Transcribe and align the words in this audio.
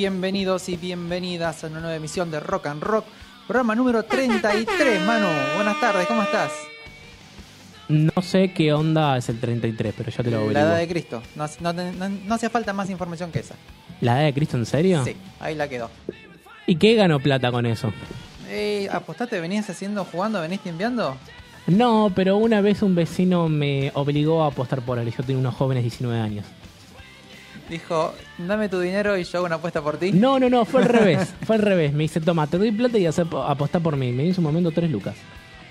Bienvenidos 0.00 0.70
y 0.70 0.78
bienvenidas 0.78 1.62
a 1.62 1.66
una 1.66 1.80
nueva 1.80 1.94
emisión 1.94 2.30
de 2.30 2.40
Rock 2.40 2.68
and 2.68 2.82
Rock, 2.82 3.04
programa 3.46 3.74
número 3.74 4.02
33. 4.02 5.04
Manu, 5.04 5.26
buenas 5.56 5.78
tardes, 5.78 6.06
¿cómo 6.06 6.22
estás? 6.22 6.52
No 7.90 8.22
sé 8.22 8.50
qué 8.54 8.72
onda 8.72 9.18
es 9.18 9.28
el 9.28 9.38
33, 9.38 9.92
pero 9.94 10.10
ya 10.10 10.22
te 10.24 10.30
lo 10.30 10.38
La 10.38 10.42
averiguo. 10.44 10.62
edad 10.62 10.78
de 10.78 10.88
Cristo. 10.88 11.22
No, 11.36 11.44
no, 11.60 11.72
no, 11.74 12.08
no 12.08 12.34
hace 12.34 12.48
falta 12.48 12.72
más 12.72 12.88
información 12.88 13.30
que 13.30 13.40
esa. 13.40 13.56
¿La 14.00 14.16
edad 14.20 14.24
de 14.28 14.32
Cristo 14.32 14.56
en 14.56 14.64
serio? 14.64 15.04
Sí, 15.04 15.14
ahí 15.38 15.54
la 15.54 15.68
quedó. 15.68 15.90
¿Y 16.66 16.76
qué 16.76 16.94
ganó 16.94 17.20
plata 17.20 17.52
con 17.52 17.66
eso? 17.66 17.92
Eh, 18.48 18.88
¿Apostaste? 18.90 19.38
¿Venías 19.38 19.68
haciendo, 19.68 20.06
jugando, 20.06 20.40
venís 20.40 20.60
enviando? 20.64 21.14
No, 21.66 22.10
pero 22.16 22.38
una 22.38 22.62
vez 22.62 22.80
un 22.80 22.94
vecino 22.94 23.50
me 23.50 23.90
obligó 23.92 24.44
a 24.44 24.46
apostar 24.46 24.80
por 24.80 24.98
él. 24.98 25.12
Yo 25.14 25.22
tenía 25.24 25.38
unos 25.38 25.54
jóvenes 25.56 25.82
19 25.82 26.18
años. 26.18 26.46
Dijo, 27.70 28.12
dame 28.36 28.68
tu 28.68 28.80
dinero 28.80 29.16
y 29.16 29.24
yo 29.24 29.38
hago 29.38 29.46
una 29.46 29.54
apuesta 29.56 29.80
por 29.80 29.96
ti. 29.96 30.12
No, 30.12 30.38
no, 30.38 30.50
no, 30.50 30.64
fue 30.64 30.82
al 30.82 30.88
revés. 30.90 31.32
Fue 31.46 31.56
al 31.56 31.62
revés. 31.62 31.92
Me 31.92 32.02
dice, 32.02 32.20
toma, 32.20 32.46
te 32.46 32.58
doy 32.58 32.72
plata 32.72 32.98
y 32.98 33.06
hace- 33.06 33.22
apostá 33.46 33.78
por 33.80 33.96
mí. 33.96 34.10
Me 34.12 34.24
dio 34.24 34.30
en 34.32 34.34
su 34.34 34.42
momento 34.42 34.70
3 34.72 34.90
lucas. 34.90 35.14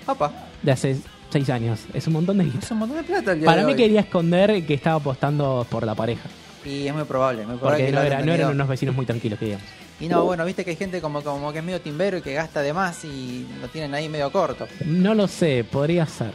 Opa, 0.06 0.32
De 0.62 0.72
hace 0.72 0.96
6 1.30 1.50
años. 1.50 1.80
Es 1.92 2.06
un 2.06 2.14
montón 2.14 2.38
de 2.38 2.44
guita. 2.44 2.58
es 2.60 2.70
un 2.70 2.78
montón 2.78 2.96
de 2.98 3.04
plata 3.04 3.32
el 3.32 3.38
día 3.40 3.46
Para 3.46 3.60
de 3.60 3.66
mí 3.66 3.72
hoy. 3.72 3.78
quería 3.78 4.00
esconder 4.00 4.64
que 4.66 4.74
estaba 4.74 4.96
apostando 4.96 5.66
por 5.70 5.84
la 5.84 5.94
pareja. 5.94 6.28
Y 6.64 6.86
es 6.88 6.94
muy 6.94 7.04
probable, 7.04 7.46
muy 7.46 7.56
probable 7.56 7.78
Porque 7.78 7.86
que 7.86 7.92
no, 7.92 8.00
lo 8.00 8.06
era- 8.06 8.16
hayan 8.16 8.26
no 8.26 8.32
eran 8.34 8.50
unos 8.50 8.68
vecinos 8.68 8.94
muy 8.96 9.06
tranquilos, 9.06 9.38
que 9.38 9.44
digamos. 9.44 9.66
Y 10.00 10.08
no, 10.08 10.24
bueno, 10.24 10.46
viste 10.46 10.64
que 10.64 10.70
hay 10.70 10.76
gente 10.76 11.02
como, 11.02 11.22
como 11.22 11.52
que 11.52 11.58
es 11.58 11.64
medio 11.64 11.80
timbero 11.82 12.16
y 12.16 12.22
que 12.22 12.32
gasta 12.32 12.62
de 12.62 12.72
más 12.72 13.04
y 13.04 13.46
lo 13.60 13.68
tienen 13.68 13.94
ahí 13.94 14.08
medio 14.08 14.32
corto. 14.32 14.66
No 14.86 15.14
lo 15.14 15.28
sé, 15.28 15.62
podría 15.70 16.06
ser. 16.06 16.32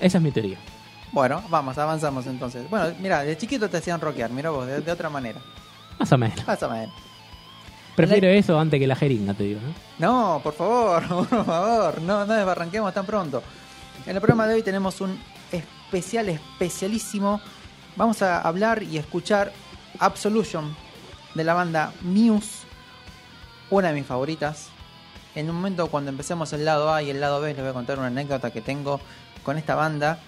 Esa 0.00 0.18
es 0.18 0.24
mi 0.24 0.30
teoría. 0.30 0.56
Bueno, 1.12 1.42
vamos, 1.48 1.76
avanzamos 1.78 2.26
entonces. 2.26 2.68
Bueno, 2.68 2.94
mira, 3.00 3.22
de 3.22 3.36
chiquito 3.36 3.68
te 3.68 3.78
hacían 3.78 4.00
rockear, 4.00 4.30
mira 4.30 4.50
vos, 4.50 4.66
de, 4.66 4.80
de 4.80 4.92
otra 4.92 5.08
manera. 5.08 5.40
Más 5.98 6.12
o 6.12 6.18
menos. 6.18 6.46
Más 6.46 6.62
o 6.62 6.70
menos. 6.70 6.94
Prefiero 7.96 8.28
eso 8.28 8.58
antes 8.60 8.78
que 8.78 8.86
la 8.86 8.94
jeringa, 8.94 9.34
te 9.34 9.42
digo. 9.42 9.60
¿no? 9.98 10.34
No, 10.36 10.40
por 10.40 10.54
favor, 10.54 11.08
por 11.28 11.44
favor, 11.44 12.00
no, 12.00 12.24
no 12.24 12.32
desbarranquemos 12.34 12.94
tan 12.94 13.04
pronto. 13.04 13.42
En 14.06 14.14
el 14.14 14.20
programa 14.20 14.46
de 14.46 14.54
hoy 14.54 14.62
tenemos 14.62 15.00
un 15.00 15.18
especial, 15.50 16.28
especialísimo. 16.28 17.40
Vamos 17.96 18.22
a 18.22 18.40
hablar 18.40 18.84
y 18.84 18.98
escuchar 18.98 19.52
Absolution 19.98 20.76
de 21.34 21.42
la 21.42 21.54
banda 21.54 21.92
Muse, 22.02 22.66
una 23.70 23.88
de 23.88 23.94
mis 23.94 24.06
favoritas. 24.06 24.68
En 25.34 25.50
un 25.50 25.56
momento 25.56 25.88
cuando 25.88 26.10
empecemos 26.10 26.52
el 26.52 26.64
lado 26.64 26.92
A 26.94 27.02
y 27.02 27.10
el 27.10 27.20
lado 27.20 27.40
B 27.40 27.48
les 27.48 27.60
voy 27.60 27.70
a 27.70 27.72
contar 27.72 27.98
una 27.98 28.06
anécdota 28.06 28.52
que 28.52 28.60
tengo 28.60 29.00
con 29.42 29.58
esta 29.58 29.74
banda. 29.74 30.20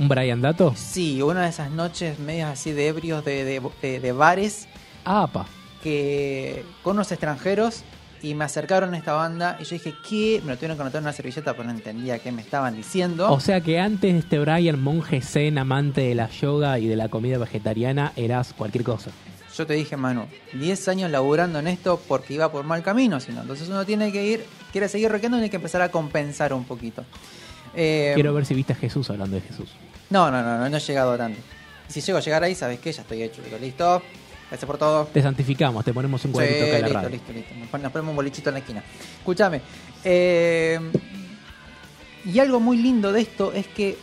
¿Un 0.00 0.08
Brian 0.08 0.40
Dato? 0.40 0.74
Sí, 0.76 1.20
una 1.22 1.42
de 1.42 1.50
esas 1.50 1.70
noches 1.70 2.18
medias 2.18 2.50
así 2.50 2.72
de 2.72 2.88
ebrios 2.88 3.24
de, 3.24 3.44
de- 3.44 3.60
de- 3.82 4.00
de 4.00 4.12
bares 4.12 4.66
Ah, 5.04 5.28
pa. 5.32 5.46
que 5.82 6.64
con 6.82 6.96
unos 6.96 7.12
extranjeros 7.12 7.82
y 8.22 8.34
me 8.34 8.44
acercaron 8.44 8.92
a 8.94 8.98
esta 8.98 9.12
banda 9.12 9.56
y 9.60 9.64
yo 9.64 9.70
dije, 9.76 9.94
¿qué? 10.08 10.40
Me 10.44 10.52
lo 10.52 10.56
tuvieron 10.56 10.76
que 10.76 10.82
anotar 10.82 10.98
en 11.00 11.04
una 11.04 11.12
servilleta 11.12 11.52
pero 11.52 11.64
no 11.64 11.70
entendía 11.70 12.18
qué 12.18 12.32
me 12.32 12.42
estaban 12.42 12.74
diciendo. 12.76 13.30
O 13.32 13.40
sea 13.40 13.60
que 13.60 13.78
antes 13.78 14.12
de 14.12 14.18
este 14.20 14.38
Brian, 14.38 14.80
monje 14.82 15.20
zen, 15.20 15.58
amante 15.58 16.00
de 16.00 16.14
la 16.14 16.28
yoga 16.30 16.78
y 16.78 16.86
de 16.86 16.96
la 16.96 17.08
comida 17.08 17.38
vegetariana, 17.38 18.12
eras 18.16 18.52
cualquier 18.54 18.84
cosa. 18.84 19.10
Yo 19.56 19.66
te 19.66 19.74
dije, 19.74 19.96
Manu, 19.98 20.24
10 20.54 20.88
años 20.88 21.10
laburando 21.10 21.58
en 21.58 21.66
esto 21.66 22.00
porque 22.08 22.34
iba 22.34 22.50
por 22.50 22.64
mal 22.64 22.82
camino, 22.82 23.20
sino 23.20 23.42
entonces 23.42 23.68
uno 23.68 23.84
tiene 23.84 24.12
que 24.12 24.24
ir, 24.24 24.44
quiere 24.72 24.88
seguir 24.88 25.10
rockeando 25.10 25.36
y 25.36 25.40
tiene 25.40 25.50
que 25.50 25.56
empezar 25.56 25.82
a 25.82 25.90
compensar 25.90 26.54
un 26.54 26.64
poquito. 26.64 27.04
Eh, 27.74 28.12
Quiero 28.14 28.34
ver 28.34 28.44
si 28.46 28.54
viste 28.54 28.72
a 28.72 28.76
Jesús 28.76 29.08
hablando 29.10 29.36
de 29.36 29.42
Jesús. 29.42 29.70
No, 30.10 30.30
no, 30.30 30.42
no, 30.42 30.58
no, 30.58 30.68
no 30.68 30.76
he 30.76 30.80
llegado 30.80 31.16
tanto. 31.16 31.38
Si 31.88 32.00
llego 32.00 32.18
a 32.18 32.20
llegar 32.20 32.42
ahí, 32.42 32.54
¿sabes 32.54 32.78
qué? 32.80 32.92
Ya 32.92 33.02
estoy 33.02 33.22
hecho. 33.22 33.42
Digo, 33.42 33.58
listo, 33.58 34.02
gracias 34.48 34.66
por 34.66 34.78
todo. 34.78 35.06
Te 35.06 35.22
santificamos, 35.22 35.84
te 35.84 35.92
ponemos 35.94 36.24
un 36.24 36.30
Sí, 36.30 36.34
cuadrito 36.34 36.64
acá 36.64 36.64
en 36.66 36.72
la 36.72 36.78
listo, 36.88 36.94
radio. 37.02 37.10
listo, 37.10 37.32
listo. 37.32 37.54
Nos 37.54 37.68
pon- 37.68 37.82
Nos 37.82 37.92
ponemos 37.92 38.10
un 38.10 38.16
bolichito 38.16 38.50
en 38.50 38.54
la 38.54 38.58
esquina. 38.60 38.82
Escúchame. 39.18 39.60
eh, 40.04 40.80
y 42.24 42.38
algo 42.38 42.60
muy 42.60 42.76
lindo 42.76 43.12
de 43.12 43.22
esto 43.22 43.52
es 43.52 43.66
que 43.66 43.96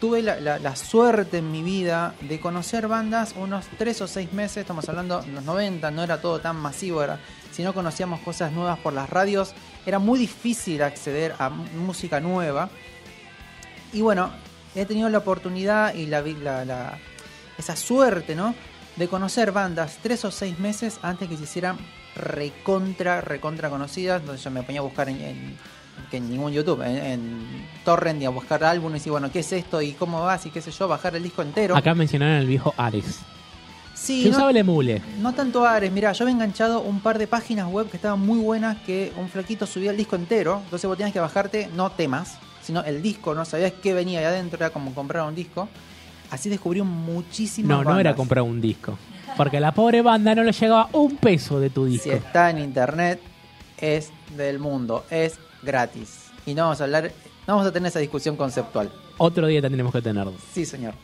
tuve 0.00 0.22
la, 0.22 0.38
la- 0.40 0.58
la 0.58 0.76
suerte 0.76 1.38
en 1.38 1.50
mi 1.50 1.62
vida 1.62 2.14
de 2.20 2.38
conocer 2.38 2.86
bandas 2.88 3.34
unos 3.36 3.64
3 3.78 4.02
o 4.02 4.06
6 4.06 4.32
meses, 4.32 4.58
estamos 4.58 4.88
hablando 4.88 5.20
de 5.22 5.32
los 5.32 5.42
90, 5.44 5.90
no 5.90 6.02
era 6.02 6.20
todo 6.20 6.38
tan 6.40 6.56
masivo, 6.56 7.02
era, 7.02 7.18
si 7.52 7.62
no 7.62 7.72
conocíamos 7.74 8.20
cosas 8.20 8.52
nuevas 8.52 8.78
por 8.78 8.92
las 8.92 9.08
radios, 9.10 9.54
era 9.86 9.98
muy 9.98 10.18
difícil 10.18 10.82
acceder 10.82 11.34
a 11.38 11.48
música 11.50 12.20
nueva. 12.20 12.68
Y 13.92 14.00
bueno, 14.00 14.30
he 14.74 14.84
tenido 14.86 15.08
la 15.08 15.18
oportunidad 15.18 15.94
y 15.94 16.06
la, 16.06 16.20
la- 16.22 16.64
la- 16.64 16.98
esa 17.58 17.76
suerte, 17.76 18.34
¿no? 18.34 18.54
De 18.96 19.08
conocer 19.08 19.52
bandas 19.52 19.98
tres 20.02 20.24
o 20.24 20.30
seis 20.30 20.58
meses 20.58 20.98
antes 21.02 21.28
que 21.28 21.36
se 21.36 21.44
hicieran 21.44 21.78
recontra, 22.16 23.20
recontra 23.20 23.70
conocidas, 23.70 24.24
donde 24.24 24.40
yo 24.40 24.50
me 24.50 24.62
ponía 24.62 24.80
a 24.80 24.84
buscar 24.84 25.08
en, 25.08 25.20
en- 25.20 25.56
que 26.10 26.16
en 26.16 26.28
ningún 26.30 26.52
YouTube, 26.52 26.82
en, 26.82 26.96
en 26.98 27.66
Torrent 27.84 28.20
y 28.20 28.24
a 28.24 28.30
buscar 28.30 28.64
álbumes 28.64 29.06
y 29.06 29.10
bueno, 29.10 29.30
¿qué 29.30 29.40
es 29.40 29.52
esto? 29.52 29.80
¿Y 29.80 29.92
cómo 29.92 30.22
vas? 30.22 30.44
Y 30.46 30.50
qué 30.50 30.60
sé 30.60 30.70
yo, 30.72 30.88
bajar 30.88 31.14
el 31.14 31.22
disco 31.22 31.42
entero. 31.42 31.76
Acá 31.76 31.94
mencionaron 31.94 32.34
al 32.36 32.46
viejo 32.46 32.74
Ares. 32.76 33.20
Sí, 34.04 34.22
que 34.22 34.28
no- 34.30 34.36
usaba 34.36 34.50
el 34.50 34.56
emule. 34.58 35.02
no 35.20 35.32
tanto 35.32 35.64
Ares, 35.66 35.90
mira, 35.92 36.12
yo 36.12 36.24
había 36.24 36.34
enganchado 36.34 36.80
un 36.80 37.00
par 37.00 37.18
de 37.18 37.26
páginas 37.26 37.68
web 37.70 37.88
que 37.90 37.96
estaban 37.96 38.20
muy 38.20 38.38
buenas 38.38 38.76
que 38.82 39.12
un 39.16 39.28
flaquito 39.28 39.66
subía 39.66 39.90
el 39.90 39.96
disco 39.96 40.16
entero, 40.16 40.60
entonces 40.64 40.86
vos 40.88 40.96
tenías 40.96 41.12
que 41.12 41.20
bajarte 41.20 41.68
no 41.74 41.90
temas, 41.90 42.38
sino 42.62 42.82
el 42.84 43.02
disco, 43.02 43.34
no 43.34 43.44
sabías 43.44 43.72
qué 43.82 43.92
venía 43.94 44.18
ahí 44.20 44.24
adentro, 44.26 44.56
era 44.58 44.70
como 44.70 44.94
comprar 44.94 45.26
un 45.26 45.34
disco. 45.34 45.68
Así 46.30 46.48
descubrí 46.48 46.80
muchísimas 46.82 47.68
No, 47.68 47.76
no 47.84 47.90
era 47.90 47.94
bandas. 48.10 48.16
comprar 48.16 48.42
un 48.42 48.60
disco. 48.60 48.98
Porque 49.36 49.58
a 49.58 49.60
la 49.60 49.72
pobre 49.72 50.00
banda 50.02 50.34
no 50.34 50.42
le 50.42 50.52
llegaba 50.52 50.88
un 50.92 51.16
peso 51.16 51.60
de 51.60 51.70
tu 51.70 51.84
disco. 51.86 52.04
Si 52.04 52.10
está 52.10 52.50
en 52.50 52.58
internet, 52.58 53.20
es 53.78 54.10
del 54.36 54.58
mundo, 54.58 55.04
es 55.10 55.38
gratis. 55.62 56.26
Y 56.46 56.54
no 56.54 56.62
vamos 56.64 56.80
a 56.80 56.84
hablar, 56.84 57.12
no 57.46 57.54
vamos 57.54 57.66
a 57.66 57.72
tener 57.72 57.88
esa 57.88 57.98
discusión 57.98 58.36
conceptual. 58.36 58.90
Otro 59.18 59.46
día 59.46 59.60
tendremos 59.60 59.92
que 59.92 60.02
tenerlo. 60.02 60.32
Sí, 60.52 60.64
señor. 60.64 60.94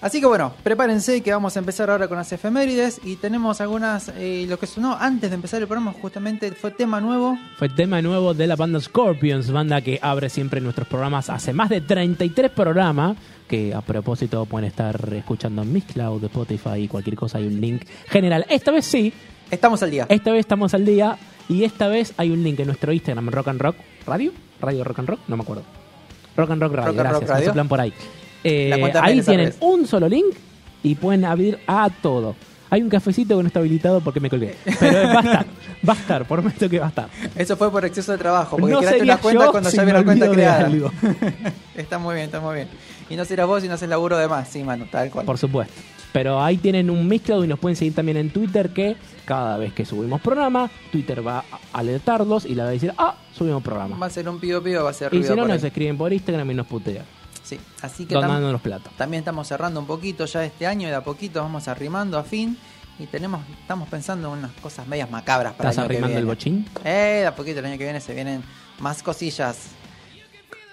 Así 0.00 0.18
que 0.18 0.26
bueno, 0.26 0.52
prepárense 0.62 1.20
que 1.22 1.30
vamos 1.30 1.56
a 1.56 1.58
empezar 1.58 1.90
ahora 1.90 2.08
con 2.08 2.16
las 2.16 2.32
efemérides 2.32 3.00
y 3.04 3.16
tenemos 3.16 3.60
algunas, 3.60 4.10
eh, 4.16 4.46
lo 4.48 4.58
que 4.58 4.66
sonó 4.66 4.96
antes 4.98 5.28
de 5.28 5.34
empezar 5.34 5.60
el 5.60 5.68
programa 5.68 5.92
justamente 5.92 6.50
fue 6.52 6.70
tema 6.70 7.02
nuevo. 7.02 7.38
Fue 7.58 7.68
tema 7.68 8.00
nuevo 8.00 8.32
de 8.32 8.46
la 8.46 8.56
banda 8.56 8.80
Scorpions, 8.80 9.50
banda 9.50 9.82
que 9.82 9.98
abre 10.00 10.30
siempre 10.30 10.60
nuestros 10.62 10.88
programas 10.88 11.28
hace 11.28 11.52
más 11.52 11.68
de 11.68 11.82
33 11.82 12.50
programas, 12.50 13.18
que 13.46 13.74
a 13.74 13.82
propósito 13.82 14.46
pueden 14.46 14.68
estar 14.68 15.12
escuchando 15.12 15.60
en 15.62 15.72
Miss 15.72 15.84
Cloud, 15.84 16.24
Spotify 16.24 16.78
y 16.78 16.88
cualquier 16.88 17.16
cosa, 17.16 17.36
hay 17.36 17.46
un 17.46 17.60
link 17.60 17.82
general. 18.08 18.46
Esta 18.48 18.70
vez 18.70 18.86
sí, 18.86 19.12
Estamos 19.50 19.82
al 19.82 19.90
día. 19.90 20.06
esta 20.08 20.30
vez 20.30 20.40
estamos 20.40 20.72
al 20.72 20.86
día 20.86 21.18
y 21.48 21.64
esta 21.64 21.88
vez 21.88 22.14
hay 22.16 22.30
un 22.30 22.42
link 22.42 22.58
en 22.60 22.68
nuestro 22.68 22.90
Instagram, 22.92 23.28
Rock 23.28 23.48
and 23.48 23.60
Rock 23.60 23.76
Radio, 24.06 24.32
Radio 24.62 24.82
Rock 24.82 24.98
and 25.00 25.08
Rock, 25.08 25.20
no 25.28 25.36
me 25.36 25.42
acuerdo. 25.42 25.64
Rock 26.36 26.50
and 26.52 26.62
Rock 26.62 26.72
Radio, 26.72 26.92
Rock 26.92 26.96
Rock 26.96 27.06
gracias, 27.10 27.28
me 27.28 27.34
Radio. 27.34 27.46
soplan 27.48 27.68
por 27.68 27.80
ahí. 27.80 27.92
Eh, 28.44 28.92
ahí 29.00 29.20
tienen 29.22 29.54
un 29.60 29.86
solo 29.86 30.08
link 30.08 30.34
y 30.82 30.94
pueden 30.94 31.24
abrir 31.24 31.58
a 31.66 31.90
todo. 32.02 32.34
Hay 32.72 32.82
un 32.82 32.88
cafecito 32.88 33.36
que 33.36 33.42
no 33.42 33.46
está 33.48 33.58
habilitado 33.58 34.00
porque 34.00 34.20
me 34.20 34.30
colgué. 34.30 34.54
Pero 34.78 35.08
va 35.08 35.18
a 35.18 35.20
estar, 35.20 35.46
va 35.88 35.92
a 35.92 35.96
estar, 35.96 36.24
prometo 36.24 36.68
que 36.68 36.78
va 36.78 36.86
a 36.86 36.88
estar. 36.90 37.08
Eso 37.34 37.56
fue 37.56 37.70
por 37.70 37.84
exceso 37.84 38.12
de 38.12 38.18
trabajo, 38.18 38.56
porque 38.56 38.72
No 38.72 38.78
creaste 38.78 39.02
una 39.02 39.16
cuenta 39.18 39.50
cuando 39.50 39.70
si 39.70 39.76
ya 39.76 39.82
había 39.82 39.94
la 39.94 40.04
cuenta 40.04 40.30
creada. 40.30 40.66
algo. 40.66 40.92
está 41.74 41.98
muy 41.98 42.14
bien, 42.14 42.26
está 42.26 42.40
muy 42.40 42.54
bien. 42.54 42.68
Y 43.08 43.16
no 43.16 43.24
serás 43.24 43.48
vos 43.48 43.64
y 43.64 43.68
no 43.68 43.74
haces 43.74 43.88
laburo 43.88 44.16
de 44.16 44.28
más, 44.28 44.48
sí, 44.48 44.62
mano, 44.62 44.86
tal 44.90 45.10
cual. 45.10 45.26
Por 45.26 45.36
supuesto. 45.36 45.74
Pero 46.12 46.40
ahí 46.42 46.56
tienen 46.58 46.90
un 46.90 47.06
mezclado 47.08 47.44
y 47.44 47.48
nos 47.48 47.58
pueden 47.58 47.74
seguir 47.76 47.94
también 47.94 48.16
en 48.16 48.30
Twitter 48.30 48.70
que 48.70 48.96
cada 49.24 49.56
vez 49.58 49.72
que 49.72 49.84
subimos 49.84 50.20
programa, 50.20 50.70
Twitter 50.92 51.26
va 51.26 51.38
a 51.72 51.78
alertarlos 51.78 52.44
y 52.46 52.54
le 52.54 52.62
va 52.62 52.68
a 52.68 52.72
decir, 52.72 52.92
ah, 52.98 53.16
subimos 53.32 53.62
programa. 53.64 53.96
Va 53.96 54.06
a 54.06 54.10
ser 54.10 54.28
un 54.28 54.38
pido 54.38 54.62
pido, 54.62 54.84
va 54.84 54.90
a 54.90 54.92
ser 54.92 55.08
Y 55.12 55.18
ruido 55.18 55.28
si 55.32 55.36
no, 55.36 55.42
por 55.42 55.48
nos 55.54 55.62
ahí. 55.62 55.68
escriben 55.68 55.96
por 55.96 56.12
Instagram 56.12 56.50
y 56.50 56.54
nos 56.54 56.66
putean. 56.68 57.04
Sí, 57.50 57.60
así 57.82 58.06
que 58.06 58.14
tam- 58.14 58.22
Donando 58.22 58.52
los 58.52 58.60
platos. 58.60 58.92
también 58.96 59.22
estamos 59.22 59.48
cerrando 59.48 59.80
un 59.80 59.86
poquito 59.86 60.24
ya 60.24 60.44
este 60.44 60.66
año 60.68 60.86
y 60.86 60.90
de 60.90 60.96
a 60.96 61.02
poquito 61.02 61.40
vamos 61.42 61.66
arrimando 61.66 62.16
a 62.16 62.22
fin 62.22 62.56
y 62.98 63.06
tenemos 63.06 63.42
estamos 63.60 63.88
pensando 63.88 64.32
en 64.32 64.38
unas 64.38 64.52
cosas 64.60 64.86
medias 64.86 65.10
macabras 65.10 65.54
para 65.54 65.70
¿Estás 65.70 65.78
el 65.78 65.80
año 65.82 65.88
que 65.88 65.94
arrimando 66.06 66.18
el 66.18 66.24
viene. 66.26 66.62
bochín? 66.64 66.68
Eh, 66.84 67.18
de 67.22 67.26
a 67.26 67.34
poquito 67.34 67.58
el 67.58 67.66
año 67.66 67.76
que 67.78 67.84
viene 67.84 68.00
se 68.00 68.14
vienen 68.14 68.44
más 68.78 69.02
cosillas. 69.02 69.68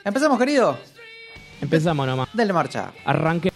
Empezamos, 0.06 0.38
querido. 0.38 0.78
Empezamos 1.62 2.06
nomás. 2.06 2.30
Dale 2.32 2.54
marcha. 2.54 2.92
Arranque. 3.06 3.52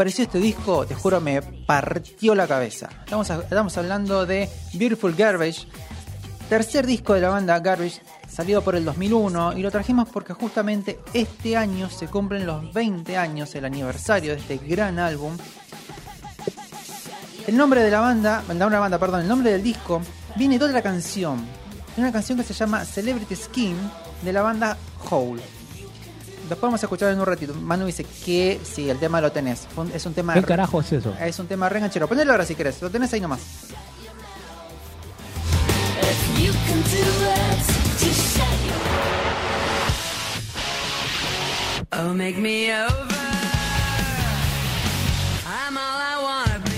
Apareció 0.00 0.24
este 0.24 0.38
disco, 0.38 0.86
te 0.86 0.94
juro, 0.94 1.20
me 1.20 1.42
partió 1.42 2.34
la 2.34 2.48
cabeza. 2.48 2.88
Estamos, 3.04 3.76
hablando 3.76 4.24
de 4.24 4.48
Beautiful 4.72 5.14
Garbage, 5.14 5.68
tercer 6.48 6.86
disco 6.86 7.12
de 7.12 7.20
la 7.20 7.28
banda 7.28 7.60
Garbage, 7.60 8.00
salido 8.26 8.62
por 8.62 8.76
el 8.76 8.86
2001, 8.86 9.58
y 9.58 9.60
lo 9.60 9.70
trajimos 9.70 10.08
porque 10.08 10.32
justamente 10.32 11.00
este 11.12 11.54
año 11.54 11.90
se 11.90 12.06
cumplen 12.06 12.46
los 12.46 12.72
20 12.72 13.14
años, 13.18 13.54
el 13.54 13.66
aniversario 13.66 14.32
de 14.32 14.38
este 14.38 14.56
gran 14.56 14.98
álbum. 14.98 15.36
El 17.46 17.58
nombre 17.58 17.82
de 17.82 17.90
la 17.90 18.00
banda, 18.00 18.42
una 18.48 18.80
banda, 18.80 18.98
perdón, 18.98 19.20
el 19.20 19.28
nombre 19.28 19.52
del 19.52 19.62
disco 19.62 20.00
viene 20.34 20.58
de 20.58 20.64
otra 20.64 20.80
canción. 20.80 21.44
De 21.94 22.00
una 22.00 22.10
canción 22.10 22.38
que 22.38 22.44
se 22.44 22.54
llama 22.54 22.86
Celebrity 22.86 23.36
Skin 23.36 23.76
de 24.22 24.32
la 24.32 24.40
banda 24.40 24.78
Hole. 25.10 25.59
Después 26.50 26.66
vamos 26.66 26.82
a 26.82 26.86
escuchar 26.86 27.12
en 27.12 27.20
un 27.20 27.26
ratito. 27.26 27.54
Manu 27.54 27.86
dice 27.86 28.04
que 28.24 28.58
sí, 28.64 28.90
el 28.90 28.98
tema 28.98 29.20
lo 29.20 29.30
tenés. 29.30 29.68
Es 29.94 30.04
un 30.04 30.14
tema. 30.14 30.34
¿Qué 30.34 30.42
carajo 30.42 30.80
es 30.80 30.90
eso? 30.90 31.14
Es 31.20 31.38
un 31.38 31.46
tema 31.46 31.68
re 31.68 31.78
ganchero. 31.78 32.08
Ponelo 32.08 32.32
ahora 32.32 32.44
si 32.44 32.56
querés. 32.56 32.82
Lo 32.82 32.90
tenés 32.90 33.12
ahí 33.12 33.20
nomás. 33.20 33.38
Oh. 41.92 42.14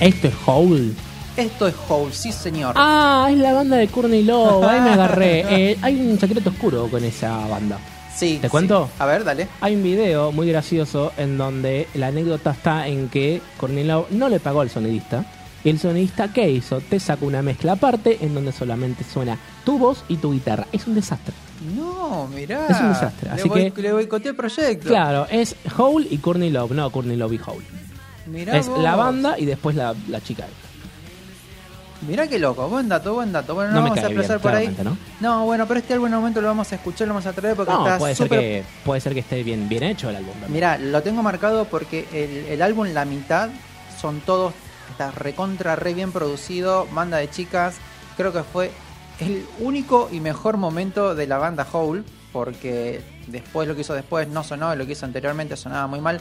Esto 0.00 0.28
es 0.28 0.34
Hole. 0.44 0.92
Esto 1.38 1.66
es 1.66 1.74
Hole, 1.88 2.12
sí 2.12 2.30
señor. 2.30 2.74
Ah, 2.76 3.28
es 3.30 3.38
la 3.38 3.54
banda 3.54 3.78
de 3.78 3.88
Courtney 3.88 4.22
Love. 4.22 4.64
Ahí 4.66 4.80
me 4.82 4.90
agarré. 4.90 5.46
Eh, 5.48 5.78
hay 5.80 5.98
un 5.98 6.20
secreto 6.20 6.50
oscuro 6.50 6.88
con 6.90 7.02
esa 7.04 7.46
banda. 7.46 7.78
Sí. 8.16 8.38
¿te 8.40 8.48
cuento? 8.48 8.86
sí. 8.86 8.92
A 9.02 9.06
ver, 9.06 9.24
dale. 9.24 9.48
Hay 9.60 9.74
un 9.76 9.82
video 9.82 10.32
muy 10.32 10.48
gracioso 10.48 11.12
en 11.16 11.38
donde 11.38 11.88
la 11.94 12.08
anécdota 12.08 12.50
está 12.52 12.86
en 12.88 13.08
que 13.08 13.40
Courtney 13.58 13.84
Love 13.84 14.10
no 14.10 14.28
le 14.28 14.40
pagó 14.40 14.60
al 14.60 14.70
sonidista. 14.70 15.24
Y 15.64 15.70
el 15.70 15.78
sonidista, 15.78 16.32
¿qué 16.32 16.50
hizo? 16.50 16.80
Te 16.80 16.98
sacó 16.98 17.26
una 17.26 17.40
mezcla 17.40 17.72
aparte 17.72 18.18
en 18.20 18.34
donde 18.34 18.50
solamente 18.50 19.04
suena 19.04 19.38
tu 19.64 19.78
voz 19.78 20.04
y 20.08 20.16
tu 20.16 20.32
guitarra. 20.32 20.66
Es 20.72 20.86
un 20.88 20.94
desastre. 20.96 21.32
No, 21.76 22.26
mirá. 22.34 22.66
Es 22.68 22.80
un 22.80 22.88
desastre, 22.88 23.28
Le 23.28 23.34
así 23.40 23.48
voy- 23.48 23.70
que- 23.70 23.82
Le 23.82 23.92
boicoteé 23.92 24.30
el 24.30 24.36
proyecto. 24.36 24.88
Claro, 24.88 25.26
es 25.30 25.54
Hole 25.78 26.08
y 26.10 26.18
Courtney 26.18 26.50
Love, 26.50 26.72
no 26.72 26.90
Courtney 26.90 27.16
Love 27.16 27.34
y 27.34 27.40
Hole. 27.46 27.64
Mirá 28.26 28.56
Es 28.58 28.66
vos. 28.68 28.82
la 28.82 28.96
banda 28.96 29.38
y 29.38 29.44
después 29.44 29.76
la, 29.76 29.94
la 30.08 30.20
chica. 30.20 30.46
Mirá 32.06 32.26
qué 32.26 32.38
loco. 32.38 32.68
Buen 32.68 32.88
dato, 32.88 33.14
buen 33.14 33.32
dato. 33.32 33.54
Bueno, 33.54 33.70
no, 33.70 33.76
No 33.76 33.82
me 33.82 33.90
vamos 33.90 34.04
a 34.04 34.08
bien, 34.08 34.40
por 34.40 34.54
ahí. 34.54 34.68
claramente, 34.68 34.98
¿no? 35.20 35.44
bueno, 35.44 35.66
pero 35.68 35.78
este 35.80 35.94
álbum 35.94 36.08
en 36.08 36.14
momento 36.14 36.40
lo 36.40 36.48
vamos 36.48 36.70
a 36.72 36.74
escuchar, 36.74 37.06
lo 37.08 37.14
vamos 37.14 37.26
a 37.26 37.32
traer 37.32 37.54
porque 37.56 37.72
No, 37.72 37.86
está 37.86 37.98
puede 37.98 38.14
ser, 38.14 38.28
que, 38.28 38.64
puede 38.84 39.00
ser 39.00 39.14
que 39.14 39.20
esté 39.20 39.42
bien, 39.42 39.68
bien 39.68 39.84
hecho 39.84 40.10
el 40.10 40.16
álbum. 40.16 40.32
también. 40.32 40.52
Mira, 40.52 40.78
lo 40.78 41.02
tengo 41.02 41.22
marcado 41.22 41.64
porque 41.66 42.06
el, 42.12 42.52
el 42.52 42.62
álbum, 42.62 42.88
la 42.88 43.04
mitad, 43.04 43.50
son 44.00 44.20
todos, 44.20 44.52
está 44.90 45.10
recontra, 45.12 45.76
re 45.76 45.94
bien 45.94 46.10
producido, 46.12 46.88
banda 46.92 47.18
de 47.18 47.30
chicas. 47.30 47.76
Creo 48.16 48.32
que 48.32 48.42
fue 48.42 48.70
el 49.20 49.46
único 49.60 50.08
y 50.10 50.20
mejor 50.20 50.56
momento 50.56 51.14
de 51.14 51.26
la 51.28 51.38
banda 51.38 51.66
Hole, 51.70 52.02
porque 52.32 53.00
después 53.28 53.68
lo 53.68 53.74
que 53.76 53.82
hizo 53.82 53.94
después 53.94 54.26
no 54.28 54.42
sonó, 54.42 54.74
lo 54.74 54.86
que 54.86 54.92
hizo 54.92 55.06
anteriormente 55.06 55.56
sonaba 55.56 55.86
muy 55.86 56.00
mal. 56.00 56.20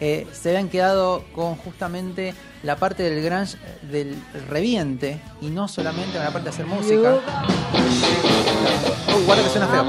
Eh, 0.00 0.26
se 0.32 0.48
habían 0.48 0.70
quedado 0.70 1.24
con 1.34 1.56
justamente 1.56 2.34
la 2.62 2.76
parte 2.76 3.02
del 3.02 3.22
grunge, 3.22 3.56
eh, 3.56 3.86
del 3.86 4.16
reviente, 4.48 5.20
y 5.42 5.48
no 5.48 5.68
solamente 5.68 6.12
con 6.14 6.24
la 6.24 6.30
parte 6.30 6.44
de 6.44 6.50
hacer 6.50 6.66
música. 6.66 7.18
Uy, 9.14 9.24
guarda 9.26 9.42
que 9.42 9.50
suena 9.50 9.68
feo. 9.68 9.84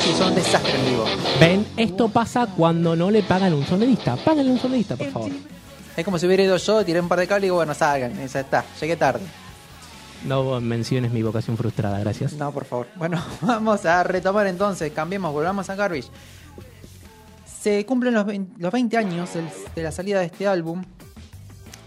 Sí, 0.00 0.12
son 0.18 0.28
un 0.28 0.34
desastre 0.34 0.78
en 0.78 0.86
vivo. 0.86 1.04
Ven, 1.40 1.66
esto 1.76 2.08
pasa 2.08 2.46
cuando 2.46 2.94
no 2.94 3.10
le 3.10 3.22
pagan 3.22 3.54
un 3.54 3.64
sonidista. 3.64 4.16
Páganle 4.16 4.52
un 4.52 4.58
sonidista, 4.58 4.96
por 4.96 5.10
favor. 5.10 5.30
Es 5.96 6.04
como 6.04 6.18
si 6.18 6.26
hubiera 6.26 6.42
ido 6.42 6.58
yo, 6.58 6.84
tiré 6.84 7.00
un 7.00 7.08
par 7.08 7.18
de 7.18 7.26
cables 7.26 7.44
y 7.44 7.46
digo, 7.46 7.56
bueno, 7.56 7.72
salgan. 7.72 8.12
Y 8.12 8.28
ya 8.28 8.40
está, 8.40 8.64
llegué 8.78 8.96
tarde. 8.96 9.24
No 10.24 10.60
menciones 10.60 11.12
mi 11.12 11.22
vocación 11.22 11.56
frustrada, 11.56 11.98
gracias. 12.00 12.34
No, 12.34 12.52
por 12.52 12.64
favor. 12.64 12.88
Bueno, 12.96 13.22
vamos 13.40 13.86
a 13.86 14.02
retomar 14.02 14.46
entonces, 14.46 14.92
cambiemos, 14.92 15.32
volvamos 15.32 15.70
a 15.70 15.74
Garbage. 15.74 16.08
Se 17.66 17.84
cumplen 17.84 18.14
los 18.14 18.24
20, 18.24 18.62
los 18.62 18.72
20 18.72 18.96
años 18.96 19.30
de 19.74 19.82
la 19.82 19.90
salida 19.90 20.20
de 20.20 20.26
este 20.26 20.46
álbum 20.46 20.84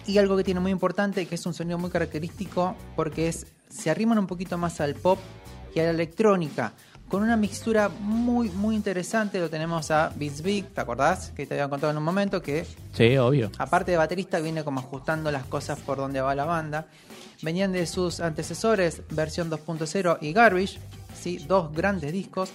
y 0.06 0.18
algo 0.18 0.36
que 0.36 0.44
tiene 0.44 0.60
muy 0.60 0.72
importante, 0.72 1.26
que 1.26 1.36
es 1.36 1.46
un 1.46 1.54
sonido 1.54 1.78
muy 1.78 1.90
característico, 1.90 2.76
porque 2.98 3.30
es 3.30 3.48
se 3.70 3.90
arriman 3.90 4.20
un 4.20 4.28
poquito 4.28 4.58
más 4.58 4.82
al 4.82 4.96
pop 4.96 5.20
y 5.74 5.80
a 5.80 5.84
la 5.84 5.92
electrónica, 5.92 6.74
con 7.08 7.24
una 7.24 7.38
mixtura 7.38 7.88
muy, 7.88 8.50
muy 8.50 8.76
interesante. 8.76 9.40
Lo 9.40 9.50
tenemos 9.50 9.90
a 9.90 10.12
Beats 10.18 10.42
Big, 10.42 10.68
¿te 10.68 10.82
acordás? 10.82 11.32
Que 11.32 11.46
te 11.46 11.54
había 11.54 11.70
contado 11.70 11.92
en 11.92 11.98
un 11.98 12.04
momento 12.04 12.42
que 12.42 12.66
Sí, 12.92 13.16
obvio. 13.16 13.50
aparte 13.58 13.92
de 13.92 13.98
baterista, 13.98 14.42
viene 14.42 14.66
como 14.66 14.82
ajustando 14.82 15.32
las 15.32 15.46
cosas 15.46 15.80
por 15.80 15.98
donde 15.98 16.20
va 16.20 16.36
la 16.36 16.44
banda. 16.44 16.88
Venían 17.42 17.72
de 17.72 17.88
sus 17.88 18.20
antecesores, 18.20 19.02
versión 19.12 19.50
2.0 19.50 20.18
y 20.20 20.34
Garbage, 20.34 20.78
¿sí? 21.18 21.38
dos 21.48 21.72
grandes 21.72 22.12
discos. 22.12 22.52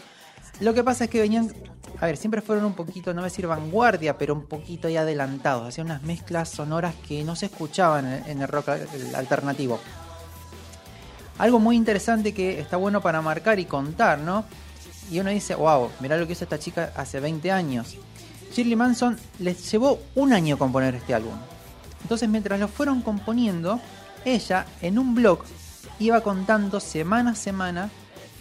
Lo 0.60 0.74
que 0.74 0.84
pasa 0.84 1.04
es 1.04 1.10
que 1.10 1.20
venían, 1.20 1.52
a 2.00 2.06
ver, 2.06 2.16
siempre 2.16 2.40
fueron 2.40 2.64
un 2.64 2.74
poquito, 2.74 3.12
no 3.14 3.20
voy 3.20 3.26
a 3.28 3.30
decir 3.30 3.46
vanguardia, 3.46 4.18
pero 4.18 4.34
un 4.34 4.44
poquito 4.46 4.88
ya 4.88 5.02
adelantados. 5.02 5.68
Hacían 5.68 5.86
unas 5.86 6.02
mezclas 6.02 6.48
sonoras 6.48 6.94
que 7.06 7.24
no 7.24 7.36
se 7.36 7.46
escuchaban 7.46 8.24
en 8.26 8.42
el 8.42 8.48
rock 8.48 8.70
al- 8.70 9.14
alternativo. 9.14 9.78
Algo 11.38 11.58
muy 11.58 11.76
interesante 11.76 12.32
que 12.32 12.60
está 12.60 12.76
bueno 12.76 13.00
para 13.00 13.20
marcar 13.20 13.58
y 13.58 13.64
contar, 13.64 14.18
¿no? 14.18 14.44
Y 15.10 15.18
uno 15.20 15.30
dice, 15.30 15.54
wow, 15.54 15.90
mirá 16.00 16.16
lo 16.16 16.26
que 16.26 16.32
hizo 16.32 16.44
esta 16.44 16.58
chica 16.58 16.92
hace 16.96 17.20
20 17.20 17.50
años. 17.50 17.96
Shirley 18.52 18.76
Manson 18.76 19.18
les 19.40 19.70
llevó 19.70 20.00
un 20.14 20.32
año 20.32 20.56
componer 20.58 20.94
este 20.94 21.14
álbum. 21.14 21.34
Entonces, 22.02 22.28
mientras 22.28 22.60
lo 22.60 22.68
fueron 22.68 23.02
componiendo, 23.02 23.80
ella 24.24 24.66
en 24.80 24.98
un 24.98 25.14
blog 25.14 25.40
iba 25.98 26.20
contando 26.20 26.78
semana 26.80 27.32
a 27.32 27.34
semana 27.34 27.90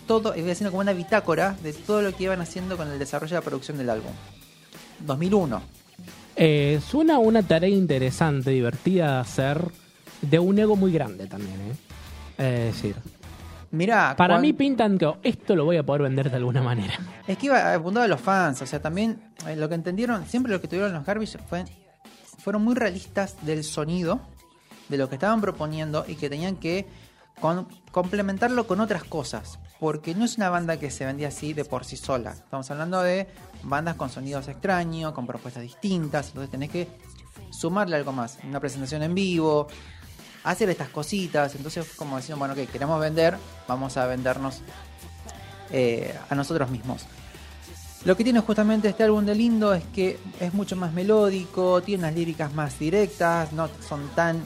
todo, 0.08 0.36
iba 0.36 0.52
haciendo 0.52 0.72
como 0.72 0.82
una 0.82 0.94
bitácora 0.94 1.56
de 1.64 1.74
todo 1.74 2.02
lo 2.02 2.16
que 2.16 2.24
iban 2.26 2.42
haciendo 2.42 2.78
con 2.78 2.90
el 2.92 3.00
desarrollo 3.00 3.32
de 3.36 3.40
la 3.42 3.46
producción 3.46 3.78
del 3.78 3.90
álbum. 3.90 4.12
2001. 5.00 5.62
Eh, 6.36 6.80
suena 6.88 7.20
una 7.20 7.44
tarea 7.44 7.70
interesante, 7.70 8.50
divertida 8.52 9.14
de 9.16 9.20
hacer, 9.20 9.68
de 10.22 10.40
un 10.40 10.58
ego 10.58 10.76
muy 10.76 10.92
grande 10.92 11.28
también, 11.28 11.56
¿eh? 11.62 11.76
Es 12.38 12.76
decir, 12.76 12.96
Mirá, 13.72 14.16
Para 14.16 14.38
mí 14.40 14.54
pintan 14.54 15.00
que 15.00 15.12
esto 15.24 15.56
lo 15.56 15.66
voy 15.66 15.78
a 15.78 15.84
poder 15.84 16.04
vender 16.04 16.30
de 16.30 16.38
alguna 16.38 16.62
manera. 16.62 16.94
Es 17.28 17.38
que 17.40 17.48
iba 17.48 17.74
apuntado 17.74 18.06
a 18.06 18.08
los 18.08 18.22
fans, 18.22 18.62
o 18.62 18.68
sea, 18.68 18.80
también 18.80 19.20
eh, 19.48 19.56
lo 19.56 19.68
que 19.68 19.74
entendieron, 19.76 20.28
siempre 20.28 20.52
lo 20.52 20.62
que 20.62 20.68
tuvieron 20.68 20.94
los 20.94 21.04
Garbage 21.04 21.40
fue, 21.50 21.66
fueron 22.38 22.64
muy 22.64 22.76
realistas 22.76 23.36
del 23.42 23.64
sonido, 23.64 24.20
de 24.90 24.98
lo 24.98 25.10
que 25.10 25.16
estaban 25.16 25.42
proponiendo 25.42 26.06
y 26.08 26.16
que 26.16 26.30
tenían 26.30 26.56
que 26.58 26.86
con- 27.42 27.68
complementarlo 27.92 28.68
con 28.68 28.80
otras 28.80 29.04
cosas, 29.06 29.58
porque 29.84 30.16
no 30.16 30.24
es 30.24 30.38
una 30.38 30.50
banda 30.50 30.78
que 30.78 30.90
se 30.90 31.06
vendía 31.06 31.28
así 31.28 31.52
de 31.52 31.66
por 31.66 31.84
sí 31.84 31.98
sola. 31.98 32.32
Estamos 32.32 32.72
hablando 32.72 33.02
de 33.02 33.28
bandas 33.64 33.98
con 33.98 34.10
sonidos 34.10 34.48
extraños, 34.48 35.12
con 35.12 35.28
propuestas 35.28 35.62
distintas, 35.62 36.30
entonces 36.30 36.50
tenés 36.50 36.70
que 36.70 36.88
sumarle 37.52 37.98
algo 37.98 38.14
más, 38.14 38.38
una 38.46 38.62
presentación 38.62 39.04
en 39.04 39.14
vivo, 39.14 39.68
hacer 40.46 40.70
estas 40.70 40.88
cositas, 40.88 41.54
entonces 41.56 41.86
como 41.98 42.16
decían, 42.16 42.40
bueno, 42.40 42.56
que 42.56 42.66
queremos 42.66 42.98
vender, 42.98 43.38
vamos 43.68 43.98
a 43.98 44.08
vendernos 44.08 44.62
eh, 45.70 46.18
a 46.30 46.34
nosotros 46.34 46.70
mismos. 46.70 47.06
Lo 48.06 48.16
que 48.16 48.24
tiene 48.24 48.40
justamente 48.40 48.88
este 48.88 49.04
álbum 49.04 49.26
de 49.26 49.36
Lindo 49.36 49.74
es 49.74 49.84
que 49.84 50.18
es 50.40 50.54
mucho 50.54 50.78
más 50.78 50.94
melódico, 50.94 51.82
tiene 51.82 52.06
unas 52.06 52.16
líricas 52.16 52.54
más 52.54 52.80
directas, 52.80 53.52
no 53.52 53.68
son 53.86 54.08
tan 54.16 54.46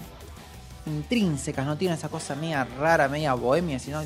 intrínsecas, 0.88 1.64
no 1.64 1.78
tiene 1.78 1.94
esa 1.94 2.10
cosa 2.10 2.34
media 2.34 2.64
rara, 2.64 3.08
media 3.08 3.36
bohemia, 3.36 3.78
sino, 3.78 4.02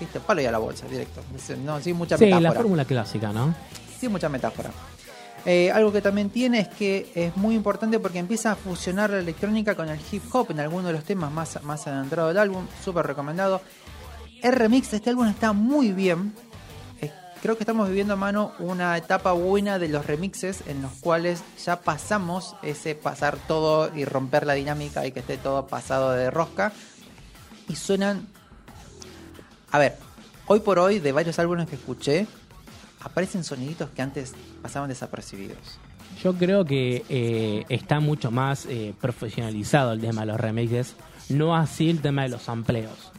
viste, 0.00 0.20
palo 0.20 0.40
y 0.40 0.46
a 0.46 0.50
la 0.52 0.58
bolsa, 0.58 0.86
directo. 0.86 1.20
No, 1.64 1.80
sí, 1.80 1.92
mucha 1.92 2.16
Sí, 2.18 2.24
metáfora. 2.26 2.48
la 2.50 2.52
fórmula 2.52 2.84
clásica, 2.84 3.32
¿no? 3.32 3.54
Sí, 3.98 4.08
mucha 4.08 4.28
metáfora. 4.28 4.70
Eh, 5.44 5.70
algo 5.70 5.92
que 5.92 6.02
también 6.02 6.28
tiene 6.30 6.58
es 6.60 6.68
que 6.68 7.10
es 7.14 7.36
muy 7.36 7.54
importante 7.54 8.00
porque 8.00 8.18
empieza 8.18 8.52
a 8.52 8.56
fusionar 8.56 9.10
la 9.10 9.18
electrónica 9.20 9.74
con 9.76 9.88
el 9.88 10.00
hip 10.10 10.22
hop 10.34 10.50
en 10.50 10.58
algunos 10.60 10.86
de 10.88 10.92
los 10.94 11.04
temas 11.04 11.30
más, 11.30 11.62
más 11.62 11.86
adentrados 11.86 12.30
del 12.30 12.38
álbum. 12.38 12.66
Súper 12.84 13.06
recomendado. 13.06 13.60
El 14.42 14.52
remix 14.54 14.90
de 14.90 14.96
este 14.98 15.10
álbum 15.10 15.28
está 15.28 15.52
muy 15.52 15.92
bien. 15.92 16.34
Eh, 17.00 17.12
creo 17.42 17.56
que 17.56 17.62
estamos 17.62 17.88
viviendo 17.88 18.14
a 18.14 18.16
mano 18.16 18.52
una 18.58 18.96
etapa 18.96 19.32
buena 19.32 19.78
de 19.78 19.88
los 19.88 20.04
remixes 20.04 20.64
en 20.66 20.82
los 20.82 20.92
cuales 20.94 21.42
ya 21.64 21.80
pasamos 21.80 22.56
ese 22.62 22.96
pasar 22.96 23.38
todo 23.46 23.96
y 23.96 24.04
romper 24.04 24.46
la 24.46 24.54
dinámica 24.54 25.06
y 25.06 25.12
que 25.12 25.20
esté 25.20 25.36
todo 25.38 25.68
pasado 25.68 26.10
de 26.10 26.30
rosca. 26.30 26.72
Y 27.68 27.76
suenan... 27.76 28.26
A 29.76 29.78
ver, 29.78 29.98
hoy 30.46 30.60
por 30.60 30.78
hoy 30.78 31.00
de 31.00 31.12
varios 31.12 31.38
álbumes 31.38 31.68
que 31.68 31.76
escuché, 31.76 32.26
aparecen 33.02 33.44
soniditos 33.44 33.90
que 33.90 34.00
antes 34.00 34.32
pasaban 34.62 34.88
desapercibidos. 34.88 35.58
Yo 36.22 36.32
creo 36.32 36.64
que 36.64 37.04
eh, 37.10 37.66
está 37.68 38.00
mucho 38.00 38.30
más 38.30 38.64
eh, 38.64 38.94
profesionalizado 38.98 39.92
el 39.92 40.00
tema 40.00 40.22
de 40.22 40.28
los 40.28 40.40
remixes, 40.40 40.94
no 41.28 41.54
así 41.54 41.90
el 41.90 42.00
tema 42.00 42.22
de 42.22 42.30
los 42.30 42.40
sampleos. 42.40 43.12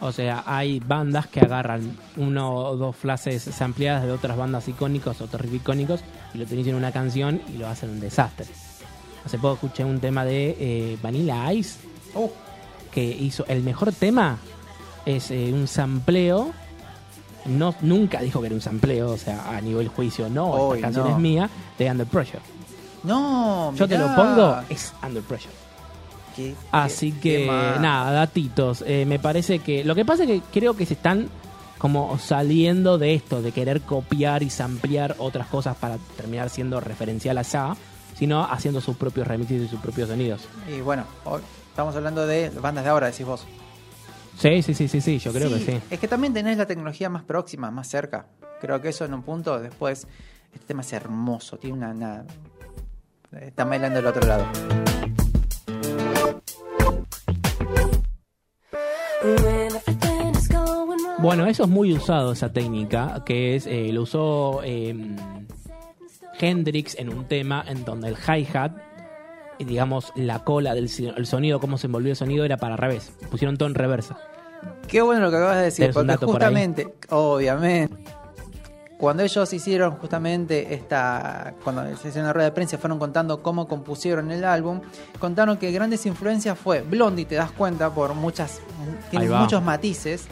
O 0.00 0.12
sea, 0.12 0.42
hay 0.46 0.80
bandas 0.80 1.26
que 1.26 1.40
agarran 1.40 1.94
uno 2.16 2.54
o 2.54 2.76
dos 2.78 2.96
frases 2.96 3.42
sampleadas 3.42 4.04
de 4.04 4.12
otras 4.12 4.38
bandas 4.38 4.66
icónicas, 4.68 5.20
otros 5.20 5.42
riff 5.42 5.56
icónicos, 5.56 6.00
y 6.32 6.38
lo 6.38 6.44
utilizan 6.44 6.70
en 6.70 6.76
una 6.76 6.92
canción 6.92 7.42
y 7.54 7.58
lo 7.58 7.68
hacen 7.68 7.90
un 7.90 8.00
desastre. 8.00 8.46
Hace 9.26 9.36
poco 9.36 9.66
escuché 9.66 9.84
un 9.84 10.00
tema 10.00 10.24
de 10.24 10.56
eh, 10.58 10.98
Vanilla 11.02 11.52
Ice, 11.52 11.80
que 12.90 13.04
hizo 13.04 13.44
el 13.46 13.62
mejor 13.62 13.92
tema, 13.92 14.38
es 15.06 15.30
eh, 15.30 15.50
un 15.52 15.66
sampleo. 15.68 16.52
No, 17.46 17.74
nunca 17.80 18.20
dijo 18.20 18.40
que 18.40 18.46
era 18.46 18.54
un 18.54 18.60
sampleo, 18.60 19.10
o 19.10 19.16
sea, 19.16 19.48
a 19.56 19.60
nivel 19.60 19.88
juicio, 19.88 20.28
no, 20.28 20.68
Uy, 20.68 20.76
esta 20.76 20.86
canción 20.86 21.08
no. 21.08 21.16
es 21.16 21.20
mía, 21.20 21.50
de 21.76 21.90
Under 21.90 22.06
Pressure. 22.06 22.40
No, 23.02 23.74
Yo 23.74 23.88
te 23.88 23.98
lo 23.98 24.14
pongo, 24.14 24.58
es 24.68 24.92
Under 25.02 25.22
Pressure. 25.24 25.52
Qué- 26.36 26.54
Así 26.70 27.10
qué- 27.12 27.20
que, 27.20 27.36
qué 27.74 27.80
nada, 27.80 28.12
datitos. 28.12 28.84
Eh, 28.86 29.04
me 29.06 29.18
parece 29.18 29.58
que. 29.58 29.84
Lo 29.84 29.94
que 29.94 30.04
pasa 30.04 30.22
es 30.22 30.28
que 30.30 30.40
creo 30.52 30.74
que 30.74 30.86
se 30.86 30.94
están 30.94 31.28
como 31.78 32.16
saliendo 32.18 32.96
de 32.96 33.14
esto, 33.14 33.42
de 33.42 33.50
querer 33.50 33.80
copiar 33.80 34.44
y 34.44 34.48
samplear 34.50 35.16
otras 35.18 35.48
cosas 35.48 35.76
para 35.76 35.98
terminar 36.16 36.48
siendo 36.48 36.78
referencial 36.80 37.36
allá, 37.38 37.74
sino 38.16 38.44
haciendo 38.44 38.80
sus 38.80 38.96
propios 38.96 39.26
remixes 39.26 39.62
y 39.62 39.68
sus 39.68 39.80
propios 39.80 40.08
sonidos. 40.08 40.42
Y 40.72 40.80
bueno, 40.80 41.02
hoy 41.24 41.42
estamos 41.68 41.96
hablando 41.96 42.24
de 42.24 42.50
bandas 42.50 42.84
de 42.84 42.90
ahora, 42.90 43.08
decís 43.08 43.26
vos. 43.26 43.44
Sí, 44.42 44.60
sí, 44.60 44.74
sí, 44.74 44.88
sí, 44.88 45.00
sí, 45.00 45.18
yo 45.20 45.32
creo 45.32 45.48
que 45.50 45.58
sí. 45.60 45.80
Es 45.88 46.00
que 46.00 46.08
también 46.08 46.34
tenés 46.34 46.56
la 46.58 46.66
tecnología 46.66 47.08
más 47.08 47.22
próxima, 47.22 47.70
más 47.70 47.86
cerca. 47.88 48.26
Creo 48.60 48.80
que 48.80 48.88
eso 48.88 49.04
en 49.04 49.14
un 49.14 49.22
punto 49.22 49.60
después. 49.60 50.04
Este 50.52 50.66
tema 50.66 50.80
es 50.80 50.92
hermoso, 50.92 51.58
tiene 51.58 51.76
una. 51.78 51.90
una- 51.92 52.24
está 53.40 53.64
bailando 53.64 53.98
del 53.98 54.06
otro 54.06 54.26
lado. 54.26 54.44
Bueno, 61.18 61.46
eso 61.46 61.62
es 61.64 61.68
muy 61.68 61.92
usado, 61.92 62.32
esa 62.32 62.52
técnica, 62.52 63.22
que 63.24 63.54
es, 63.54 63.66
eh, 63.66 63.90
lo 63.92 64.02
usó 64.02 64.60
eh, 64.64 64.94
Hendrix 66.40 66.96
en 66.98 67.10
un 67.10 67.26
tema 67.26 67.64
en 67.68 67.84
donde 67.84 68.08
el 68.08 68.16
hi-hat, 68.16 68.72
y 69.58 69.64
digamos, 69.64 70.12
la 70.16 70.40
cola 70.40 70.74
del 70.74 70.90
el 71.16 71.26
sonido, 71.26 71.60
cómo 71.60 71.78
se 71.78 71.86
envolvió 71.86 72.10
el 72.10 72.16
sonido, 72.16 72.44
era 72.44 72.56
para 72.56 72.76
revés. 72.76 73.12
Pusieron 73.30 73.56
todo 73.56 73.68
en 73.68 73.76
reversa. 73.76 74.18
Qué 74.88 75.00
bueno 75.02 75.22
lo 75.22 75.30
que 75.30 75.36
acabas 75.36 75.56
de 75.56 75.62
decir, 75.64 75.92
Tenés 75.92 75.94
porque 75.94 76.18
por 76.18 76.30
justamente, 76.34 76.94
obviamente, 77.10 77.94
cuando 78.98 79.22
ellos 79.22 79.52
hicieron 79.52 79.96
justamente 79.96 80.74
esta, 80.74 81.54
cuando 81.64 81.82
se 81.96 82.08
hicieron 82.08 82.26
la 82.26 82.32
rueda 82.32 82.50
de 82.50 82.52
prensa, 82.52 82.78
fueron 82.78 82.98
contando 82.98 83.42
cómo 83.42 83.66
compusieron 83.66 84.30
el 84.30 84.44
álbum, 84.44 84.80
contaron 85.18 85.56
que 85.56 85.72
grandes 85.72 86.06
influencias 86.06 86.58
fue 86.58 86.82
Blondie, 86.82 87.24
te 87.24 87.34
das 87.34 87.50
cuenta 87.52 87.90
por 87.92 88.14
muchas, 88.14 88.60
tiene 89.10 89.28
muchos 89.28 89.62
matices, 89.62 90.26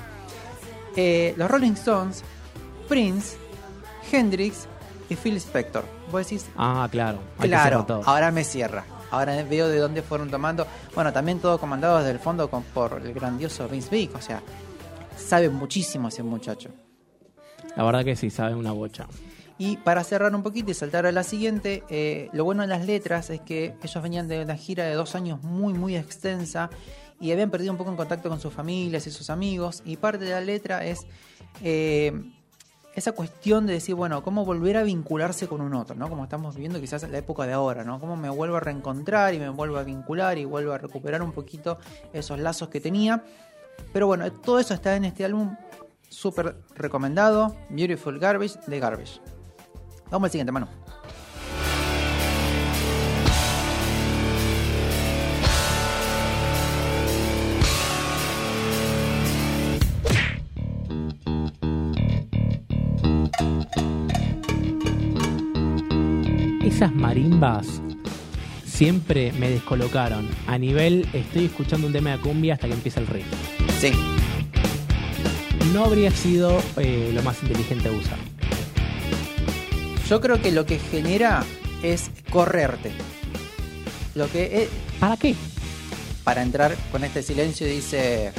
eh, 0.94 1.34
los 1.36 1.50
Rolling 1.50 1.72
Stones, 1.72 2.22
Prince, 2.88 3.36
Hendrix 4.12 4.66
y 5.08 5.16
Phil 5.16 5.36
Spector. 5.38 5.84
Vos 6.12 6.24
decís, 6.28 6.46
Ah, 6.56 6.86
claro. 6.90 7.18
hay 7.38 7.48
Claro, 7.48 7.84
todo. 7.84 8.02
ahora 8.04 8.30
me 8.30 8.44
cierra. 8.44 8.84
Ahora 9.10 9.42
veo 9.44 9.68
de 9.68 9.78
dónde 9.78 10.02
fueron 10.02 10.30
tomando. 10.30 10.66
Bueno, 10.94 11.12
también 11.12 11.38
todo 11.40 11.58
comandado 11.58 11.98
desde 11.98 12.10
el 12.12 12.18
fondo 12.18 12.48
con- 12.50 12.62
por 12.62 13.00
el 13.04 13.12
grandioso 13.12 13.68
Vince 13.68 13.88
Vick. 13.90 14.14
O 14.14 14.20
sea, 14.20 14.42
sabe 15.16 15.48
muchísimo 15.50 16.08
ese 16.08 16.22
muchacho. 16.22 16.70
La 17.76 17.84
verdad 17.84 18.04
que 18.04 18.16
sí, 18.16 18.30
sabe 18.30 18.54
una 18.54 18.72
bocha. 18.72 19.06
Y 19.58 19.76
para 19.76 20.02
cerrar 20.04 20.34
un 20.34 20.42
poquito 20.42 20.70
y 20.70 20.74
saltar 20.74 21.04
a 21.06 21.12
la 21.12 21.22
siguiente, 21.22 21.84
eh, 21.90 22.30
lo 22.32 22.44
bueno 22.44 22.62
de 22.62 22.68
las 22.68 22.86
letras 22.86 23.28
es 23.30 23.40
que 23.42 23.74
ellos 23.82 24.02
venían 24.02 24.26
de 24.26 24.42
una 24.42 24.56
gira 24.56 24.84
de 24.84 24.94
dos 24.94 25.14
años 25.14 25.42
muy, 25.42 25.74
muy 25.74 25.96
extensa 25.96 26.70
y 27.20 27.30
habían 27.32 27.50
perdido 27.50 27.70
un 27.72 27.76
poco 27.76 27.90
en 27.90 27.96
contacto 27.96 28.30
con 28.30 28.40
sus 28.40 28.54
familias 28.54 29.06
y 29.06 29.10
sus 29.10 29.28
amigos. 29.28 29.82
Y 29.84 29.98
parte 29.98 30.24
de 30.24 30.30
la 30.30 30.40
letra 30.40 30.86
es 30.86 31.00
eh, 31.62 32.12
esa 32.94 33.12
cuestión 33.12 33.66
de 33.66 33.74
decir, 33.74 33.94
bueno, 33.94 34.22
cómo 34.22 34.44
volver 34.44 34.76
a 34.76 34.82
vincularse 34.82 35.46
con 35.46 35.60
un 35.60 35.74
otro, 35.74 35.94
¿no? 35.94 36.08
Como 36.08 36.24
estamos 36.24 36.56
viviendo 36.56 36.80
quizás 36.80 37.02
en 37.02 37.12
la 37.12 37.18
época 37.18 37.46
de 37.46 37.52
ahora, 37.52 37.84
¿no? 37.84 38.00
Cómo 38.00 38.16
me 38.16 38.28
vuelvo 38.28 38.56
a 38.56 38.60
reencontrar 38.60 39.34
y 39.34 39.38
me 39.38 39.48
vuelvo 39.48 39.78
a 39.78 39.84
vincular 39.84 40.38
y 40.38 40.44
vuelvo 40.44 40.72
a 40.72 40.78
recuperar 40.78 41.22
un 41.22 41.32
poquito 41.32 41.78
esos 42.12 42.38
lazos 42.38 42.68
que 42.68 42.80
tenía. 42.80 43.22
Pero 43.92 44.06
bueno, 44.06 44.30
todo 44.32 44.58
eso 44.58 44.74
está 44.74 44.96
en 44.96 45.04
este 45.04 45.24
álbum 45.24 45.56
súper 46.08 46.56
recomendado, 46.74 47.54
Beautiful 47.70 48.18
Garbage 48.18 48.58
de 48.66 48.80
Garbage. 48.80 49.20
Vamos 50.10 50.26
al 50.26 50.30
siguiente, 50.32 50.52
mano. 50.52 50.79
Esas 66.80 66.94
marimbas 66.94 67.82
siempre 68.64 69.32
me 69.32 69.50
descolocaron. 69.50 70.26
A 70.46 70.56
nivel, 70.56 71.06
estoy 71.12 71.44
escuchando 71.44 71.86
un 71.86 71.92
tema 71.92 72.12
de 72.12 72.20
cumbia 72.20 72.54
hasta 72.54 72.68
que 72.68 72.72
empieza 72.72 73.00
el 73.00 73.06
ritmo. 73.06 73.36
Sí. 73.78 73.92
No 75.74 75.84
habría 75.84 76.10
sido 76.10 76.58
eh, 76.78 77.12
lo 77.14 77.22
más 77.22 77.42
inteligente 77.42 77.90
de 77.90 77.98
usar. 77.98 78.16
Yo 80.08 80.22
creo 80.22 80.40
que 80.40 80.52
lo 80.52 80.64
que 80.64 80.78
genera 80.78 81.44
es 81.82 82.10
correrte. 82.30 82.92
Lo 84.14 84.26
que 84.30 84.62
es, 84.62 84.68
¿Para 84.98 85.18
qué? 85.18 85.34
para 86.24 86.40
entrar 86.40 86.74
con 86.90 87.04
este 87.04 87.22
silencio 87.22 87.66
dice... 87.66 88.32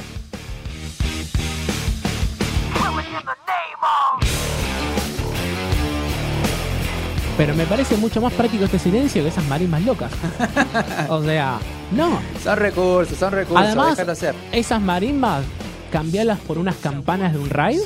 Pero 7.44 7.56
me 7.56 7.66
parece 7.66 7.96
mucho 7.96 8.20
más 8.20 8.32
práctico 8.34 8.66
este 8.66 8.78
silencio 8.78 9.20
que 9.20 9.28
esas 9.28 9.44
marimbas 9.46 9.82
locas. 9.82 10.12
o 11.08 11.24
sea, 11.24 11.58
no. 11.90 12.20
Son 12.40 12.56
recursos, 12.56 13.18
son 13.18 13.32
recursos, 13.32 13.66
Además, 13.66 13.98
hacer. 13.98 14.32
esas 14.52 14.80
marimbas, 14.80 15.42
cambiarlas 15.90 16.38
por 16.38 16.56
unas 16.56 16.76
campanas 16.76 17.32
de 17.32 17.40
un 17.40 17.50
raid, 17.50 17.80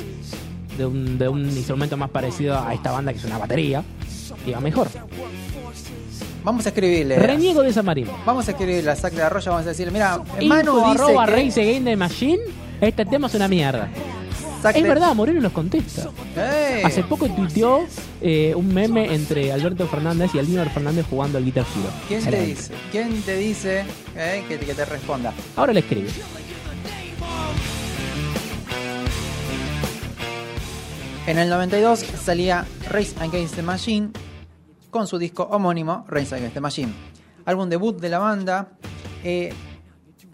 de 0.77 0.85
un, 0.85 1.17
de 1.17 1.27
un 1.27 1.41
instrumento 1.41 1.97
más 1.97 2.11
parecido 2.11 2.55
a 2.55 2.71
esta 2.75 2.91
banda 2.91 3.11
que 3.13 3.17
es 3.17 3.25
una 3.25 3.39
batería, 3.39 3.81
iba 4.45 4.59
mejor. 4.59 4.89
Vamos 6.43 6.63
a 6.67 6.69
escribirle. 6.69 7.17
Reniego 7.17 7.63
de 7.63 7.69
esa 7.69 7.81
marimba. 7.81 8.13
Vamos 8.27 8.47
a 8.47 8.51
escribirle 8.51 8.91
a 8.91 8.95
Zack 8.95 9.13
de 9.13 9.23
Arroyo, 9.23 9.49
vamos 9.49 9.65
a 9.65 9.69
decirle, 9.69 9.91
mira, 9.91 10.21
Manu 10.45 10.75
dice 10.75 11.03
arroba 11.03 11.25
que- 11.25 11.31
Race 11.31 11.59
Against 11.59 11.85
the 11.85 11.97
Machine 11.97 12.41
Este 12.79 13.05
tema 13.05 13.25
es 13.25 13.33
una 13.33 13.47
mierda. 13.47 13.89
Es 14.63 14.83
verdad, 14.83 15.15
Moreno 15.15 15.41
los 15.41 15.51
contesta. 15.51 16.09
Hace 16.83 17.03
poco 17.03 17.29
tuiteó 17.29 17.85
eh, 18.21 18.53
un 18.55 18.73
meme 18.73 19.13
entre 19.13 19.51
Alberto 19.51 19.87
Fernández 19.87 20.31
y 20.33 20.39
Aldino 20.39 20.65
Fernández 20.69 21.05
jugando 21.09 21.37
al 21.37 21.45
Guitar 21.45 21.65
Hero. 21.75 21.89
¿Quién 22.07 22.25
te 22.25 22.45
dice? 22.45 22.73
¿Quién 22.91 23.21
te 23.21 23.37
dice 23.37 23.85
eh, 24.15 24.43
que, 24.47 24.57
que 24.59 24.73
te 24.73 24.85
responda? 24.85 25.33
Ahora 25.55 25.73
le 25.73 25.81
escribe. 25.81 26.09
En 31.27 31.37
el 31.37 31.49
92 31.49 31.99
salía 31.99 32.65
Race 32.89 33.13
Against 33.19 33.55
the 33.55 33.61
Machine 33.61 34.11
con 34.89 35.07
su 35.07 35.17
disco 35.17 35.43
homónimo 35.43 36.05
Race 36.07 36.33
Against 36.33 36.53
the 36.53 36.61
Machine. 36.61 36.93
Álbum 37.45 37.69
debut 37.69 37.99
de 37.99 38.09
la 38.09 38.19
banda. 38.19 38.69
Eh, 39.23 39.53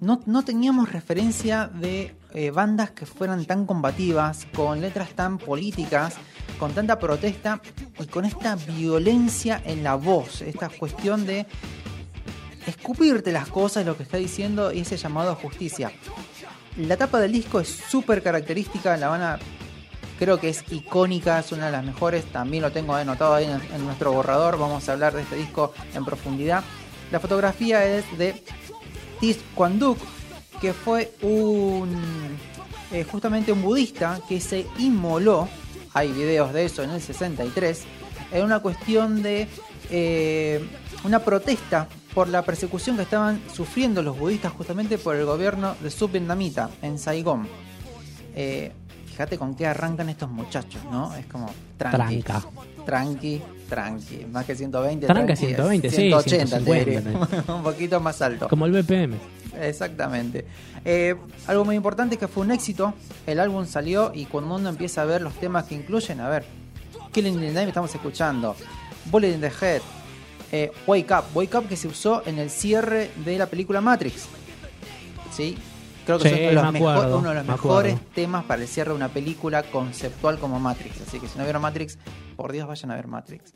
no, 0.04 0.22
no 0.26 0.44
teníamos 0.44 0.92
referencia 0.92 1.68
de 1.68 2.16
eh, 2.34 2.52
bandas 2.52 2.92
que 2.92 3.06
fueran 3.06 3.46
tan 3.46 3.66
combativas, 3.66 4.46
con 4.54 4.82
letras 4.82 5.10
tan 5.12 5.38
políticas, 5.38 6.16
con 6.60 6.74
tanta 6.74 7.00
protesta 7.00 7.62
y 8.00 8.06
con 8.08 8.26
esta 8.26 8.56
violencia 8.56 9.62
en 9.66 9.84
la 9.84 9.96
voz, 9.96 10.42
esta 10.42 10.70
cuestión 10.70 11.26
de 11.26 11.46
escupirte 12.68 13.32
las 13.32 13.48
cosas, 13.48 13.86
lo 13.86 13.96
que 13.96 14.04
está 14.04 14.18
diciendo 14.18 14.74
y 14.74 14.82
ese 14.82 14.98
llamado 14.98 15.32
a 15.32 15.36
justicia. 15.36 15.92
La 16.78 16.98
tapa 16.98 17.20
del 17.20 17.32
disco 17.32 17.60
es 17.60 17.70
súper 17.70 18.22
característica, 18.22 18.98
la 18.98 19.08
van 19.08 19.22
a 19.22 19.40
creo 20.20 20.40
que 20.40 20.50
es 20.50 20.64
icónica, 20.72 21.40
es 21.40 21.52
una 21.52 21.68
de 21.68 21.72
las 21.72 21.84
mejores, 21.84 22.26
también 22.26 22.64
lo 22.64 22.72
tengo 22.72 22.94
anotado 22.94 23.36
ahí 23.36 23.46
en, 23.46 23.62
en 23.74 23.86
nuestro 23.86 24.12
borrador, 24.12 24.58
vamos 24.58 24.88
a 24.88 24.94
hablar 24.94 25.14
de 25.14 25.22
este 25.22 25.36
disco 25.36 25.74
en 25.94 26.06
profundidad. 26.06 26.64
La 27.12 27.20
fotografía 27.20 27.86
es 27.86 28.06
de 28.18 28.44
Tis 29.24 29.40
Kwanduk, 29.56 30.00
que 30.60 30.74
fue 30.74 31.14
un 31.22 31.88
eh, 32.92 33.06
justamente 33.06 33.54
un 33.54 33.62
budista 33.62 34.20
que 34.28 34.42
se 34.42 34.68
inmoló, 34.80 35.48
hay 35.94 36.12
videos 36.12 36.52
de 36.52 36.66
eso 36.66 36.84
en 36.84 36.90
el 36.90 37.00
63, 37.00 37.84
en 38.34 38.44
una 38.44 38.60
cuestión 38.60 39.24
de 39.24 39.48
eh, 39.90 40.68
una 41.06 41.20
protesta 41.20 41.88
por 42.14 42.28
la 42.28 42.42
persecución 42.42 42.98
que 42.98 43.04
estaban 43.04 43.42
sufriendo 43.50 44.04
los 44.04 44.20
budistas 44.20 44.52
justamente 44.52 44.98
por 44.98 45.16
el 45.16 45.24
gobierno 45.24 45.78
de 45.80 45.90
subvietnamita 45.90 46.70
en 46.82 47.00
Saigón. 47.00 47.48
Eh, 48.36 48.74
fíjate 49.06 49.38
con 49.38 49.56
qué 49.56 49.68
arrancan 49.68 50.10
estos 50.10 50.30
muchachos, 50.30 50.82
¿no? 50.92 51.16
Es 51.16 51.28
como 51.28 51.50
tranqui, 51.78 52.24
Tranca. 52.24 52.46
tranqui, 52.86 53.42
tranqui, 53.74 54.26
más 54.32 54.46
que 54.46 54.56
120, 54.56 55.08
Tranca 55.08 55.34
tranqui, 55.34 55.46
120, 55.48 55.90
sí, 55.90 55.96
180 55.96 56.60
te 56.60 56.64
150, 56.64 57.10
diré. 57.10 57.44
un 57.54 57.64
poquito 57.64 58.00
más 58.00 58.22
alto. 58.22 58.48
Como 58.48 58.66
el 58.66 58.72
BPM. 58.72 59.16
Exactamente. 59.60 60.46
Eh, 60.86 61.16
algo 61.48 61.66
muy 61.66 61.76
importante 61.76 62.16
es 62.16 62.20
que 62.20 62.28
fue 62.28 62.44
un 62.44 62.52
éxito. 62.52 62.94
El 63.26 63.40
álbum 63.40 63.66
salió 63.66 64.12
y 64.14 64.26
cuando 64.26 64.56
uno 64.56 64.70
empieza 64.70 65.02
a 65.02 65.06
ver 65.06 65.22
los 65.22 65.34
temas 65.34 65.66
que 65.66 65.76
incluyen, 65.76 66.20
a 66.20 66.30
ver, 66.30 66.46
Killing 67.12 67.36
in 67.36 67.40
the 67.40 67.52
Name 67.54 67.68
estamos 67.68 67.94
escuchando, 67.94 68.56
Bullet 69.06 69.34
in 69.34 69.42
the 69.42 69.52
Head, 69.62 69.82
eh, 70.52 70.72
Wake 70.86 71.12
Up, 71.12 71.26
Wake 71.34 71.58
Up 71.58 71.68
que 71.68 71.76
se 71.76 71.88
usó 71.88 72.24
en 72.26 72.38
el 72.38 72.50
cierre 72.50 73.10
de 73.26 73.38
la 73.38 73.48
película 73.48 73.82
Matrix. 73.82 74.28
¿Sí? 75.36 75.58
Creo 76.06 76.20
que 76.20 76.30
Sí, 76.30 76.36
es 76.36 76.40
uno 76.42 76.50
de 76.50 76.54
los, 76.56 76.64
me 76.66 76.72
mejo- 76.72 76.90
acuerdo, 76.90 77.18
uno 77.20 77.30
de 77.30 77.36
los 77.36 77.46
me 77.46 77.52
mejores 77.54 77.94
acuerdo. 77.94 78.12
temas 78.16 78.44
para 78.46 78.62
el 78.62 78.68
cierre 78.68 78.90
de 78.92 78.96
una 78.98 79.10
película 79.10 79.64
conceptual 79.64 80.38
como 80.40 80.60
Matrix. 80.60 81.02
Así 81.02 81.20
que 81.20 81.28
si 81.28 81.38
no 81.38 81.44
vieron 81.46 81.62
Matrix, 81.62 81.98
por 82.36 82.52
Dios 82.52 82.68
vayan 82.68 82.92
a 82.92 82.96
ver 82.96 83.08
Matrix. 83.08 83.54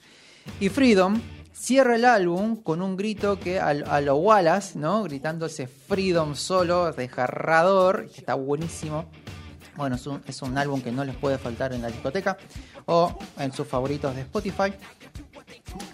Y 0.62 0.70
Freedom 0.70 1.20
cierra 1.52 1.96
el 1.96 2.06
álbum 2.06 2.56
con 2.64 2.82
un 2.82 2.96
grito 2.96 3.38
que 3.40 3.60
a, 3.60 3.68
a 3.70 4.00
lo 4.02 4.16
Wallace, 4.16 4.80
¿no? 4.80 5.04
Gritando 5.04 5.48
ese 5.48 5.68
Freedom 5.68 6.36
solo, 6.36 6.92
desgarrador, 6.94 8.08
que 8.10 8.20
está 8.20 8.36
buenísimo. 8.36 9.06
Bueno, 9.76 9.96
es 9.98 10.08
un, 10.08 10.22
es 10.26 10.42
un 10.42 10.58
álbum 10.58 10.82
que 10.82 10.92
no 10.92 11.04
les 11.04 11.16
puede 11.18 11.38
faltar 11.38 11.74
en 11.74 11.82
la 11.82 11.90
discoteca 11.90 12.38
o 12.86 13.18
en 13.38 13.52
sus 13.52 13.68
favoritos 13.68 14.16
de 14.16 14.22
Spotify. 14.22 14.74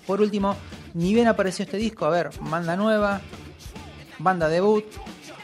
Por 0.05 0.21
último, 0.21 0.55
ni 0.93 1.13
bien 1.13 1.27
apareció 1.27 1.63
este 1.65 1.77
disco, 1.77 2.05
a 2.05 2.09
ver, 2.09 2.29
banda 2.41 2.75
nueva, 2.77 3.19
banda 4.19 4.47
debut, 4.47 4.85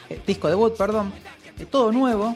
eh, 0.09 0.21
disco 0.25 0.49
debut, 0.49 0.75
perdón, 0.75 1.11
eh, 1.59 1.65
todo 1.65 1.91
nuevo. 1.91 2.35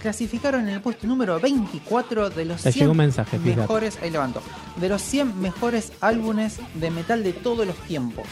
Clasificaron 0.00 0.68
en 0.68 0.74
el 0.74 0.80
puesto 0.82 1.06
número 1.06 1.40
24 1.40 2.28
de 2.30 2.44
los 2.44 2.62
Te 2.62 2.72
100 2.72 2.82
llegó 2.82 2.90
un 2.92 2.98
mensaje, 2.98 3.38
fíjate. 3.38 3.62
mejores, 3.62 3.98
ahí 4.02 4.10
levanto, 4.10 4.42
de 4.76 4.88
los 4.90 5.00
100 5.00 5.40
mejores 5.40 5.92
álbumes 6.00 6.58
de 6.74 6.90
metal 6.90 7.24
de 7.24 7.32
todos 7.32 7.66
los 7.66 7.76
tiempos. 7.76 8.26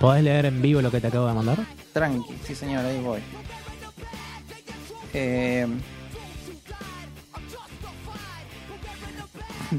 ¿Podés 0.00 0.24
leer 0.24 0.46
en 0.46 0.60
vivo 0.60 0.82
lo 0.82 0.90
que 0.90 1.00
te 1.00 1.06
acabo 1.06 1.28
de 1.28 1.34
mandar? 1.34 1.58
Tranqui, 1.92 2.34
sí 2.44 2.54
señor, 2.54 2.84
ahí 2.84 3.00
voy. 3.00 3.20
Eh... 5.12 5.68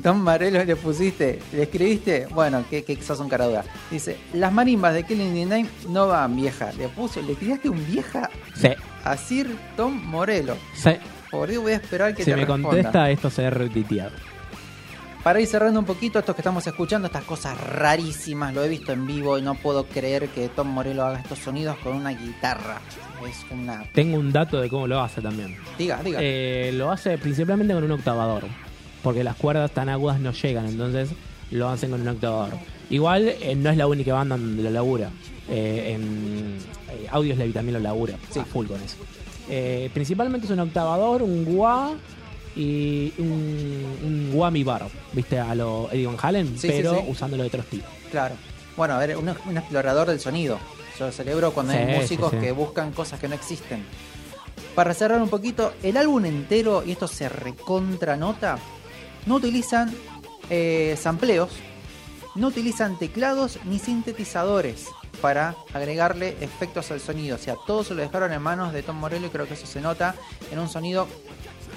Tom 0.01 0.19
Marelo 0.21 0.63
le 0.63 0.75
pusiste, 0.75 1.39
le 1.53 1.63
escribiste, 1.63 2.27
bueno, 2.31 2.63
que, 2.69 2.83
que 2.83 3.01
sos 3.01 3.19
un 3.19 3.27
cara 3.29 3.45
dura. 3.47 3.63
Dice, 3.89 4.17
las 4.33 4.51
marimbas 4.53 4.93
de 4.93 5.03
Killing 5.03 5.33
the 5.33 5.45
Name 5.45 5.67
no 5.89 6.07
van 6.07 6.35
vieja. 6.35 6.71
Le 6.73 6.87
puso, 6.89 7.21
le 7.21 7.35
tiraste 7.35 7.69
un 7.69 7.85
vieja 7.85 8.29
Sí. 8.55 8.69
a 9.03 9.17
Sir 9.17 9.55
Tom 9.75 9.93
Morello. 10.05 10.55
sí. 10.73 10.91
Por 11.29 11.49
Dios 11.49 11.63
voy 11.63 11.71
a 11.71 11.75
esperar 11.77 12.13
que 12.13 12.23
Si 12.25 12.29
te 12.31 12.35
me 12.35 12.41
responda. 12.45 12.67
contesta, 12.69 13.09
esto 13.09 13.29
se 13.29 13.41
debe 13.43 13.55
retuitear. 13.55 14.11
Para 15.23 15.39
ir 15.39 15.47
cerrando 15.47 15.79
un 15.79 15.85
poquito 15.85 16.19
esto 16.19 16.33
que 16.35 16.41
estamos 16.41 16.65
escuchando, 16.67 17.05
estas 17.07 17.23
cosas 17.23 17.57
rarísimas, 17.57 18.53
lo 18.53 18.63
he 18.63 18.67
visto 18.67 18.91
en 18.91 19.07
vivo 19.07 19.37
y 19.37 19.41
no 19.41 19.55
puedo 19.55 19.85
creer 19.85 20.27
que 20.29 20.49
Tom 20.49 20.67
Morello 20.67 21.05
haga 21.05 21.19
estos 21.19 21.39
sonidos 21.39 21.77
con 21.77 21.95
una 21.95 22.09
guitarra. 22.09 22.79
Es 23.25 23.45
una... 23.49 23.83
Tengo 23.93 24.17
un 24.17 24.31
dato 24.33 24.59
de 24.59 24.67
cómo 24.67 24.87
lo 24.87 24.99
hace 24.99 25.21
también. 25.21 25.55
Diga, 25.77 26.01
diga. 26.03 26.19
Eh, 26.21 26.71
lo 26.73 26.91
hace 26.91 27.17
principalmente 27.17 27.73
con 27.73 27.83
un 27.85 27.91
octavador. 27.91 28.43
Porque 29.03 29.23
las 29.23 29.35
cuerdas 29.35 29.71
tan 29.71 29.89
agudas 29.89 30.19
no 30.19 30.31
llegan, 30.31 30.67
entonces 30.67 31.09
lo 31.49 31.69
hacen 31.69 31.91
con 31.91 32.01
un 32.01 32.07
octavador. 32.07 32.53
Igual 32.89 33.29
eh, 33.41 33.55
no 33.55 33.69
es 33.69 33.77
la 33.77 33.87
única 33.87 34.13
banda 34.13 34.37
donde 34.37 34.63
lo 34.63 34.69
labura. 34.69 35.09
Eh, 35.49 35.93
en 35.95 36.57
eh, 36.91 37.07
Audioslave 37.09 37.51
también 37.51 37.73
lo 37.73 37.79
labura. 37.79 38.15
Sí, 38.29 38.41
full 38.41 38.67
con 38.67 38.81
eso. 38.81 38.97
Eh, 39.49 39.89
principalmente 39.93 40.45
es 40.45 40.51
un 40.51 40.59
octavador, 40.59 41.23
un 41.23 41.45
wah 41.47 41.91
y 42.55 43.11
un, 43.17 43.85
un 44.03 44.31
wah 44.33 44.51
mi 44.51 44.63
bar. 44.63 44.87
¿Viste? 45.13 45.39
A 45.39 45.55
lo 45.55 45.89
Eddie 45.91 46.07
Van 46.07 46.17
Halen, 46.21 46.57
Sí, 46.57 46.67
pero 46.69 46.95
sí. 46.95 47.01
usándolo 47.07 47.43
de 47.43 47.47
otro 47.47 47.61
estilo. 47.61 47.83
Claro. 48.11 48.35
Bueno, 48.77 48.93
a 48.93 48.99
ver, 48.99 49.17
un, 49.17 49.27
un 49.29 49.57
explorador 49.57 50.07
del 50.07 50.19
sonido. 50.19 50.57
Yo 50.99 51.11
celebro 51.11 51.51
cuando 51.51 51.73
hay 51.73 51.97
músicos 51.97 52.31
que 52.31 52.51
buscan 52.51 52.91
cosas 52.91 53.19
que 53.19 53.27
no 53.27 53.35
existen. 53.35 53.83
Para 54.75 54.93
cerrar 54.93 55.21
un 55.21 55.29
poquito, 55.29 55.73
el 55.83 55.97
álbum 55.97 56.23
entero, 56.25 56.83
y 56.85 56.91
esto 56.91 57.07
se 57.07 57.27
recontra 57.27 58.15
nota, 58.15 58.57
no 59.25 59.35
utilizan 59.35 59.93
eh, 60.49 60.97
sampleos, 60.99 61.51
no 62.35 62.47
utilizan 62.47 62.97
teclados 62.97 63.59
ni 63.65 63.79
sintetizadores 63.79 64.87
para 65.21 65.55
agregarle 65.73 66.37
efectos 66.41 66.91
al 66.91 66.99
sonido. 66.99 67.35
O 67.35 67.39
sea, 67.39 67.55
todo 67.67 67.83
se 67.83 67.93
lo 67.93 68.01
dejaron 68.01 68.31
en 68.33 68.41
manos 68.41 68.73
de 68.73 68.83
Tom 68.83 68.97
Morello 68.97 69.27
y 69.27 69.29
creo 69.29 69.47
que 69.47 69.53
eso 69.53 69.67
se 69.67 69.81
nota 69.81 70.15
en 70.51 70.59
un 70.59 70.69
sonido 70.69 71.07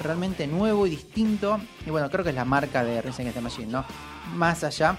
realmente 0.03 0.47
nuevo 0.47 0.87
y 0.87 0.91
distinto. 0.91 1.61
Y 1.87 1.91
bueno, 1.91 2.11
creo 2.11 2.25
que 2.25 2.31
es 2.31 2.37
la 2.37 2.45
marca 2.45 2.85
de 2.85 2.99
Against 2.99 3.35
the 3.35 3.41
Machine, 3.41 3.71
¿no? 3.71 3.85
Más 4.35 4.65
allá 4.65 4.97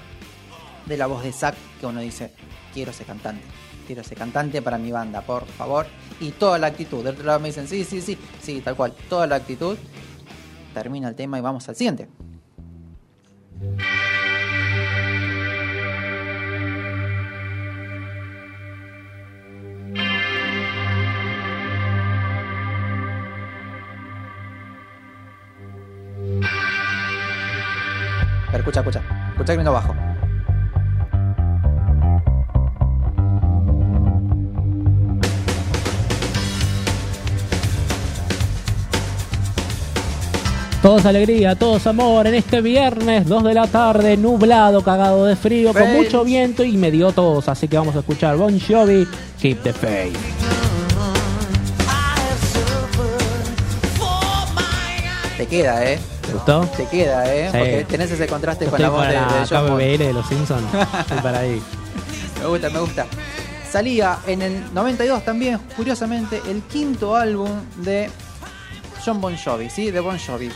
de 0.86 0.98
la 0.98 1.08
voz 1.08 1.24
de 1.24 1.32
Zack 1.32 1.56
que 1.80 1.86
uno 1.86 2.02
dice, 2.02 2.32
quiero 2.74 2.94
ser 2.94 3.08
cantante. 3.08 3.44
Quiero 3.88 4.04
ser 4.04 4.18
cantante 4.18 4.62
para 4.62 4.78
mi 4.78 4.92
banda, 4.92 5.22
por 5.22 5.46
favor. 5.46 5.86
Y 6.20 6.32
toda 6.32 6.58
la 6.58 6.68
actitud. 6.68 7.04
Del 7.04 7.14
otro 7.14 7.26
lado 7.26 7.40
me 7.40 7.50
dicen, 7.50 7.68
sí, 7.68 7.84
sí, 7.84 8.02
sí, 8.02 8.18
sí, 8.42 8.62
tal 8.62 8.76
cual. 8.76 8.94
Toda 9.10 9.28
la 9.28 9.36
actitud. 9.36 9.78
Termina 10.74 11.08
el 11.08 11.16
tema 11.16 11.38
y 11.38 11.42
vamos 11.42 11.70
al 11.70 11.76
siguiente. 11.76 12.08
Escucha, 28.54 28.80
escucha. 28.80 29.02
Escucha 29.34 29.54
que 29.54 29.58
vino 29.58 29.72
bajo. 29.72 29.96
Todos 40.86 41.04
alegría, 41.08 41.56
todos 41.56 41.88
amor 41.88 42.28
en 42.28 42.36
este 42.36 42.62
viernes 42.62 43.28
2 43.28 43.44
de 43.44 43.56
la 43.56 43.66
tarde, 43.66 44.18
nublado, 44.18 44.84
cagado 44.84 45.26
de 45.26 45.36
frío, 45.36 45.74
con 45.74 45.92
mucho 45.94 46.24
viento 46.24 46.64
y 46.64 46.78
me 46.78 46.92
dio 46.92 47.12
tos, 47.12 47.50
así 47.50 47.68
que 47.68 47.76
vamos 47.76 47.96
a 47.96 48.00
escuchar 48.02 48.38
Bon 48.38 48.60
Jovi, 48.60 49.08
Keep 49.42 49.64
the 49.64 49.74
Faith. 49.74 50.16
Te 55.38 55.48
queda, 55.48 55.92
¿eh? 55.92 56.00
¿Te 56.22 56.34
gustó? 56.34 56.70
Te 56.78 56.86
queda, 56.86 57.36
¿eh? 57.36 57.50
Sí. 57.52 57.58
Porque 57.58 57.86
tenés 57.90 58.12
ese 58.12 58.28
contraste 58.28 58.68
con 58.68 58.80
la 58.80 58.90
voz 58.90 59.08
de, 59.08 59.14
de. 59.14 59.98
KBL 59.98 60.04
de 60.04 60.14
los 60.14 60.28
Simpsons, 60.28 60.68
estoy 61.00 61.18
para 61.18 61.40
ahí. 61.40 61.60
Me 62.42 62.46
gusta, 62.46 62.70
me 62.70 62.80
gusta. 62.80 63.08
salía 63.72 64.20
en 64.28 64.44
el 64.44 64.72
92 64.72 65.26
también, 65.26 65.58
curiosamente, 65.76 66.44
el 66.48 66.62
quinto 66.62 67.16
álbum 67.16 67.50
de 67.78 68.12
John 69.04 69.20
Bon 69.20 69.36
Jovi, 69.36 69.72
¿sí? 69.72 69.90
De 69.90 70.00
Bon 70.00 70.20
Jovi. 70.20 70.52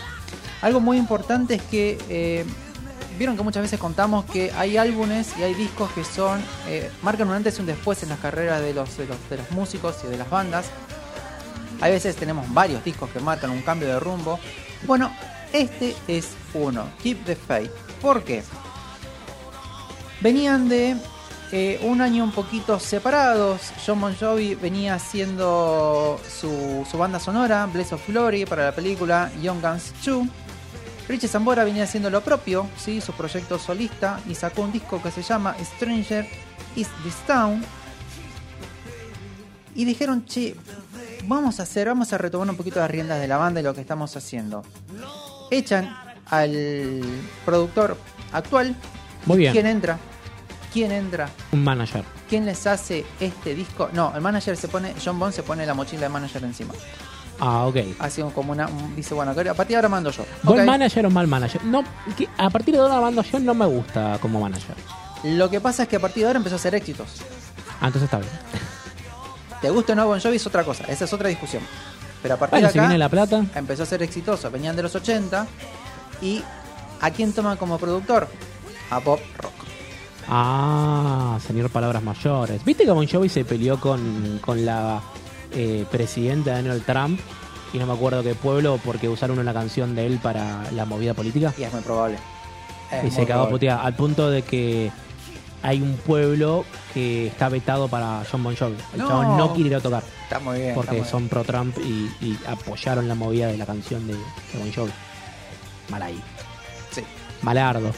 Algo 0.61 0.79
muy 0.79 0.97
importante 0.97 1.55
es 1.55 1.61
que 1.63 1.97
eh, 2.09 2.45
vieron 3.17 3.37
que 3.37 3.43
muchas 3.43 3.63
veces 3.63 3.79
contamos 3.79 4.25
que 4.25 4.51
hay 4.51 4.77
álbumes 4.77 5.37
y 5.37 5.43
hay 5.43 5.53
discos 5.53 5.91
que 5.91 6.03
son 6.03 6.41
eh, 6.67 6.89
marcan 7.01 7.27
un 7.27 7.35
antes 7.35 7.57
y 7.57 7.61
un 7.61 7.67
después 7.67 8.03
en 8.03 8.09
las 8.09 8.19
carreras 8.19 8.61
de 8.61 8.73
los, 8.73 8.97
de 8.97 9.05
los 9.05 9.17
de 9.29 9.37
los 9.37 9.51
músicos 9.51 9.97
y 10.03 10.07
de 10.07 10.17
las 10.17 10.29
bandas. 10.29 10.67
Hay 11.81 11.93
veces 11.93 12.15
tenemos 12.15 12.51
varios 12.53 12.83
discos 12.83 13.09
que 13.09 13.19
marcan 13.19 13.51
un 13.51 13.61
cambio 13.61 13.87
de 13.87 13.99
rumbo. 13.99 14.39
Bueno, 14.85 15.11
este 15.53 15.95
es 16.07 16.31
uno, 16.53 16.85
Keep 17.01 17.25
the 17.25 17.35
Faith. 17.35 17.71
¿Por 18.01 18.23
qué? 18.23 18.43
Venían 20.21 20.67
de 20.67 20.97
eh, 21.51 21.79
un 21.83 22.01
año 22.01 22.23
un 22.23 22.31
poquito 22.31 22.79
separados. 22.79 23.71
John 23.85 24.01
Bon 24.01 24.15
venía 24.61 24.95
haciendo 24.95 26.19
su, 26.29 26.85
su 26.89 26.97
banda 26.97 27.19
sonora, 27.19 27.65
Blaze 27.65 27.95
of 27.95 28.07
Glory, 28.07 28.45
para 28.45 28.65
la 28.65 28.71
película 28.73 29.31
Young 29.41 29.61
Guns 29.61 29.93
2. 30.05 30.27
Richie 31.09 31.27
Zambora 31.27 31.63
venía 31.63 31.85
haciendo 31.85 32.11
lo 32.11 32.21
propio, 32.21 32.67
¿sí? 32.77 33.01
su 33.01 33.13
proyecto 33.13 33.57
solista, 33.57 34.19
y 34.29 34.35
sacó 34.35 34.61
un 34.61 34.71
disco 34.71 35.01
que 35.01 35.09
se 35.09 35.23
llama 35.23 35.55
Stranger 35.59 36.27
is 36.75 36.87
This 37.03 37.15
Town. 37.25 37.65
Y 39.73 39.85
dijeron, 39.85 40.23
che, 40.25 40.55
vamos 41.25 41.59
a 41.59 41.63
hacer, 41.63 41.87
vamos 41.87 42.13
a 42.13 42.19
retomar 42.19 42.47
un 42.51 42.55
poquito 42.55 42.79
las 42.79 42.91
riendas 42.91 43.19
de 43.19 43.27
la 43.27 43.37
banda 43.37 43.59
y 43.59 43.63
lo 43.63 43.73
que 43.73 43.81
estamos 43.81 44.15
haciendo. 44.15 44.63
Echan 45.49 45.97
al 46.27 47.01
productor 47.43 47.97
actual. 48.31 48.75
Muy 49.25 49.39
bien. 49.39 49.51
¿Quién 49.51 49.65
entra? 49.65 49.97
¿Quién 50.71 50.91
entra? 50.91 51.27
Un 51.51 51.63
manager. 51.63 52.03
¿Quién 52.29 52.45
les 52.45 52.67
hace 52.67 53.03
este 53.19 53.55
disco? 53.55 53.89
No, 53.93 54.13
el 54.15 54.21
manager 54.21 54.55
se 54.55 54.67
pone, 54.67 54.93
John 55.03 55.17
Bond 55.17 55.33
se 55.33 55.41
pone 55.41 55.65
la 55.65 55.73
mochila 55.73 56.03
de 56.03 56.09
manager 56.09 56.43
encima. 56.43 56.75
Ah, 57.41 57.65
ok. 57.65 57.77
Así 57.99 58.21
como 58.35 58.51
una, 58.51 58.67
un- 58.67 58.95
dice, 58.95 59.13
bueno, 59.13 59.31
a 59.31 59.35
partir 59.53 59.67
de 59.69 59.75
ahora 59.77 59.89
mando 59.89 60.11
yo. 60.11 60.25
¿Buen 60.43 60.61
Ok. 60.61 60.65
manager 60.65 61.05
o 61.05 61.09
mal 61.09 61.27
manager? 61.27 61.63
No, 61.65 61.83
que 62.17 62.27
a 62.37 62.49
partir 62.49 62.75
de 62.75 62.81
ahora 62.81 62.99
mando 62.99 63.21
yo 63.23 63.39
no 63.39 63.53
me 63.53 63.65
gusta 63.65 64.17
como 64.21 64.39
manager. 64.41 64.75
Lo 65.23 65.49
que 65.49 65.59
pasa 65.61 65.83
es 65.83 65.89
que 65.89 65.95
a 65.95 65.99
partir 65.99 66.23
de 66.23 66.27
ahora 66.27 66.37
empezó 66.37 66.55
a 66.55 66.57
hacer 66.57 66.75
éxitos. 66.75 67.07
Ah, 67.81 67.87
entonces 67.87 68.03
está 68.03 68.17
bien. 68.17 68.31
Te 69.61 69.69
gusta 69.69 69.93
o 69.93 69.95
no 69.95 70.07
Bon 70.07 70.19
Jovi 70.19 70.35
es 70.37 70.47
otra 70.47 70.63
cosa, 70.63 70.83
esa 70.87 71.05
es 71.05 71.13
otra 71.13 71.29
discusión. 71.29 71.63
Pero 72.21 72.35
a 72.35 72.37
partir 72.37 72.55
Bueno, 72.55 72.67
de 72.67 72.73
si 72.73 72.79
acá 72.79 72.87
viene 72.87 72.97
la 72.99 73.09
plata. 73.09 73.45
empezó 73.55 73.83
a 73.83 73.85
ser 73.85 74.03
exitoso. 74.03 74.49
Venían 74.51 74.75
de 74.75 74.83
los 74.83 74.93
80 74.95 75.47
y 76.21 76.43
¿a 77.01 77.11
quién 77.11 77.31
toma 77.33 77.55
como 77.55 77.77
productor? 77.77 78.27
A 78.89 78.99
Bob 78.99 79.19
Rock. 79.37 79.53
Ah, 80.27 81.37
señor 81.45 81.69
palabras 81.69 82.03
mayores. 82.03 82.63
¿Viste 82.63 82.83
que 82.85 82.91
Bon 82.91 83.07
Jovi 83.07 83.29
se 83.29 83.43
peleó 83.45 83.79
con, 83.79 84.39
con 84.43 84.65
la 84.65 85.01
eh, 85.53 85.85
presidenta 85.91 86.55
Donald 86.61 86.83
Trump? 86.85 87.19
Y 87.73 87.77
no 87.77 87.85
me 87.85 87.93
acuerdo 87.93 88.23
qué 88.23 88.33
pueblo 88.35 88.79
porque 88.83 89.07
usaron 89.09 89.37
una 89.39 89.53
canción 89.53 89.95
de 89.95 90.05
él 90.07 90.19
para 90.21 90.63
la 90.71 90.85
movida 90.85 91.13
política. 91.13 91.53
Y 91.57 91.63
es 91.63 91.71
muy 91.71 91.81
probable. 91.81 92.17
Es 92.91 92.99
y 93.01 93.07
muy 93.07 93.11
se 93.11 93.17
cagó 93.27 93.41
a 93.43 93.47
probable. 93.47 93.51
putear 93.51 93.79
al 93.85 93.95
punto 93.95 94.29
de 94.31 94.41
que 94.41 94.91
hay 95.61 95.81
un 95.81 95.95
pueblo 95.97 96.65
que 96.93 97.27
está 97.27 97.47
vetado 97.49 97.87
para 97.87 98.23
John 98.31 98.43
Bon 98.43 98.55
Jovi. 98.55 98.75
El 98.93 98.99
No. 98.99 99.07
chabón 99.07 99.37
no 99.37 99.53
quiere 99.53 99.69
ir 99.69 99.75
a 99.75 99.81
tocar 99.81 100.03
Está 100.23 100.39
muy 100.39 100.59
bien. 100.59 100.73
porque 100.73 100.97
muy 100.97 101.05
son 101.07 101.27
pro 101.27 101.43
Trump 101.43 101.77
y, 101.77 102.09
y 102.25 102.39
apoyaron 102.47 103.07
la 103.07 103.13
movida 103.15 103.47
de 103.47 103.57
la 103.57 103.65
canción 103.67 104.07
de, 104.07 104.13
de 104.13 104.59
Bon 104.59 104.73
Jovi. 104.73 104.91
Mal 105.89 106.01
ahí. 106.01 106.19
Sí. 106.91 107.03
Malardo. 107.43 107.91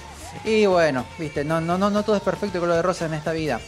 Y 0.44 0.66
bueno, 0.66 1.06
viste, 1.20 1.44
no, 1.46 1.62
no, 1.62 1.78
no, 1.78 1.90
no 1.90 2.04
todo 2.04 2.16
es 2.18 2.22
perfecto 2.22 2.60
con 2.60 2.68
lo 2.70 2.76
de 2.76 2.82
Rosa 2.82 3.06
en 3.06 3.14
esta 3.14 3.32
vida. 3.32 3.60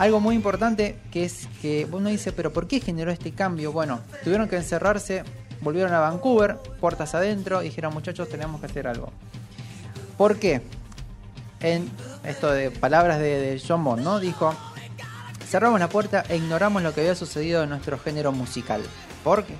Algo 0.00 0.18
muy 0.18 0.34
importante 0.34 0.96
que 1.12 1.24
es 1.26 1.46
que 1.60 1.86
uno 1.92 2.08
dice, 2.08 2.32
pero 2.32 2.54
¿por 2.54 2.66
qué 2.66 2.80
generó 2.80 3.10
este 3.10 3.32
cambio? 3.32 3.70
Bueno, 3.70 4.00
tuvieron 4.24 4.48
que 4.48 4.56
encerrarse, 4.56 5.24
volvieron 5.60 5.92
a 5.92 5.98
Vancouver, 5.98 6.56
puertas 6.80 7.14
adentro, 7.14 7.60
y 7.60 7.66
dijeron 7.66 7.92
muchachos, 7.92 8.26
tenemos 8.30 8.62
que 8.62 8.66
hacer 8.66 8.86
algo. 8.86 9.12
¿Por 10.16 10.38
qué? 10.38 10.62
En 11.60 11.90
esto 12.24 12.50
de 12.50 12.70
palabras 12.70 13.18
de, 13.18 13.62
John 13.62 13.84
Bond, 13.84 14.02
¿no? 14.02 14.20
Dijo, 14.20 14.54
cerramos 15.46 15.78
la 15.78 15.90
puerta 15.90 16.24
e 16.30 16.36
ignoramos 16.38 16.82
lo 16.82 16.94
que 16.94 17.02
había 17.02 17.14
sucedido 17.14 17.62
en 17.62 17.68
nuestro 17.68 17.98
género 17.98 18.32
musical. 18.32 18.80
¿Por 19.22 19.44
qué? 19.44 19.52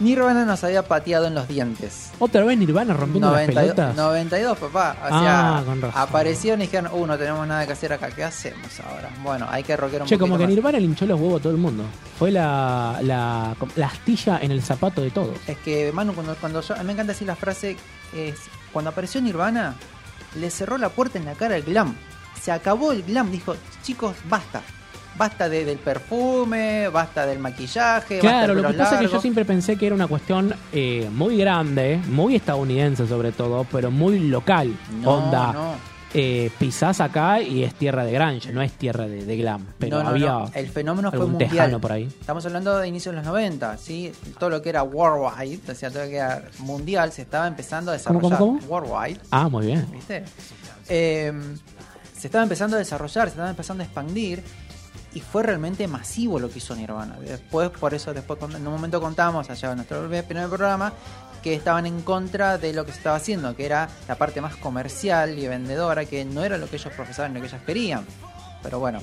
Nirvana 0.00 0.44
nos 0.44 0.64
había 0.64 0.82
pateado 0.82 1.26
en 1.26 1.34
los 1.36 1.46
dientes. 1.46 2.10
Otra 2.18 2.42
vez 2.44 2.58
Nirvana 2.58 2.94
rompiendo 2.94 3.30
las 3.30 3.46
92, 3.46 3.62
pelotas. 3.74 3.96
92, 3.96 4.58
papá. 4.58 4.96
O 5.02 5.06
Ah, 5.10 5.20
sea, 5.60 5.64
con 5.64 5.80
razón. 5.80 6.02
aparecieron 6.02 6.60
y 6.60 6.64
dijeron, 6.64 6.90
uh, 6.92 7.06
no 7.06 7.16
tenemos 7.16 7.46
nada 7.46 7.64
que 7.66 7.72
hacer 7.72 7.92
acá. 7.92 8.08
¿Qué 8.10 8.24
hacemos 8.24 8.68
ahora? 8.80 9.10
Bueno, 9.22 9.46
hay 9.48 9.62
que 9.62 9.76
rockear 9.76 10.02
un 10.02 10.08
Che, 10.08 10.18
como 10.18 10.36
que 10.36 10.44
más. 10.44 10.50
Nirvana 10.50 10.78
le 10.78 10.84
hinchó 10.84 11.06
los 11.06 11.20
huevos 11.20 11.40
a 11.40 11.42
todo 11.44 11.52
el 11.52 11.58
mundo. 11.58 11.84
Fue 12.18 12.30
la, 12.32 12.98
la, 13.02 13.54
la 13.76 13.86
astilla 13.86 14.38
en 14.42 14.50
el 14.50 14.62
zapato 14.62 15.00
de 15.00 15.10
todos. 15.10 15.36
Es 15.46 15.58
que, 15.58 15.92
Manu, 15.92 16.12
cuando, 16.14 16.34
cuando 16.36 16.60
yo, 16.60 16.74
a 16.74 16.78
mí 16.78 16.84
me 16.86 16.92
encanta 16.94 17.12
decir 17.12 17.26
la 17.28 17.36
frase, 17.36 17.76
es, 18.12 18.34
cuando 18.72 18.90
apareció 18.90 19.20
Nirvana, 19.20 19.74
le 20.34 20.50
cerró 20.50 20.76
la 20.76 20.88
puerta 20.88 21.18
en 21.18 21.24
la 21.24 21.34
cara 21.34 21.54
al 21.54 21.62
glam. 21.62 21.94
Se 22.42 22.50
acabó 22.50 22.90
el 22.92 23.04
glam. 23.04 23.30
Dijo, 23.30 23.54
chicos, 23.84 24.16
basta. 24.28 24.60
Basta 25.16 25.48
de- 25.48 25.64
del 25.64 25.78
perfume, 25.78 26.88
basta 26.88 27.24
del 27.26 27.38
maquillaje. 27.38 28.14
basta 28.16 28.28
Claro, 28.28 28.54
del 28.54 28.62
lo 28.64 28.70
que 28.70 28.74
pasa 28.78 28.94
es 28.96 29.06
que 29.08 29.12
yo 29.14 29.20
siempre 29.20 29.44
pensé 29.44 29.76
que 29.76 29.86
era 29.86 29.94
una 29.94 30.06
cuestión 30.08 30.52
eh, 30.72 31.08
muy 31.12 31.36
grande, 31.36 32.00
muy 32.08 32.34
estadounidense 32.36 33.06
sobre 33.06 33.32
todo, 33.32 33.64
pero 33.70 33.90
muy 33.90 34.18
local. 34.18 34.74
No, 35.00 35.10
Onda, 35.12 35.52
no. 35.52 35.74
eh, 36.14 36.50
pisás 36.58 37.00
acá 37.00 37.40
y 37.40 37.62
es 37.62 37.74
tierra 37.74 38.04
de 38.04 38.12
grunge, 38.12 38.52
no 38.52 38.60
es 38.60 38.72
tierra 38.72 39.06
de, 39.06 39.24
de 39.24 39.36
glam. 39.36 39.64
Pero 39.78 40.02
No, 40.02 40.08
había. 40.10 40.44
El 40.54 40.68
fenómeno 40.68 41.10
fue 41.10 41.20
mundial. 41.26 41.50
tejano 41.50 41.80
por 41.80 41.92
ahí. 41.92 42.04
Estamos 42.20 42.44
hablando 42.46 42.76
de 42.78 42.88
inicios 42.88 43.12
de 43.14 43.18
los 43.20 43.26
90, 43.26 43.76
¿sí? 43.78 44.12
Todo 44.38 44.50
lo 44.50 44.62
que 44.62 44.68
era 44.70 44.82
worldwide, 44.82 45.60
o 45.70 45.74
sea, 45.76 45.90
todo 45.90 46.02
lo 46.04 46.08
que 46.08 46.16
era 46.16 46.42
mundial, 46.58 47.12
se 47.12 47.22
estaba 47.22 47.46
empezando 47.46 47.92
a 47.92 47.98
¿Cómo, 47.98 48.18
desarrollar. 48.20 48.38
cómo, 48.38 48.58
cómo? 48.60 48.68
Worldwide, 48.68 49.20
Ah, 49.30 49.48
muy 49.48 49.66
bien. 49.66 49.86
¿viste? 49.92 50.24
Eh, 50.88 51.32
se 52.18 52.28
estaba 52.28 52.42
empezando 52.42 52.76
a 52.76 52.78
desarrollar, 52.78 53.24
se 53.26 53.30
estaba 53.32 53.50
empezando 53.50 53.82
a 53.82 53.86
expandir 53.86 54.42
y 55.14 55.20
fue 55.20 55.42
realmente 55.44 55.86
masivo 55.88 56.38
lo 56.40 56.50
que 56.50 56.58
hizo 56.58 56.74
Nirvana. 56.74 57.16
Después, 57.20 57.70
por 57.70 57.94
eso, 57.94 58.12
después 58.12 58.38
en 58.42 58.66
un 58.66 58.72
momento 58.72 59.00
contamos, 59.00 59.48
allá 59.48 59.70
en 59.70 59.76
nuestro 59.76 60.08
primer 60.08 60.48
programa, 60.48 60.92
que 61.42 61.54
estaban 61.54 61.86
en 61.86 62.00
contra 62.02 62.58
de 62.58 62.72
lo 62.72 62.84
que 62.84 62.92
se 62.92 62.98
estaba 62.98 63.16
haciendo, 63.16 63.54
que 63.54 63.66
era 63.66 63.88
la 64.08 64.16
parte 64.16 64.40
más 64.40 64.56
comercial 64.56 65.38
y 65.38 65.46
vendedora, 65.46 66.04
que 66.04 66.24
no 66.24 66.42
era 66.42 66.56
lo 66.58 66.68
que 66.68 66.76
ellos 66.76 66.92
profesaban, 66.94 67.34
lo 67.34 67.40
que 67.40 67.46
ellos 67.46 67.60
querían. 67.66 68.04
Pero 68.62 68.78
bueno, 68.80 69.02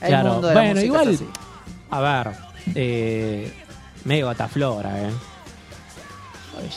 el 0.00 0.08
Claro. 0.08 0.32
mundo 0.32 0.48
de 0.48 0.54
la 0.54 0.60
Bueno, 0.62 0.80
igual, 0.80 1.08
es 1.08 1.14
así. 1.20 1.28
a 1.90 2.00
ver, 2.00 2.32
eh, 2.74 3.52
medio 4.04 4.26
gataflora, 4.26 5.02
¿eh? 5.02 5.10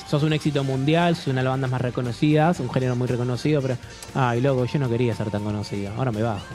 Sos 0.09 0.23
un 0.23 0.33
éxito 0.33 0.63
mundial, 0.65 1.15
sos 1.15 1.27
una 1.27 1.39
de 1.39 1.45
las 1.45 1.53
bandas 1.53 1.71
más 1.71 1.81
reconocidas, 1.81 2.59
un 2.59 2.69
género 2.69 2.95
muy 2.97 3.07
reconocido, 3.07 3.61
pero. 3.61 3.77
Ay, 4.13 4.41
loco, 4.41 4.65
yo 4.65 4.77
no 4.77 4.89
quería 4.89 5.15
ser 5.15 5.31
tan 5.31 5.43
conocido, 5.43 5.93
ahora 5.97 6.11
me 6.11 6.21
bajo. 6.21 6.45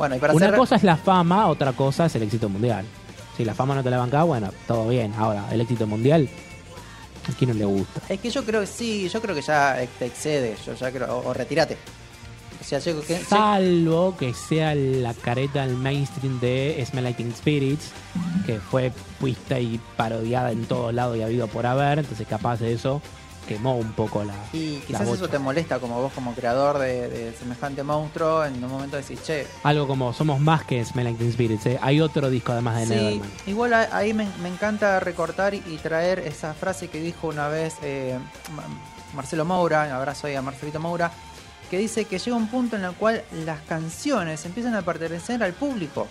Bueno, 0.00 0.16
y 0.16 0.18
para 0.18 0.32
Una 0.32 0.56
cosa 0.56 0.76
es 0.76 0.82
la 0.82 0.96
fama, 0.96 1.46
otra 1.48 1.74
cosa 1.74 2.06
es 2.06 2.14
el 2.14 2.22
éxito 2.22 2.48
mundial. 2.48 2.86
Si 3.36 3.44
la 3.44 3.52
fama 3.52 3.74
no 3.74 3.82
te 3.82 3.90
la 3.90 3.98
bancás, 3.98 4.24
bueno, 4.24 4.50
todo 4.66 4.88
bien. 4.88 5.12
Ahora, 5.18 5.44
el 5.52 5.60
éxito 5.60 5.86
mundial, 5.86 6.26
¿a 7.28 7.36
quién 7.36 7.50
no 7.50 7.56
le 7.56 7.66
gusta? 7.66 8.00
Es 8.08 8.18
que 8.18 8.30
yo 8.30 8.42
creo 8.42 8.62
que 8.62 8.66
sí, 8.66 9.10
yo 9.10 9.20
creo 9.20 9.34
que 9.34 9.42
ya 9.42 9.76
te 9.98 10.06
excede, 10.06 10.56
yo 10.64 10.72
ya 10.72 10.90
creo, 10.90 11.18
o, 11.18 11.28
o 11.28 11.34
retírate. 11.34 11.76
O 12.58 12.64
sea, 12.64 12.78
yo 12.78 12.92
creo 12.92 13.18
que... 13.18 13.24
Salvo 13.26 14.16
que 14.16 14.32
sea 14.32 14.74
la 14.74 15.12
careta 15.12 15.66
del 15.66 15.76
mainstream 15.76 16.40
de 16.40 16.82
Smell 16.88 17.04
Like 17.04 17.22
Teen 17.22 17.34
Spirits, 17.34 17.90
que 18.46 18.58
fue 18.58 18.92
puesta 19.20 19.60
y 19.60 19.78
parodiada 19.98 20.50
en 20.50 20.64
todos 20.64 20.94
lados 20.94 21.18
y 21.18 21.22
habido 21.22 21.46
por 21.46 21.66
haber, 21.66 21.98
entonces 21.98 22.26
capaz 22.26 22.60
de 22.60 22.72
eso 22.72 23.02
quemó 23.50 23.74
un 23.76 23.90
poco 23.94 24.22
la. 24.22 24.32
y 24.52 24.76
la 24.76 24.84
quizás 24.86 25.08
eso 25.08 25.28
te 25.28 25.40
molesta 25.40 25.80
como 25.80 26.00
vos 26.00 26.12
como 26.12 26.34
creador 26.34 26.78
de, 26.78 27.08
de 27.08 27.32
semejante 27.32 27.82
monstruo, 27.82 28.44
en 28.44 28.62
un 28.62 28.70
momento 28.70 28.96
decís, 28.96 29.20
che, 29.24 29.44
Algo 29.64 29.88
como 29.88 30.12
somos 30.12 30.38
más 30.38 30.62
que 30.62 30.84
Smell 30.84 31.06
Like 31.06 31.18
Teen 31.18 31.32
Spirits, 31.32 31.66
¿eh? 31.66 31.78
hay 31.82 32.00
otro 32.00 32.30
disco 32.30 32.52
además 32.52 32.88
de 32.88 32.96
sí, 32.96 33.22
igual 33.50 33.74
ahí 33.74 34.14
me, 34.14 34.28
me 34.40 34.48
encanta 34.48 35.00
recortar 35.00 35.54
y, 35.54 35.60
traer 35.82 36.20
esa 36.20 36.54
frase 36.54 36.86
que 36.86 37.00
dijo 37.00 37.26
una 37.26 37.48
vez 37.48 37.74
eh, 37.82 38.16
Ma- 38.54 38.62
Marcelo 39.14 39.44
Moura, 39.44 39.92
abrazo 39.96 40.28
ahí 40.28 40.36
a 40.36 40.42
Marcelito 40.42 40.78
Moura, 40.78 41.10
que 41.68 41.78
dice 41.78 42.04
que 42.04 42.20
llega 42.20 42.36
un 42.36 42.46
punto 42.46 42.76
en 42.76 42.84
el 42.84 42.92
cual 42.92 43.24
las 43.44 43.60
canciones 43.62 44.44
empiezan 44.44 44.76
a 44.76 44.82
pertenecer 44.82 45.42
al 45.42 45.54
público. 45.54 46.06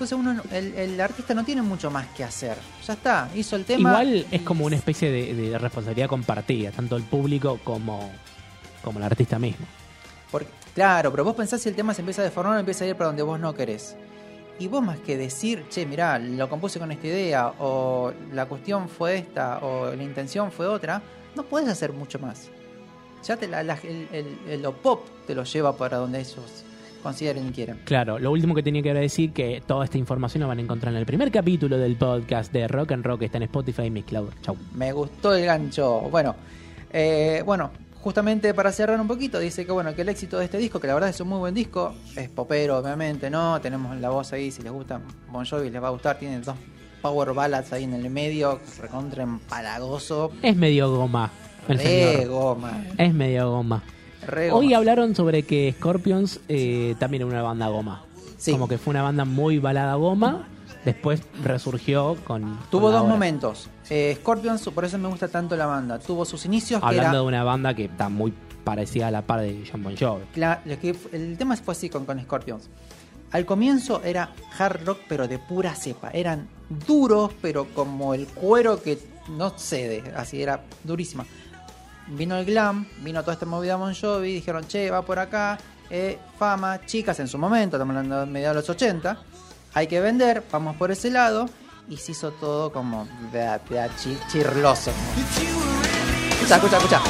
Entonces 0.00 0.18
uno, 0.18 0.32
no- 0.32 0.42
el, 0.50 0.72
el 0.76 0.98
artista 0.98 1.34
no 1.34 1.44
tiene 1.44 1.60
mucho 1.60 1.90
más 1.90 2.06
que 2.16 2.24
hacer. 2.24 2.56
Ya 2.86 2.94
está, 2.94 3.28
hizo 3.34 3.54
el 3.56 3.66
tema. 3.66 3.90
Igual 3.90 4.26
es 4.30 4.40
como 4.40 4.64
una 4.64 4.74
especie 4.76 5.10
de, 5.10 5.34
de 5.34 5.58
responsabilidad 5.58 6.08
compartida, 6.08 6.70
tanto 6.70 6.96
el 6.96 7.02
público 7.02 7.60
como, 7.62 8.10
como 8.82 8.98
el 8.98 9.04
artista 9.04 9.38
mismo. 9.38 9.66
Porque, 10.30 10.48
claro, 10.74 11.10
pero 11.10 11.22
vos 11.24 11.34
pensás 11.34 11.60
si 11.60 11.68
el 11.68 11.74
tema 11.74 11.92
se 11.92 12.00
empieza 12.00 12.22
a 12.22 12.24
deformar 12.24 12.56
o 12.56 12.58
empieza 12.58 12.84
a 12.84 12.88
ir 12.88 12.96
para 12.96 13.08
donde 13.08 13.22
vos 13.22 13.38
no 13.38 13.52
querés. 13.54 13.94
Y 14.58 14.68
vos 14.68 14.82
más 14.82 14.98
que 15.00 15.18
decir, 15.18 15.66
che, 15.68 15.84
mirá, 15.84 16.18
lo 16.18 16.48
compuse 16.48 16.78
con 16.78 16.90
esta 16.92 17.06
idea, 17.06 17.52
o 17.58 18.10
la 18.32 18.46
cuestión 18.46 18.88
fue 18.88 19.18
esta, 19.18 19.58
o 19.58 19.94
la 19.94 20.02
intención 20.02 20.50
fue 20.50 20.66
otra, 20.66 21.02
no 21.36 21.42
puedes 21.42 21.68
hacer 21.68 21.92
mucho 21.92 22.18
más. 22.18 22.48
Ya 23.26 23.36
te 23.36 23.46
la, 23.48 23.62
la- 23.62 23.78
el, 23.82 24.08
el- 24.12 24.38
el- 24.48 24.62
lo 24.62 24.72
pop 24.74 25.06
te 25.26 25.34
lo 25.34 25.44
lleva 25.44 25.76
para 25.76 25.98
donde 25.98 26.20
ellos 26.20 26.64
consideren 27.00 27.48
y 27.48 27.52
quieran. 27.52 27.78
Claro, 27.84 28.18
lo 28.18 28.30
último 28.30 28.54
que 28.54 28.62
tenía 28.62 28.82
que 28.82 28.92
decir 28.94 29.32
que 29.32 29.62
toda 29.66 29.84
esta 29.84 29.98
información 29.98 30.40
la 30.42 30.46
van 30.46 30.58
a 30.58 30.62
encontrar 30.62 30.92
en 30.92 30.98
el 30.98 31.06
primer 31.06 31.30
capítulo 31.30 31.78
del 31.78 31.96
podcast 31.96 32.52
de 32.52 32.68
Rock 32.68 32.92
and 32.92 33.04
Rock 33.04 33.20
que 33.20 33.24
está 33.26 33.38
en 33.38 33.44
Spotify 33.44 33.82
y 33.84 33.90
Mixcloud. 33.90 34.28
Chau. 34.42 34.56
Me 34.74 34.92
gustó 34.92 35.34
el 35.34 35.44
gancho. 35.44 36.00
Bueno, 36.10 36.34
eh, 36.92 37.42
bueno, 37.44 37.70
justamente 38.00 38.54
para 38.54 38.72
cerrar 38.72 39.00
un 39.00 39.06
poquito, 39.08 39.38
dice 39.38 39.64
que 39.66 39.72
bueno, 39.72 39.94
que 39.94 40.02
el 40.02 40.08
éxito 40.08 40.38
de 40.38 40.44
este 40.46 40.58
disco, 40.58 40.80
que 40.80 40.86
la 40.86 40.94
verdad 40.94 41.10
es 41.10 41.20
un 41.20 41.28
muy 41.28 41.38
buen 41.38 41.54
disco, 41.54 41.94
es 42.16 42.28
popero, 42.28 42.78
obviamente, 42.78 43.30
¿no? 43.30 43.60
Tenemos 43.60 43.96
la 44.00 44.10
voz 44.10 44.32
ahí, 44.32 44.50
si 44.50 44.62
les 44.62 44.72
gusta 44.72 45.00
Bon 45.30 45.44
Jovi 45.44 45.70
les 45.70 45.82
va 45.82 45.88
a 45.88 45.90
gustar, 45.90 46.18
tiene 46.18 46.40
dos 46.40 46.56
power 47.02 47.32
ballads 47.32 47.72
ahí 47.72 47.84
en 47.84 47.94
el 47.94 48.10
medio, 48.10 48.60
recontra 48.80 49.22
empalagoso, 49.22 50.32
Es 50.42 50.56
medio 50.56 50.90
goma. 50.94 51.30
El 51.68 51.78
señor. 51.78 52.26
goma, 52.28 52.84
Es 52.98 53.14
medio 53.14 53.50
goma. 53.50 53.82
Re 54.26 54.50
Hoy 54.52 54.66
goma. 54.66 54.76
hablaron 54.78 55.14
sobre 55.14 55.42
que 55.44 55.74
Scorpions 55.78 56.40
eh, 56.48 56.94
también 56.98 57.22
era 57.22 57.30
una 57.30 57.42
banda 57.42 57.68
goma. 57.68 58.02
Sí. 58.38 58.52
Como 58.52 58.68
que 58.68 58.78
fue 58.78 58.92
una 58.92 59.02
banda 59.02 59.24
muy 59.24 59.58
balada 59.58 59.94
goma. 59.96 60.46
Después 60.84 61.22
resurgió 61.44 62.16
con. 62.24 62.58
Tuvo 62.70 62.84
con 62.86 62.92
la 62.94 62.98
dos 63.00 63.08
momentos. 63.08 63.68
Eh, 63.90 64.16
Scorpions, 64.20 64.62
por 64.74 64.84
eso 64.84 64.96
me 64.98 65.08
gusta 65.08 65.28
tanto 65.28 65.54
la 65.56 65.66
banda. 65.66 65.98
Tuvo 65.98 66.24
sus 66.24 66.46
inicios 66.46 66.80
que 66.80 66.86
Hablando 66.86 67.10
era 67.10 67.18
de 67.20 67.26
una 67.26 67.44
banda 67.44 67.74
que 67.74 67.84
está 67.84 68.08
muy 68.08 68.32
parecida 68.64 69.08
a 69.08 69.10
la 69.10 69.22
par 69.22 69.40
de 69.40 69.62
John 69.70 69.82
Bon 69.82 69.94
Jovi. 69.96 70.24
Que 70.34 70.90
f- 70.90 71.08
el 71.14 71.36
tema 71.36 71.56
fue 71.56 71.72
así 71.72 71.90
con, 71.90 72.06
con 72.06 72.18
Scorpions. 72.20 72.70
Al 73.32 73.44
comienzo 73.44 74.02
era 74.02 74.32
hard 74.58 74.84
rock, 74.86 74.98
pero 75.08 75.28
de 75.28 75.38
pura 75.38 75.74
cepa. 75.74 76.10
Eran 76.10 76.48
duros, 76.86 77.30
pero 77.42 77.66
como 77.74 78.14
el 78.14 78.26
cuero 78.26 78.82
que 78.82 78.98
no 79.36 79.50
cede. 79.58 80.02
Así 80.16 80.40
era 80.42 80.62
durísima. 80.84 81.26
Vino 82.10 82.36
el 82.36 82.44
glam, 82.44 82.86
vino 83.02 83.20
toda 83.22 83.34
esta 83.34 83.46
movida 83.46 83.76
Bon 83.76 83.94
Jovi. 83.94 84.34
Dijeron, 84.34 84.66
che, 84.66 84.90
va 84.90 85.02
por 85.02 85.18
acá. 85.18 85.58
eh, 85.92 86.18
fama, 86.38 86.80
chicas 86.86 87.18
en 87.20 87.26
su 87.28 87.36
momento, 87.36 87.76
estamos 87.76 87.96
hablando 87.96 88.20
de 88.20 88.26
mediados 88.26 88.54
de 88.56 88.60
los 88.62 88.70
80. 88.70 89.18
Hay 89.74 89.86
que 89.88 90.00
vender, 90.00 90.42
vamos 90.52 90.76
por 90.76 90.90
ese 90.90 91.10
lado. 91.10 91.48
Y 91.88 91.96
se 91.96 92.12
hizo 92.12 92.30
todo 92.32 92.70
como 92.72 93.08
chi- 94.00 94.16
chirloso. 94.30 94.92
Escucha, 96.30 96.56
escucha, 96.56 96.76
escucha. 96.76 97.00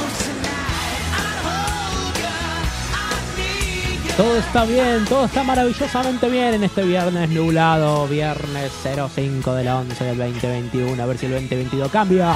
Todo 4.16 4.36
está 4.36 4.64
bien, 4.64 5.04
todo 5.06 5.24
está 5.26 5.42
maravillosamente 5.42 6.28
bien 6.28 6.54
en 6.54 6.64
este 6.64 6.82
viernes 6.82 7.28
nublado, 7.30 8.06
viernes 8.06 8.70
05 9.14 9.54
del 9.54 9.68
11 9.68 10.04
del 10.04 10.18
2021. 10.18 11.02
A 11.02 11.06
ver 11.06 11.16
si 11.18 11.26
el 11.26 11.32
2022 11.32 11.90
cambia. 11.90 12.34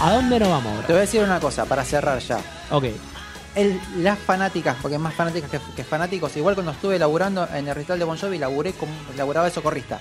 ¿A 0.00 0.12
dónde 0.12 0.38
nos 0.38 0.48
vamos 0.48 0.86
Te 0.86 0.92
voy 0.92 0.98
a 0.98 1.00
decir 1.02 1.22
una 1.22 1.40
cosa 1.40 1.64
para 1.64 1.84
cerrar 1.84 2.18
ya. 2.20 2.38
Ok, 2.70 2.84
El- 3.54 3.80
las 3.98 4.18
fanáticas, 4.18 4.76
porque 4.80 4.98
más 4.98 5.14
fanáticas 5.14 5.50
que, 5.50 5.58
que 5.74 5.82
fanáticos, 5.84 6.36
igual 6.36 6.54
cuando 6.54 6.72
estuve 6.72 6.98
laburando 6.98 7.48
en 7.52 7.66
el 7.66 7.74
recital 7.74 7.98
de 7.98 8.04
Bon 8.04 8.16
Jovi, 8.16 8.38
laburé 8.38 8.72
como, 8.72 8.92
laburaba 9.16 9.46
de 9.46 9.52
socorrista. 9.52 10.00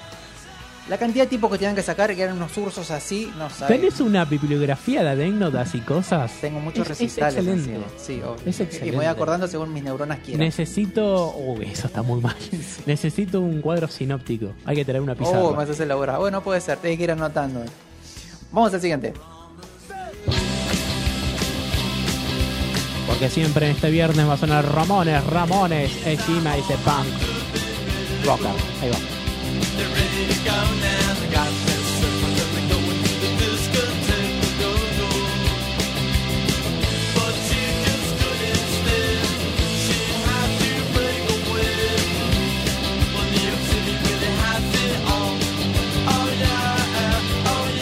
La 0.89 0.97
cantidad 0.97 1.25
de 1.25 1.29
tipos 1.29 1.51
que 1.51 1.57
tenían 1.57 1.75
que 1.75 1.81
sacar, 1.83 2.15
que 2.15 2.21
eran 2.21 2.37
unos 2.37 2.55
ursos 2.57 2.91
así, 2.91 3.29
no 3.37 3.49
sabes. 3.49 3.75
¿tenés 3.79 3.99
una 3.99 4.23
bibliografía 4.23 5.03
de 5.03 5.09
anécdotas 5.09 5.73
y 5.75 5.81
cosas? 5.81 6.31
Tengo 6.39 6.59
muchos 6.61 6.85
Es- 6.89 6.91
es 6.91 6.99
recitales. 6.99 7.37
excelente. 7.39 7.73
encima. 7.73 7.85
Sí, 7.97 8.21
obvio. 8.21 8.41
Es 8.49 8.59
Y 8.59 8.63
excelente. 8.63 8.91
me 8.91 8.97
voy 8.97 9.05
acordando 9.07 9.47
según 9.47 9.73
mis 9.73 9.83
neuronas 9.83 10.19
quieran. 10.19 10.39
Necesito. 10.41 11.33
Uy, 11.35 11.65
eso 11.65 11.87
está 11.87 12.03
muy 12.03 12.21
mal. 12.21 12.35
Necesito 12.85 13.41
un 13.41 13.61
cuadro 13.61 13.87
sinóptico. 13.89 14.51
Hay 14.65 14.75
que 14.77 14.85
tener 14.85 15.01
una 15.01 15.15
pizarra. 15.15 15.39
Oh, 15.43 15.53
me 15.55 15.63
haces 15.63 15.79
elaborar. 15.81 16.19
Bueno, 16.19 16.41
puede 16.41 16.61
ser, 16.61 16.77
tengo 16.77 16.95
que 16.95 17.03
ir 17.03 17.11
anotando. 17.11 17.63
Vamos 18.51 18.73
al 18.73 18.79
siguiente. 18.79 19.13
Porque 23.07 23.29
siempre 23.29 23.67
en 23.67 23.75
este 23.75 23.89
viernes 23.89 24.27
va 24.27 24.33
a 24.33 24.37
sonar 24.37 24.65
Ramones, 24.65 25.23
Ramones, 25.25 25.91
Eshima 26.05 26.55
dice 26.55 26.75
punk. 26.83 27.07
Rocker, 28.25 28.51
ahí 28.81 28.89
va. 28.89 28.97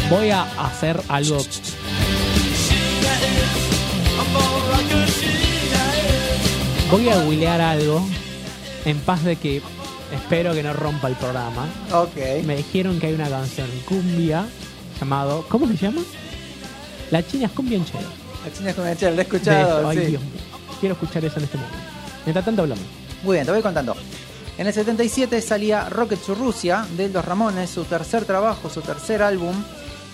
Voy 0.10 0.30
a 0.30 0.44
hacer 0.44 1.02
algo 1.10 1.40
Voy 6.92 7.10
a 7.10 7.18
googlear 7.24 7.62
algo 7.62 8.02
en 8.86 9.00
paz 9.00 9.24
de 9.24 9.36
que 9.36 9.62
espero 10.14 10.54
que 10.54 10.64
no 10.64 10.74
rompa 10.74 11.08
el 11.08 11.16
programa. 11.16 11.68
Ok. 11.92 12.44
Me 12.46 12.56
dijeron 12.58 13.00
que 13.00 13.08
hay 13.08 13.14
una 13.14 13.30
canción 13.30 13.68
cumbia 13.88 14.46
llamado 15.00 15.46
¿Cómo 15.50 15.68
se 15.68 15.76
llama? 15.78 16.02
La 17.12 17.26
China 17.26 17.46
es 17.48 17.52
cumbia 17.52 17.78
en 17.78 17.86
chelo. 17.86 18.08
La 18.46 18.54
China 18.56 18.74
con 18.74 18.88
el 18.88 18.98
chelo, 18.98 19.12
lo 19.16 19.20
he 19.20 19.24
escuchado. 19.24 19.88
Ay, 19.88 19.98
sí. 19.98 20.06
Dios 20.06 20.22
mío. 20.22 20.32
Quiero 20.80 20.94
escuchar 20.94 21.26
eso 21.26 21.38
en 21.40 21.46
este 21.46 21.58
momento. 21.58 21.78
Mientras 22.26 22.46
tanto 22.46 22.62
hablamos. 22.62 22.84
Muy 23.24 23.34
bien, 23.36 23.46
te 23.46 23.52
voy 23.52 23.62
contando. 23.62 23.96
En 24.58 24.68
el 24.68 24.74
77 24.74 25.42
salía 25.42 25.90
Rocket 25.90 26.20
to 26.20 26.36
Rusia 26.36 26.86
de 26.96 27.10
Los 27.10 27.26
Ramones, 27.26 27.70
su 27.70 27.84
tercer 27.84 28.26
trabajo, 28.26 28.70
su 28.70 28.82
tercer 28.82 29.22
álbum. 29.22 29.54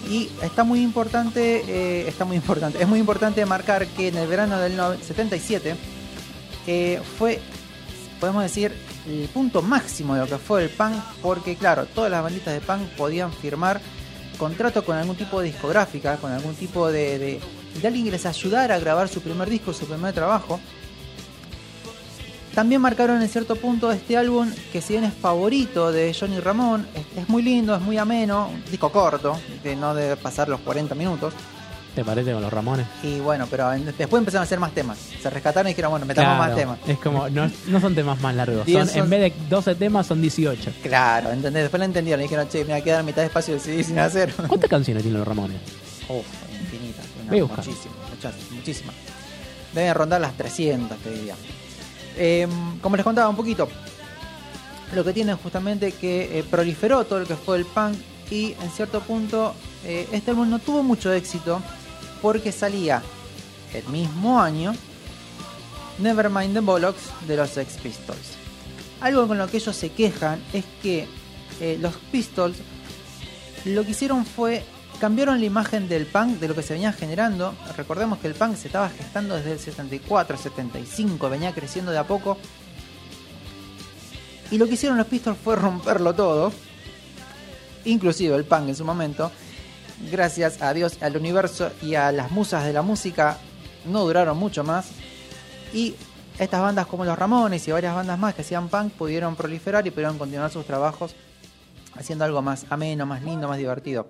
Y 0.10 0.30
está 0.42 0.64
muy 0.64 0.82
importante, 0.82 1.64
eh, 1.68 2.08
está 2.08 2.26
muy 2.26 2.36
importante, 2.38 2.82
es 2.82 2.88
muy 2.88 2.98
importante 3.00 3.46
marcar 3.46 3.86
que 3.86 4.08
en 4.08 4.18
el 4.18 4.28
verano 4.28 4.58
del 4.60 4.76
no- 4.76 4.96
77 4.98 5.76
eh, 6.68 7.02
fue, 7.18 7.40
podemos 8.20 8.44
decir, 8.44 8.74
el 9.08 9.28
punto 9.30 9.62
máximo 9.62 10.14
de 10.14 10.22
lo 10.22 10.28
que 10.28 10.38
fue 10.38 10.64
el 10.64 10.70
punk, 10.70 10.96
porque 11.22 11.56
claro, 11.56 11.86
todas 11.86 12.12
las 12.12 12.24
banditas 12.24 12.54
de 12.54 12.62
punk 12.62 12.82
podían 12.98 13.32
firmar 13.32 13.82
contrato 14.38 14.84
con 14.84 14.98
algún 14.98 15.16
tipo 15.16 15.40
de 15.40 15.48
discográfica, 15.48 16.18
con 16.18 16.32
algún 16.32 16.56
tipo 16.56 16.92
de, 16.92 17.20
de, 17.20 17.40
de 17.80 17.88
alguien 17.88 18.06
que 18.06 18.12
les 18.12 18.26
ayudara 18.26 18.76
a 18.76 18.80
grabar 18.80 19.08
su 19.08 19.22
primer 19.22 19.50
disco, 19.50 19.74
su 19.74 19.86
primer 19.86 20.14
trabajo. 20.14 20.60
También 22.54 22.82
marcaron 22.82 23.22
en 23.22 23.30
cierto 23.30 23.56
punto 23.56 23.92
este 23.92 24.18
álbum 24.18 24.52
que 24.74 24.82
si 24.82 24.94
bien 24.94 25.06
es 25.06 25.14
favorito 25.14 25.92
de 25.92 26.14
Johnny 26.14 26.40
Ramón, 26.40 26.86
es, 27.16 27.30
muy 27.30 27.44
lindo, 27.44 27.74
es 27.74 27.82
muy 27.82 27.98
ameno, 27.98 28.50
un 28.50 28.64
disco 28.70 28.92
corto, 28.92 29.40
de 29.64 29.76
no 29.76 29.96
debe 29.96 30.18
pasar 30.18 30.50
los 30.50 30.60
40 30.60 30.94
minutos. 30.96 31.34
¿Te 31.96 32.06
parece 32.06 32.32
con 32.32 32.42
los 32.42 32.54
Ramones? 32.54 32.86
Y 33.04 33.20
bueno, 33.20 33.48
pero 33.52 33.70
después 33.72 34.20
empezaron 34.22 34.44
a 34.44 34.46
hacer 34.46 34.60
más 34.60 34.72
temas. 34.72 34.98
Se 35.22 35.30
rescataron 35.30 35.68
y 35.68 35.72
dijeron, 35.72 35.92
bueno, 35.92 36.06
metamos 36.06 36.36
Claro, 36.38 36.44
más 36.50 36.56
temas. 36.56 36.80
Es 36.88 36.98
como, 37.00 37.28
no, 37.30 37.52
no 37.68 37.82
son 37.82 37.94
temas 37.96 38.22
más 38.22 38.34
largos. 38.34 38.66
Son, 38.70 38.88
son- 38.88 38.98
en 39.04 39.10
vez 39.10 39.20
de 39.22 39.34
12 39.50 39.76
temas, 39.76 40.08
son 40.08 40.22
18. 40.22 40.72
Claro, 40.84 41.32
¿entendés? 41.32 41.64
Después 41.64 41.80
lo 41.80 41.86
entendieron 41.86 42.22
y 42.22 42.24
dijeron, 42.24 42.48
che, 42.48 42.64
me 42.64 42.72
va 42.72 42.78
a 42.80 42.82
quedar 42.82 43.04
mitad 43.04 43.22
de 43.24 43.28
espacio 43.28 43.54
del 43.56 43.62
CD 43.62 43.84
sin 43.84 44.00
hacer. 44.00 44.34
¿Cuántas 44.48 44.70
canciones 44.70 45.04
tienen 45.04 45.20
los 45.20 45.28
Ramones? 45.28 45.58
Uf, 46.08 46.26
infinitas. 46.62 47.06
Muchísimas, 47.30 47.98
muchas, 48.10 48.34
muchísimas. 48.52 48.96
Deben 49.74 49.94
rondar 49.94 50.22
las 50.22 50.34
300, 50.38 50.98
te 50.98 51.12
diría. 51.12 51.36
Eh, 52.18 52.48
como 52.82 52.96
les 52.96 53.04
contaba 53.04 53.28
un 53.30 53.36
poquito, 53.36 53.68
lo 54.94 55.04
que 55.04 55.14
tiene 55.14 55.34
justamente 55.36 55.92
que 55.94 56.40
eh, 56.40 56.44
proliferó 56.50 57.06
todo 57.06 57.20
lo 57.20 57.26
que 57.26 57.36
fue 57.36 57.58
el 57.58 57.66
punk 57.66 57.98
y 58.30 58.54
en 58.62 58.70
cierto 58.70 59.00
punto 59.02 59.54
eh, 59.86 60.08
este 60.12 60.32
álbum 60.32 60.50
no 60.50 60.60
tuvo 60.60 60.84
mucho 60.84 61.12
éxito 61.14 61.62
porque 62.22 62.52
salía 62.52 63.02
el 63.74 63.86
mismo 63.88 64.42
año 64.42 64.74
Nevermind 66.00 66.54
the 66.54 66.60
Bollocks 66.60 67.12
de 67.28 67.38
los 67.38 67.50
Sex 67.50 67.78
Pistols. 67.78 68.38
Algo 69.02 69.28
con 69.28 69.38
lo 69.38 69.48
que 69.48 69.58
ellos 69.58 69.76
se 69.76 69.90
quejan 69.90 70.42
es 70.54 70.66
que 70.82 71.08
eh, 71.60 71.78
los 71.80 71.96
Pistols 72.12 72.58
lo 73.66 73.84
que 73.84 73.92
hicieron 73.92 74.26
fue 74.26 74.64
cambiaron 75.00 75.40
la 75.40 75.46
imagen 75.46 75.88
del 75.90 76.06
punk 76.06 76.40
de 76.40 76.48
lo 76.48 76.56
que 76.56 76.62
se 76.62 76.74
venía 76.74 76.94
generando. 76.94 77.56
Recordemos 77.76 78.20
que 78.20 78.28
el 78.28 78.36
punk 78.36 78.56
se 78.56 78.68
estaba 78.68 78.90
gestando 78.90 79.36
desde 79.36 79.54
el 79.54 79.60
74, 79.60 80.38
75, 80.38 81.30
venía 81.30 81.54
creciendo 81.54 81.92
de 81.92 81.98
a 81.98 82.06
poco. 82.06 82.38
Y 84.52 84.58
lo 84.58 84.68
que 84.68 84.74
hicieron 84.74 84.98
los 84.98 85.08
Pistols 85.08 85.38
fue 85.44 85.56
romperlo 85.56 86.14
todo, 86.14 86.52
inclusive 87.86 88.36
el 88.36 88.46
punk 88.46 88.70
en 88.70 88.76
su 88.76 88.86
momento. 88.86 89.32
Gracias 90.10 90.62
a 90.62 90.74
Dios, 90.74 90.98
al 91.02 91.18
universo 91.18 91.72
y 91.82 91.96
a 91.96 92.12
las 92.12 92.32
musas 92.32 92.66
de 92.66 92.74
la 92.74 92.82
música, 92.82 93.38
no 93.86 94.02
duraron 94.02 94.38
mucho 94.38 94.64
más. 94.64 94.90
Y 95.74 95.96
estas 96.40 96.62
bandas 96.62 96.88
como 96.88 97.06
los 97.06 97.18
Ramones 97.18 97.68
y 97.68 97.72
varias 97.72 97.94
bandas 97.94 98.18
más 98.18 98.34
que 98.34 98.42
hacían 98.42 98.68
punk 98.68 98.94
pudieron 98.94 99.36
proliferar 99.36 99.86
y 99.86 99.92
pudieron 99.92 100.18
continuar 100.18 100.50
sus 100.52 100.66
trabajos 100.66 101.16
haciendo 101.96 102.26
algo 102.26 102.42
más 102.42 102.66
ameno, 102.70 103.06
más 103.06 103.22
lindo, 103.22 103.48
más 103.48 103.58
divertido. 103.58 104.08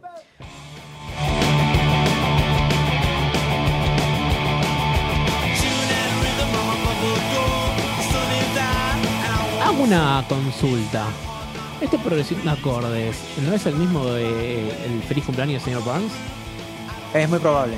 Hago 9.64 9.84
una 9.84 10.26
consulta. 10.28 11.31
Este 11.82 11.98
progresivo 11.98 12.42
de 12.44 12.52
acordes, 12.52 13.18
¿no 13.44 13.54
es 13.54 13.66
el 13.66 13.76
mismo 13.76 14.06
de 14.06 14.70
el 14.86 15.02
feliz 15.02 15.26
cumpleaños 15.26 15.54
del 15.54 15.74
señor 15.74 15.84
Burns? 15.84 16.14
Es 17.12 17.28
muy 17.28 17.40
probable. 17.40 17.74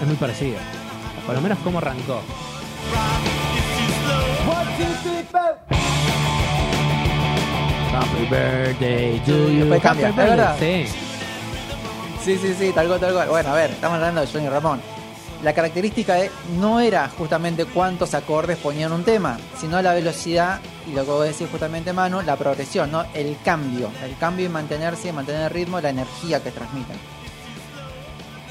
Es 0.00 0.06
muy 0.06 0.16
parecido. 0.16 0.56
Por 1.26 1.34
lo 1.34 1.42
menos 1.42 1.58
cómo 1.62 1.76
arrancó. 1.76 2.22
Happy 7.92 8.24
birthday 8.30 9.20
to 9.20 9.32
you. 9.50 9.58
Después 9.60 9.82
cambia, 9.82 10.08
Happy 10.08 10.20
¿es 10.20 10.26
verdad? 10.30 10.56
Sí. 10.58 10.86
Sí, 12.24 12.38
sí, 12.38 12.54
sí, 12.58 12.72
tal 12.72 12.88
cual, 12.88 12.98
tal 12.98 13.12
cual. 13.12 13.28
Bueno, 13.28 13.50
a 13.50 13.54
ver, 13.54 13.70
estamos 13.72 13.96
hablando 13.96 14.22
de 14.22 14.26
Johnny 14.26 14.48
Ramón. 14.48 14.93
La 15.44 15.52
característica 15.52 16.16
no 16.58 16.80
era 16.80 17.06
justamente 17.10 17.66
cuántos 17.66 18.14
acordes 18.14 18.56
ponían 18.56 18.92
un 18.92 19.04
tema, 19.04 19.36
sino 19.60 19.82
la 19.82 19.92
velocidad 19.92 20.58
y 20.88 20.94
lo 20.94 21.04
que 21.04 21.10
vos 21.10 21.24
decís 21.26 21.46
justamente, 21.50 21.92
Manu, 21.92 22.22
la 22.22 22.36
progresión. 22.36 22.90
El 23.12 23.36
cambio. 23.44 23.90
El 24.02 24.16
cambio 24.16 24.46
y 24.46 24.48
mantenerse, 24.48 25.12
mantener 25.12 25.42
el 25.42 25.50
ritmo, 25.50 25.82
la 25.82 25.90
energía 25.90 26.42
que 26.42 26.50
transmiten. 26.50 26.96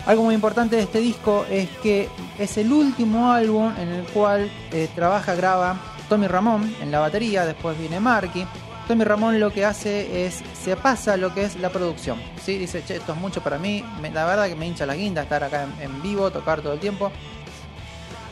Algo 0.06 0.22
muy 0.22 0.36
importante 0.36 0.76
de 0.76 0.84
este 0.84 1.00
disco 1.00 1.48
es 1.50 1.68
que 1.82 2.10
es 2.38 2.58
el 2.58 2.72
último 2.72 3.32
álbum 3.32 3.74
en 3.76 3.88
el 3.88 4.04
cual 4.06 4.52
eh, 4.72 4.88
trabaja, 4.94 5.34
graba 5.34 5.78
Tommy 6.10 6.28
Ramón 6.28 6.76
en 6.80 6.92
la 6.92 7.00
batería, 7.00 7.44
después 7.44 7.76
viene 7.76 8.00
Marky. 8.00 8.46
Tommy 8.88 9.06
Ramón 9.06 9.40
lo 9.40 9.52
que 9.52 9.64
hace 9.64 10.26
es, 10.26 10.42
se 10.62 10.76
pasa 10.76 11.16
lo 11.16 11.34
que 11.34 11.44
es 11.44 11.56
la 11.56 11.70
producción. 11.70 12.22
¿sí? 12.44 12.58
Dice, 12.58 12.84
che, 12.86 12.98
esto 12.98 13.14
es 13.14 13.18
mucho 13.18 13.42
para 13.42 13.58
mí, 13.58 13.84
la 14.14 14.26
verdad 14.26 14.48
que 14.48 14.56
me 14.56 14.68
hincha 14.68 14.86
la 14.86 14.96
guinda 14.96 15.24
estar 15.24 15.44
acá 15.44 15.68
en, 15.80 16.02
vivo, 16.02 16.30
tocar 16.32 16.62
todo 16.62 16.74
el 16.74 16.80
tiempo. 16.80 17.12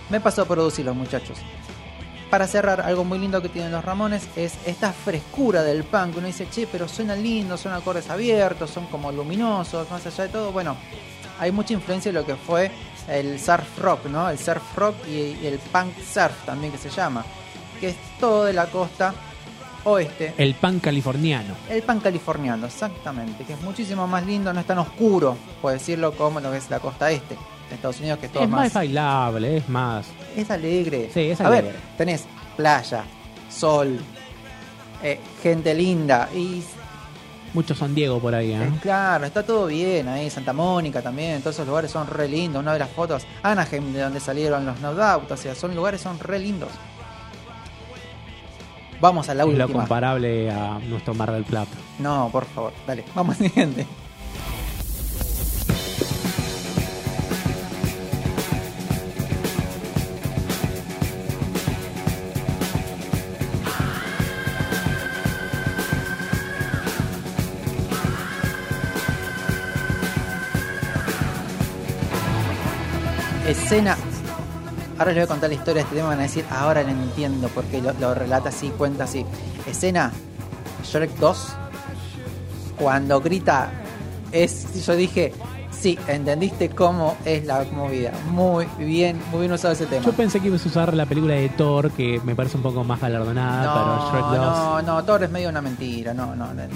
Me 0.10 0.20
pasó 0.20 0.42
a 0.42 0.46
producir 0.46 0.86
los 0.86 0.96
muchachos. 0.96 1.38
Para 2.30 2.48
cerrar, 2.48 2.82
algo 2.82 3.06
muy 3.06 3.18
lindo 3.20 3.42
que 3.42 3.50
tienen 3.50 3.72
los 3.72 3.84
Ramones 3.84 4.28
es 4.36 4.56
esta 4.66 4.92
frescura 4.92 5.64
del 5.64 5.86
punk. 5.86 6.18
Uno 6.18 6.28
dice, 6.28 6.48
che, 6.50 6.68
pero 6.68 6.88
suena 6.88 7.16
lindo, 7.16 7.56
son 7.58 7.72
acordes 7.72 8.10
abiertos, 8.10 8.70
son 8.72 8.88
como 8.88 9.12
luminosos, 9.12 9.90
más 9.90 10.06
allá 10.06 10.26
de 10.26 10.30
todo. 10.30 10.52
Bueno, 10.52 10.76
hay 11.40 11.54
mucha 11.54 11.74
influencia 11.74 12.12
de 12.12 12.20
lo 12.20 12.26
que 12.26 12.36
fue 12.36 12.72
el 13.08 13.40
surf 13.40 13.80
rock, 13.80 14.06
¿no? 14.06 14.30
El 14.30 14.38
surf 14.38 14.64
rock 14.76 14.96
y 15.08 15.46
el 15.46 15.60
punk 15.72 15.94
surf 15.98 16.46
también 16.46 16.74
que 16.74 16.78
se 16.78 16.90
llama. 16.90 17.24
Que 17.80 17.90
es 17.90 17.96
todo 18.20 18.46
de 18.46 18.54
la 18.54 18.68
costa 18.68 19.14
oeste. 19.84 20.34
El 20.38 20.54
pan 20.56 20.80
californiano. 20.80 21.54
El 21.70 21.82
pan 21.84 22.00
californiano, 22.00 22.68
exactamente. 22.68 23.44
Que 23.46 23.54
es 23.54 23.62
muchísimo 23.62 24.08
más 24.08 24.26
lindo, 24.26 24.54
no 24.54 24.60
es 24.60 24.66
tan 24.66 24.80
oscuro, 24.80 25.36
por 25.62 25.74
decirlo, 25.74 26.14
como 26.14 26.40
lo 26.40 26.52
que 26.52 26.58
es 26.58 26.70
la 26.70 26.80
costa 26.80 27.10
este 27.12 27.36
de 27.70 27.76
Estados 27.76 28.00
Unidos, 28.00 28.20
que 28.20 28.26
es 28.28 28.32
todo 28.32 28.44
Es 28.44 28.50
más 28.50 28.62
más... 28.66 28.74
bailable, 28.74 29.58
es 29.58 29.70
más. 29.70 30.08
Es 30.36 30.50
alegre. 30.52 31.10
Sí, 31.14 31.22
es 31.30 31.40
A 31.42 31.48
alegre. 31.48 31.68
ver, 31.72 31.80
tenés 31.98 32.26
playa, 32.58 33.04
sol, 33.50 33.98
eh, 35.04 35.20
gente 35.42 35.74
linda 35.74 36.30
y 36.36 36.64
Mucho 37.54 37.76
San 37.76 37.94
Diego 37.94 38.18
por 38.20 38.34
ahí, 38.34 38.54
¿eh? 38.54 38.64
eh, 38.64 38.72
claro, 38.82 39.26
está 39.26 39.44
todo 39.44 39.66
bien 39.68 40.08
ahí, 40.08 40.30
Santa 40.30 40.54
Mónica 40.54 41.02
también, 41.02 41.42
todos 41.42 41.58
esos 41.58 41.68
lugares 41.68 41.92
son 41.92 42.08
re 42.08 42.28
lindos. 42.30 42.62
Una 42.62 42.72
de 42.74 42.80
las 42.80 42.90
fotos, 42.90 43.24
Anaheim, 43.44 43.92
de 43.92 44.00
donde 44.00 44.22
salieron 44.22 44.66
los 44.66 44.80
No 44.80 44.94
Doubt, 44.94 45.30
o 45.30 45.36
sea, 45.36 45.54
son 45.54 45.76
lugares 45.76 46.00
son 46.00 46.18
re 46.20 46.40
lindos. 46.40 46.70
Vamos 49.02 49.28
a 49.30 49.34
la 49.34 49.44
Es 49.44 49.50
lo 49.58 49.64
última. 49.66 49.80
comparable 49.80 50.52
a 50.52 50.80
nuestro 50.88 51.14
Mar 51.16 51.32
del 51.32 51.44
Plata. 51.44 51.76
No, 52.00 52.30
por 52.32 52.46
favor, 52.46 52.72
dale, 52.86 53.04
vamos 53.16 53.40
al 53.42 53.48
siguiente. 53.50 53.86
Escena. 73.48 73.98
Ahora 75.02 75.14
les 75.14 75.22
voy 75.22 75.24
a 75.24 75.28
contar 75.28 75.50
la 75.50 75.56
historia 75.56 75.74
de 75.74 75.80
este 75.82 75.96
tema. 75.96 76.10
Van 76.10 76.20
a 76.20 76.24
decir, 76.24 76.46
ahora 76.52 76.84
lo 76.84 76.90
entiendo 76.90 77.50
porque 77.56 77.82
lo, 77.82 77.92
lo 77.94 78.14
relata 78.14 78.50
así, 78.50 78.70
cuenta 78.78 79.06
así. 79.06 79.26
Escena 79.68 80.12
Shrek 80.84 81.16
2 81.18 81.56
cuando 82.78 83.20
grita 83.20 83.72
es 84.32 84.86
yo 84.86 84.96
dije 84.96 85.34
sí 85.72 85.98
entendiste 86.08 86.70
cómo 86.70 87.16
es 87.26 87.46
la 87.46 87.64
movida 87.72 88.12
muy 88.30 88.66
bien 88.78 89.20
muy 89.32 89.42
bien 89.42 89.52
usado 89.52 89.74
ese 89.74 89.86
tema 89.88 90.06
Yo 90.06 90.14
pensé 90.14 90.40
que 90.40 90.48
ibas 90.48 90.66
a 90.66 90.70
usar 90.70 90.94
la 90.94 91.06
película 91.06 91.34
de 91.36 91.50
Thor, 91.50 91.92
que 91.92 92.20
me 92.24 92.36
parece 92.36 92.58
un 92.58 92.64
poco 92.64 92.84
más 92.84 93.00
galardonada, 93.00 93.74
pero 93.74 94.12
Shrek 94.12 94.26
2. 94.26 94.36
no 94.38 94.82
no 94.82 95.04
Thor 95.04 95.24
es 95.24 95.30
medio 95.32 95.50
una 95.50 95.62
mentira 95.62 96.14
no 96.14 96.36
no, 96.36 96.48
no, 96.48 96.64
no. 96.64 96.70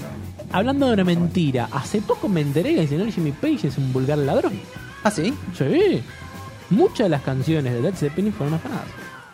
Hablando 0.52 0.86
de 0.86 0.92
una 0.94 1.04
mentira, 1.04 1.68
hace 1.72 2.00
poco 2.00 2.28
me 2.28 2.40
enteré 2.40 2.74
que 2.74 2.82
el 2.82 2.88
señor 2.88 3.10
Jimmy 3.10 3.32
Page 3.32 3.68
es 3.68 3.78
un 3.78 3.92
vulgar 3.92 4.18
ladrón. 4.18 4.52
ah 5.04 5.10
sí 5.10 5.34
Sí. 5.56 6.02
Muchas 6.70 7.06
de 7.06 7.08
las 7.10 7.22
canciones 7.22 7.72
de 7.72 7.80
Led 7.82 7.94
Zeppelin 7.94 8.32
fueron 8.32 8.54
afanadas. 8.54 8.86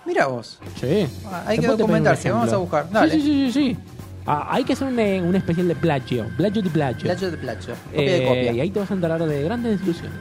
mira 0.04 0.26
vos 0.26 0.58
Sí. 0.80 1.06
Ah, 1.26 1.44
hay 1.46 1.58
que 1.58 1.66
documentarse, 1.66 2.30
vamos 2.30 2.52
a 2.52 2.56
buscar, 2.56 2.84
Sí, 2.88 2.92
dale. 2.94 3.12
Sí, 3.14 3.20
sí, 3.22 3.52
sí. 3.52 3.52
sí. 3.52 3.76
Ah, 4.26 4.48
hay 4.50 4.62
que 4.64 4.74
hacer 4.74 4.86
un, 4.88 4.98
eh, 5.00 5.20
un 5.20 5.34
especial 5.34 5.66
de 5.66 5.74
plagio. 5.74 6.26
Plagio 6.36 6.62
de 6.62 6.70
plagio. 6.70 7.02
placho 7.02 7.30
de 7.30 7.36
placho 7.36 7.72
copia 7.90 8.00
Eh, 8.16 8.20
de 8.20 8.26
copia 8.26 8.52
Y 8.52 8.60
ahí 8.60 8.70
te 8.70 8.78
vas 8.80 8.90
a 8.90 8.94
enterar 8.94 9.24
de 9.24 9.42
grandes 9.42 9.72
desilusiones. 9.80 10.18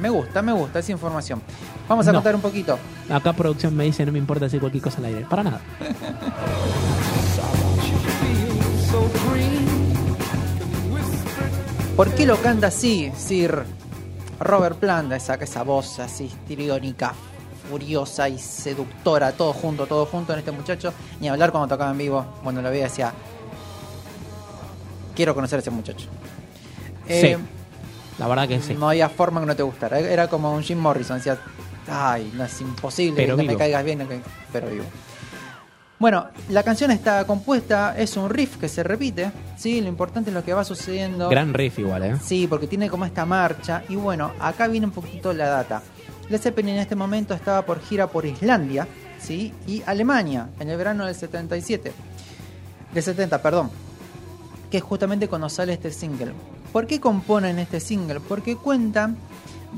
me 0.00 0.08
gusta 0.10 0.42
me 0.42 0.52
gusta 0.52 0.78
esa 0.80 0.90
información 0.92 1.40
vamos 1.88 2.08
a 2.08 2.12
No. 2.12 2.18
contar 2.18 2.34
un 2.34 2.40
poquito 2.40 2.78
Acá 3.08 3.32
producción 3.34 3.76
me 3.76 3.84
dice 3.84 4.04
no 4.06 4.10
me 4.12 4.18
importa 4.18 4.46
decir 4.46 4.58
cualquier 4.60 4.82
cosa 4.82 4.98
al 4.98 5.04
aire. 5.06 5.26
Para 5.28 5.42
nada. 5.44 5.60
¿Por 11.96 12.10
qué 12.14 12.26
lo 12.26 12.36
canta 12.40 12.68
así, 12.68 13.12
Sir 13.16 13.64
Robert 14.40 14.76
Plant? 14.78 15.12
Esa, 15.12 15.34
esa 15.34 15.62
voz 15.62 15.98
así 15.98 16.24
histriónica, 16.24 17.12
furiosa 17.68 18.28
y 18.28 18.38
seductora, 18.38 19.32
todo 19.32 19.52
junto, 19.52 19.86
todo 19.86 20.06
junto 20.06 20.32
en 20.32 20.40
este 20.40 20.52
muchacho. 20.52 20.92
Ni 21.20 21.28
hablar 21.28 21.50
cuando 21.52 21.68
tocaba 21.68 21.90
en 21.90 21.98
vivo, 21.98 22.24
cuando 22.42 22.60
lo 22.62 22.70
veía 22.70 22.84
decía, 22.84 23.12
quiero 25.14 25.34
conocer 25.34 25.58
a 25.58 25.60
ese 25.62 25.70
muchacho. 25.70 26.08
Eh, 27.08 27.36
Sí. 27.36 27.44
La 28.18 28.28
verdad 28.28 28.46
que 28.46 28.60
sí. 28.60 28.74
No 28.74 28.90
había 28.90 29.08
forma 29.08 29.40
que 29.40 29.46
no 29.46 29.56
te 29.56 29.62
gustara. 29.62 29.98
Era 29.98 30.28
como 30.28 30.52
un 30.54 30.62
Jim 30.62 30.78
Morrison, 30.78 31.16
decía, 31.16 31.38
ay, 31.90 32.30
no 32.34 32.44
es 32.44 32.60
imposible 32.60 33.16
Pero 33.16 33.36
que 33.36 33.42
me 33.42 33.56
caigas 33.56 33.82
bien, 33.84 34.06
pero 34.52 34.68
vivo. 34.68 34.84
Bueno, 36.02 36.26
la 36.48 36.64
canción 36.64 36.90
está 36.90 37.24
compuesta, 37.28 37.94
es 37.96 38.16
un 38.16 38.28
riff 38.28 38.56
que 38.56 38.68
se 38.68 38.82
repite, 38.82 39.30
¿sí? 39.56 39.80
Lo 39.80 39.86
importante 39.86 40.30
es 40.30 40.34
lo 40.34 40.42
que 40.42 40.52
va 40.52 40.64
sucediendo. 40.64 41.28
Gran 41.28 41.54
riff 41.54 41.78
igual, 41.78 42.02
¿eh? 42.02 42.16
Sí, 42.20 42.48
porque 42.48 42.66
tiene 42.66 42.90
como 42.90 43.04
esta 43.04 43.24
marcha. 43.24 43.84
Y 43.88 43.94
bueno, 43.94 44.32
acá 44.40 44.66
viene 44.66 44.86
un 44.86 44.92
poquito 44.92 45.32
la 45.32 45.46
data. 45.46 45.80
Led 46.28 46.40
Zeppelin 46.40 46.74
en 46.74 46.80
este 46.80 46.96
momento 46.96 47.34
estaba 47.34 47.64
por 47.64 47.80
gira 47.80 48.08
por 48.08 48.26
Islandia, 48.26 48.88
¿sí? 49.20 49.54
Y 49.68 49.84
Alemania, 49.86 50.48
en 50.58 50.70
el 50.70 50.76
verano 50.76 51.06
del 51.06 51.14
77. 51.14 51.92
Del 52.92 53.02
70, 53.04 53.40
perdón. 53.40 53.70
Que 54.72 54.78
es 54.78 54.82
justamente 54.82 55.28
cuando 55.28 55.48
sale 55.48 55.72
este 55.72 55.92
single. 55.92 56.32
¿Por 56.72 56.88
qué 56.88 56.98
componen 56.98 57.60
este 57.60 57.78
single? 57.78 58.18
Porque 58.18 58.56
cuentan 58.56 59.16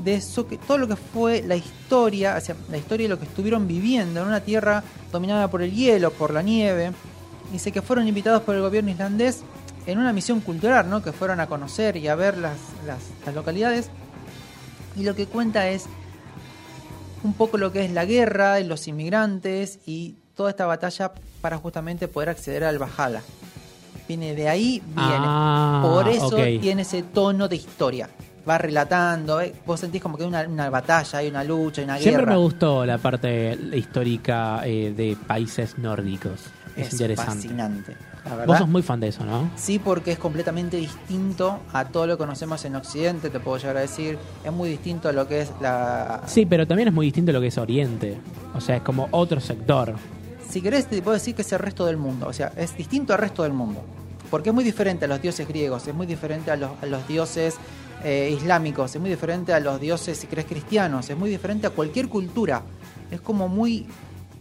de 0.03 0.15
eso 0.15 0.47
que 0.47 0.57
todo 0.57 0.77
lo 0.77 0.87
que 0.87 0.95
fue 0.95 1.41
la 1.41 1.55
historia, 1.55 2.39
sea, 2.41 2.55
la 2.69 2.77
historia 2.77 3.05
de 3.05 3.09
lo 3.09 3.19
que 3.19 3.25
estuvieron 3.25 3.67
viviendo 3.67 4.21
en 4.21 4.27
una 4.27 4.41
tierra 4.41 4.83
dominada 5.11 5.49
por 5.49 5.61
el 5.61 5.71
hielo, 5.71 6.11
por 6.11 6.33
la 6.33 6.41
nieve. 6.41 6.91
Dice 7.51 7.71
que 7.71 7.81
fueron 7.81 8.07
invitados 8.07 8.41
por 8.41 8.55
el 8.55 8.61
gobierno 8.61 8.91
islandés 8.91 9.41
en 9.85 9.99
una 9.99 10.13
misión 10.13 10.41
cultural, 10.41 10.89
¿no? 10.89 11.03
Que 11.03 11.11
fueron 11.11 11.39
a 11.39 11.47
conocer 11.47 11.95
y 11.97 12.07
a 12.07 12.15
ver 12.15 12.37
las, 12.37 12.57
las, 12.85 12.99
las 13.25 13.35
localidades. 13.35 13.89
Y 14.95 15.03
lo 15.03 15.15
que 15.15 15.27
cuenta 15.27 15.69
es 15.69 15.85
un 17.23 17.33
poco 17.33 17.57
lo 17.57 17.71
que 17.71 17.83
es 17.85 17.91
la 17.91 18.05
guerra, 18.05 18.59
y 18.59 18.63
los 18.63 18.87
inmigrantes 18.87 19.79
y 19.85 20.15
toda 20.35 20.51
esta 20.51 20.65
batalla 20.65 21.11
para 21.41 21.57
justamente 21.57 22.07
poder 22.07 22.29
acceder 22.29 22.63
al 22.63 22.77
Valhalla. 22.77 23.21
Viene 24.07 24.35
de 24.35 24.47
ahí, 24.47 24.83
viene. 24.85 25.25
Ah, 25.25 25.81
Por 25.83 26.07
eso 26.07 26.35
tiene 26.35 26.83
ese 26.83 27.01
tono 27.01 27.47
de 27.47 27.55
historia. 27.55 28.09
Va 28.47 28.57
relatando, 28.57 29.41
¿eh? 29.41 29.53
vos 29.65 29.79
sentís 29.79 30.01
como 30.01 30.17
que 30.17 30.23
hay 30.23 30.29
una, 30.29 30.43
una 30.47 30.69
batalla, 30.69 31.19
hay 31.19 31.27
una 31.29 31.43
lucha, 31.43 31.81
hay 31.81 31.85
una 31.85 31.97
Siempre 31.97 32.21
guerra. 32.25 32.31
me 32.33 32.37
gustó 32.37 32.85
la 32.85 32.97
parte 32.99 33.57
histórica 33.73 34.61
eh, 34.65 34.93
de 34.95 35.17
países 35.27 35.77
nórdicos. 35.79 36.41
Es, 36.75 36.87
es 36.87 36.93
interesante. 36.93 37.31
fascinante. 37.33 37.95
La 38.25 38.45
Vos 38.45 38.57
sos 38.57 38.67
muy 38.67 38.81
fan 38.81 38.99
de 38.99 39.07
eso, 39.09 39.23
¿no? 39.23 39.49
Sí, 39.55 39.77
porque 39.79 40.11
es 40.11 40.19
completamente 40.19 40.77
distinto 40.77 41.59
a 41.73 41.85
todo 41.85 42.07
lo 42.07 42.13
que 42.17 42.23
conocemos 42.23 42.65
en 42.65 42.75
Occidente, 42.75 43.29
te 43.29 43.39
puedo 43.39 43.57
llegar 43.57 43.77
a 43.77 43.81
decir. 43.81 44.17
Es 44.43 44.51
muy 44.51 44.69
distinto 44.69 45.07
a 45.09 45.11
lo 45.11 45.27
que 45.27 45.41
es 45.41 45.51
la... 45.61 46.21
Sí, 46.25 46.45
pero 46.45 46.65
también 46.67 46.87
es 46.89 46.93
muy 46.93 47.05
distinto 47.05 47.31
lo 47.31 47.39
que 47.39 47.47
es 47.47 47.57
Oriente. 47.59 48.17
O 48.55 48.61
sea, 48.61 48.77
es 48.77 48.81
como 48.81 49.07
otro 49.11 49.39
sector. 49.39 49.93
Si 50.49 50.59
querés, 50.61 50.87
te 50.87 51.01
puedo 51.03 51.13
decir 51.13 51.35
que 51.35 51.43
es 51.43 51.51
el 51.53 51.59
resto 51.59 51.85
del 51.85 51.97
mundo. 51.97 52.27
O 52.27 52.33
sea, 52.33 52.51
es 52.57 52.75
distinto 52.75 53.13
al 53.13 53.19
resto 53.19 53.43
del 53.43 53.53
mundo. 53.53 53.81
Porque 54.31 54.49
es 54.49 54.55
muy 54.55 54.63
diferente 54.63 55.05
a 55.05 55.07
los 55.07 55.21
dioses 55.21 55.47
griegos, 55.47 55.87
es 55.87 55.93
muy 55.93 56.07
diferente 56.07 56.49
a 56.49 56.55
los, 56.55 56.71
a 56.81 56.85
los 56.87 57.07
dioses 57.07 57.55
eh, 58.07 58.29
islámicos, 58.37 58.93
es 58.93 59.01
muy 59.01 59.09
diferente 59.09 59.51
a 59.51 59.59
los 59.59 59.81
dioses, 59.81 60.15
si 60.15 60.27
crees, 60.27 60.45
cristianos, 60.45 61.09
es 61.09 61.17
muy 61.17 61.27
diferente 61.27 61.65
a 61.65 61.71
cualquier 61.71 62.07
cultura. 62.07 62.61
Es 63.09 63.19
como 63.19 63.47
muy... 63.47 63.87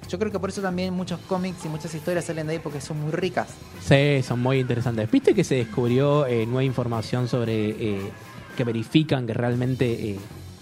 Yo 0.07 0.19
creo 0.19 0.31
que 0.31 0.39
por 0.39 0.51
eso 0.51 0.61
también 0.61 0.93
muchos 0.93 1.19
cómics 1.21 1.65
y 1.65 1.71
muchas 1.71 1.95
historias 1.95 2.27
salen 2.27 2.47
de 2.47 2.53
ahí 2.53 2.59
porque 2.59 2.83
son 2.83 3.01
muy 3.01 3.11
ricas. 3.11 3.49
Sí, 3.81 4.23
son 4.23 4.41
muy 4.41 4.59
interesantes. 4.59 5.11
¿Viste 5.11 5.35
que 5.35 5.45
se 5.45 5.55
descubrió 5.55 6.27
eh, 6.27 6.45
nueva 6.45 6.63
información 6.63 7.27
sobre... 7.27 7.71
Eh, 7.71 8.11
que 8.55 8.65
verifican 8.65 9.27
que 9.27 9.33
realmente 9.33 10.11
eh, 10.11 10.19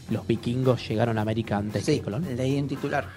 los 0.08 0.24
vikingos 0.24 0.88
llegaron 0.88 1.18
a 1.18 1.22
América 1.22 1.56
antes 1.56 1.84
sí, 1.84 1.96
que 1.96 2.02
Colón? 2.02 2.24
leí 2.36 2.56
en 2.56 2.68
titular. 2.68 3.08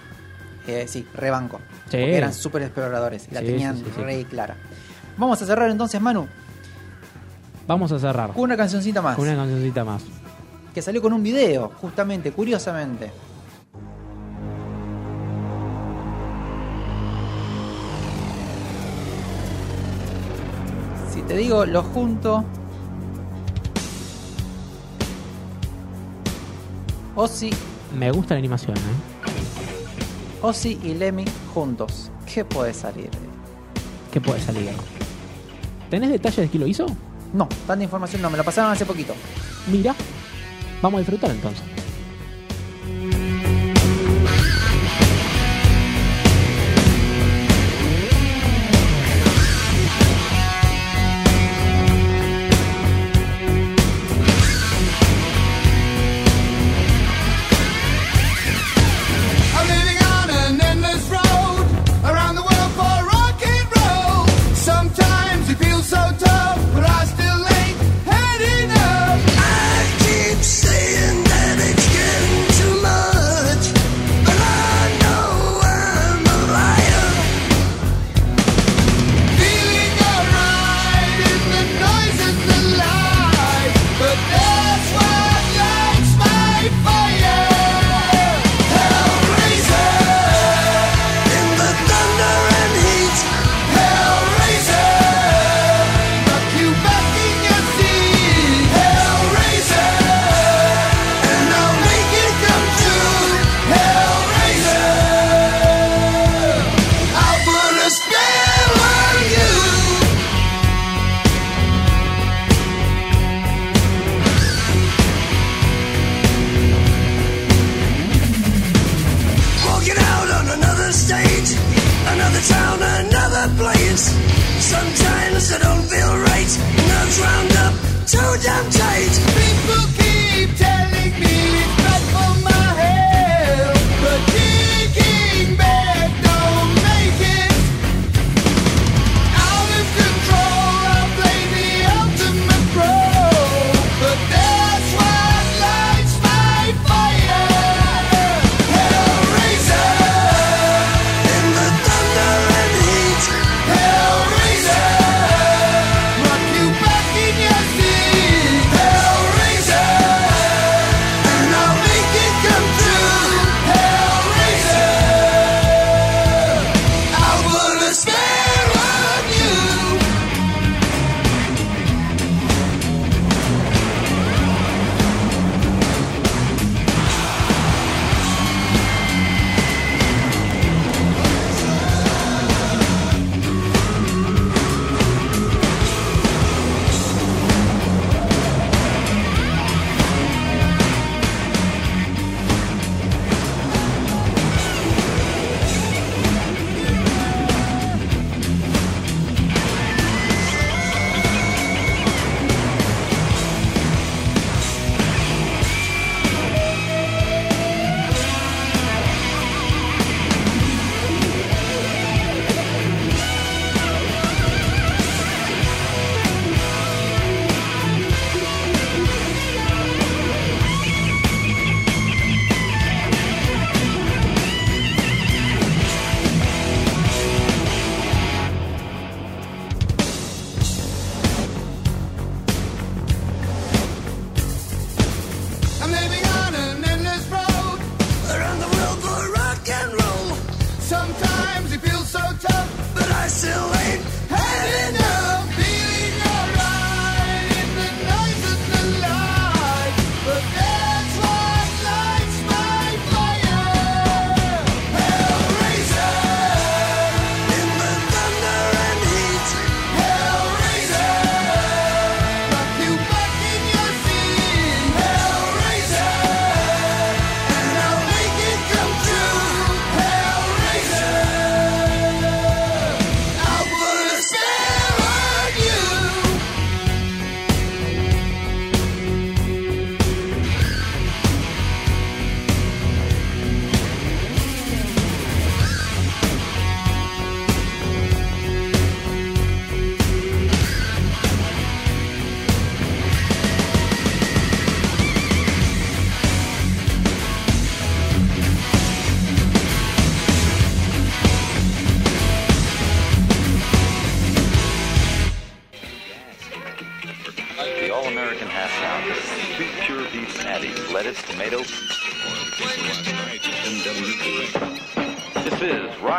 sí, 0.88 1.06
rebanco. 1.14 1.62
Porque 1.84 2.18
eran 2.18 2.34
súper 2.34 2.64
exploradores 2.64 3.32
la 3.32 3.42
sí, 3.42 3.46
tenían 3.46 3.84
re 3.96 4.26
clara. 4.26 4.58
Vamos 5.16 5.40
a 5.44 5.46
cerrar 5.46 5.70
entonces, 5.70 6.02
Manu. 6.02 6.28
Vamos 7.68 7.92
a 7.92 8.00
cerrar. 8.00 8.32
Con 8.34 8.44
una 8.44 8.58
cancioncita 8.58 9.02
más. 9.02 9.16
Con 9.16 9.28
una 9.28 9.38
cancioncita 9.38 9.84
más. 9.84 10.04
Que 10.74 10.82
salió 10.82 11.02
con 11.02 11.14
un 11.14 11.24
video, 11.24 11.72
justamente, 11.82 12.32
curiosamente. 12.32 13.12
Si 21.12 21.22
te 21.22 21.38
digo, 21.38 21.66
lo 21.66 21.82
junto. 21.82 22.44
Ozzy. 27.16 27.50
Me 27.98 28.12
gusta 28.12 28.36
la 28.36 28.40
animación, 28.40 28.76
¿eh? 28.76 30.42
Ozzy 30.42 30.78
y 30.84 30.94
Lemmy 30.94 31.26
juntos. 31.54 32.12
¿Qué 32.32 32.44
puede 32.44 32.74
salir? 32.74 33.10
¿Qué 34.12 34.22
puede 34.22 34.42
salir? 34.42 34.70
¿Tenés 35.90 36.10
detalles 36.10 36.38
de 36.38 36.50
quién 36.50 36.62
lo 36.62 36.68
hizo? 36.68 36.86
No, 37.36 37.50
tanta 37.68 37.84
información 37.84 38.22
no, 38.22 38.30
me 38.30 38.38
la 38.38 38.44
pasaron 38.44 38.72
hace 38.72 38.86
poquito. 38.86 39.14
Mira, 39.68 39.94
vamos 40.82 41.00
a 41.00 41.02
disfrutar 41.02 41.30
entonces. 41.32 41.64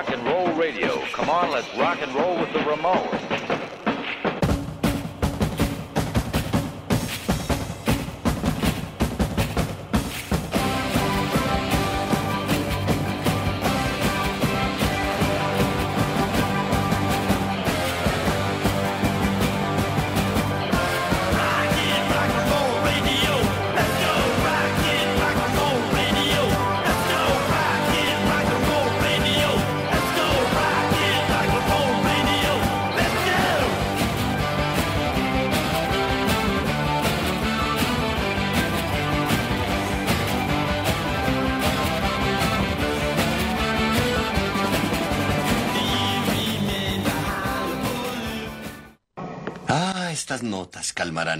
Rock 0.06 0.18
and 0.18 0.26
roll 0.28 0.52
radio. 0.54 1.00
Come 1.12 1.30
on, 1.30 1.50
let's 1.50 1.74
rock 1.74 2.00
and 2.00 2.14
roll 2.14 2.38
with 2.38 2.52
the 2.52 2.60
Ramones. 2.60 3.05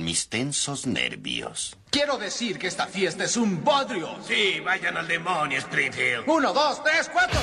Mis 0.07 0.29
tensos 0.29 0.87
nervios. 0.87 1.77
Quiero 1.91 2.17
decir 2.17 2.61
que 2.61 2.69
esta 2.69 2.87
fiesta 2.87 3.25
es 3.25 3.37
un 3.37 3.65
bodrio. 3.65 4.09
Sí, 4.25 4.61
vayan 4.61 4.97
al 4.97 5.09
demonio, 5.09 5.59
Springfield. 5.59 6.29
Uno, 6.29 6.53
dos, 6.53 6.81
tres, 6.85 7.11
cuatro. 7.13 7.41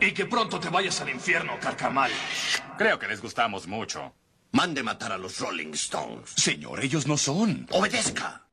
Y 0.00 0.12
que 0.12 0.26
pronto 0.26 0.58
te 0.58 0.68
vayas 0.68 1.00
al 1.00 1.10
infierno, 1.10 1.60
carcamal. 1.60 2.10
Creo 2.76 2.98
que 2.98 3.06
les 3.06 3.22
gustamos 3.22 3.68
mucho. 3.68 4.12
Mande 4.52 4.82
matar 4.82 5.12
a 5.12 5.18
los 5.18 5.38
Rolling 5.38 5.72
Stones. 5.74 6.30
Señor, 6.36 6.82
ellos 6.84 7.06
no 7.06 7.16
son. 7.16 7.68
Obedezca. 7.70 8.49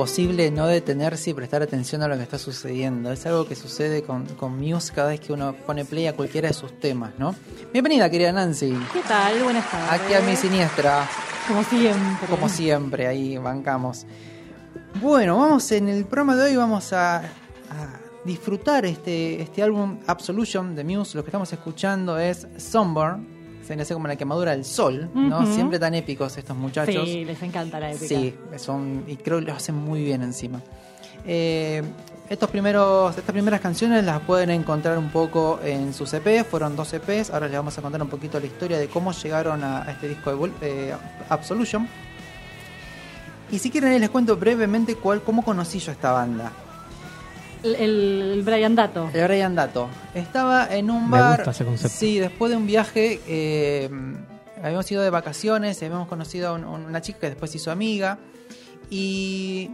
Imposible 0.00 0.50
no 0.50 0.66
detenerse 0.66 1.28
y 1.28 1.34
prestar 1.34 1.60
atención 1.60 2.02
a 2.02 2.08
lo 2.08 2.16
que 2.16 2.22
está 2.22 2.38
sucediendo. 2.38 3.12
Es 3.12 3.26
algo 3.26 3.46
que 3.46 3.54
sucede 3.54 4.02
con, 4.02 4.24
con 4.24 4.56
Muse 4.56 4.94
cada 4.94 5.10
vez 5.10 5.20
que 5.20 5.30
uno 5.30 5.54
pone 5.66 5.84
play 5.84 6.06
a 6.06 6.16
cualquiera 6.16 6.48
de 6.48 6.54
sus 6.54 6.80
temas, 6.80 7.12
¿no? 7.18 7.34
Bienvenida, 7.70 8.08
querida 8.08 8.32
Nancy. 8.32 8.72
¿Qué 8.94 9.02
tal? 9.06 9.42
Buenas 9.42 9.70
tardes. 9.70 10.00
Aquí 10.00 10.14
a 10.14 10.22
mi 10.22 10.36
siniestra, 10.36 11.06
Como 11.46 11.62
siempre. 11.64 12.28
como 12.30 12.48
siempre, 12.48 13.06
ahí 13.08 13.36
bancamos. 13.36 14.06
Bueno, 15.02 15.36
vamos 15.36 15.70
en 15.70 15.90
el 15.90 16.06
programa 16.06 16.34
de 16.34 16.44
hoy 16.44 16.56
vamos 16.56 16.94
a, 16.94 17.16
a 17.18 18.00
disfrutar 18.24 18.86
este, 18.86 19.42
este 19.42 19.62
álbum 19.62 19.98
Absolution 20.06 20.74
de 20.74 20.82
Muse. 20.82 21.18
Lo 21.18 21.24
que 21.24 21.28
estamos 21.28 21.52
escuchando 21.52 22.18
es 22.18 22.46
Sunburn, 22.56 23.26
le 23.76 23.82
hace 23.82 23.94
como 23.94 24.08
la 24.08 24.16
quemadura 24.16 24.52
del 24.52 24.64
sol, 24.64 25.10
¿no? 25.14 25.46
Siempre 25.52 25.78
tan 25.78 25.94
épicos 25.94 26.36
estos 26.36 26.56
muchachos. 26.56 27.08
Sí, 27.08 27.24
les 27.24 27.42
encanta 27.42 27.80
la 27.80 27.90
épica. 27.90 28.06
Sí, 28.06 28.34
son, 28.56 29.04
y 29.06 29.16
creo 29.16 29.38
que 29.38 29.46
lo 29.46 29.54
hacen 29.54 29.74
muy 29.74 30.02
bien 30.02 30.22
encima. 30.22 30.60
Eh, 31.26 31.82
estos 32.28 32.48
primeros, 32.48 33.16
estas 33.16 33.32
primeras 33.32 33.60
canciones 33.60 34.04
las 34.04 34.20
pueden 34.20 34.50
encontrar 34.50 34.96
un 34.98 35.10
poco 35.10 35.58
en 35.64 35.92
sus 35.92 36.12
EP, 36.14 36.44
fueron 36.44 36.76
dos 36.76 36.92
EPs, 36.92 37.30
ahora 37.30 37.48
les 37.48 37.56
vamos 37.56 37.76
a 37.76 37.82
contar 37.82 38.00
un 38.00 38.08
poquito 38.08 38.38
la 38.38 38.46
historia 38.46 38.78
de 38.78 38.88
cómo 38.88 39.12
llegaron 39.12 39.64
a, 39.64 39.82
a 39.82 39.90
este 39.90 40.08
disco 40.08 40.30
de 40.60 40.90
eh, 40.90 40.94
Absolution. 41.28 41.88
Y 43.50 43.58
si 43.58 43.70
quieren 43.70 44.00
les 44.00 44.10
cuento 44.10 44.36
brevemente 44.36 44.94
cuál, 44.94 45.22
cómo 45.22 45.44
conocí 45.44 45.80
yo 45.80 45.90
esta 45.90 46.12
banda. 46.12 46.52
El, 47.62 47.74
el- 47.76 48.42
Brian 48.44 48.74
Dato. 48.74 49.10
El 49.12 49.24
Brian 49.26 49.54
Dato. 49.54 49.88
Estaba 50.14 50.66
en 50.74 50.90
un 50.90 51.10
Me 51.10 51.18
bar. 51.20 51.36
gusta 51.38 51.50
ese 51.50 51.64
concepto. 51.64 51.96
Sí, 51.96 52.18
después 52.18 52.50
de 52.50 52.56
un 52.56 52.66
viaje, 52.66 53.20
eh, 53.26 53.90
habíamos 54.62 54.90
ido 54.90 55.02
de 55.02 55.10
vacaciones, 55.10 55.80
y 55.80 55.84
habíamos 55.84 56.08
conocido 56.08 56.48
a 56.48 56.52
un- 56.54 56.64
una 56.64 57.00
chica 57.02 57.20
que 57.20 57.28
después 57.30 57.50
se 57.50 57.58
hizo 57.58 57.70
amiga. 57.70 58.18
Y 58.88 59.70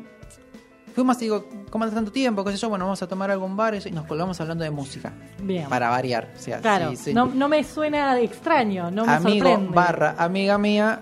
fuimos, 0.95 1.19
digo, 1.19 1.49
¿cómo 1.71 1.85
hace 1.85 1.95
tanto 1.95 2.11
tiempo? 2.13 2.45
¿Qué 2.45 2.53
sé 2.53 2.59
yo? 2.59 2.69
Bueno, 2.69 2.85
vamos 2.87 3.03
a 3.03 3.07
tomar 3.07 3.31
algún 3.31 3.57
bar 3.57 3.75
y 3.75 3.91
nos 3.91 4.07
colgamos 4.07 4.41
hablando 4.41 4.65
de 4.65 4.71
música. 4.71 5.13
Bien. 5.43 5.69
Para 5.69 5.89
variar. 5.91 6.33
O 6.37 6.39
sea, 6.39 6.59
Claro, 6.61 6.91
sí, 6.91 6.97
sí. 6.97 7.15
No, 7.15 7.27
no 7.27 7.49
me 7.49 7.63
suena 7.65 8.19
extraño, 8.21 8.91
no 8.91 9.07
me 9.07 9.13
Amigo 9.13 9.47
sorprende. 9.49 9.75
barra 9.75 10.15
amiga 10.19 10.59
mía, 10.59 11.01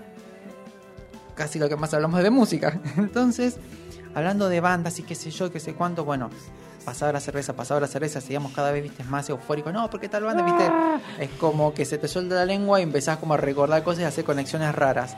casi 1.35 1.59
lo 1.59 1.67
que 1.67 1.75
más 1.75 1.93
hablamos 1.93 2.17
es 2.19 2.23
de 2.23 2.29
música. 2.29 2.79
Entonces, 2.97 3.57
hablando 4.13 4.47
de 4.49 4.61
bandas 4.61 4.97
y 4.99 5.03
qué 5.03 5.15
sé 5.15 5.31
yo, 5.31 5.51
qué 5.51 5.59
sé 5.59 5.73
cuánto, 5.73 6.05
bueno, 6.05 6.29
pasaba 6.85 7.11
la 7.11 7.19
cerveza, 7.19 7.53
pasaba 7.53 7.79
la 7.81 7.87
cerveza, 7.87 8.21
seguíamos 8.21 8.51
cada 8.53 8.71
vez, 8.71 8.83
viste, 8.83 9.03
más 9.05 9.27
eufóricos. 9.29 9.73
No, 9.73 9.89
porque 9.89 10.07
tal 10.07 10.23
banda, 10.23 10.43
viste, 10.43 10.63
Ah. 10.63 10.99
es 11.19 11.29
como 11.31 11.73
que 11.73 11.83
se 11.85 11.97
te 11.97 12.07
suelta 12.07 12.35
la 12.35 12.45
lengua 12.45 12.79
y 12.79 12.83
empezás 12.83 13.17
como 13.17 13.33
a 13.33 13.37
recordar 13.37 13.83
cosas 13.83 14.01
y 14.01 14.03
a 14.03 14.07
hacer 14.09 14.23
conexiones 14.23 14.73
raras. 14.75 15.17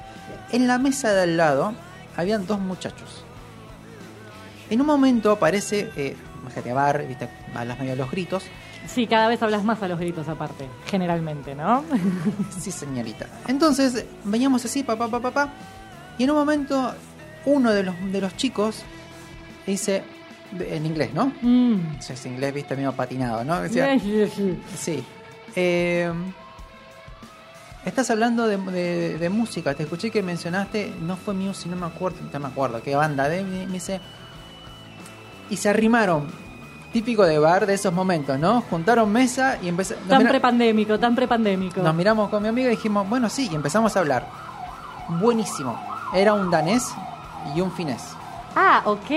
En 0.51 0.67
la 0.67 0.77
mesa 0.79 1.11
de 1.13 1.21
al 1.23 1.37
lado 1.37 1.73
habían 2.15 2.47
dos 2.47 2.59
muchachos. 2.59 3.23
En 4.69 4.81
un 4.81 4.87
momento 4.87 5.31
aparece, 5.31 5.91
eh, 5.95 6.15
imagínate, 6.41 6.73
bar, 6.73 7.05
viste, 7.07 7.29
hablas 7.53 7.79
medio 7.79 7.93
a 7.93 7.95
los 7.95 8.09
gritos. 8.11 8.43
Sí, 8.87 9.05
cada 9.07 9.27
vez 9.27 9.41
hablas 9.43 9.63
más 9.63 9.81
a 9.83 9.87
los 9.87 9.99
gritos 9.99 10.27
aparte, 10.29 10.65
generalmente, 10.85 11.55
¿no? 11.55 11.83
Sí, 12.59 12.71
señorita. 12.71 13.27
Entonces, 13.47 14.05
veníamos 14.23 14.63
así, 14.65 14.83
papá, 14.83 15.05
papá, 15.09 15.31
papá. 15.31 15.53
Y 16.17 16.23
en 16.23 16.31
un 16.31 16.37
momento, 16.37 16.93
uno 17.45 17.71
de 17.71 17.83
los, 17.83 17.95
de 18.11 18.21
los 18.21 18.35
chicos 18.37 18.83
dice, 19.65 20.03
en 20.59 20.85
inglés, 20.85 21.13
¿no? 21.13 21.31
Mm. 21.41 21.97
Ese 21.99 22.29
inglés, 22.29 22.53
viste, 22.53 22.75
medio 22.75 22.93
patinado, 22.93 23.43
¿no? 23.43 23.61
Sí. 24.75 25.03
eh, 25.55 26.11
estás 27.85 28.09
hablando 28.09 28.47
de, 28.47 28.57
de- 28.57 29.17
de 29.17 29.29
música. 29.29 29.73
Te 29.73 29.83
escuché 29.83 30.11
que 30.11 30.21
mencionaste, 30.23 30.93
no 31.01 31.15
fue 31.17 31.33
Muse, 31.33 31.69
no 31.69 31.75
me 31.75 31.85
acuerdo, 31.85 32.17
no 32.31 32.39
me 32.39 32.47
acuerdo 32.47 32.81
qué 32.81 32.95
banda. 32.95 33.27
De, 33.29 33.43
me 33.43 33.65
dice, 33.67 33.99
y 35.49 35.57
se 35.57 35.69
arrimaron. 35.69 36.27
Típico 36.93 37.25
de 37.25 37.37
bar 37.37 37.65
de 37.65 37.73
esos 37.73 37.93
momentos, 37.93 38.39
¿no? 38.39 38.61
Juntaron 38.61 39.11
mesa 39.11 39.57
y 39.61 39.67
empezaron. 39.67 40.07
Tan 40.07 40.25
prepandémico, 40.25 40.97
tan 40.97 41.13
prepandémico. 41.15 41.81
Nos 41.81 41.93
miramos 41.93 42.29
con 42.29 42.41
mi 42.41 42.47
amiga 42.49 42.69
y 42.69 42.71
dijimos, 42.71 43.07
bueno, 43.09 43.29
sí, 43.29 43.49
y 43.51 43.55
empezamos 43.55 43.95
a 43.95 43.99
hablar. 43.99 44.25
Buenísimo. 45.09 45.77
Era 46.13 46.33
un 46.33 46.49
danés 46.49 46.93
y 47.53 47.59
un 47.61 47.71
finés. 47.73 48.01
Ah, 48.55 48.81
ok. 48.85 49.11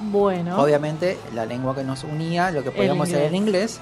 Bueno. 0.00 0.60
Obviamente, 0.60 1.18
la 1.34 1.46
lengua 1.46 1.74
que 1.74 1.84
nos 1.84 2.04
unía, 2.04 2.50
lo 2.50 2.64
que 2.64 2.70
podíamos 2.70 3.08
hacer 3.08 3.24
en 3.24 3.34
inglés. 3.34 3.80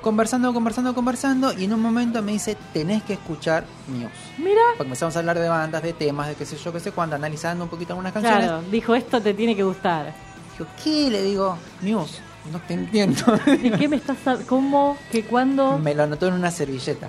Conversando, 0.00 0.54
conversando, 0.54 0.94
conversando, 0.94 1.52
y 1.52 1.64
en 1.64 1.72
un 1.72 1.82
momento 1.82 2.22
me 2.22 2.30
dice, 2.30 2.56
tenés 2.72 3.02
que 3.02 3.14
escuchar 3.14 3.64
Muse. 3.88 4.08
Mira, 4.38 4.60
Porque 4.76 4.84
empezamos 4.84 5.16
a 5.16 5.18
hablar 5.18 5.38
de 5.38 5.48
bandas, 5.48 5.82
de 5.82 5.92
temas, 5.92 6.28
de 6.28 6.36
qué 6.36 6.46
sé 6.46 6.56
yo, 6.56 6.72
qué 6.72 6.78
sé 6.78 6.92
cuándo, 6.92 7.16
analizando 7.16 7.64
un 7.64 7.70
poquito 7.70 7.94
algunas 7.94 8.12
canciones. 8.12 8.44
claro, 8.46 8.62
dijo 8.70 8.94
esto 8.94 9.20
te 9.20 9.34
tiene 9.34 9.56
que 9.56 9.64
gustar. 9.64 10.14
Digo, 10.56 10.70
¿qué? 10.82 11.10
Le 11.10 11.22
digo, 11.22 11.58
Muse, 11.82 12.20
no 12.52 12.60
te 12.60 12.74
entiendo. 12.74 13.24
¿De 13.46 13.72
qué 13.72 13.88
me 13.88 13.96
estás 13.96 14.18
¿Cómo? 14.48 14.96
¿Que 15.10 15.24
cuándo? 15.24 15.78
me 15.78 15.94
lo 15.94 16.04
anotó 16.04 16.28
en 16.28 16.34
una 16.34 16.52
servilleta. 16.52 17.08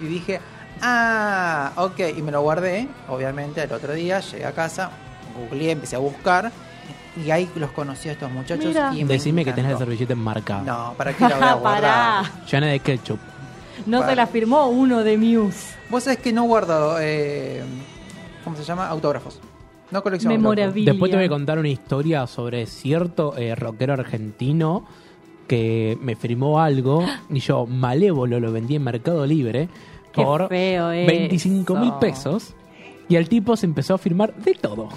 Y 0.00 0.06
dije, 0.06 0.40
ah, 0.82 1.72
ok. 1.76 2.00
Y 2.16 2.22
me 2.22 2.32
lo 2.32 2.42
guardé, 2.42 2.88
obviamente, 3.08 3.62
el 3.62 3.72
otro 3.72 3.92
día, 3.92 4.18
llegué 4.18 4.46
a 4.46 4.52
casa, 4.52 4.90
googleé, 5.38 5.70
empecé 5.70 5.94
a 5.94 6.00
buscar. 6.00 6.50
Y 7.24 7.30
ahí 7.30 7.48
los 7.56 7.70
conocí 7.70 8.08
a 8.08 8.12
estos 8.12 8.30
muchachos. 8.30 8.64
Mira. 8.64 8.92
Y 8.94 9.04
me 9.04 9.14
Decime 9.14 9.44
que 9.44 9.52
tenés 9.52 9.72
la 9.72 9.78
servilleta 9.78 10.12
enmarcada. 10.14 10.62
No, 10.62 10.94
¿para 10.96 11.12
qué 11.12 11.28
la 11.28 11.36
voy 11.36 11.48
a 11.48 11.54
guardar? 11.60 12.24
Llena 12.50 12.66
de 12.68 12.80
ketchup. 12.80 13.18
No 13.86 14.00
Para. 14.00 14.10
te 14.10 14.16
la 14.16 14.26
firmó 14.26 14.66
uno 14.68 15.04
de 15.04 15.16
Muse. 15.16 15.74
Vos 15.90 16.04
sabés 16.04 16.18
que 16.18 16.32
no 16.32 16.44
guardo 16.44 16.96
eh, 17.00 17.62
¿cómo 18.44 18.56
se 18.56 18.64
llama? 18.64 18.88
Autógrafos. 18.88 19.40
No 19.90 20.02
Memorabilia. 20.28 20.92
Después 20.92 21.10
te 21.10 21.16
voy 21.16 21.26
a 21.26 21.28
contar 21.28 21.58
una 21.58 21.68
historia 21.68 22.26
sobre 22.26 22.66
cierto 22.66 23.36
eh, 23.36 23.54
rockero 23.54 23.92
argentino 23.92 24.86
que 25.46 25.96
me 26.00 26.16
firmó 26.16 26.60
algo 26.60 27.04
y 27.30 27.38
yo 27.40 27.66
malévolo 27.66 28.40
lo 28.40 28.50
vendí 28.50 28.76
en 28.76 28.82
Mercado 28.82 29.26
Libre 29.26 29.68
Qué 30.12 30.22
por 30.22 30.48
feo 30.48 30.88
25 30.88 31.74
mil 31.76 31.88
eso. 31.90 32.00
pesos 32.00 32.54
y 33.08 33.16
el 33.16 33.28
tipo 33.28 33.56
se 33.56 33.66
empezó 33.66 33.94
a 33.94 33.98
firmar 33.98 34.34
de 34.34 34.54
todo. 34.54 34.88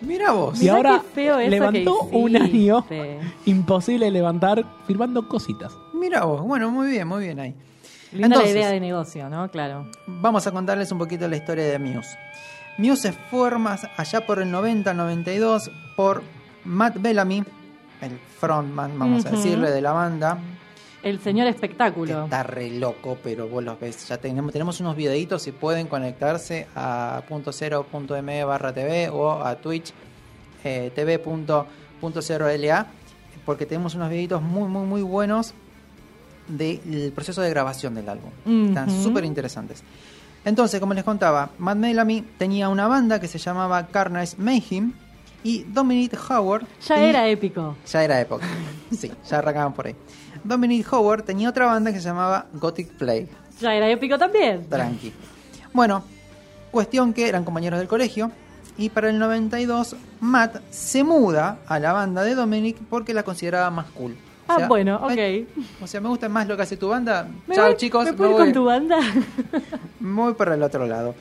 Mira 0.00 0.32
vos. 0.32 0.58
Y 0.58 0.64
Mirá 0.64 0.76
ahora 0.76 1.02
qué 1.02 1.14
feo 1.14 1.38
eso 1.38 1.50
levantó 1.50 2.08
que 2.10 2.16
un 2.16 2.36
año 2.36 2.86
imposible 3.46 4.06
de 4.06 4.12
levantar 4.12 4.64
firmando 4.86 5.28
cositas. 5.28 5.76
Mira 5.92 6.24
vos. 6.24 6.42
Bueno, 6.42 6.70
muy 6.70 6.88
bien, 6.88 7.06
muy 7.06 7.24
bien 7.24 7.40
ahí. 7.40 7.54
Linda 8.12 8.26
Entonces, 8.26 8.54
la 8.54 8.60
idea 8.60 8.70
de 8.70 8.80
negocio, 8.80 9.28
¿no? 9.28 9.48
Claro. 9.50 9.86
vamos 10.06 10.46
a 10.46 10.50
contarles 10.50 10.90
un 10.90 10.98
poquito 10.98 11.28
la 11.28 11.36
historia 11.36 11.64
de 11.64 11.78
Muse. 11.78 12.18
Muse 12.78 13.02
se 13.02 13.12
forma 13.12 13.78
allá 13.96 14.26
por 14.26 14.40
el 14.40 14.52
90-92 14.52 15.70
por 15.96 16.22
Matt 16.64 17.00
Bellamy, 17.00 17.44
el 18.00 18.18
frontman, 18.40 18.98
vamos 18.98 19.26
a 19.26 19.30
decirle, 19.30 19.70
de 19.70 19.80
la 19.80 19.92
banda. 19.92 20.38
El 21.02 21.20
señor 21.20 21.46
espectáculo. 21.46 22.24
Está 22.24 22.42
re 22.42 22.70
loco, 22.70 23.16
pero 23.22 23.48
vos 23.48 23.64
los 23.64 23.80
ves. 23.80 24.06
Ya 24.08 24.18
tenemos, 24.18 24.52
tenemos 24.52 24.80
unos 24.80 24.96
videitos 24.96 25.42
si 25.42 25.52
pueden 25.52 25.86
conectarse 25.86 26.66
a 26.76 27.22
.0.me 27.28 28.44
barra 28.44 28.72
TV 28.74 29.08
o 29.08 29.32
a 29.42 29.56
Twitch 29.56 29.92
eh, 30.64 30.90
tv.0la 30.94 32.86
porque 33.46 33.64
tenemos 33.66 33.94
unos 33.94 34.10
videitos 34.10 34.42
muy, 34.42 34.68
muy, 34.68 34.84
muy 34.86 35.02
buenos 35.02 35.54
del 36.48 37.12
proceso 37.14 37.40
de 37.40 37.50
grabación 37.50 37.94
del 37.94 38.08
álbum. 38.08 38.30
Están 38.68 38.90
Ujú. 38.90 39.02
súper 39.02 39.24
interesantes. 39.24 39.82
Entonces, 40.44 40.80
como 40.80 40.94
les 40.94 41.04
contaba, 41.04 41.50
Matt 41.58 41.78
Bellamy 41.80 42.22
tenía 42.38 42.68
una 42.68 42.88
banda 42.88 43.20
que 43.20 43.28
se 43.28 43.38
llamaba 43.38 43.86
Carnage 43.88 44.36
Mayhem 44.38 44.92
y 45.42 45.62
Dominic 45.64 46.18
Howard 46.30 46.66
Ya 46.86 46.94
tenía- 46.96 47.10
era 47.10 47.28
épico. 47.28 47.76
ya 47.86 48.04
era 48.04 48.20
época. 48.20 48.46
Sí, 48.90 49.10
ya 49.28 49.38
arrancaban 49.38 49.72
por 49.72 49.86
ahí. 49.86 49.94
Dominic 50.44 50.92
Howard 50.92 51.22
tenía 51.24 51.48
otra 51.48 51.66
banda 51.66 51.92
que 51.92 51.98
se 52.00 52.04
llamaba 52.08 52.46
Gothic 52.54 52.90
Plague. 52.92 53.28
Ya 53.60 53.74
era 53.74 53.88
épico 53.90 54.18
también. 54.18 54.66
Tranqui. 54.68 55.12
Bueno, 55.72 56.02
cuestión 56.70 57.12
que 57.12 57.28
eran 57.28 57.44
compañeros 57.44 57.78
del 57.78 57.88
colegio. 57.88 58.30
Y 58.78 58.88
para 58.88 59.10
el 59.10 59.18
92, 59.18 59.96
Matt 60.20 60.56
se 60.70 61.04
muda 61.04 61.58
a 61.66 61.78
la 61.78 61.92
banda 61.92 62.22
de 62.22 62.34
Dominic 62.34 62.78
porque 62.88 63.12
la 63.12 63.22
consideraba 63.22 63.70
más 63.70 63.86
cool. 63.90 64.16
O 64.48 64.52
Ah, 64.52 64.66
bueno, 64.66 64.96
ok. 64.96 65.10
ay, 65.10 65.46
O 65.82 65.86
sea, 65.86 66.00
me 66.00 66.08
gusta 66.08 66.28
más 66.28 66.48
lo 66.48 66.56
que 66.56 66.62
hace 66.62 66.76
tu 66.76 66.88
banda. 66.88 67.28
¿Me 67.46 67.54
Chao, 67.54 67.66
voy- 67.66 67.76
chicos. 67.76 68.04
¿Me 68.06 68.12
me 68.12 68.24
ir 68.26 68.32
voy- 68.32 68.44
con 68.44 68.52
tu 68.52 68.64
banda? 68.64 68.98
muy 70.00 70.32
por 70.34 70.48
el 70.50 70.62
otro 70.62 70.86
lado. 70.86 71.14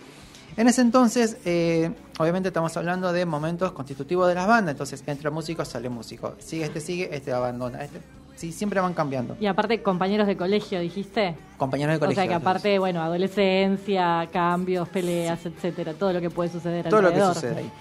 En 0.58 0.68
ese 0.68 0.82
entonces, 0.82 1.38
eh, 1.46 1.92
obviamente 2.18 2.50
estamos 2.50 2.76
hablando 2.76 3.12
de 3.14 3.26
momentos 3.26 3.72
constitutivos 3.74 4.28
de 4.28 4.36
las 4.36 4.48
bandas. 4.48 4.74
Entonces, 4.74 5.04
entra 5.06 5.30
músico, 5.30 5.64
sale 5.66 5.90
músico. 5.90 6.36
Sigue 6.40 6.66
este, 6.66 6.80
sigue, 6.82 7.10
este 7.16 7.32
abandona. 7.34 7.84
Este, 7.84 8.00
sí, 8.40 8.52
siempre 8.52 8.80
van 8.80 8.94
cambiando. 8.94 9.36
Y 9.40 9.46
aparte, 9.48 9.82
compañeros 9.84 10.26
de 10.28 10.38
colegio, 10.38 10.80
dijiste. 10.80 11.36
Compañeros 11.58 11.94
de 11.94 11.98
O 11.98 12.00
colegio. 12.00 12.22
sea 12.24 12.28
que 12.30 12.34
aparte, 12.36 12.80
bueno, 12.80 13.02
adolescencia, 13.02 14.28
cambios, 14.32 14.88
peleas, 14.90 15.46
etcétera, 15.46 15.94
todo 15.94 16.14
lo 16.14 16.22
que 16.22 16.30
puede 16.30 16.50
suceder 16.50 16.88
todo 16.90 17.02
lo 17.02 17.10
que 17.10 17.16
alrededor. 17.16 17.34
sucede 17.36 17.58
ahí. 17.60 17.72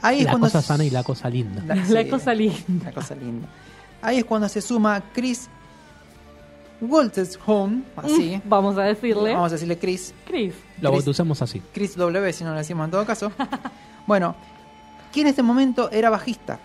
Ahí 0.00 0.18
es 0.20 0.24
la 0.24 0.30
cuando 0.32 0.46
cosa 0.46 0.62
se- 0.62 0.68
sana 0.68 0.84
y 0.84 0.90
la 0.90 1.02
cosa 1.04 1.28
linda. 1.28 1.62
La, 1.66 1.74
La 1.88 2.02
sí, 2.02 2.08
cosa 2.10 2.34
linda. 2.34 2.84
La 2.86 2.92
cosa 2.92 3.14
linda. 3.14 3.48
Ahí 4.02 4.18
es 4.18 4.24
cuando 4.24 4.48
se 4.48 4.60
suma 4.62 5.02
Chris 5.12 5.48
Home, 7.46 7.82
así. 7.96 8.36
Mm, 8.44 8.48
Vamos 8.48 8.76
a 8.78 8.82
decirle. 8.82 9.32
Vamos 9.32 9.50
a 9.50 9.54
decirle 9.54 9.78
Chris. 9.78 10.12
Chris. 10.26 10.54
Lo 10.80 10.92
bautizamos 10.92 11.40
así. 11.42 11.62
Chris 11.72 11.96
W, 11.96 12.32
si 12.32 12.44
no 12.44 12.50
lo 12.52 12.58
decimos 12.58 12.84
en 12.84 12.90
todo 12.90 13.04
caso. 13.06 13.32
bueno, 14.06 14.34
que 15.12 15.22
en 15.22 15.28
este 15.28 15.42
momento 15.42 15.90
era 15.90 16.10
bajista. 16.10 16.58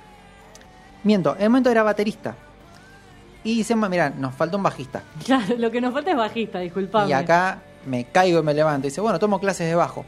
Miento, 1.03 1.36
en 1.38 1.43
el 1.43 1.49
momento 1.49 1.70
era 1.72 1.84
baterista. 1.84 2.36
Y 3.44 3.58
dice, 3.58 3.76
mira, 3.76 4.10
nos 4.12 4.36
falta 4.36 4.58
un 4.58 4.64
bajista. 4.64 5.04
Claro, 5.26 5.56
lo 5.58 5.72
que 5.72 5.82
nos 5.82 5.94
falta 5.94 6.12
es 6.12 6.18
bajista, 6.18 6.60
disculpame. 6.60 7.10
Y 7.10 7.14
acá 7.14 7.60
me 7.86 8.06
caigo 8.06 8.39
y 8.39 8.44
me 8.44 8.54
levanto. 8.54 8.88
Y 8.88 8.89
dice, 8.89 9.02
bueno, 9.02 9.18
tomo 9.20 9.39
clases 9.39 9.68
de 9.68 9.76
bajo. 9.76 10.06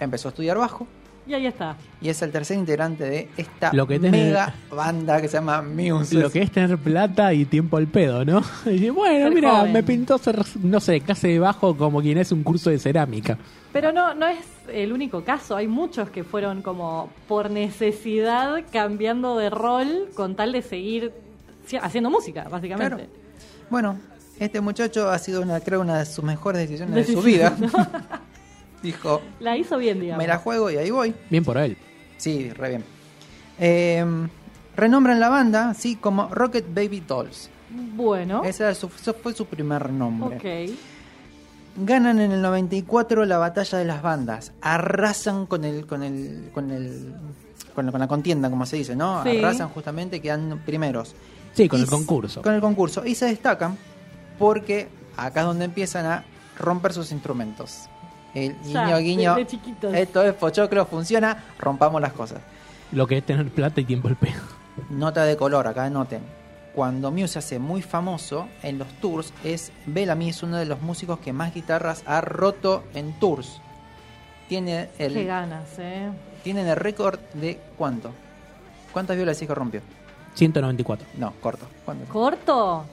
Empezó 0.00 0.28
a 0.28 0.30
estudiar 0.30 0.58
bajo. 0.58 0.86
Y 1.26 1.34
ahí 1.34 1.46
está. 1.46 1.76
Y 2.00 2.08
es 2.08 2.22
el 2.22 2.32
tercer 2.32 2.56
integrante 2.56 3.04
de 3.04 3.28
esta 3.36 3.70
Lo 3.74 3.86
que 3.86 3.98
mega 3.98 4.54
banda 4.70 5.20
que 5.20 5.28
se 5.28 5.34
llama 5.36 5.60
Muse. 5.60 6.14
Lo 6.14 6.30
que 6.30 6.40
es 6.40 6.50
tener 6.50 6.78
plata 6.78 7.34
y 7.34 7.44
tiempo 7.44 7.76
al 7.76 7.86
pedo, 7.86 8.24
¿no? 8.24 8.42
Y 8.66 8.70
dice, 8.70 8.90
bueno, 8.90 9.26
Ser 9.26 9.34
mira, 9.34 9.56
joven. 9.58 9.72
me 9.74 9.82
pintó 9.82 10.16
ser, 10.16 10.42
no 10.62 10.80
sé, 10.80 11.02
clase 11.02 11.28
de 11.28 11.38
bajo 11.38 11.76
como 11.76 12.00
quien 12.00 12.16
es 12.16 12.32
un 12.32 12.42
curso 12.42 12.70
de 12.70 12.78
cerámica. 12.78 13.36
Pero 13.74 13.92
no, 13.92 14.14
no 14.14 14.26
es 14.26 14.38
el 14.72 14.90
único 14.90 15.22
caso. 15.22 15.54
Hay 15.54 15.68
muchos 15.68 16.08
que 16.08 16.24
fueron 16.24 16.62
como 16.62 17.10
por 17.28 17.50
necesidad 17.50 18.64
cambiando 18.72 19.36
de 19.36 19.50
rol 19.50 20.08
con 20.14 20.34
tal 20.34 20.52
de 20.52 20.62
seguir 20.62 21.12
haciendo 21.76 22.10
música, 22.10 22.44
básicamente. 22.48 22.96
Claro. 22.96 23.10
Bueno, 23.70 23.96
este 24.38 24.60
muchacho 24.60 25.10
ha 25.10 25.18
sido 25.18 25.42
una, 25.42 25.60
creo, 25.60 25.80
una 25.80 25.98
de 25.98 26.06
sus 26.06 26.24
mejores 26.24 26.62
decisiones 26.62 26.94
de 27.06 27.12
su 27.12 27.20
vida. 27.22 27.54
Dijo, 28.82 29.20
La 29.40 29.56
hizo 29.56 29.76
bien, 29.76 30.00
digamos. 30.00 30.22
me 30.22 30.28
la 30.28 30.38
juego 30.38 30.70
y 30.70 30.76
ahí 30.76 30.90
voy. 30.90 31.14
Bien 31.30 31.44
por 31.44 31.58
él. 31.58 31.76
Sí, 32.16 32.50
re 32.50 32.68
bien. 32.70 32.84
Eh, 33.58 34.04
renombran 34.76 35.18
la 35.18 35.28
banda, 35.28 35.74
sí, 35.74 35.96
como 35.96 36.28
Rocket 36.28 36.66
Baby 36.72 37.00
Dolls. 37.06 37.50
Bueno, 37.70 38.44
Ese, 38.44 38.62
era 38.62 38.74
su- 38.74 38.86
ese 38.86 39.12
fue 39.12 39.34
su 39.34 39.46
primer 39.46 39.90
nombre. 39.90 40.36
ok. 40.36 40.74
Ganan 41.84 42.18
en 42.20 42.32
el 42.32 42.42
94 42.42 43.24
la 43.24 43.38
batalla 43.38 43.78
de 43.78 43.84
las 43.84 44.00
bandas. 44.02 44.52
Arrasan 44.60 45.46
con 45.46 45.64
el, 45.64 45.86
con 45.86 46.02
el, 46.02 46.50
con 46.52 46.70
el, 46.70 47.14
con, 47.74 47.86
la- 47.86 47.92
con 47.92 48.00
la 48.00 48.08
contienda, 48.08 48.48
como 48.50 48.64
se 48.66 48.76
dice, 48.76 48.96
¿no? 48.96 49.22
Sí. 49.24 49.38
Arrasan 49.38 49.68
justamente, 49.68 50.20
quedan 50.20 50.62
primeros. 50.64 51.14
Sí, 51.58 51.68
con 51.68 51.80
Y 51.80 51.82
el 51.82 51.88
concurso. 51.88 52.42
Con 52.42 52.54
el 52.54 52.60
concurso. 52.60 53.04
Y 53.04 53.14
se 53.14 53.26
destacan 53.26 53.76
porque 54.38 54.88
acá 55.16 55.40
es 55.40 55.46
donde 55.46 55.64
empiezan 55.64 56.06
a 56.06 56.24
romper 56.58 56.92
sus 56.92 57.10
instrumentos. 57.12 57.88
El 58.34 58.54
Ya, 58.62 58.84
guiño, 58.98 59.34
de- 59.34 59.44
guiño. 59.44 59.92
Esto 59.94 60.22
es 60.22 60.34
pochoclo, 60.34 60.86
funciona, 60.86 61.44
rompamos 61.58 62.00
las 62.00 62.12
cosas. 62.12 62.40
Lo 62.92 63.06
que 63.06 63.18
es 63.18 63.26
tener 63.26 63.48
plata 63.50 63.80
y 63.80 63.84
tiempo 63.84 64.08
al 64.08 64.16
pedo. 64.16 64.40
Nota 64.90 65.24
de 65.24 65.36
color, 65.36 65.66
acá 65.66 65.90
noten. 65.90 66.22
Cuando 66.74 67.10
Muse 67.10 67.26
se 67.28 67.38
hace 67.40 67.58
muy 67.58 67.82
famoso 67.82 68.46
en 68.62 68.78
los 68.78 68.86
tours, 69.00 69.32
es 69.42 69.72
Bellamy 69.86 70.28
es 70.28 70.42
uno 70.44 70.56
de 70.58 70.64
los 70.66 70.80
músicos 70.80 71.18
que 71.18 71.32
más 71.32 71.52
guitarras 71.52 72.04
ha 72.06 72.20
roto 72.20 72.84
en 72.94 73.18
tours. 73.18 73.60
Tiene 74.48 74.88
Qué 74.96 75.06
el, 75.06 75.26
ganas, 75.26 75.64
¿eh? 75.78 76.08
tienen 76.44 76.68
el 76.68 76.76
récord 76.76 77.18
de 77.34 77.58
cuánto. 77.76 78.12
¿Cuántas 78.92 79.16
violas 79.16 79.38
que 79.38 79.46
rompió? 79.52 79.80
194. 80.38 81.06
No, 81.18 81.32
corto. 81.40 81.66
Corto, 82.12 82.84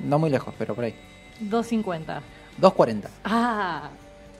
No 0.00 0.18
muy 0.18 0.30
lejos, 0.30 0.54
pero 0.58 0.74
por 0.74 0.84
ahí. 0.84 0.94
250. 1.40 2.22
240. 2.58 3.10
Ah, 3.24 3.90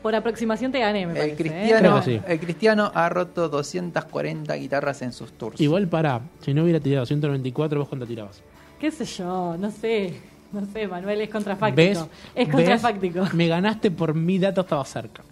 por 0.03 0.15
aproximación 0.15 0.73
te 0.73 0.79
gané, 0.81 1.07
me 1.07 1.13
El 1.13 1.19
parece. 1.19 1.33
¿eh? 1.33 1.37
cristiano, 1.37 1.97
que 1.97 2.05
sí. 2.05 2.21
el 2.27 2.41
cristiano 2.41 2.91
ha 2.95 3.09
roto 3.09 3.49
240 3.49 4.55
guitarras 4.55 5.03
en 5.03 5.13
sus 5.13 5.33
tours. 5.33 5.61
Igual 5.61 5.89
para, 5.89 6.21
si 6.41 6.55
no 6.55 6.63
hubiera 6.63 6.81
tirado 6.81 7.05
194, 7.07 7.79
vos 7.79 7.89
cuánto 7.89 8.07
tirabas. 8.07 8.41
¿Qué 8.81 8.91
sé 8.91 9.05
yo? 9.05 9.57
No 9.59 9.71
sé. 9.71 10.15
No 10.53 10.65
sé, 10.73 10.87
Manuel, 10.87 11.21
es 11.21 11.27
¿Ves? 11.29 11.33
contrafáctico. 11.33 12.09
Es 12.35 12.47
¿Ves? 12.47 12.49
contrafáctico. 12.55 13.25
Me 13.35 13.49
ganaste 13.49 13.91
por 13.91 14.15
mi 14.15 14.39
dato, 14.39 14.61
estaba 14.63 14.85
cerca. 14.85 15.23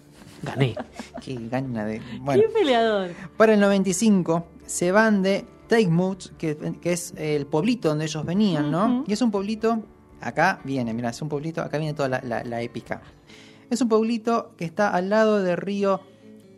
Gané. 0.43 0.75
Qué 1.23 1.37
gana 1.49 1.85
de. 1.85 2.01
Bueno. 2.19 2.41
¿Qué 2.43 2.49
peleador? 2.49 3.11
Para 3.37 3.53
el 3.53 3.59
95 3.61 4.45
se 4.65 4.91
van 4.91 5.23
de 5.23 5.45
Takemouth, 5.67 6.35
que, 6.37 6.55
que 6.81 6.91
es 6.93 7.13
el 7.17 7.45
pueblito 7.45 7.89
donde 7.89 8.05
ellos 8.05 8.25
venían, 8.25 8.69
¿no? 8.71 9.03
Y 9.07 9.13
es 9.13 9.21
un 9.21 9.31
pueblito, 9.31 9.81
acá 10.21 10.59
viene, 10.63 10.93
mira, 10.93 11.09
es 11.09 11.21
un 11.21 11.29
pueblito, 11.29 11.61
acá 11.61 11.77
viene 11.77 11.93
toda 11.93 12.09
la, 12.09 12.21
la- 12.23 12.43
la 12.43 12.61
épica. 12.61 13.01
Es 13.69 13.81
un 13.81 13.89
pueblito 13.89 14.53
que 14.57 14.65
está 14.65 14.89
al 14.89 15.09
lado 15.09 15.41
del 15.41 15.57
río 15.57 16.01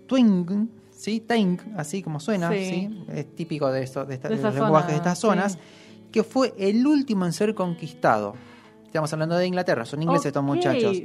Twing, 0.08 0.68
¿sí? 0.91 1.20
Taing, 1.22 1.60
así 1.78 2.01
como 2.03 2.20
suena, 2.20 2.51
Sí. 2.51 2.58
¿sí? 2.66 3.03
Es 3.10 3.36
típico 3.36 3.72
de, 3.72 3.84
esto, 3.84 4.06
de, 4.06 4.16
esta- 4.16 4.28
De 4.28 4.36
de 4.36 4.41
esa 4.41 4.49
los 4.51 4.60
lenguajes 4.60 4.91
de 4.91 4.97
estas 4.97 5.20
zonas, 5.20 5.53
sí. 5.53 5.60
que 6.12 6.24
fue 6.24 6.53
el 6.58 6.86
último 6.86 7.26
en 7.26 7.34
ser 7.34 7.53
conquistado. 7.56 8.34
Estamos 8.86 9.12
hablando 9.14 9.36
de 9.38 9.45
Inglaterra, 9.47 9.86
son 9.86 10.01
ingleses 10.03 10.28
estos 10.28 10.43
muchachos. 10.43 11.01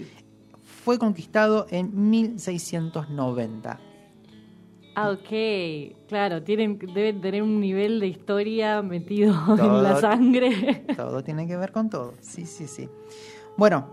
Fue 0.84 0.98
conquistado 0.98 1.66
en 1.70 2.10
1690. 2.10 3.78
Ah, 5.02 5.10
ok. 5.10 6.08
Claro, 6.08 6.42
tienen, 6.42 6.78
deben 6.78 7.20
tener 7.20 7.42
un 7.42 7.60
nivel 7.60 8.00
de 8.00 8.08
historia 8.08 8.82
metido 8.82 9.34
en 9.58 9.82
la 9.82 10.00
sangre. 10.00 10.84
Todo 10.96 11.22
tiene 11.22 11.46
que 11.46 11.56
ver 11.56 11.72
con 11.72 11.88
todo. 11.88 12.14
Sí, 12.20 12.44
sí, 12.44 12.66
sí. 12.66 12.88
Bueno, 13.56 13.86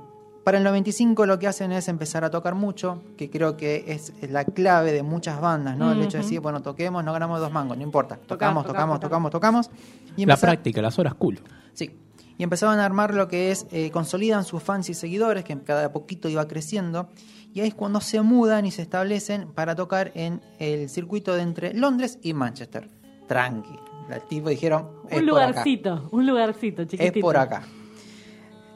para 0.43 0.57
el 0.57 0.63
95 0.63 1.25
lo 1.25 1.39
que 1.39 1.47
hacen 1.47 1.71
es 1.71 1.87
empezar 1.87 2.23
a 2.23 2.31
tocar 2.31 2.55
mucho, 2.55 3.01
que 3.17 3.29
creo 3.29 3.57
que 3.57 3.83
es 3.87 4.13
la 4.29 4.45
clave 4.45 4.91
de 4.91 5.03
muchas 5.03 5.39
bandas, 5.41 5.77
¿no? 5.77 5.91
El 5.91 6.01
hecho 6.01 6.17
de 6.17 6.23
decir, 6.23 6.39
bueno, 6.39 6.61
toquemos, 6.61 7.03
no 7.03 7.13
ganamos 7.13 7.39
dos 7.39 7.51
mangos, 7.51 7.77
no 7.77 7.83
importa. 7.83 8.15
Tocamos, 8.15 8.65
tocamos, 8.65 8.95
tocar. 8.95 9.09
tocamos, 9.09 9.31
tocamos. 9.31 9.69
Y 10.15 10.25
La 10.25 10.37
práctica, 10.37 10.81
las 10.81 10.97
horas 10.99 11.15
culo. 11.15 11.41
Sí. 11.73 11.91
Y 12.37 12.43
empezaban 12.43 12.79
a 12.79 12.85
armar 12.85 13.13
lo 13.13 13.27
que 13.27 13.51
es, 13.51 13.65
eh, 13.71 13.91
consolidan 13.91 14.45
sus 14.45 14.61
fans 14.61 14.89
y 14.89 14.93
seguidores, 14.93 15.43
que 15.43 15.57
cada 15.63 15.91
poquito 15.91 16.29
iba 16.29 16.47
creciendo, 16.47 17.09
Y 17.53 17.61
ahí 17.61 17.69
es 17.69 17.75
cuando 17.75 18.01
se 18.01 18.21
mudan 18.21 18.65
y 18.65 18.71
se 18.71 18.81
establecen 18.83 19.51
para 19.53 19.75
tocar 19.75 20.11
en 20.15 20.41
el 20.59 20.89
circuito 20.89 21.33
de 21.33 21.41
entre 21.41 21.73
Londres 21.73 22.19
y 22.21 22.33
Manchester. 22.33 22.89
Tranqui. 23.27 23.79
El 24.09 24.21
tipo 24.27 24.49
dijeron, 24.49 24.87
es 25.09 25.19
Un 25.19 25.27
por 25.27 25.39
acá. 25.39 25.47
lugarcito, 25.49 26.09
un 26.11 26.25
lugarcito 26.27 26.83
chiquitito. 26.85 27.17
Es 27.17 27.21
por 27.21 27.37
acá. 27.37 27.63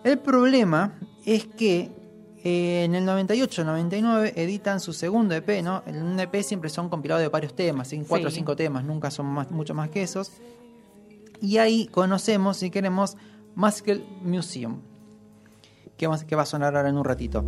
El 0.04 0.20
problema 0.20 1.00
es 1.26 1.46
que 1.46 1.92
eh, 2.44 2.84
en 2.86 2.96
el 2.96 3.06
98-99 3.06 4.34
editan 4.36 4.80
su 4.80 4.94
segundo 4.94 5.36
EP, 5.36 5.62
¿no? 5.64 5.84
En 5.86 6.02
un 6.02 6.20
EP 6.20 6.42
siempre 6.42 6.70
son 6.70 6.90
compilados 6.90 7.22
de 7.22 7.30
varios 7.30 7.56
temas, 7.56 7.90
¿sí? 7.90 8.04
cuatro 8.08 8.30
o 8.30 8.32
cinco 8.32 8.56
temas, 8.56 8.84
nunca 8.84 9.12
son 9.12 9.28
más, 9.28 9.52
mucho 9.52 9.76
más 9.76 9.90
que 9.90 10.02
esos. 10.02 10.32
Y 11.40 11.58
ahí 11.58 11.88
conocemos, 11.88 12.58
si 12.58 12.72
queremos, 12.72 13.16
Muscle 13.56 14.04
Museum, 14.22 14.82
que 15.98 16.08
va 16.08 16.42
a 16.44 16.46
sonar 16.46 16.76
ahora 16.76 16.90
en 16.90 16.98
un 16.98 17.06
ratito. 17.06 17.46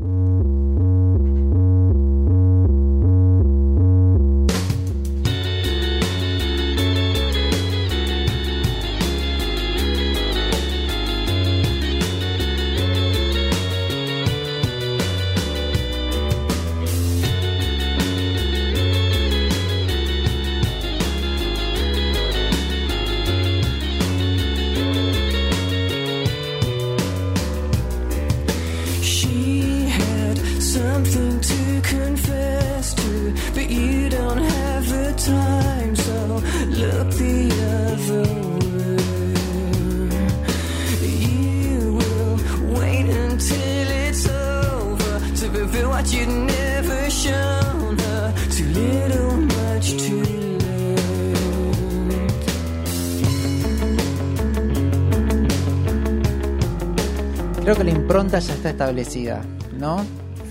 Ya 58.40 58.54
está 58.54 58.70
establecida, 58.70 59.42
¿no? 59.78 60.04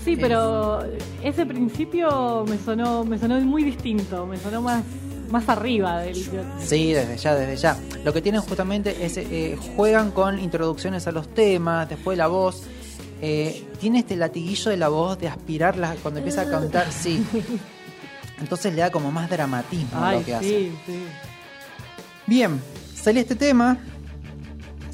Sí, 0.03 0.17
pero 0.17 0.81
ese 1.23 1.45
principio 1.45 2.43
me 2.47 2.57
sonó, 2.57 3.05
me 3.05 3.17
sonó 3.17 3.39
muy 3.39 3.63
distinto, 3.63 4.25
me 4.25 4.37
sonó 4.37 4.61
más, 4.61 4.83
más 5.29 5.47
arriba 5.47 5.99
del. 5.99 6.15
Sí, 6.59 6.91
desde 6.91 7.17
ya, 7.17 7.35
desde 7.35 7.55
ya. 7.55 7.77
Lo 8.03 8.11
que 8.11 8.21
tienen 8.21 8.41
justamente 8.41 9.05
es, 9.05 9.17
eh, 9.17 9.57
juegan 9.75 10.11
con 10.11 10.39
introducciones 10.39 11.07
a 11.07 11.11
los 11.11 11.33
temas, 11.33 11.87
después 11.89 12.17
la 12.17 12.27
voz. 12.27 12.63
Eh, 13.21 13.65
tiene 13.79 13.99
este 13.99 14.17
latiguillo 14.17 14.71
de 14.71 14.77
la 14.77 14.89
voz 14.89 15.17
de 15.17 15.29
aspirarla 15.29 15.95
cuando 16.01 16.19
empieza 16.19 16.41
a 16.41 16.49
cantar, 16.49 16.91
sí. 16.91 17.25
Entonces 18.39 18.73
le 18.73 18.81
da 18.81 18.91
como 18.91 19.09
más 19.11 19.29
dramatismo 19.29 20.03
a 20.03 20.13
lo 20.13 20.25
que 20.25 20.35
hace. 20.35 20.71
sí. 20.85 21.05
Bien, 22.25 22.59
sale 22.93 23.21
este 23.21 23.35
tema. 23.35 23.77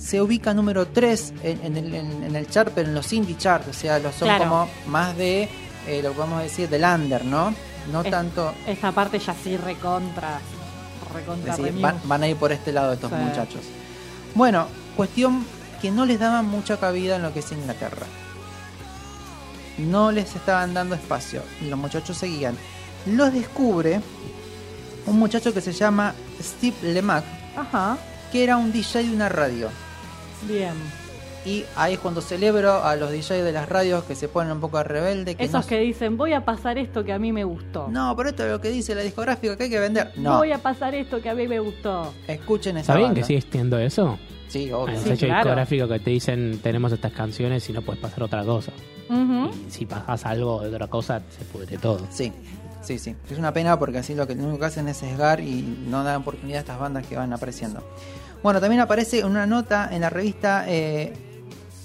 Se 0.09 0.21
ubica 0.21 0.53
número 0.55 0.87
3 0.87 1.33
en, 1.43 1.65
en 1.65 1.77
el, 1.77 1.93
en- 1.93 2.23
en 2.23 2.35
el 2.35 2.49
chart, 2.49 2.71
pero 2.73 2.87
en 2.89 2.95
los 2.95 3.11
indie 3.13 3.37
charts. 3.37 3.67
O 3.67 3.73
sea, 3.73 3.99
los 3.99 4.15
son 4.15 4.27
Claro. 4.27 4.45
como 4.45 4.69
más 4.87 5.15
de, 5.15 5.43
eh, 5.87 6.01
lo 6.01 6.09
que 6.09 6.15
podemos 6.15 6.41
decir, 6.41 6.67
del 6.67 6.83
under, 6.83 7.23
¿no? 7.25 7.53
No 7.91 8.01
Es- 8.01 8.09
tanto. 8.09 8.53
Esta 8.65 8.91
parte 8.91 9.19
ya 9.19 9.35
sí 9.35 9.55
recontra. 9.57 10.39
Recontra 11.13 11.55
decir, 11.55 11.79
van, 11.79 11.99
van 12.05 12.23
a 12.23 12.27
ir 12.27 12.35
por 12.37 12.51
este 12.51 12.71
lado 12.71 12.93
estos 12.93 13.09
Sí. 13.11 13.15
muchachos. 13.17 13.61
Bueno, 14.35 14.67
cuestión 14.95 15.45
que 15.81 15.91
no 15.91 16.05
les 16.05 16.19
daban 16.19 16.45
mucha 16.47 16.77
cabida 16.77 17.15
en 17.17 17.21
lo 17.21 17.31
que 17.33 17.39
es 17.39 17.51
Inglaterra. 17.51 18.05
No 19.77 20.11
les 20.11 20.35
estaban 20.35 20.73
dando 20.73 20.95
espacio 20.95 21.41
y 21.61 21.65
los 21.69 21.79
muchachos 21.79 22.17
seguían. 22.17 22.55
Los 23.05 23.31
descubre 23.33 24.01
un 25.05 25.17
muchacho 25.19 25.53
que 25.53 25.61
se 25.61 25.71
llama 25.71 26.13
Steve 26.41 26.75
Lemack, 26.93 27.23
Ajá, 27.55 27.97
que 28.31 28.43
era 28.43 28.57
un 28.57 28.71
DJ 28.71 29.03
de 29.03 29.13
una 29.13 29.29
radio. 29.29 29.69
Bien. 30.47 30.73
Y 31.45 31.63
ahí 31.77 31.93
es 31.93 31.99
cuando 31.99 32.19
celebro 32.19 32.83
a 32.83 32.95
los 32.97 33.11
DJs 33.11 33.29
de 33.43 33.51
las 33.53 33.69
radios 33.69 34.03
que 34.03 34.13
se 34.13 34.27
ponen 34.27 34.51
un 34.51 34.59
poco 34.59 34.83
rebelde. 34.83 35.35
Que 35.35 35.45
Esos 35.45 35.63
no, 35.63 35.67
que 35.69 35.79
dicen, 35.79 36.17
voy 36.17 36.33
a 36.33 36.43
pasar 36.43 36.77
esto 36.77 37.05
que 37.05 37.13
a 37.13 37.17
mí 37.19 37.31
me 37.31 37.45
gustó. 37.45 37.87
no, 37.87 38.13
pero 38.17 38.29
esto 38.29 38.43
es 38.45 38.51
lo 38.51 38.59
que 38.59 38.69
dice 38.69 38.93
la 38.93 39.01
discográfica 39.01 39.55
que 39.55 39.63
hay 39.63 39.69
que 39.69 39.79
vender. 39.79 40.11
No, 40.17 40.37
Voy 40.37 40.51
a 40.51 40.57
pasar 40.57 40.93
esto 40.95 41.21
que 41.21 41.29
a 41.29 41.33
mí 41.35 41.47
me 41.47 41.59
gustó. 41.59 42.13
escuchen 42.27 42.75
esa 42.75 42.81
¿Está 42.91 42.95
bien 42.95 43.07
banda. 43.09 43.21
que 43.21 43.25
sigue 43.27 43.41
siendo 43.41 43.79
eso? 43.79 44.19
Sí, 44.49 44.69
obvio. 44.71 44.99
Sello 44.99 45.15
claro. 45.27 45.35
discográfico 45.43 45.87
que 45.87 45.99
te 45.99 46.09
dicen 46.09 46.59
tenemos 46.61 46.91
estas 46.91 47.13
canciones 47.13 47.67
y 47.69 47.73
no 47.73 47.81
puedes 47.83 48.01
pasar 48.01 48.23
otra 48.23 48.43
cosa. 48.43 48.71
Y 49.09 49.71
si 49.71 49.85
pasas 49.85 50.25
algo 50.25 50.61
de 50.61 50.67
otra 50.67 50.87
cosa, 50.87 51.21
se 51.29 51.43
pudre 51.45 51.77
todo. 51.77 52.01
Sí, 52.11 52.31
sí, 52.81 52.99
sí. 52.99 53.15
Es 53.31 53.37
una 53.39 53.53
pena 53.53 53.79
porque 53.79 53.99
así 53.99 54.13
lo 54.13 54.27
que 54.27 54.35
lo 54.35 54.43
único 54.43 54.59
que 54.59 54.65
hacen 54.65 54.87
es 54.89 54.97
sesgar 54.97 55.39
y 55.39 55.61
no 55.87 56.03
dan 56.03 56.17
oportunidad 56.17 56.57
a 56.57 56.61
estas 56.61 56.79
bandas 56.79 57.07
que 57.07 57.15
van 57.15 57.31
apareciendo. 57.33 57.81
Bueno, 58.43 58.61
también 58.61 58.81
aparece 58.81 59.23
una 59.25 59.45
nota 59.45 59.89
en 59.91 60.01
la 60.01 60.09
revista 60.09 60.63
eh, 60.67 61.13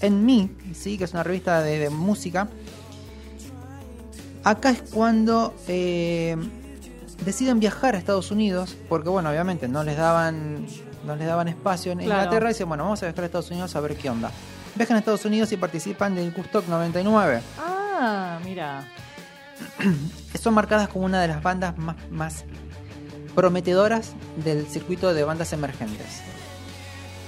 En 0.01 0.25
Me, 0.25 0.49
¿sí? 0.75 0.97
que 0.99 1.05
es 1.05 1.13
una 1.13 1.23
revista 1.23 1.63
de, 1.63 1.79
de 1.79 1.91
música. 1.91 2.49
Acá 4.45 4.71
es 4.71 4.83
cuando 4.83 5.55
eh, 5.69 6.37
deciden 7.25 7.59
viajar 7.61 7.95
a 7.95 7.99
Estados 7.99 8.31
Unidos, 8.31 8.77
porque 8.89 9.09
bueno, 9.09 9.31
obviamente 9.31 9.69
no 9.69 9.83
les 9.83 9.97
daban, 9.97 10.67
no 11.07 11.17
les 11.17 11.27
daban 11.27 11.49
espacio 11.49 11.93
en 11.93 11.99
Claro. 12.01 12.21
Inglaterra 12.23 12.51
y 12.51 12.53
dicen, 12.53 12.69
bueno, 12.69 12.85
vamos 12.85 13.03
a 13.03 13.07
viajar 13.07 13.25
a 13.25 13.27
Estados 13.27 13.51
Unidos 13.51 13.75
a 13.75 13.81
ver 13.81 13.97
qué 13.97 14.11
onda. 14.11 14.31
Viajan 14.75 14.97
a 14.97 14.99
Estados 15.01 15.25
Unidos 15.25 15.51
y 15.53 15.57
participan 15.57 16.15
del 16.15 16.33
Gustock 16.33 16.69
99. 16.69 17.41
Ah, 17.59 18.39
mira. 18.45 18.87
son 20.41 20.53
marcadas 20.53 20.89
como 20.89 21.07
una 21.07 21.23
de 21.23 21.29
las 21.29 21.43
bandas 21.43 21.79
más, 21.79 21.97
más 22.11 22.45
prometedoras 23.35 24.13
del 24.45 24.67
circuito 24.67 25.15
de 25.15 25.25
bandas 25.25 25.53
emergentes. 25.53 26.21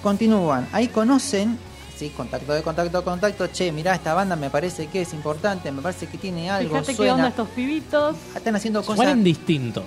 Continúan, 0.03 0.68
ahí 0.72 0.88
conocen, 0.88 1.59
sí, 1.97 2.11
contacto 2.16 2.53
de 2.53 2.62
contacto 2.62 3.03
contacto, 3.05 3.47
che, 3.49 3.72
mirá, 3.72 3.94
esta 3.94 4.14
banda 4.14 4.36
me 4.36 4.51
parece 4.51 4.86
que 4.88 5.03
es 5.03 5.12
importante, 5.14 5.72
me 5.72 5.82
parece 5.82 6.07
que 6.07 6.18
tiene 6.18 6.49
algo, 6.51 6.70
Fíjate 6.70 6.92
qué 6.92 6.97
suena, 6.97 7.14
onda 7.14 7.28
estos 7.28 7.49
pibitos. 7.49 8.16
están 8.36 8.55
haciendo 8.57 8.80
cosas, 8.82 8.97
Suenan 8.97 9.24
distinto. 9.24 9.82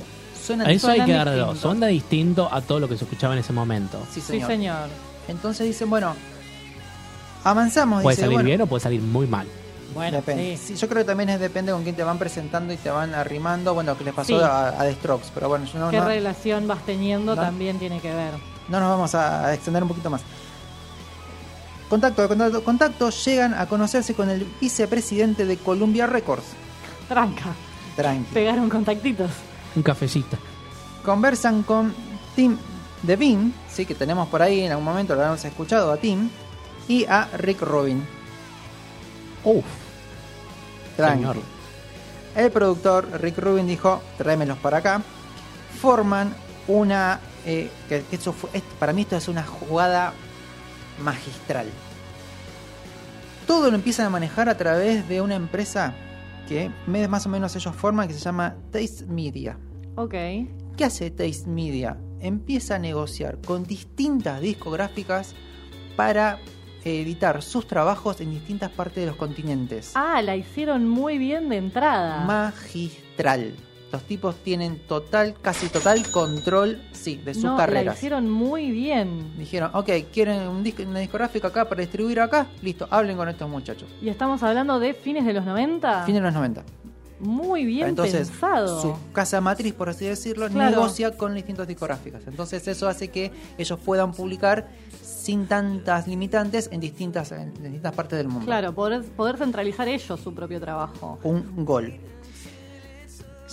suenan 0.45 0.67
A 0.67 0.71
eso 0.71 0.89
hay 0.89 1.05
que 1.05 1.13
darlo. 1.13 1.33
distinto. 1.33 1.61
Suena 1.61 1.87
distinto 1.87 2.49
a 2.51 2.61
todo 2.61 2.79
lo 2.81 2.89
que 2.89 2.97
se 2.97 3.03
escuchaba 3.05 3.33
en 3.33 3.39
ese 3.39 3.53
momento. 3.53 3.99
sí, 4.11 4.19
Sí, 4.21 4.27
señor. 4.33 4.47
señor. 4.49 4.89
Entonces 5.27 5.67
dicen, 5.67 5.89
bueno, 5.89 6.15
avanzamos, 7.43 8.03
Puede 8.03 8.15
dice, 8.15 8.21
salir 8.25 8.35
bueno, 8.37 8.47
bien 8.47 8.61
o 8.61 8.67
puede 8.67 8.81
salir 8.81 9.01
muy 9.01 9.27
mal. 9.27 9.47
Bueno, 9.93 10.17
Depende. 10.17 10.57
sí. 10.57 10.73
Sí, 10.73 10.75
yo 10.75 10.87
creo 10.87 11.01
que 11.03 11.07
también 11.07 11.29
es 11.29 11.39
depende 11.39 11.71
con 11.71 11.83
quién 11.83 11.95
te 11.95 12.03
van 12.03 12.19
presentando 12.19 12.71
y 12.73 12.77
te 12.77 12.89
van 12.91 13.15
arrimando, 13.15 13.73
bueno, 13.73 13.97
que 13.97 14.03
les 14.03 14.13
pasó 14.13 14.37
Sí. 14.37 14.43
a, 14.43 14.69
a 14.69 14.83
The 14.83 14.93
Strokes, 14.95 15.27
pero 15.33 15.49
bueno, 15.49 15.65
yo 15.65 15.79
no, 15.79 15.89
¿Qué 15.89 15.97
no- 15.97 16.05
relación 16.05 16.67
vas 16.67 16.85
teniendo 16.85 17.35
No. 17.35 17.41
también 17.41 17.79
tiene 17.79 17.99
que 17.99 18.13
ver? 18.13 18.33
No 18.69 18.79
nos 18.79 18.89
vamos 18.89 19.15
a 19.15 19.53
extender 19.53 19.83
un 19.83 19.89
poquito 19.89 20.09
más. 20.09 20.21
Contacto, 21.89 22.27
contacto, 22.27 22.63
contacto, 22.63 23.09
llegan 23.09 23.55
a 23.55 23.65
conocerse 23.65 24.13
con 24.13 24.29
el 24.29 24.45
vicepresidente 24.61 25.45
de 25.45 25.57
Columbia 25.57 26.05
Records. 26.05 26.45
Tranca. 27.07 27.55
Tranqui. 27.95 28.33
Pegaron 28.33 28.69
contactitos. 28.69 29.31
Un 29.75 29.81
cafecito. 29.81 30.37
Conversan 31.03 31.63
con 31.63 31.93
Tim 32.35 32.57
Devine, 33.01 33.51
sí, 33.71 33.85
que 33.85 33.95
tenemos 33.95 34.27
por 34.27 34.41
ahí 34.41 34.61
en 34.61 34.71
algún 34.71 34.85
momento, 34.85 35.15
lo 35.15 35.23
hemos 35.23 35.43
escuchado 35.43 35.91
a 35.91 35.97
Tim, 35.97 36.29
y 36.87 37.05
a 37.05 37.27
Rick 37.37 37.61
Rubin. 37.61 38.05
Uf, 39.43 39.65
Tranqui. 40.95 41.17
señor. 41.17 41.37
El 42.35 42.51
productor 42.51 43.07
Rick 43.21 43.37
Rubin 43.39 43.67
dijo, 43.67 44.01
tráemelos 44.17 44.57
para 44.59 44.77
acá. 44.77 45.01
Forman 45.81 46.35
una... 46.67 47.19
eh, 47.45 47.69
que, 47.87 48.03
que 48.03 48.15
eso 48.15 48.33
fue- 48.33 48.49
para 48.79 48.93
mí 48.93 49.01
esto 49.03 49.15
es 49.17 49.27
una 49.27 49.43
jugada 49.43 50.13
magistral. 51.03 51.67
Todo 53.47 53.69
lo 53.69 53.75
empiezan 53.75 54.05
a 54.05 54.09
manejar 54.09 54.47
a 54.49 54.57
través 54.57 55.07
de 55.07 55.21
una 55.21 55.35
empresa 55.35 55.93
que 56.47 56.69
más 56.87 57.25
o 57.25 57.29
menos 57.29 57.55
ellos 57.55 57.75
forman, 57.75 58.07
que 58.07 58.13
se 58.13 58.19
llama 58.19 58.55
Taste 58.71 59.05
Media. 59.07 59.57
Ok. 59.95 60.13
¿Qué 60.77 60.85
hace 60.85 61.09
Taste 61.11 61.47
Media? 61.47 61.97
Empieza 62.21 62.75
a 62.75 62.79
negociar 62.79 63.39
con 63.45 63.63
distintas 63.63 64.41
discográficas 64.41 65.35
para 65.95 66.39
editar 66.83 67.41
sus 67.41 67.67
trabajos 67.67 68.21
en 68.21 68.31
distintas 68.31 68.69
partes 68.71 68.97
de 69.03 69.07
los 69.07 69.15
continentes. 69.15 69.91
Ah, 69.95 70.21
la 70.21 70.35
hicieron 70.35 70.87
muy 70.87 71.17
bien 71.17 71.49
de 71.49 71.57
entrada. 71.57 72.23
Magistral. 72.25 73.53
Los 73.91 74.03
tipos 74.03 74.35
tienen 74.43 74.79
total, 74.87 75.35
casi 75.41 75.67
total 75.67 76.09
control, 76.11 76.79
sí, 76.91 77.15
de 77.17 77.33
sus 77.33 77.43
no, 77.45 77.51
la 77.51 77.57
carreras. 77.57 77.97
hicieron 77.97 78.29
muy 78.29 78.69
bien. 78.69 79.35
Dijeron, 79.37 79.71
ok, 79.73 79.89
¿quieren 80.13 80.47
un 80.47 80.63
disco, 80.63 80.83
una 80.83 80.99
discográfica 80.99 81.47
acá 81.47 81.67
para 81.67 81.81
distribuir 81.81 82.19
acá? 82.19 82.47
Listo, 82.61 82.87
hablen 82.91 83.17
con 83.17 83.27
estos 83.29 83.49
muchachos. 83.49 83.89
Y 84.01 84.09
estamos 84.09 84.43
hablando 84.43 84.79
de 84.79 84.93
fines 84.93 85.25
de 85.25 85.33
los 85.33 85.43
90. 85.45 86.03
Fin 86.05 86.13
de 86.15 86.21
los 86.21 86.33
90. 86.33 86.63
Muy 87.19 87.65
bien 87.65 87.89
Entonces, 87.89 88.29
pensado. 88.29 88.81
su 88.81 88.95
casa 89.11 89.41
matriz, 89.41 89.73
por 89.73 89.89
así 89.89 90.05
decirlo, 90.05 90.47
Claro. 90.47 90.69
negocia 90.77 91.17
con 91.17 91.35
distintas 91.35 91.67
discográficas. 91.67 92.21
Entonces, 92.27 92.65
eso 92.67 92.87
hace 92.87 93.09
que 93.09 93.31
ellos 93.57 93.77
puedan 93.83 94.13
publicar 94.13 94.69
sin 95.01 95.45
tantas 95.45 96.07
limitantes 96.07 96.69
en 96.71 96.79
distintas, 96.79 97.31
en 97.33 97.53
distintas 97.55 97.93
partes 97.93 98.17
del 98.19 98.29
mundo. 98.29 98.45
Claro, 98.45 98.73
poder, 98.73 99.03
poder 99.03 99.35
centralizar 99.37 99.87
ellos 99.89 100.17
su 100.19 100.33
propio 100.33 100.61
trabajo. 100.61 101.19
Un 101.23 101.65
gol. 101.65 101.93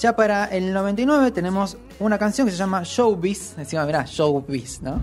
Ya 0.00 0.14
para 0.14 0.44
el 0.46 0.74
99 0.74 1.30
tenemos 1.30 1.78
una 2.00 2.18
canción 2.18 2.46
que 2.46 2.52
se 2.52 2.58
llama 2.58 2.82
Showbiz. 2.84 3.56
Encima, 3.56 3.86
mirá, 3.86 4.04
Showbiz, 4.06 4.82
¿no? 4.82 5.00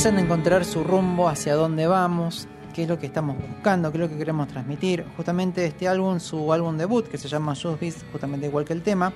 Empiezan 0.00 0.16
a 0.16 0.22
encontrar 0.24 0.64
su 0.64 0.82
rumbo 0.82 1.28
hacia 1.28 1.54
dónde 1.54 1.86
vamos, 1.86 2.48
qué 2.74 2.84
es 2.84 2.88
lo 2.88 2.98
que 2.98 3.04
estamos 3.04 3.36
buscando, 3.36 3.92
qué 3.92 3.98
es 3.98 4.00
lo 4.00 4.08
que 4.08 4.16
queremos 4.16 4.48
transmitir. 4.48 5.04
Justamente 5.14 5.66
este 5.66 5.88
álbum, 5.88 6.18
su 6.20 6.54
álbum 6.54 6.78
debut, 6.78 7.06
que 7.06 7.18
se 7.18 7.28
llama 7.28 7.52
Showbiz, 7.54 7.96
justamente 8.10 8.46
igual 8.46 8.64
que 8.64 8.72
el 8.72 8.80
tema, 8.80 9.12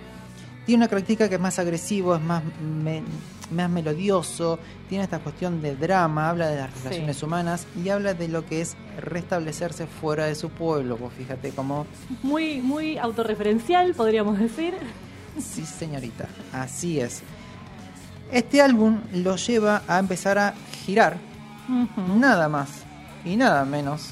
tiene 0.67 0.83
una 0.85 0.89
característica 0.89 1.31
que 1.31 1.37
es 1.37 1.41
más 1.41 1.59
agresivo, 1.59 2.15
es 2.17 2.21
más, 2.21 2.43
me- 2.61 3.03
más 3.51 3.71
melodioso, 3.71 4.59
tiene 4.87 5.05
esta 5.05 5.21
cuestión 5.21 5.63
de 5.63 5.75
drama, 5.75 6.29
habla 6.29 6.49
de 6.49 6.57
las 6.59 6.71
Sí. 6.75 6.81
relaciones 6.85 7.23
humanas 7.23 7.67
y 7.83 7.89
habla 7.89 8.13
de 8.13 8.29
lo 8.29 8.45
que 8.45 8.61
es 8.61 8.77
restablecerse 9.01 9.87
fuera 9.87 10.27
de 10.27 10.35
su 10.35 10.51
pueblo. 10.51 10.99
Vos 10.99 11.15
fíjate 11.17 11.49
cómo, 11.53 11.87
Muy, 12.23 12.61
muy 12.61 12.99
autorreferencial, 12.99 13.95
podríamos 13.95 14.39
decir. 14.39 14.75
sí 15.41 15.65
señorita, 15.65 16.29
así 16.53 17.01
es. 17.01 17.23
Este 18.33 18.61
álbum 18.61 19.01
lo 19.15 19.37
lleva 19.37 19.83
a 19.87 19.99
empezar 19.99 20.39
a 20.39 20.55
girar 20.85 21.17
nada 22.19 22.49
más 22.49 22.69
y 23.25 23.37
nada 23.37 23.65
menos 23.65 24.11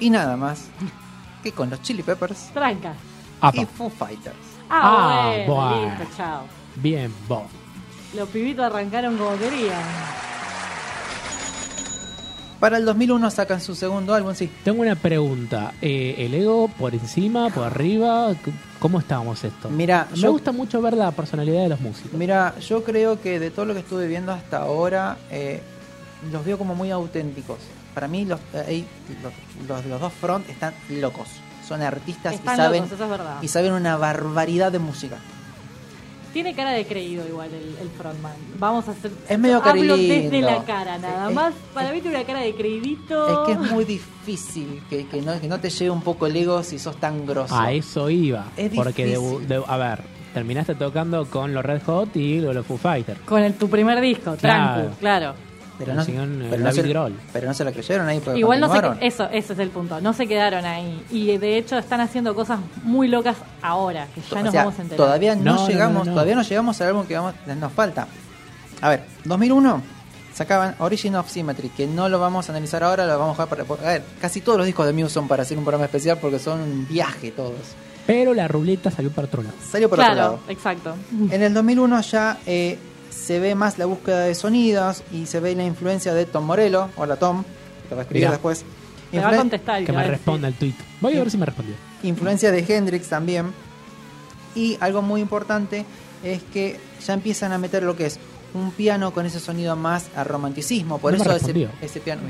y 0.00 0.10
nada 0.10 0.36
más 0.36 0.66
que 1.42 1.52
con 1.52 1.68
los 1.70 1.82
Chili 1.82 2.02
Peppers 2.02 2.50
Tranca. 2.54 2.94
Apa. 3.40 3.60
y 3.60 3.66
Foo 3.66 3.90
Fighters. 3.90 4.36
Ah, 4.70 5.32
Ah, 5.34 5.44
bueno, 5.46 5.96
listo, 5.98 6.16
chao. 6.16 6.42
Bien, 6.76 7.12
vos. 7.28 7.42
Los 8.16 8.28
pibitos 8.30 8.64
arrancaron 8.64 9.16
como 9.18 9.36
querían. 9.36 9.82
Para 12.60 12.78
el 12.78 12.84
2001 12.86 13.30
sacan 13.30 13.60
su 13.60 13.74
segundo 13.74 14.14
álbum, 14.14 14.34
sí. 14.34 14.50
Tengo 14.64 14.80
una 14.80 14.94
pregunta. 14.94 15.74
Eh, 15.82 16.14
¿El 16.18 16.32
ego 16.34 16.68
por 16.68 16.94
encima, 16.94 17.50
por 17.50 17.64
arriba? 17.64 18.32
¿Cómo 18.78 19.00
estábamos 19.00 19.44
esto? 19.44 19.68
Mira, 19.68 20.06
Me 20.12 20.16
yo- 20.16 20.32
gusta 20.32 20.50
mucho 20.52 20.80
ver 20.80 20.94
la 20.94 21.10
personalidad 21.10 21.64
de 21.64 21.68
los 21.70 21.80
músicos. 21.80 22.12
Mira, 22.14 22.54
yo 22.60 22.82
creo 22.82 23.20
que 23.20 23.38
de 23.38 23.50
todo 23.50 23.66
lo 23.66 23.74
que 23.74 23.80
estuve 23.80 24.06
viendo 24.06 24.32
hasta 24.32 24.58
ahora, 24.62 25.18
eh, 25.30 25.62
los 26.32 26.44
veo 26.44 26.58
como 26.58 26.74
muy 26.74 26.90
auténticos. 26.90 27.58
Para 27.94 28.08
mí 28.08 28.24
los, 28.24 28.40
eh, 28.54 28.84
los, 29.22 29.32
los- 29.68 29.86
los 29.86 30.00
dos 30.00 30.12
front 30.12 30.48
están 30.50 30.74
locos. 30.90 31.28
Son 31.66 31.80
artistas 31.82 32.34
Están 32.34 32.54
y 32.54 32.56
saben 32.56 32.82
locos, 32.82 32.92
eso 32.94 33.04
es 33.04 33.10
verdad. 33.10 33.36
y 33.42 33.48
saben 33.48 33.72
una 33.72 33.96
barbaridad 33.96 34.70
de 34.72 34.78
música. 34.78 35.16
Tiene 36.32 36.52
cara 36.52 36.72
de 36.72 36.84
creído 36.84 37.24
igual 37.28 37.48
el, 37.54 37.76
el 37.80 37.88
frontman. 37.96 38.32
Vamos 38.58 38.88
a 38.88 38.90
hacer... 38.90 39.12
Es 39.28 39.38
medio 39.38 39.58
Hablo 39.58 39.66
carilindo. 39.70 39.96
desde 39.96 40.40
la 40.42 40.64
cara, 40.64 40.98
nada 40.98 41.28
Es- 41.28 41.34
más. 41.34 41.54
Para 41.72 41.92
mí 41.92 42.00
tiene 42.00 42.16
una 42.16 42.26
cara 42.26 42.40
de 42.40 42.54
creidito. 42.56 43.46
Es 43.46 43.46
que 43.56 43.64
es 43.64 43.70
muy 43.70 43.84
difícil 43.84 44.82
que, 44.90 45.06
que 45.06 45.22
no, 45.22 45.40
que 45.40 45.46
no 45.46 45.60
te 45.60 45.70
lleve 45.70 45.90
un 45.92 46.02
poco 46.02 46.26
el 46.26 46.34
ego 46.34 46.64
si 46.64 46.80
sos 46.80 46.96
tan 46.98 47.24
grosso. 47.24 47.54
A 47.56 47.70
eso 47.70 48.10
iba. 48.10 48.46
Es 48.56 48.72
porque, 48.74 49.06
de- 49.06 49.16
difícil. 49.16 49.46
de- 49.46 49.62
a 49.64 49.76
ver, 49.76 50.02
terminaste 50.34 50.74
tocando 50.74 51.24
con 51.30 51.54
los 51.54 51.64
Red 51.64 51.82
Hot 51.86 52.16
y 52.16 52.40
los 52.40 52.66
Foo 52.66 52.78
Fighters. 52.78 53.20
Con 53.20 53.40
el, 53.40 53.54
tu 53.54 53.70
primer 53.70 54.00
disco, 54.00 54.34
Claro. 54.34 54.80
tranqui, 54.82 54.96
claro. 54.98 55.34
Pero, 55.78 55.94
no, 55.94 56.02
eh, 56.02 56.06
pero, 56.06 56.58
no 56.58 56.64
David 56.64 56.82
se, 56.82 56.88
Grohl. 56.88 57.14
pero 57.32 57.46
no 57.46 57.54
se 57.54 57.64
la 57.64 57.72
creyeron 57.72 58.08
ahí. 58.08 58.20
porque 58.20 58.38
Igual 58.40 58.60
no 58.60 58.72
se, 58.72 59.06
eso, 59.06 59.24
ese 59.30 59.52
es 59.52 59.58
el 59.58 59.70
punto. 59.70 60.00
No 60.00 60.12
se 60.12 60.26
quedaron 60.26 60.64
ahí. 60.64 61.04
Y 61.10 61.36
de 61.36 61.58
hecho 61.58 61.76
están 61.78 62.00
haciendo 62.00 62.34
cosas 62.34 62.60
muy 62.82 63.08
locas 63.08 63.36
ahora, 63.62 64.06
que 64.14 64.20
ya 64.20 64.40
O 64.40 64.42
nos 64.42 64.52
sea, 64.52 64.64
vamos 64.64 64.78
a 64.78 64.82
enterar. 64.82 65.06
Todavía 65.06 65.34
no, 65.36 65.54
No, 65.56 65.68
llegamos, 65.68 66.00
no, 66.00 66.04
no. 66.06 66.12
todavía 66.12 66.34
no 66.36 66.42
llegamos 66.42 66.80
al 66.80 66.88
álbum 66.88 67.06
que 67.06 67.16
vamos, 67.16 67.34
nos 67.46 67.72
falta. 67.72 68.06
A 68.80 68.88
ver, 68.88 69.04
2001 69.24 69.82
sacaban 70.34 70.74
Origin 70.78 71.14
of 71.16 71.30
Symmetry, 71.30 71.68
que 71.70 71.86
no 71.86 72.08
lo 72.08 72.18
vamos 72.18 72.48
a 72.48 72.52
analizar 72.52 72.82
ahora, 72.82 73.06
lo 73.06 73.18
vamos 73.18 73.38
a 73.38 73.44
dejar 73.46 73.66
para. 73.66 73.88
A 73.88 73.92
ver, 73.92 74.02
casi 74.20 74.40
todos 74.40 74.58
los 74.58 74.66
discos 74.66 74.86
de 74.86 74.92
Muse 74.92 75.10
son 75.14 75.28
para 75.28 75.42
hacer 75.42 75.56
un 75.56 75.64
programa 75.64 75.84
especial 75.86 76.18
porque 76.20 76.38
son 76.38 76.60
un 76.60 76.88
viaje 76.88 77.30
todos. 77.30 77.54
Pero 78.06 78.34
la 78.34 78.46
ruleta 78.48 78.90
salió 78.90 79.10
para 79.10 79.26
otro 79.28 79.42
lado. 79.42 79.54
Salió 79.66 79.88
por 79.88 79.98
otro 79.98 80.12
claro, 80.12 80.32
lado. 80.32 80.40
exacto. 80.48 80.94
En 81.30 81.42
el 81.42 81.54
2001 81.54 82.00
ya 82.02 82.38
eh, 82.44 82.78
se 83.14 83.38
ve 83.38 83.54
más 83.54 83.78
la 83.78 83.86
búsqueda 83.86 84.20
de 84.20 84.34
sonidos 84.34 85.02
y 85.12 85.26
se 85.26 85.40
ve 85.40 85.54
la 85.54 85.64
influencia 85.64 86.12
de 86.14 86.26
Tom 86.26 86.44
Morello. 86.44 86.90
Hola 86.96 87.16
Tom, 87.16 87.44
te 87.44 87.90
lo 87.90 87.96
voy 87.96 87.98
a 87.98 88.02
escribir 88.02 88.22
Mirá. 88.22 88.30
después. 88.32 88.64
Me 89.12 89.20
va 89.20 89.28
a 89.28 89.36
contestar. 89.36 89.80
Que 89.80 89.86
te 89.86 89.92
va 89.92 90.02
me 90.02 90.08
responda 90.08 90.48
el 90.48 90.54
tweet. 90.54 90.74
Voy 91.00 91.16
a 91.16 91.20
ver 91.20 91.30
si 91.30 91.38
me 91.38 91.46
respondió. 91.46 91.74
influencia 92.02 92.50
de 92.50 92.64
Hendrix 92.66 93.08
también. 93.08 93.52
Y 94.54 94.76
algo 94.80 95.02
muy 95.02 95.20
importante 95.20 95.84
es 96.22 96.42
que 96.52 96.78
ya 97.04 97.14
empiezan 97.14 97.52
a 97.52 97.58
meter 97.58 97.82
lo 97.82 97.96
que 97.96 98.06
es 98.06 98.18
un 98.54 98.70
piano 98.70 99.12
con 99.12 99.26
ese 99.26 99.40
sonido 99.40 99.74
más 99.76 100.08
a 100.16 100.22
romanticismo. 100.24 100.98
Por 100.98 101.12
No 101.12 101.22
eso 101.22 101.32
ese, 101.34 101.52
piano. 102.00 102.22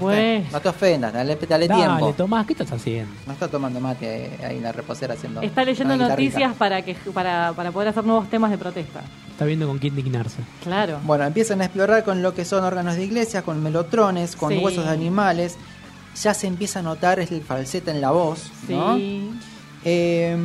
No 0.50 0.60
te 0.60 0.68
ofendas, 0.68 1.12
dale, 1.12 1.36
dale 1.36 1.68
Dale, 1.68 1.82
tiempo. 1.82 2.14
Tomás, 2.16 2.46
¿qué 2.46 2.54
estás 2.54 2.72
haciendo? 2.72 3.12
No 3.26 3.32
está 3.34 3.48
tomando 3.48 3.78
mate 3.78 4.26
eh, 4.26 4.38
ahí 4.44 4.56
en 4.56 4.62
la 4.62 4.72
reposera 4.72 5.14
haciendo. 5.14 5.42
Está 5.42 5.64
leyendo 5.64 5.96
noticias 5.96 6.54
para 6.56 6.82
que 6.82 6.94
para, 7.12 7.52
para 7.54 7.70
poder 7.72 7.88
hacer 7.88 8.04
nuevos 8.04 8.28
temas 8.30 8.50
de 8.50 8.58
protesta. 8.58 9.02
Está 9.30 9.44
viendo 9.44 9.66
con 9.66 9.78
quién 9.78 9.96
indignarse. 9.96 10.38
Claro. 10.62 10.98
Bueno, 11.04 11.24
empiezan 11.24 11.60
a 11.60 11.66
explorar 11.66 12.04
con 12.04 12.22
lo 12.22 12.34
que 12.34 12.44
son 12.44 12.64
órganos 12.64 12.96
de 12.96 13.04
iglesia, 13.04 13.42
con 13.42 13.62
melotrones, 13.62 14.34
con 14.36 14.50
Sí. 14.52 14.58
huesos 14.58 14.84
de 14.84 14.90
animales. 14.90 15.56
Ya 16.22 16.32
se 16.32 16.46
empieza 16.46 16.78
a 16.78 16.82
notar 16.82 17.18
el 17.20 17.42
falsete 17.42 17.90
en 17.90 18.00
la 18.00 18.12
voz. 18.12 18.50
¿no? 18.68 18.96
Sí. 18.96 19.30
Eh, 19.84 20.36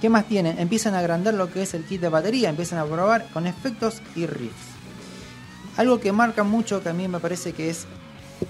¿Qué 0.00 0.08
más 0.10 0.24
tienen? 0.26 0.58
Empiezan 0.58 0.94
a 0.94 0.98
agrandar 0.98 1.34
lo 1.34 1.50
que 1.50 1.62
es 1.62 1.72
el 1.74 1.84
kit 1.84 2.00
de 2.00 2.08
batería, 2.08 2.48
empiezan 2.50 2.78
a 2.78 2.84
probar 2.84 3.26
con 3.32 3.46
efectos 3.46 4.02
y 4.16 4.26
riffs. 4.26 4.73
Algo 5.76 6.00
que 6.00 6.12
marca 6.12 6.44
mucho, 6.44 6.82
que 6.82 6.88
a 6.88 6.92
mí 6.92 7.08
me 7.08 7.18
parece 7.18 7.52
que 7.52 7.70
es, 7.70 7.86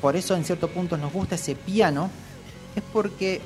por 0.01 0.16
eso 0.16 0.35
en 0.35 0.45
cierto 0.45 0.68
punto 0.68 0.97
nos 0.97 1.12
gusta 1.12 1.37
ese 1.37 1.55
piano, 1.55 2.11
es 2.77 2.83
porque 2.93 3.41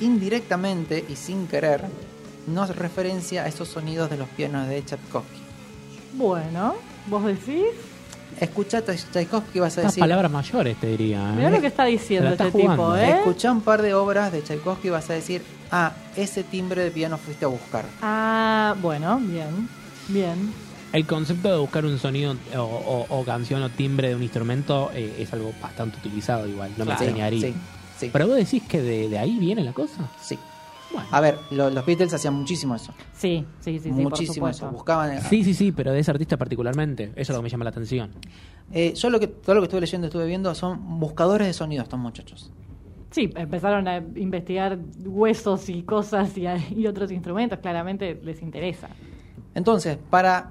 indirectamente 0.00 1.04
y 1.08 1.16
sin 1.16 1.46
querer 1.46 1.84
nos 2.46 2.74
referencia 2.74 3.44
a 3.44 3.48
esos 3.48 3.68
sonidos 3.68 4.10
de 4.10 4.16
los 4.16 4.28
pianos 4.28 4.68
de 4.68 4.82
Tchaikovsky. 4.82 5.40
Bueno, 6.14 6.74
vos 7.06 7.24
decís. 7.24 7.66
Escuchá 8.40 8.78
a 8.78 8.82
Tchaikovsky 8.82 9.58
y 9.58 9.60
vas 9.60 9.76
a 9.76 9.80
Estas 9.80 9.92
decir... 9.92 10.00
palabras 10.00 10.30
mayores, 10.30 10.76
te 10.78 10.86
diría. 10.86 11.18
¿eh? 11.18 11.36
Mirá 11.36 11.50
lo 11.50 11.60
que 11.60 11.66
está 11.66 11.84
diciendo 11.84 12.30
este 12.30 12.50
jugando, 12.50 12.94
tipo, 12.94 12.96
¿eh? 12.96 13.10
Escuchá 13.18 13.52
un 13.52 13.60
par 13.60 13.82
de 13.82 13.92
obras 13.92 14.32
de 14.32 14.42
Tchaikovsky 14.42 14.88
y 14.88 14.90
vas 14.90 15.10
a 15.10 15.14
decir, 15.14 15.42
ah, 15.70 15.92
ese 16.16 16.44
timbre 16.44 16.82
de 16.84 16.90
piano 16.90 17.18
fuiste 17.18 17.44
a 17.44 17.48
buscar. 17.48 17.84
Ah, 18.00 18.74
bueno, 18.80 19.18
bien. 19.20 19.68
Bien. 20.08 20.69
El 20.92 21.06
concepto 21.06 21.50
de 21.52 21.58
buscar 21.58 21.84
un 21.84 21.98
sonido 21.98 22.34
o, 22.56 22.60
o- 22.60 23.06
o 23.20 23.24
canción 23.24 23.62
o 23.62 23.68
timbre 23.70 24.08
de 24.08 24.16
un 24.16 24.22
instrumento 24.22 24.90
eh, 24.92 25.16
es 25.20 25.32
algo 25.32 25.52
bastante 25.62 25.98
utilizado 25.98 26.48
igual, 26.48 26.70
no 26.76 26.84
me 26.84 26.96
Sí, 26.96 27.04
extrañaría. 27.04 27.40
sí, 27.48 27.54
sí. 27.98 28.10
Pero 28.12 28.26
vos 28.26 28.36
decís 28.36 28.62
que 28.68 28.82
de, 28.82 29.08
de 29.08 29.18
ahí 29.18 29.38
viene 29.38 29.62
la 29.62 29.72
cosa. 29.72 30.10
Sí. 30.20 30.36
Bueno. 30.92 31.06
A 31.12 31.20
ver, 31.20 31.38
lo- 31.52 31.70
los 31.70 31.86
Beatles 31.86 32.12
hacían 32.12 32.34
muchísimo 32.34 32.74
eso. 32.74 32.92
Sí, 33.14 33.44
sí, 33.60 33.78
sí, 33.78 33.84
sí. 33.84 33.90
muchísimo 33.92 34.46
por 34.46 34.50
eso. 34.50 34.68
Buscaban. 34.72 35.22
Sí, 35.22 35.44
sí, 35.44 35.54
sí, 35.54 35.70
pero 35.70 35.92
de 35.92 36.00
ese 36.00 36.10
artista 36.10 36.36
particularmente. 36.36 37.12
Eso 37.14 37.20
es 37.20 37.28
lo 37.30 37.36
que 37.36 37.42
me 37.44 37.48
llama 37.48 37.62
la 37.64 37.70
atención. 37.70 38.10
Eh, 38.72 38.94
yo 38.96 39.10
lo 39.10 39.20
que, 39.20 39.28
todo 39.28 39.54
lo 39.54 39.60
que 39.60 39.66
estuve 39.66 39.82
leyendo, 39.82 40.08
estuve 40.08 40.26
viendo, 40.26 40.52
son 40.56 40.98
buscadores 40.98 41.46
de 41.46 41.52
sonido 41.52 41.84
estos 41.84 42.00
muchachos. 42.00 42.50
Sí, 43.12 43.30
empezaron 43.36 43.86
a 43.86 43.98
investigar 43.98 44.78
huesos 45.04 45.68
y 45.68 45.82
cosas 45.84 46.36
y, 46.36 46.46
y 46.76 46.86
otros 46.88 47.12
instrumentos. 47.12 47.60
Claramente 47.60 48.20
les 48.24 48.42
interesa. 48.42 48.88
Entonces, 49.54 49.96
para, 50.10 50.50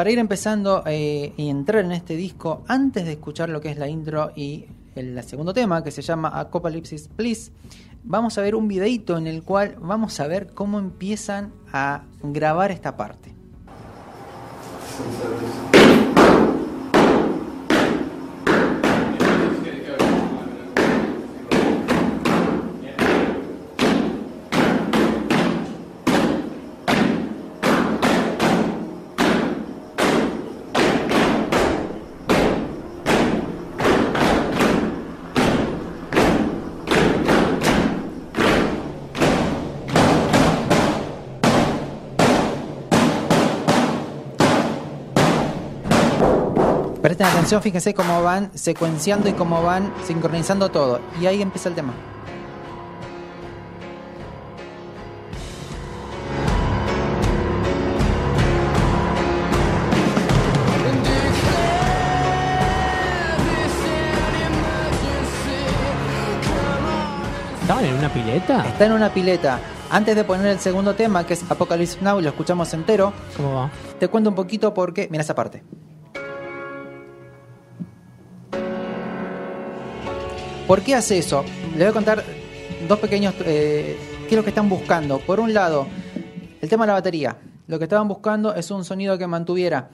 para 0.00 0.12
ir 0.12 0.18
empezando 0.18 0.82
eh, 0.86 1.34
y 1.36 1.50
entrar 1.50 1.84
en 1.84 1.92
este 1.92 2.16
disco, 2.16 2.64
antes 2.68 3.04
de 3.04 3.12
escuchar 3.12 3.50
lo 3.50 3.60
que 3.60 3.68
es 3.68 3.76
la 3.76 3.86
intro 3.86 4.32
y 4.34 4.64
el 4.94 5.22
segundo 5.24 5.52
tema, 5.52 5.84
que 5.84 5.90
se 5.90 6.00
llama 6.00 6.30
Apocalypse 6.30 6.96
Please, 7.16 7.52
vamos 8.02 8.38
a 8.38 8.40
ver 8.40 8.54
un 8.54 8.66
videito 8.66 9.18
en 9.18 9.26
el 9.26 9.42
cual 9.42 9.76
vamos 9.78 10.18
a 10.18 10.26
ver 10.26 10.54
cómo 10.54 10.78
empiezan 10.78 11.52
a 11.70 12.04
grabar 12.22 12.70
esta 12.70 12.96
parte. 12.96 13.34
Presten 47.10 47.26
atención, 47.26 47.60
fíjense 47.60 47.92
cómo 47.92 48.22
van 48.22 48.52
secuenciando 48.56 49.28
y 49.28 49.32
cómo 49.32 49.64
van 49.64 49.92
sincronizando 50.06 50.68
todo. 50.68 51.00
Y 51.20 51.26
ahí 51.26 51.42
empieza 51.42 51.68
el 51.68 51.74
tema. 51.74 51.92
¿Estaban 67.62 67.84
en 67.86 67.94
una 67.94 68.12
pileta? 68.12 68.68
Está 68.68 68.86
en 68.86 68.92
una 68.92 69.12
pileta. 69.12 69.58
Antes 69.90 70.14
de 70.14 70.22
poner 70.22 70.46
el 70.46 70.60
segundo 70.60 70.94
tema, 70.94 71.26
que 71.26 71.34
es 71.34 71.42
Apocalypse 71.50 71.98
Now, 72.02 72.20
lo 72.20 72.28
escuchamos 72.28 72.72
entero, 72.72 73.12
¿Cómo 73.36 73.52
va? 73.56 73.70
te 73.98 74.06
cuento 74.06 74.30
un 74.30 74.36
poquito 74.36 74.72
porque. 74.72 75.08
Mira 75.10 75.24
esa 75.24 75.34
parte. 75.34 75.64
¿Por 80.70 80.82
qué 80.82 80.94
hace 80.94 81.18
eso? 81.18 81.44
Les 81.72 81.78
voy 81.78 81.86
a 81.88 81.92
contar 81.92 82.22
dos 82.86 83.00
pequeños. 83.00 83.34
eh, 83.40 83.98
¿Qué 84.22 84.28
es 84.28 84.36
lo 84.36 84.44
que 84.44 84.50
están 84.50 84.68
buscando? 84.68 85.18
Por 85.18 85.40
un 85.40 85.52
lado, 85.52 85.88
el 86.60 86.68
tema 86.68 86.84
de 86.84 86.86
la 86.86 86.92
batería. 86.92 87.36
Lo 87.66 87.76
que 87.76 87.86
estaban 87.86 88.06
buscando 88.06 88.54
es 88.54 88.70
un 88.70 88.84
sonido 88.84 89.18
que 89.18 89.26
mantuviera 89.26 89.88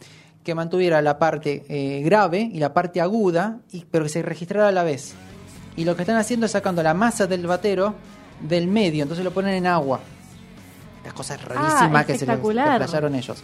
que 0.44 0.54
mantuviera 0.54 1.00
la 1.00 1.18
parte 1.18 1.64
eh, 1.70 2.02
grave 2.02 2.50
y 2.52 2.58
la 2.58 2.74
parte 2.74 3.00
aguda, 3.00 3.60
y, 3.72 3.86
pero 3.90 4.04
que 4.04 4.10
se 4.10 4.20
registrara 4.20 4.68
a 4.68 4.70
la 4.70 4.82
vez. 4.82 5.14
Y 5.76 5.86
lo 5.86 5.96
que 5.96 6.02
están 6.02 6.18
haciendo 6.18 6.44
es 6.44 6.52
sacando 6.52 6.82
la 6.82 6.92
masa 6.92 7.26
del 7.26 7.46
batero 7.46 7.94
del 8.46 8.66
medio, 8.68 9.04
entonces 9.04 9.24
lo 9.24 9.30
ponen 9.30 9.54
en 9.54 9.66
agua. 9.66 10.00
Las 11.06 11.14
cosas 11.14 11.42
rarísimas 11.42 12.04
que 12.04 12.18
se 12.18 12.26
les 12.26 12.38
playaron 12.38 13.14
ellos. 13.14 13.42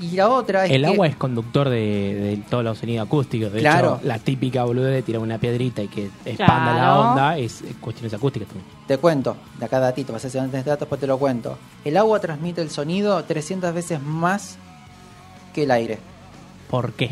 Y 0.00 0.12
la 0.16 0.28
otra 0.28 0.64
es 0.66 0.70
El 0.72 0.82
que- 0.82 0.86
agua 0.88 1.06
es 1.08 1.16
conductor 1.16 1.68
de, 1.68 1.76
de 1.76 2.36
todos 2.48 2.62
los 2.62 2.78
sonidos 2.78 3.06
acústicos. 3.06 3.52
De 3.52 3.60
Claro. 3.60 3.96
hecho, 3.96 4.06
la 4.06 4.18
típica 4.18 4.64
boludez 4.64 4.92
de 4.94 5.02
tirar 5.02 5.20
una 5.22 5.38
piedrita 5.38 5.82
y 5.82 5.88
que 5.88 6.08
expanda 6.24 6.74
la 6.74 6.98
onda 7.00 7.36
es 7.38 7.62
es 7.62 7.74
cuestiones 7.80 8.14
acústicas 8.14 8.48
también. 8.48 8.66
Te 8.86 8.96
cuento, 8.98 9.36
de 9.58 9.64
acá 9.64 9.80
datito, 9.80 10.12
vas 10.12 10.24
a 10.24 10.28
hacer 10.28 10.40
antes 10.40 10.64
de 10.64 10.70
datos, 10.70 10.80
después 10.80 11.00
te 11.00 11.06
lo 11.06 11.18
cuento. 11.18 11.58
El 11.84 11.96
agua 11.96 12.20
transmite 12.20 12.62
el 12.62 12.70
sonido 12.70 13.22
300 13.24 13.74
veces 13.74 14.00
más 14.00 14.56
que 15.52 15.64
el 15.64 15.70
aire, 15.72 15.98
¿Por 16.70 16.92
qué? 16.92 17.10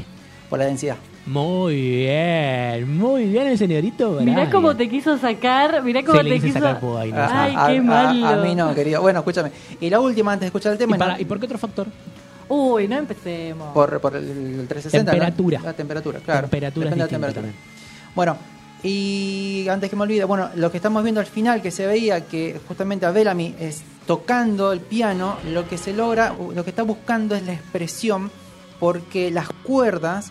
por 0.49 0.59
la 0.59 0.67
densidad. 0.67 0.97
Muy 1.27 1.75
bien, 1.75 2.97
muy 2.97 3.25
bien 3.25 3.49
el 3.49 3.59
señorito. 3.59 4.13
Mirá 4.21 4.33
Brian. 4.43 4.51
cómo 4.53 4.77
te 4.77 4.89
quiso 4.89 5.19
sacar, 5.19 5.83
mirá 5.83 6.05
cómo 6.05 6.21
te 6.23 6.39
quiso. 6.41 6.53
sacar 6.61 6.79
ahí, 7.01 7.11
no. 7.11 7.19
Ay, 7.29 7.55
a, 7.57 7.67
qué 7.67 7.79
a- 7.79 7.83
malo. 7.83 8.27
a 8.29 8.37
mí 8.45 8.55
no, 8.55 8.73
querido. 8.77 9.03
Bueno, 9.03 9.19
escúchame. 9.19 9.51
Y 9.81 9.91
la 9.91 9.99
última, 9.99 10.33
antes 10.35 10.43
de 10.43 10.47
escuchar 10.47 10.71
el 10.73 10.79
tema, 10.79 10.95
¿Y, 10.95 10.99
no- 11.01 11.05
para- 11.05 11.21
¿Y 11.21 11.25
por 11.25 11.41
qué 11.41 11.47
otro 11.47 11.59
factor? 11.59 11.89
Uy, 12.49 12.87
no 12.89 12.97
empecemos. 12.97 13.73
por, 13.75 14.01
por 14.01 14.17
el, 14.17 14.25
el 14.61 14.67
360. 14.69 14.99
¿no? 14.99 15.11
Temperatura. 15.11 15.61
La 15.65 15.73
temperatura, 15.73 16.21
claro. 16.21 16.41
Temperatura 16.43 16.85
Depende 16.91 17.05
de 17.05 17.07
la 17.07 17.29
temperatura. 17.33 17.53
Bueno, 18.15 18.37
y 18.83 19.67
antes 19.69 19.91
que 19.91 19.97
me 19.97 20.03
olvide, 20.03 20.25
bueno, 20.25 20.51
lo 20.55 20.71
que 20.71 20.77
estamos 20.79 21.03
viendo 21.03 21.21
al 21.21 21.27
final, 21.27 21.61
que 21.63 21.71
se 21.71 21.87
veía 21.87 22.27
que 22.27 22.61
justamente 22.69 23.05
a 23.07 23.11
Bellamy 23.11 23.55
es 23.59 23.83
tocando 24.07 24.73
el 24.73 24.81
piano, 24.81 25.37
lo 25.53 25.69
que 25.69 25.77
se 25.79 25.93
logra, 25.93 26.35
lo 26.55 26.63
que 26.63 26.71
está 26.71 26.83
buscando 26.83 27.35
es 27.35 27.45
la 27.45 27.53
expresión, 27.55 28.31
porque 28.79 29.31
las 29.31 29.49
cuerdas 29.65 30.31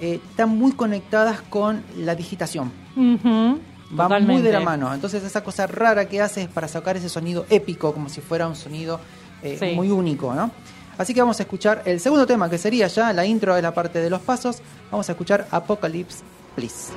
eh, 0.00 0.20
están 0.30 0.50
muy 0.50 0.72
conectadas 0.72 1.40
con 1.42 1.82
la 1.96 2.14
digitación. 2.14 2.70
Ujú, 2.96 3.60
Va 3.98 4.18
muy 4.20 4.42
de 4.42 4.52
la 4.52 4.60
mano. 4.60 4.92
Entonces 4.92 5.22
esa 5.22 5.42
cosa 5.44 5.66
rara 5.66 6.06
que 6.08 6.20
hace 6.20 6.42
es 6.42 6.48
para 6.48 6.68
sacar 6.68 6.96
ese 6.96 7.08
sonido 7.08 7.46
épico, 7.48 7.92
como 7.94 8.08
si 8.08 8.20
fuera 8.20 8.46
un 8.48 8.56
sonido 8.56 9.00
eh, 9.42 9.56
Sí. 9.58 9.74
muy 9.74 9.90
único, 9.90 10.34
¿no? 10.34 10.50
Así 10.98 11.14
que 11.14 11.20
vamos 11.20 11.40
a 11.40 11.42
escuchar 11.42 11.82
el 11.84 12.00
segundo 12.00 12.26
tema, 12.26 12.48
que 12.48 12.58
sería 12.58 12.86
ya 12.86 13.12
la 13.12 13.26
intro 13.26 13.54
de 13.54 13.62
la 13.62 13.74
parte 13.74 14.00
de 14.00 14.10
los 14.10 14.20
pasos. 14.20 14.62
Vamos 14.90 15.08
a 15.08 15.12
escuchar 15.12 15.46
Apocalypse, 15.50 16.22
please. 16.54 16.92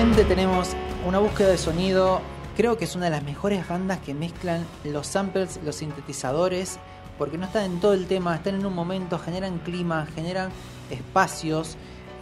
Tenemos 0.00 0.70
una 1.06 1.18
búsqueda 1.18 1.50
de 1.50 1.58
sonido. 1.58 2.22
Creo 2.56 2.78
que 2.78 2.86
es 2.86 2.96
una 2.96 3.04
de 3.04 3.10
las 3.10 3.22
mejores 3.22 3.68
bandas 3.68 3.98
que 3.98 4.14
mezclan 4.14 4.64
los 4.82 5.06
samples, 5.06 5.60
los 5.62 5.76
sintetizadores, 5.76 6.78
porque 7.18 7.36
no 7.36 7.44
están 7.44 7.64
en 7.64 7.80
todo 7.80 7.92
el 7.92 8.06
tema, 8.06 8.34
están 8.34 8.54
en 8.54 8.64
un 8.64 8.74
momento, 8.74 9.18
generan 9.18 9.58
clima, 9.58 10.06
generan 10.14 10.50
espacios 10.90 11.76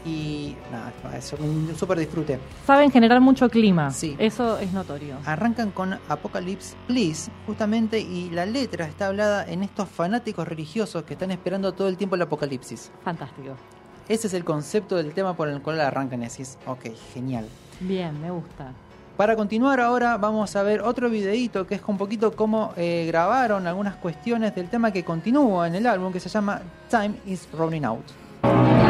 y 0.05 0.57
nada, 0.73 0.93
es 1.17 1.33
un 1.35 1.73
súper 1.79 2.01
disfrute. 2.01 2.41
Saben 2.67 2.91
generar 2.91 3.21
mucho 3.21 3.49
clima. 3.49 3.93
Sí. 3.93 4.17
Eso 4.19 4.59
es 4.59 4.73
notorio. 4.73 5.17
Arrancan 5.25 5.71
con 5.71 6.01
Apocalypse 6.09 6.75
Please, 6.89 7.31
justamente, 7.47 8.01
y 8.01 8.29
la 8.31 8.45
letra 8.45 8.87
está 8.87 9.07
hablada 9.07 9.49
en 9.49 9.63
estos 9.63 9.89
fanáticos 9.89 10.49
religiosos 10.49 11.05
que 11.05 11.13
están 11.13 11.31
esperando 11.31 11.73
todo 11.75 11.87
el 11.87 11.97
tiempo 11.97 12.17
el 12.17 12.23
apocalipsis. 12.23 12.91
Fantástico. 13.05 13.55
Ese 14.09 14.27
es 14.27 14.35
el 14.35 14.45
concepto 14.45 14.97
del 14.97 15.13
tema 15.13 15.37
por 15.37 15.49
el 15.49 15.63
cual 15.63 15.81
arrancan 15.81 16.23
y 16.23 16.27
decís, 16.27 16.59
ok, 16.67 16.87
genial. 17.15 17.47
Bien, 17.81 18.21
me 18.21 18.31
gusta. 18.31 18.73
Para 19.17 19.35
continuar 19.35 19.81
ahora 19.81 20.17
vamos 20.17 20.55
a 20.55 20.63
ver 20.63 20.81
otro 20.81 21.11
videíto 21.11 21.67
que 21.67 21.75
es 21.75 21.81
un 21.87 21.99
poquito 21.99 22.37
cómo 22.37 22.73
eh, 22.77 23.05
grabaron 23.09 23.67
algunas 23.67 23.97
cuestiones 23.97 24.55
del 24.55 24.69
tema 24.69 24.93
que 24.93 25.05
continúa 25.05 25.67
en 25.67 25.75
el 25.75 25.87
álbum 25.89 26.13
que 26.13 26.21
se 26.21 26.29
llama 26.29 26.63
Time 26.89 27.15
is 27.27 27.49
Running 27.53 27.85
Out. 27.85 28.88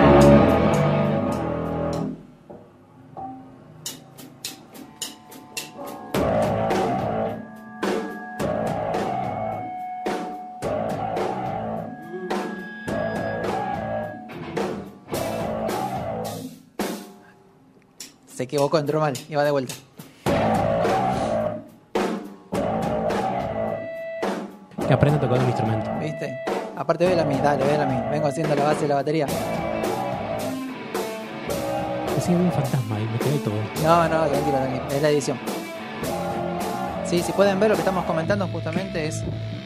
Se 18.38 18.44
equivocó, 18.44 18.78
entró 18.78 19.00
mal, 19.00 19.14
iba 19.28 19.42
de 19.42 19.50
vuelta. 19.50 19.74
Que 24.86 24.94
aprenda 24.94 25.18
a 25.18 25.20
tocar 25.20 25.40
un 25.40 25.46
instrumento. 25.46 25.90
¿Viste? 26.00 26.38
Aparte, 26.76 27.04
ve 27.04 27.16
la 27.16 27.24
mí, 27.24 27.34
dale, 27.42 27.64
ve 27.64 27.76
la 27.76 27.84
mí. 27.84 28.00
Vengo 28.12 28.28
haciendo 28.28 28.54
la 28.54 28.62
base 28.62 28.82
de 28.82 28.88
la 28.90 28.94
batería. 28.94 29.26
Sigue 32.20 32.36
un 32.36 32.52
fantasma 32.52 33.00
y 33.00 33.06
me 33.06 33.18
quedé 33.18 33.38
todo. 33.38 33.54
No, 33.82 34.08
no, 34.08 34.28
tranquilo, 34.28 34.56
tranquilo. 34.56 34.84
Es 34.88 35.02
la 35.02 35.08
edición. 35.08 35.38
Sí, 37.06 37.20
si 37.20 37.32
pueden 37.32 37.58
ver 37.58 37.70
lo 37.70 37.74
que 37.74 37.80
estamos 37.80 38.04
comentando 38.04 38.46
justamente 38.46 39.04
es. 39.04 39.24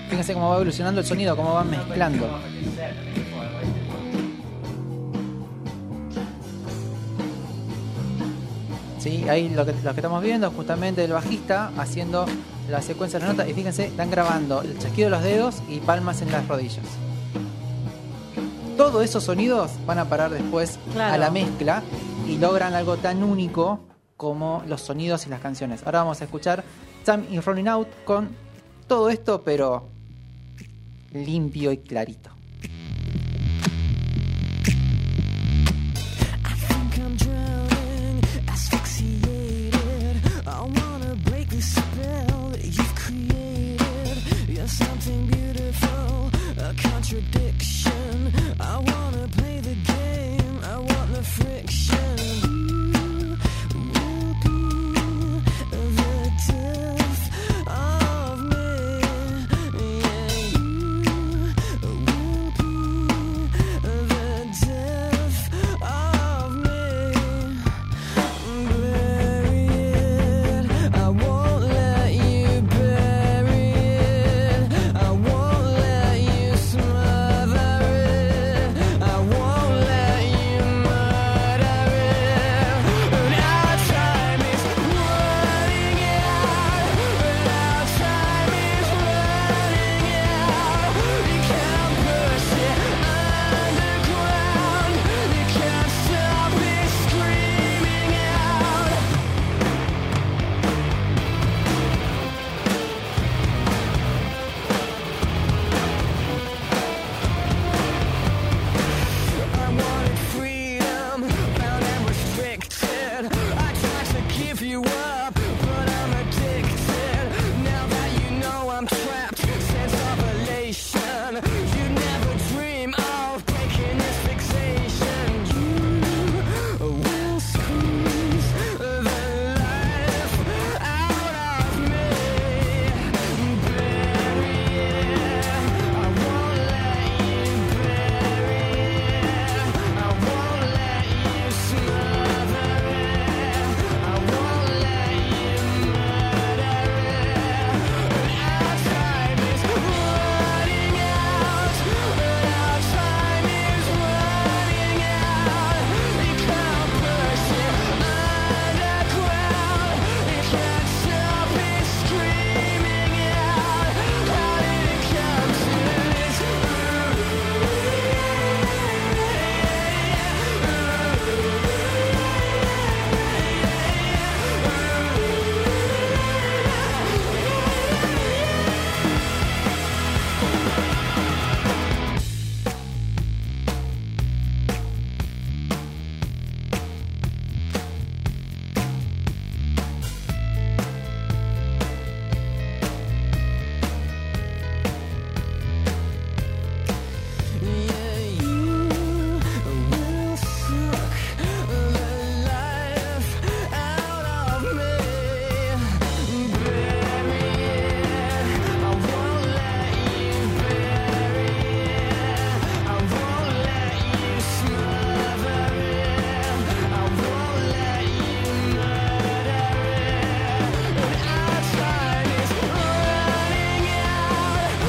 Fíjense 0.09 0.33
cómo 0.33 0.49
va 0.49 0.55
evolucionando 0.55 1.03
el 1.03 1.07
sonido, 1.07 1.37
cómo 1.37 1.53
van 1.53 1.69
mezclando. 1.69 2.27
Sí, 9.03 9.29
ahí 9.29 9.49
lo 9.49 9.67
que, 9.67 9.73
lo 9.73 9.93
que 9.95 10.01
estamos 10.01 10.23
viendo 10.23 10.47
es 10.47 10.55
justamente 10.55 11.03
el 11.05 11.13
bajista 11.13 11.73
haciendo 11.77 12.25
la 12.71 12.81
secuencia 12.83 13.19
de 13.19 13.27
las 13.27 13.35
notas 13.35 13.51
y 13.51 13.55
fíjense, 13.55 13.87
están 13.87 14.11
grabando 14.13 14.63
el 14.63 14.79
chasquido 14.79 15.07
de 15.07 15.11
los 15.11 15.23
dedos 15.25 15.63
y 15.69 15.79
palmas 15.81 16.23
en 16.23 16.31
las 16.31 16.47
rodillas. 16.47 16.85
Todos 18.77 19.05
esos 19.05 19.25
sonidos 19.25 19.73
van 19.87 19.99
a 19.99 20.05
parar 20.05 20.31
después 20.31 20.79
Claro. 20.93 21.15
a 21.15 21.19
la 21.19 21.31
mezcla 21.31 21.83
y 22.29 22.39
logran 22.39 22.75
algo 22.75 22.97
tan 22.97 23.23
único 23.23 23.81
como 24.17 24.63
los 24.69 24.81
sonidos 24.83 25.27
y 25.27 25.31
las 25.31 25.41
canciones. 25.41 25.83
Ahora 25.85 26.01
vamos 26.01 26.21
a 26.21 26.25
escuchar 26.25 26.63
Time 27.05 27.25
is 27.31 27.45
Running 27.45 27.69
Out 27.69 27.89
con 28.05 28.31
todo 28.87 29.11
esto, 29.11 29.43
pero 29.43 29.89
limpio 31.13 31.73
y 31.73 31.79
clarito. 31.79 32.31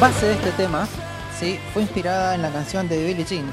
Base 0.04 0.26
de 0.26 0.34
este 0.34 0.52
tema 0.52 0.86
sí, 1.40 1.58
fue 1.72 1.82
inspirada 1.84 2.36
en 2.36 2.42
la 2.42 2.50
canción 2.50 2.90
de 2.90 3.06
Billie 3.06 3.24
Jean, 3.24 3.46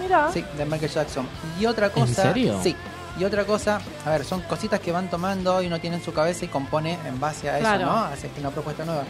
Mira. 0.00 0.32
sí, 0.32 0.42
de 0.56 0.64
Michael 0.64 0.90
Jackson. 0.90 1.28
Y 1.60 1.66
otra 1.66 1.90
cosa, 1.90 2.22
serio? 2.22 2.58
sí. 2.62 2.74
Y 3.18 3.24
otra 3.24 3.44
cosa, 3.44 3.80
a 4.06 4.10
ver, 4.10 4.24
son 4.24 4.40
cositas 4.42 4.80
que 4.80 4.92
van 4.92 5.10
tomando 5.10 5.60
y 5.60 5.66
uno 5.66 5.78
tiene 5.78 5.96
en 5.96 6.02
su 6.02 6.14
cabeza 6.14 6.46
y 6.46 6.48
compone 6.48 6.98
en 7.06 7.20
base 7.20 7.50
a 7.50 7.58
Claro. 7.58 7.82
eso, 7.84 7.86
¿no? 7.92 7.98
Hace 8.04 8.30
una 8.38 8.50
propuesta 8.50 8.84
nueva. 8.86 9.04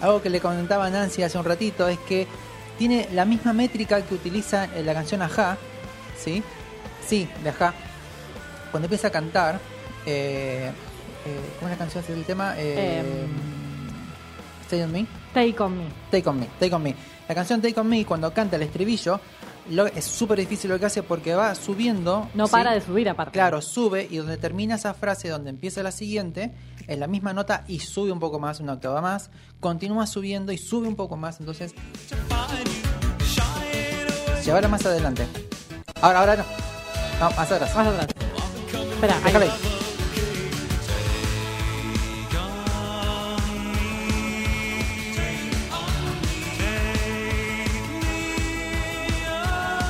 Algo 0.00 0.22
que 0.22 0.30
le 0.30 0.40
comentaba 0.40 0.88
Nancy 0.90 1.22
hace 1.24 1.38
un 1.38 1.44
ratito 1.44 1.88
es 1.88 1.98
que 2.00 2.28
tiene 2.78 3.08
la 3.12 3.24
misma 3.24 3.52
métrica 3.52 4.00
que 4.02 4.14
utiliza 4.14 4.64
en 4.76 4.86
la 4.86 4.94
canción 4.94 5.22
Aja, 5.22 5.56
¿sí? 6.16 6.42
Sí, 7.04 7.28
de 7.42 7.50
Aja. 7.50 7.74
Cuando 8.70 8.86
empieza 8.86 9.08
a 9.08 9.10
cantar, 9.10 9.58
eh, 10.06 10.70
eh, 11.26 11.40
¿cómo 11.58 11.68
es 11.68 11.78
la 11.78 11.84
canción 11.84 12.04
del 12.08 12.24
tema? 12.24 12.54
Eh, 12.58 13.00
Em. 13.24 13.28
Stay 14.66 14.82
on 14.82 14.92
Me. 14.92 15.06
Take 15.34 15.60
on 15.62 15.76
me. 15.76 15.84
Take 16.10 16.28
on 16.28 16.38
Me, 16.40 16.46
Take 16.60 16.74
on 16.74 16.82
Me. 16.82 16.94
La 17.28 17.34
canción 17.34 17.60
Take 17.60 17.78
on 17.80 17.88
Me, 17.88 18.04
cuando 18.06 18.32
canta 18.32 18.56
el 18.56 18.62
estribillo, 18.62 19.20
lo- 19.70 19.86
es 19.86 20.04
súper 20.04 20.38
difícil 20.38 20.70
lo 20.70 20.78
que 20.78 20.86
hace 20.86 21.02
porque 21.02 21.34
va 21.34 21.54
subiendo. 21.54 22.28
No 22.34 22.46
¿sí? 22.46 22.52
para 22.52 22.72
de 22.72 22.80
subir 22.80 23.08
aparte. 23.08 23.32
Claro, 23.32 23.60
sube 23.60 24.06
y 24.10 24.16
donde 24.18 24.36
termina 24.36 24.76
esa 24.76 24.94
frase, 24.94 25.28
donde 25.28 25.50
empieza 25.50 25.82
la 25.82 25.90
siguiente, 25.92 26.52
es 26.86 26.98
la 26.98 27.06
misma 27.06 27.32
nota 27.32 27.64
y 27.66 27.80
sube 27.80 28.12
un 28.12 28.20
poco 28.20 28.38
más, 28.38 28.60
una 28.60 28.74
octava 28.74 29.00
más. 29.00 29.30
Continúa 29.60 30.06
subiendo 30.06 30.52
y 30.52 30.58
sube 30.58 30.86
un 30.86 30.96
poco 30.96 31.16
más. 31.16 31.40
Entonces, 31.40 31.74
llevarla 34.44 34.68
más 34.68 34.84
adelante. 34.86 35.26
Ahora, 36.00 36.20
ahora 36.20 36.36
no. 36.36 36.44
No, 37.20 37.30
más 37.36 37.50
atrás. 37.50 37.74
Más 37.74 37.86
atrás. 37.86 38.06
Espera, 38.92 39.16
ahí. 39.24 39.50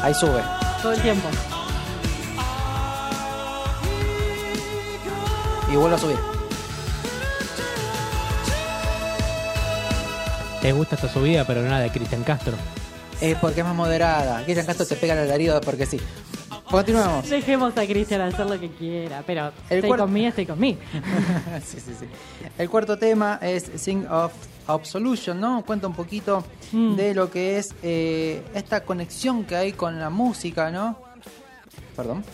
Ahí. 0.05 0.15
Sube. 0.15 0.43
Todo 0.83 0.93
el 0.93 1.01
tiempo. 1.03 1.29
Y 5.73 5.77
vuelve 5.77 5.97
a 5.97 5.99
subir. 5.99 6.17
Te 10.61 10.73
gusta 10.73 10.95
esta 10.95 11.09
subida, 11.09 11.45
pero 11.47 11.63
no 11.63 11.69
la 11.69 11.81
de 11.81 11.91
Cristian 11.91 12.23
Castro. 12.25 12.55
Es 13.21 13.37
porque 13.39 13.61
es 13.61 13.67
más 13.67 13.75
moderada. 13.75 14.43
Cristian 14.45 14.67
Castro 14.67 14.87
te 14.87 14.97
pega 14.97 15.13
el 15.15 15.21
alarido 15.21 15.61
porque 15.61 15.85
sí. 15.87 16.01
Continuamos. 16.71 17.29
Dejemos 17.29 17.77
a 17.77 17.87
Cristian 17.87 18.21
hacer 18.23 18.47
lo 18.47 18.59
que 18.59 18.71
quiera, 18.71 19.23
pero 19.27 19.53
El 19.69 19.79
stay 19.79 19.89
cuarto- 19.91 20.05
con 20.05 20.13
me, 20.13 20.27
stay 20.29 20.47
con 20.47 20.59
me. 20.59 20.71
sí, 21.65 21.79
sí, 21.81 21.93
sí. 21.99 22.07
El 22.59 22.71
cuarto 22.71 22.97
tema 22.99 23.39
es 23.43 23.71
Sing 23.77 24.07
of 24.11 24.33
Absolution, 24.67 25.41
¿no? 25.41 25.65
Cuenta 25.65 25.87
un 25.87 25.95
poquito 25.95 26.45
Mm. 26.73 26.95
de 26.97 27.15
lo 27.15 27.31
que 27.31 27.59
es 27.59 27.75
eh, 27.83 28.43
esta 28.55 28.83
conexión 28.85 29.45
que 29.45 29.57
hay 29.57 29.73
con 29.73 29.99
la 30.01 30.11
música, 30.11 30.71
¿no? 30.71 30.99
Perdón. 31.97 32.25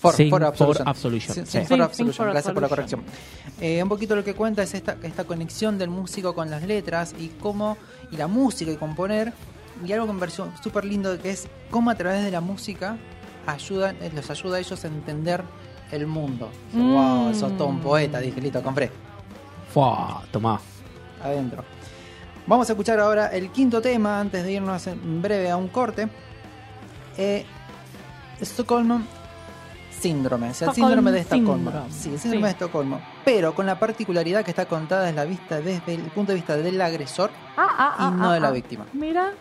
For, 0.00 0.14
Sing 0.14 0.30
for 0.30 0.40
for 0.40 0.48
Absolution. 0.48 0.88
Absolution, 0.88 1.34
Sing- 1.34 1.44
sí. 1.46 1.50
Sing 1.52 1.62
Sí, 1.62 1.66
for 1.68 1.82
Absolution. 1.82 2.26
for 2.26 2.30
Gracias 2.32 2.52
por 2.54 2.62
la 2.62 2.66
Absolution. 2.68 3.00
corrección. 3.04 3.60
Eh, 3.60 3.82
un 3.82 3.88
poquito 3.88 4.14
lo 4.14 4.22
que 4.22 4.34
cuenta 4.34 4.62
es 4.62 4.74
esta, 4.74 4.96
esta 5.02 5.24
conexión 5.24 5.76
del 5.78 5.90
músico 5.90 6.34
con 6.34 6.50
las 6.50 6.62
letras 6.62 7.14
y 7.18 7.28
cómo, 7.28 7.76
y 8.12 8.16
la 8.16 8.26
música 8.28 8.70
y 8.70 8.76
componer. 8.76 9.32
Y 9.84 9.92
algo 9.92 10.06
que 10.06 10.12
me 10.12 10.20
pareció 10.20 10.48
súper 10.62 10.84
lindo 10.84 11.20
que 11.20 11.30
es 11.30 11.48
cómo 11.70 11.90
a 11.90 11.94
través 11.96 12.24
de 12.24 12.30
la 12.30 12.40
música 12.40 12.96
ayudan, 13.46 13.96
eh, 14.00 14.10
los 14.14 14.28
ayuda 14.30 14.56
a 14.56 14.60
ellos 14.60 14.84
a 14.84 14.88
entender 14.88 15.42
el 15.90 16.06
mundo. 16.06 16.48
Mm. 16.72 16.92
Wow, 16.94 17.34
sos 17.34 17.56
todo 17.56 17.66
un 17.68 17.80
poeta, 17.80 18.20
dije, 18.20 18.40
listo, 18.40 18.62
compré. 18.62 18.90
Fua, 19.72 20.22
tomá. 20.30 20.60
Adentro. 21.22 21.64
Vamos 22.46 22.68
a 22.68 22.72
escuchar 22.72 22.98
ahora 23.00 23.26
el 23.28 23.50
quinto 23.50 23.80
tema 23.82 24.20
antes 24.20 24.42
de 24.44 24.52
irnos 24.52 24.86
en 24.86 25.20
breve 25.20 25.50
a 25.50 25.56
un 25.56 25.68
corte. 25.68 26.08
Eh, 27.16 27.44
Stockholm 28.40 29.04
Síndrome, 30.00 30.50
o 30.50 30.54
sea, 30.54 30.68
el 30.68 30.74
síndrome 30.74 31.10
de 31.10 31.20
Estocolmo. 31.20 31.72
Sí, 31.90 32.10
el 32.12 32.20
síndrome 32.20 32.36
Sí. 32.36 32.42
de 32.44 32.50
Estocolmo. 32.50 33.00
Pero 33.24 33.52
con 33.52 33.66
la 33.66 33.78
particularidad 33.80 34.44
que 34.44 34.52
está 34.52 34.66
contada 34.66 35.02
desde 35.06 35.16
la 35.16 35.24
vista 35.24 35.60
desde 35.60 35.94
el 35.94 36.02
punto 36.02 36.30
de 36.30 36.36
vista 36.36 36.56
del 36.56 36.80
agresor 36.80 37.30
Ah, 37.56 37.66
ah, 37.78 37.96
y 37.98 38.02
ah, 38.04 38.10
no 38.10 38.32
de 38.32 38.38
la 38.40 38.50
víctima. 38.52 38.86
Mira. 38.92 39.32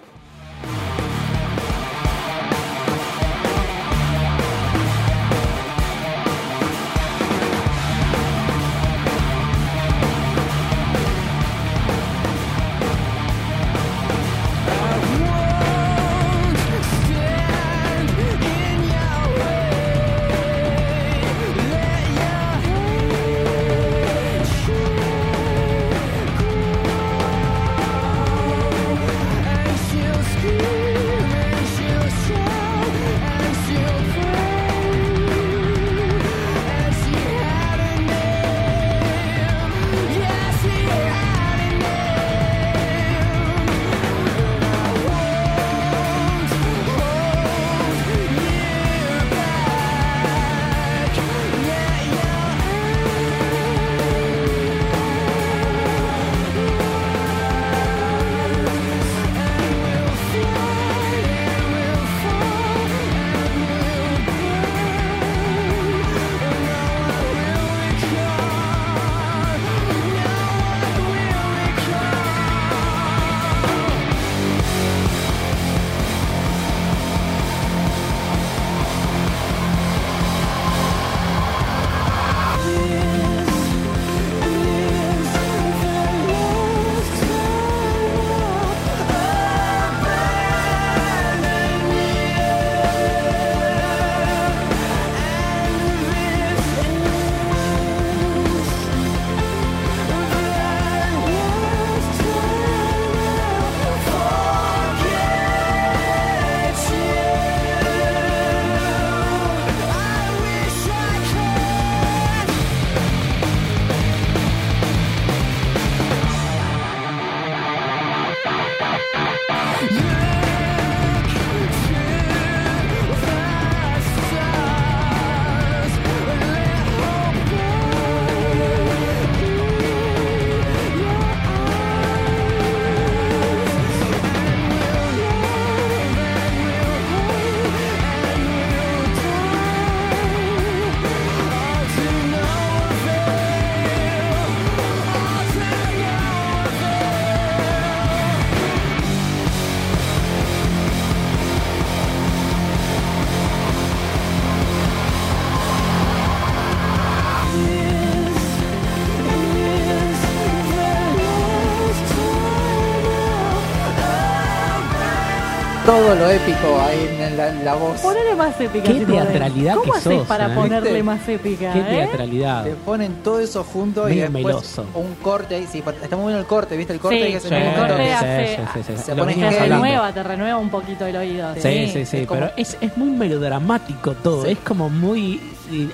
Todo 165.88 166.16
lo 166.16 166.30
épico 166.30 166.82
ahí 166.86 167.18
en 167.18 167.38
la, 167.38 167.50
la 167.64 167.76
voz. 167.76 168.02
Ponele 168.02 168.36
más 168.36 168.60
épica. 168.60 168.84
Qué 168.92 169.00
si 169.00 169.06
teatralidad 169.06 169.76
¿Cómo 169.76 169.84
que 169.94 169.98
haces 169.98 170.18
sos, 170.18 170.28
para 170.28 170.52
eh? 170.52 170.56
ponerle 170.56 170.90
¿Viste? 170.90 171.04
más 171.04 171.30
épica? 171.30 171.72
Qué 171.72 171.80
eh? 171.80 171.84
teatralidad. 171.88 172.64
Te 172.66 172.72
ponen 172.72 173.14
todo 173.24 173.40
eso 173.40 173.64
junto 173.64 174.10
y 174.10 174.18
después 174.18 174.44
meloso. 174.46 174.86
un 174.96 175.16
corte 175.24 175.56
ahí. 175.56 175.66
Sí, 175.72 175.82
está 176.04 176.18
muy 176.18 176.28
bien 176.28 176.40
el 176.40 176.46
corte, 176.46 176.76
¿viste? 176.76 176.92
El 176.92 177.00
corte 177.00 177.24
Sí, 177.26 177.32
que 177.32 177.38
hace 177.38 177.48
sí, 177.48 177.56
el 177.56 177.74
corte 177.76 178.14
hace- 178.14 178.58
sí, 178.58 178.62
sí, 178.74 178.94
sí. 178.98 179.04
se 179.06 179.16
pone 179.16 179.34
Te 179.34 179.50
renueva, 179.60 180.12
te 180.12 180.24
renueva 180.24 180.58
un 180.58 180.70
poquito 180.70 181.06
el 181.06 181.16
oído. 181.16 181.54
Sí, 181.56 181.62
Sí, 181.62 181.88
sí, 181.94 182.06
sí, 182.06 182.18
es 182.18 182.28
como- 182.28 182.42
pero 182.42 182.52
es, 182.58 182.78
es 182.82 182.98
muy 182.98 183.10
melodramático 183.12 184.12
todo, 184.16 184.44
Sí. 184.44 184.52
es 184.52 184.58
como 184.60 184.90
muy 184.90 185.40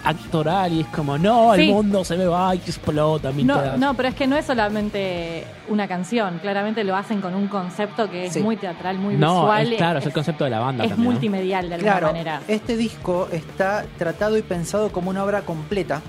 actoral 0.03 0.73
y 0.73 0.81
es 0.81 0.87
como, 0.87 1.17
no, 1.17 1.53
el 1.53 1.61
Sí. 1.61 1.71
mundo 1.71 2.03
se 2.03 2.15
me 2.17 2.25
va 2.25 2.53
y 2.55 2.59
explota. 2.59 3.31
mi 3.31 3.43
No, 3.43 3.77
no, 3.77 3.93
pero 3.95 4.09
es 4.09 4.15
que 4.15 4.27
no 4.27 4.35
es 4.37 4.45
solamente 4.45 5.45
una 5.69 5.87
canción, 5.87 6.39
claramente 6.39 6.83
lo 6.83 6.95
hacen 6.95 7.21
con 7.21 7.33
un 7.35 7.47
concepto 7.47 8.09
que 8.09 8.25
es 8.27 8.33
Sí. 8.33 8.39
muy 8.41 8.57
teatral, 8.57 8.97
muy 8.97 9.15
No, 9.15 9.41
visual. 9.41 9.71
es, 9.73 9.77
claro, 9.77 9.99
es, 9.99 10.05
el 10.05 10.13
concepto 10.13 10.43
de 10.43 10.49
la 10.49 10.59
banda 10.59 10.83
es 10.83 10.89
también, 10.89 11.05
¿no? 11.07 11.11
multimedial 11.11 11.69
de 11.69 11.75
alguna 11.75 11.91
Claro, 11.93 12.07
manera. 12.07 12.41
este 12.47 12.77
disco 12.77 13.27
está 13.31 13.85
tratado 13.97 14.37
y 14.37 14.41
pensado 14.41 14.91
como 14.91 15.09
una 15.09 15.23
obra 15.23 15.41
completa. 15.41 16.01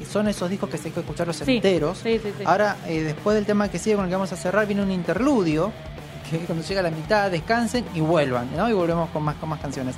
Y 0.00 0.04
son 0.04 0.26
esos 0.26 0.50
discos 0.50 0.68
que 0.68 0.78
se 0.78 0.88
hay 0.88 0.94
que 0.94 1.00
escucharlos 1.00 1.36
Sí, 1.36 1.56
enteros. 1.56 1.98
sí, 1.98 2.18
sí, 2.22 2.30
sí. 2.36 2.44
Ahora, 2.44 2.76
eh, 2.88 3.02
después 3.02 3.36
del 3.36 3.46
tema 3.46 3.68
que 3.68 3.78
sigue 3.78 3.94
con 3.94 4.04
el 4.06 4.08
que 4.10 4.16
vamos 4.16 4.32
a 4.32 4.36
cerrar, 4.36 4.66
viene 4.66 4.82
un 4.82 4.90
interludio. 4.90 5.70
Que 6.28 6.38
cuando 6.38 6.64
llega 6.64 6.80
a 6.80 6.82
la 6.84 6.90
mitad 6.90 7.30
descansen 7.30 7.84
y 7.94 8.00
vuelvan, 8.00 8.48
¿no? 8.56 8.68
Y 8.68 8.72
volvemos 8.72 9.10
con 9.10 9.22
más, 9.22 9.36
con 9.36 9.48
más 9.50 9.60
canciones. 9.60 9.94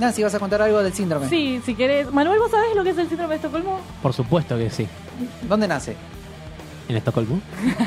Nancy, 0.00 0.22
vas 0.22 0.34
a 0.34 0.38
contar 0.38 0.62
algo 0.62 0.82
del 0.82 0.92
síndrome. 0.92 1.28
Sí, 1.28 1.60
si 1.64 1.74
querés. 1.74 2.10
Manuel, 2.12 2.38
¿vos 2.40 2.50
sabés 2.50 2.74
lo 2.74 2.82
que 2.82 2.90
es 2.90 2.98
el 2.98 3.08
síndrome 3.08 3.34
de 3.34 3.36
Estocolmo? 3.36 3.80
Por 4.02 4.12
supuesto 4.12 4.56
que 4.56 4.70
sí. 4.70 4.86
¿Dónde 5.48 5.68
nace? 5.68 5.94
¿En 6.88 6.96
Estocolmo? 6.96 7.40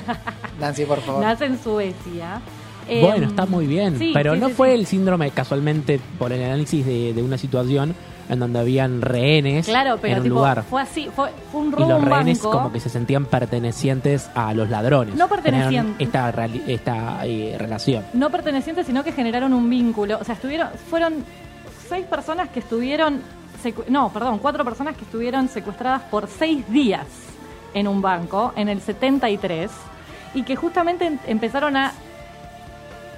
Nancy, 0.59 0.85
por 0.85 1.01
favor. 1.01 1.21
Nace 1.23 1.45
en 1.45 1.61
Suecia. 1.61 2.39
Bueno, 2.87 3.15
Em, 3.15 3.23
está 3.23 3.45
muy 3.45 3.65
bien, 3.65 3.97
sí, 3.97 4.11
pero 4.13 4.33
sí, 4.33 4.39
no 4.41 4.49
sí, 4.49 4.53
fue 4.55 4.69
sí. 4.69 4.75
el 4.75 4.85
síndrome 4.85 5.31
casualmente 5.31 6.01
por 6.19 6.33
el 6.33 6.43
análisis 6.43 6.85
de, 6.85 7.13
de 7.13 7.23
una 7.23 7.37
situación 7.37 7.95
en 8.29 8.39
donde 8.39 8.59
habían 8.59 9.01
rehenes 9.01 9.65
Claro, 9.67 9.97
pero 10.01 10.13
en 10.15 10.19
un 10.19 10.23
tipo, 10.23 10.35
lugar. 10.35 10.63
fue 10.69 10.81
así, 10.81 11.09
fue, 11.15 11.29
fue 11.51 11.61
un 11.61 11.69
Y 11.69 11.71
robo 11.71 11.85
a 11.85 11.89
los 11.89 11.99
un 12.03 12.05
rehenes 12.09 12.39
banco. 12.43 12.51
como 12.51 12.71
que 12.73 12.81
se 12.81 12.89
sentían 12.89 13.25
pertenecientes 13.25 14.29
a 14.35 14.53
los 14.53 14.69
ladrones. 14.69 15.15
No 15.15 15.29
pertenecientes. 15.29 15.95
Esta, 15.99 16.29
esta 16.67 17.25
eh, 17.25 17.55
relación. 17.57 18.03
no 18.13 18.29
pertenecientes, 18.29 18.85
sino 18.85 19.01
que 19.03 19.13
generaron 19.13 19.53
un 19.53 19.69
vínculo. 19.69 20.17
O 20.19 20.23
sea, 20.25 20.35
estuvieron, 20.35 20.67
fueron 20.89 21.13
seis 21.87 22.05
personas 22.05 22.49
que 22.49 22.59
estuvieron, 22.59 23.21
secu- 23.63 23.85
no, 23.87 24.11
perdón, 24.11 24.39
cuatro 24.39 24.63
personas 24.65 24.95
que 24.95 25.03
estuvieron 25.03 25.47
secuestradas 25.49 26.01
por 26.03 26.27
seis 26.27 26.67
días 26.71 27.05
en 27.73 27.87
un 27.87 28.01
banco 28.01 28.53
en 28.55 28.69
el 28.69 28.81
73 28.81 29.71
y 30.35 30.43
que 30.43 30.55
justamente 30.55 31.05
em- 31.05 31.17
empezaron 31.27 31.75
a 31.77 31.93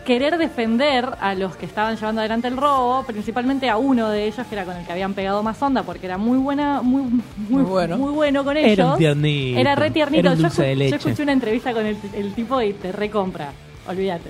querer 0.05 0.37
defender 0.37 1.09
a 1.19 1.33
los 1.33 1.55
que 1.55 1.65
estaban 1.65 1.95
llevando 1.97 2.21
adelante 2.21 2.47
el 2.47 2.57
robo, 2.57 3.03
principalmente 3.07 3.69
a 3.71 3.77
uno 3.77 4.07
de 4.09 4.27
ellos 4.27 4.45
que 4.45 4.53
era 4.53 4.63
con 4.63 4.77
el 4.77 4.85
que 4.85 4.91
habían 4.91 5.15
pegado 5.15 5.41
más 5.41 5.59
onda 5.63 5.81
porque 5.81 6.05
era 6.05 6.17
muy 6.19 6.37
buena, 6.37 6.83
muy, 6.83 7.01
muy, 7.03 7.21
Muy 7.49 7.63
bueno. 7.63 7.97
muy 7.97 8.11
bueno 8.11 8.43
con 8.43 8.55
ellos. 8.55 8.69
Era 8.71 8.91
un 8.91 8.97
tiernito. 8.99 9.59
Era 9.59 9.73
re 9.75 9.89
tiernito. 9.89 10.19
Era 10.19 10.31
un 10.31 10.37
yo, 10.37 10.43
dulce 10.43 10.61
escu- 10.61 10.65
de 10.65 10.73
yo 10.73 10.79
leche. 10.79 10.95
escuché 10.97 11.23
una 11.23 11.31
entrevista 11.31 11.73
con 11.73 11.85
el, 11.87 11.97
el 12.13 12.33
tipo 12.35 12.61
y 12.61 12.73
te 12.73 12.91
recompra. 12.91 13.49
Olvídate. 13.87 14.29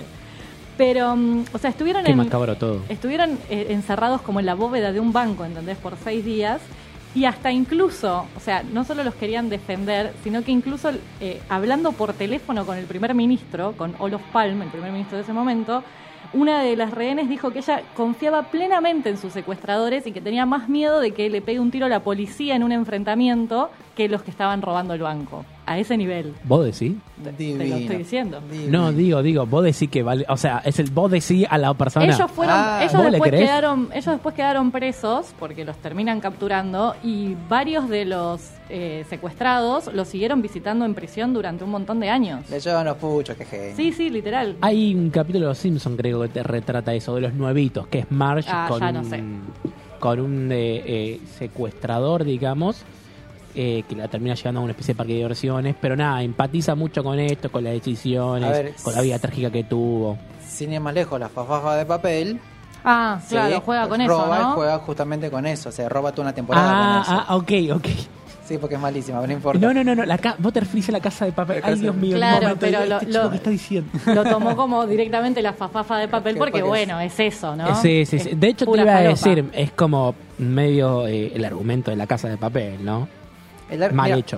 Pero, 0.76 1.16
mm, 1.16 1.44
o 1.52 1.58
sea, 1.58 1.70
estuvieron 1.70 2.04
Qué 2.04 2.10
en, 2.12 2.18
macabro 2.18 2.56
todo. 2.56 2.82
estuvieron 2.88 3.38
eh, 3.48 3.68
encerrados 3.70 4.20
como 4.22 4.40
en 4.40 4.46
la 4.46 4.54
bóveda 4.54 4.92
de 4.92 5.00
un 5.00 5.12
banco, 5.12 5.44
¿entendés? 5.44 5.78
Por 5.78 5.96
seis 5.96 6.24
días. 6.24 6.60
Y 7.14 7.24
hasta 7.24 7.50
incluso, 7.50 8.26
o 8.36 8.40
sea, 8.40 8.62
no 8.62 8.84
solo 8.84 9.02
los 9.02 9.14
querían 9.14 9.48
defender, 9.48 10.12
sino 10.22 10.42
que 10.44 10.52
incluso 10.52 10.90
eh, 11.20 11.40
hablando 11.48 11.92
por 11.92 12.12
teléfono 12.12 12.66
con 12.66 12.76
el 12.76 12.84
primer 12.84 13.14
ministro, 13.14 13.72
con 13.72 13.94
Olof 13.98 14.20
Palme, 14.32 14.66
el 14.66 14.70
primer 14.70 14.92
ministro 14.92 15.16
de 15.16 15.22
ese 15.22 15.32
momento, 15.32 15.82
una 16.34 16.60
de 16.60 16.76
las 16.76 16.90
rehenes 16.90 17.30
dijo 17.30 17.52
que 17.52 17.60
ella 17.60 17.80
confiaba 17.96 18.42
plenamente 18.50 19.08
en 19.08 19.16
sus 19.16 19.32
secuestradores 19.32 20.06
y 20.06 20.12
que 20.12 20.20
tenía 20.20 20.44
más 20.44 20.68
miedo 20.68 21.00
de 21.00 21.12
que 21.12 21.30
le 21.30 21.40
pegue 21.40 21.58
un 21.58 21.70
tiro 21.70 21.86
a 21.86 21.88
la 21.88 22.00
policía 22.00 22.54
en 22.54 22.62
un 22.62 22.72
enfrentamiento 22.72 23.70
que 23.96 24.08
los 24.08 24.22
que 24.22 24.30
estaban 24.30 24.60
robando 24.62 24.94
el 24.94 25.00
banco. 25.00 25.44
A 25.68 25.78
ese 25.80 25.96
nivel. 25.96 26.32
¿Vos 26.44 26.64
decís? 26.64 26.96
Te 27.36 27.56
lo 27.56 27.74
estoy 27.76 27.96
diciendo. 27.96 28.40
Divino. 28.48 28.70
No, 28.82 28.92
digo, 28.92 29.20
digo, 29.20 29.46
vos 29.46 29.64
decís 29.64 29.88
que 29.90 30.04
vale. 30.04 30.24
O 30.28 30.36
sea, 30.36 30.62
es 30.64 30.78
el 30.78 30.90
vos 30.90 31.10
decís 31.10 31.44
a 31.50 31.58
la 31.58 31.74
persona. 31.74 32.04
Ellos 32.06 32.30
fueron, 32.30 32.54
Ah, 32.56 32.78
ellos 32.82 32.92
¿vos 32.94 33.04
le 33.06 33.10
después 33.12 33.30
quedaron, 33.32 33.88
ellos 33.92 34.06
después 34.06 34.34
quedaron 34.36 34.70
presos 34.70 35.34
porque 35.40 35.64
los 35.64 35.76
terminan 35.78 36.20
capturando 36.20 36.94
y 37.02 37.34
varios 37.48 37.88
de 37.88 38.04
los 38.04 38.50
eh, 38.68 39.04
secuestrados 39.08 39.92
los 39.92 40.06
siguieron 40.06 40.40
visitando 40.40 40.84
en 40.84 40.94
prisión 40.94 41.34
durante 41.34 41.64
un 41.64 41.70
montón 41.70 41.98
de 41.98 42.10
años. 42.10 42.48
Le 42.48 42.60
llevan 42.60 42.84
los 42.86 42.96
puchos, 42.98 43.36
qué 43.36 43.44
genio. 43.44 43.74
Sí, 43.74 43.92
sí, 43.92 44.08
literal. 44.08 44.56
Hay 44.60 44.94
un 44.94 45.10
capítulo 45.10 45.46
de 45.46 45.50
Los 45.50 45.58
Simpsons, 45.58 45.96
creo 45.96 46.20
que 46.22 46.28
te 46.28 46.42
retrata 46.44 46.94
eso, 46.94 47.12
de 47.16 47.22
los 47.22 47.34
nuevitos, 47.34 47.88
que 47.88 48.00
es 48.00 48.10
Marge 48.12 48.48
Ah, 48.52 48.66
con, 48.68 48.78
ya 48.78 48.92
no 48.92 49.02
sé. 49.02 49.20
con 49.98 50.20
un 50.20 50.52
eh, 50.52 50.82
eh, 50.86 51.20
secuestrador, 51.38 52.22
digamos, 52.22 52.84
eh, 53.56 53.82
que 53.88 53.96
la 53.96 54.06
termina 54.08 54.34
llevando 54.34 54.60
a 54.60 54.64
una 54.64 54.72
especie 54.72 54.92
de 54.94 54.98
parque 54.98 55.12
de 55.14 55.18
diversiones, 55.20 55.74
pero 55.80 55.96
nada, 55.96 56.22
empatiza 56.22 56.74
mucho 56.74 57.02
con 57.02 57.18
esto, 57.18 57.50
con 57.50 57.64
las 57.64 57.72
decisiones, 57.72 58.52
ver, 58.52 58.74
con 58.82 58.94
la 58.94 59.00
vida 59.00 59.18
trágica 59.18 59.50
que 59.50 59.64
tuvo. 59.64 60.18
Sin 60.46 60.72
ir 60.72 60.80
más 60.80 60.92
lejos, 60.94 61.18
la 61.18 61.28
fafafa 61.28 61.76
de 61.76 61.86
papel. 61.86 62.38
Ah, 62.84 63.18
¿sí? 63.22 63.30
claro, 63.34 63.60
juega 63.64 63.88
con 63.88 64.00
eso, 64.00 64.12
roba, 64.12 64.38
¿no? 64.40 64.54
juega 64.54 64.78
justamente 64.78 65.30
con 65.30 65.44
eso. 65.46 65.70
O 65.70 65.72
sea, 65.72 65.88
roba 65.88 66.12
toda 66.12 66.22
una 66.28 66.34
temporada 66.34 66.70
Ah, 66.72 66.76
con 66.78 67.02
eso. 67.02 67.24
ah, 67.28 67.36
ok, 67.36 67.76
ok. 67.76 67.88
Sí, 68.44 68.58
porque 68.58 68.76
es 68.76 68.80
malísima, 68.80 69.18
pero 69.18 69.26
no 69.26 69.32
importa. 69.32 69.58
No, 69.58 69.74
no, 69.74 69.82
no, 69.82 69.96
no, 69.96 70.04
la 70.06 70.18
ca 70.18 70.36
vos 70.38 70.52
te 70.52 70.60
referís 70.60 70.88
a 70.88 70.92
la 70.92 71.00
casa 71.00 71.24
de 71.24 71.32
papel. 71.32 71.60
Ay, 71.64 71.74
Dios 71.80 71.96
mío, 71.96 72.16
Claro, 72.16 72.42
momento, 72.42 72.58
pero 72.60 72.78
este 72.84 73.06
lo- 73.06 73.24
lo- 73.24 73.30
que 73.30 73.36
está 73.38 73.50
diciendo. 73.50 73.90
Lo 74.06 74.22
tomó 74.22 74.54
como 74.54 74.86
directamente 74.86 75.42
la 75.42 75.52
fafafa 75.52 75.98
de 75.98 76.06
papel 76.06 76.36
porque, 76.36 76.62
bueno, 76.62 77.00
es 77.00 77.18
eso, 77.18 77.56
¿no? 77.56 77.74
Sí, 77.82 78.06
sí, 78.06 78.20
sí. 78.20 78.30
De 78.36 78.46
hecho, 78.46 78.64
te 78.66 78.80
iba 78.80 78.94
a 78.96 79.00
decir, 79.00 79.50
es 79.52 79.72
como 79.72 80.14
medio 80.38 81.08
eh, 81.08 81.32
el 81.34 81.44
argumento 81.44 81.90
de 81.90 81.96
la 81.96 82.06
casa 82.06 82.28
de 82.28 82.36
papel, 82.36 82.84
¿no? 82.84 83.08
El 83.70 83.82
ar- 83.82 83.92
Mal 83.92 84.06
mira, 84.06 84.18
hecho. 84.18 84.36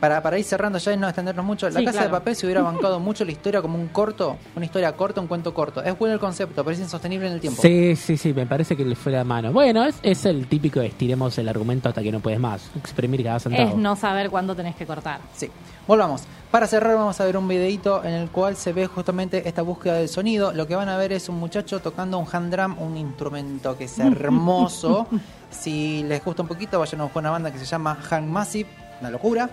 Para, 0.00 0.22
para 0.22 0.38
ir 0.38 0.44
cerrando 0.46 0.78
ya 0.78 0.94
y 0.94 0.96
no 0.96 1.06
extendernos 1.08 1.44
mucho, 1.44 1.68
la 1.68 1.78
Sí, 1.78 1.84
casa 1.84 1.98
claro. 1.98 2.14
de 2.14 2.18
papel 2.20 2.34
se 2.34 2.46
hubiera 2.46 2.62
bancado 2.72 2.98
mucho 3.00 3.22
la 3.22 3.32
historia 3.32 3.60
como 3.60 3.76
un 3.78 3.88
corto, 3.88 4.38
una 4.56 4.64
historia 4.64 4.92
corta, 4.92 5.20
un 5.20 5.26
cuento 5.26 5.52
corto. 5.52 5.82
Es 5.84 5.98
bueno 5.98 6.14
el 6.14 6.20
concepto, 6.20 6.64
pero 6.64 6.72
es 6.72 6.80
insostenible 6.80 7.26
en 7.26 7.34
el 7.34 7.40
tiempo. 7.40 7.60
Sí, 7.60 7.94
sí, 7.96 8.16
sí, 8.16 8.32
me 8.32 8.46
parece 8.46 8.74
que 8.78 8.84
le 8.86 8.96
fue 8.96 9.12
la 9.12 9.24
mano. 9.24 9.52
Bueno, 9.52 9.84
es, 9.84 9.96
es 10.02 10.24
el 10.24 10.46
típico 10.46 10.80
estiremos 10.80 11.36
el 11.36 11.50
argumento 11.50 11.90
hasta 11.90 12.02
que 12.02 12.10
no 12.10 12.20
puedes 12.20 12.40
más. 12.40 12.70
Exprimir 12.76 13.22
cada 13.22 13.40
centavo. 13.40 13.68
Es 13.68 13.76
no 13.76 13.94
saber 13.94 14.30
cuándo 14.30 14.56
tenés 14.56 14.74
que 14.74 14.86
cortar. 14.86 15.20
Sí. 15.34 15.50
Volvamos. 15.86 16.22
Para 16.50 16.66
cerrar 16.66 16.96
vamos 16.96 17.20
a 17.20 17.24
ver 17.26 17.36
un 17.36 17.46
videito 17.46 18.02
en 18.02 18.12
el 18.14 18.30
cual 18.30 18.56
se 18.56 18.72
ve 18.72 18.86
justamente 18.86 19.46
esta 19.46 19.60
búsqueda 19.62 19.94
del 19.94 20.08
sonido. 20.08 20.52
Lo 20.52 20.66
que 20.66 20.74
van 20.76 20.88
a 20.88 20.96
ver 20.96 21.12
es 21.12 21.28
un 21.28 21.36
muchacho 21.38 21.80
tocando 21.80 22.18
un 22.18 22.26
hand 22.32 22.50
drum, 22.54 22.76
un 22.80 22.96
instrumento 22.96 23.76
que 23.76 23.84
es 23.84 23.98
hermoso. 23.98 25.06
Si 25.50 26.02
les 26.04 26.24
gusta 26.24 26.42
un 26.42 26.48
poquito, 26.48 26.78
vayan 26.78 27.00
a 27.00 27.04
buscar 27.04 27.20
una 27.20 27.30
banda 27.30 27.52
que 27.52 27.58
se 27.58 27.64
llama 27.64 27.98
Hand 28.10 28.28
Massive, 28.28 28.68
una 29.00 29.10
locura. 29.10 29.50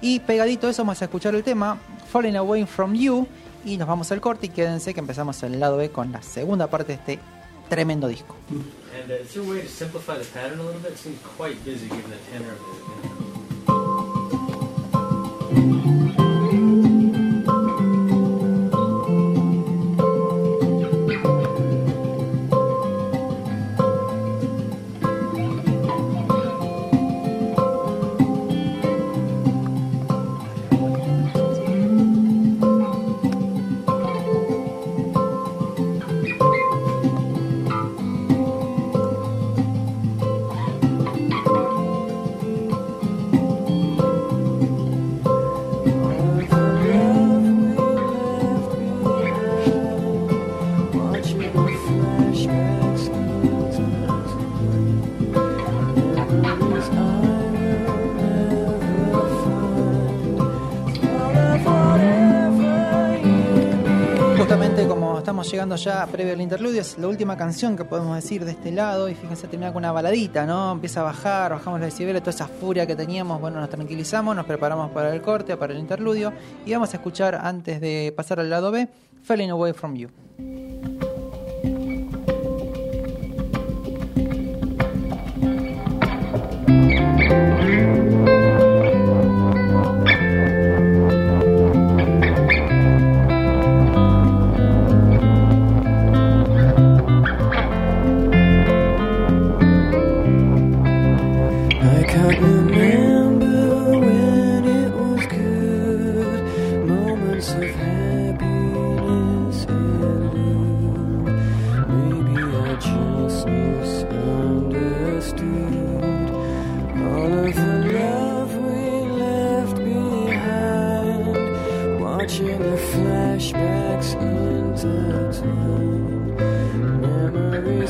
Y 0.00 0.20
pegadito 0.20 0.68
eso 0.68 0.82
vamos 0.82 1.00
a 1.02 1.06
escuchar 1.06 1.34
el 1.34 1.42
tema 1.42 1.78
Falling 2.10 2.36
Away 2.36 2.66
From 2.66 2.94
You 2.94 3.26
y 3.64 3.76
nos 3.76 3.88
vamos 3.88 4.10
al 4.12 4.20
corte 4.20 4.46
y 4.46 4.48
quédense 4.50 4.94
que 4.94 5.00
empezamos 5.00 5.42
el 5.42 5.58
lado 5.58 5.76
B 5.76 5.90
con 5.90 6.12
la 6.12 6.22
segunda 6.22 6.68
parte 6.68 6.92
de 6.92 6.94
este 6.94 7.18
tremendo 7.68 8.08
disco. 8.08 8.36
And 8.98 9.12
uh, 16.16 16.27
llegando 65.50 65.76
ya 65.76 66.06
previo 66.06 66.34
al 66.34 66.40
interludio, 66.40 66.80
es 66.80 66.98
la 66.98 67.08
última 67.08 67.36
canción 67.36 67.76
que 67.76 67.84
podemos 67.84 68.14
decir 68.14 68.44
de 68.44 68.50
este 68.52 68.70
lado 68.70 69.08
y 69.08 69.14
fíjense 69.14 69.48
termina 69.48 69.72
con 69.72 69.80
una 69.82 69.92
baladita, 69.92 70.44
¿no? 70.44 70.72
Empieza 70.72 71.00
a 71.00 71.04
bajar, 71.04 71.52
bajamos 71.52 71.80
la 71.80 71.86
decibeles, 71.86 72.22
toda 72.22 72.32
esa 72.32 72.48
furia 72.48 72.86
que 72.86 72.94
teníamos, 72.94 73.40
bueno, 73.40 73.60
nos 73.60 73.70
tranquilizamos, 73.70 74.36
nos 74.36 74.44
preparamos 74.46 74.90
para 74.90 75.14
el 75.14 75.22
corte, 75.22 75.56
para 75.56 75.72
el 75.72 75.78
interludio 75.78 76.32
y 76.66 76.72
vamos 76.72 76.92
a 76.92 76.96
escuchar 76.96 77.34
antes 77.34 77.80
de 77.80 78.12
pasar 78.16 78.40
al 78.40 78.50
lado 78.50 78.70
B, 78.70 78.88
Falling 79.22 79.50
Away 79.50 79.72
From 79.72 79.94
You. 79.96 80.08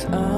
Memories 0.04 0.14
I 0.14 0.37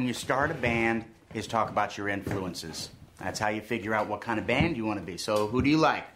when 0.00 0.06
you 0.06 0.14
start 0.14 0.50
a 0.50 0.54
band 0.54 1.04
is 1.34 1.46
talk 1.46 1.68
about 1.68 1.98
your 1.98 2.08
influences. 2.08 2.88
That's 3.18 3.38
how 3.38 3.48
you 3.48 3.60
figure 3.60 3.92
out 3.92 4.08
what 4.08 4.22
kind 4.22 4.40
of 4.40 4.46
band 4.46 4.74
you 4.74 4.86
want 4.86 4.98
to 4.98 5.04
be. 5.04 5.18
So, 5.18 5.46
who 5.46 5.60
do 5.60 5.68
you 5.68 5.76
like? 5.76 6.06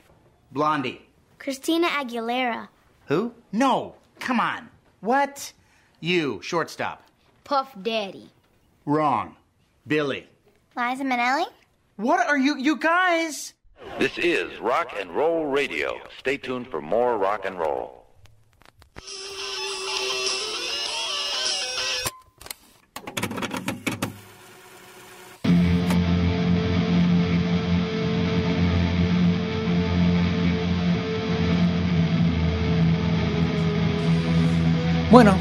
Blondie. 0.52 1.02
Christina 1.38 1.88
Aguilera. 1.88 2.68
Who? 3.08 3.34
No. 3.52 3.96
Come 4.20 4.40
on. 4.40 4.70
What? 5.00 5.52
You, 6.00 6.40
shortstop. 6.40 7.06
Puff 7.44 7.74
Daddy. 7.82 8.30
Wrong. 8.86 9.36
Billy. 9.86 10.28
Liza 10.74 11.04
Minnelli? 11.04 11.44
What 11.96 12.26
are 12.26 12.38
you, 12.38 12.56
you 12.56 12.76
guys? 12.76 13.52
This 13.98 14.16
is 14.16 14.58
Rock 14.60 14.94
and 14.98 15.10
Roll 15.10 15.44
Radio. 15.44 16.00
Stay 16.20 16.38
tuned 16.38 16.68
for 16.68 16.80
more 16.80 17.18
rock 17.18 17.44
and 17.44 17.58
roll. 17.58 18.06
Bueno, 35.14 35.32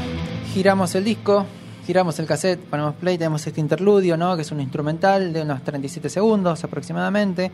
giramos 0.52 0.94
el 0.94 1.02
disco, 1.02 1.46
giramos 1.84 2.16
el 2.20 2.26
cassette, 2.26 2.60
ponemos 2.60 2.94
play, 2.94 3.18
tenemos 3.18 3.44
este 3.44 3.60
interludio, 3.60 4.16
¿no? 4.16 4.36
Que 4.36 4.42
es 4.42 4.52
un 4.52 4.60
instrumental 4.60 5.32
de 5.32 5.42
unos 5.42 5.64
37 5.64 6.08
segundos 6.10 6.62
aproximadamente. 6.62 7.50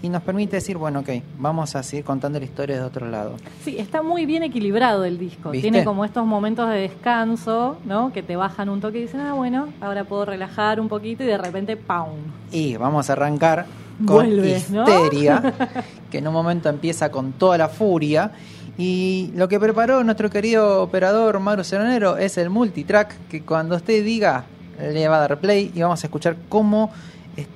Y 0.00 0.08
nos 0.08 0.22
permite 0.22 0.54
decir, 0.54 0.78
bueno, 0.78 1.00
ok, 1.00 1.08
vamos 1.36 1.74
a 1.74 1.82
seguir 1.82 2.04
contando 2.04 2.38
la 2.38 2.44
historia 2.44 2.76
de 2.76 2.82
otro 2.82 3.10
lado. 3.10 3.34
Sí, 3.64 3.76
está 3.76 4.02
muy 4.02 4.24
bien 4.24 4.44
equilibrado 4.44 5.04
el 5.04 5.18
disco. 5.18 5.50
¿Viste? 5.50 5.68
Tiene 5.68 5.84
como 5.84 6.04
estos 6.04 6.24
momentos 6.24 6.70
de 6.70 6.76
descanso, 6.76 7.76
¿no? 7.84 8.12
Que 8.12 8.22
te 8.22 8.36
bajan 8.36 8.68
un 8.68 8.80
toque 8.80 8.98
y 8.98 9.02
dicen, 9.02 9.18
ah, 9.18 9.32
bueno, 9.32 9.66
ahora 9.80 10.04
puedo 10.04 10.26
relajar 10.26 10.78
un 10.78 10.86
poquito 10.86 11.24
y 11.24 11.26
de 11.26 11.38
repente, 11.38 11.76
¡pum! 11.76 12.20
Y 12.52 12.76
vamos 12.76 13.10
a 13.10 13.14
arrancar 13.14 13.66
con 14.06 14.14
Vuelve, 14.14 14.62
¿no? 14.70 14.82
Histeria, 14.82 15.42
que 16.08 16.18
en 16.18 16.28
un 16.28 16.34
momento 16.34 16.68
empieza 16.68 17.10
con 17.10 17.32
toda 17.32 17.58
la 17.58 17.68
furia. 17.68 18.30
Y 18.76 19.30
lo 19.36 19.48
que 19.48 19.60
preparó 19.60 20.02
nuestro 20.02 20.30
querido 20.30 20.82
operador 20.82 21.38
Mauro 21.40 21.62
Seronero 21.62 22.16
es 22.16 22.36
el 22.38 22.50
multitrack, 22.50 23.28
que 23.28 23.42
cuando 23.42 23.76
usted 23.76 24.04
diga 24.04 24.44
le 24.80 25.06
va 25.06 25.18
a 25.18 25.28
dar 25.28 25.38
play 25.38 25.70
y 25.74 25.80
vamos 25.82 26.02
a 26.02 26.06
escuchar 26.08 26.36
cómo, 26.48 26.90
es- 27.36 27.46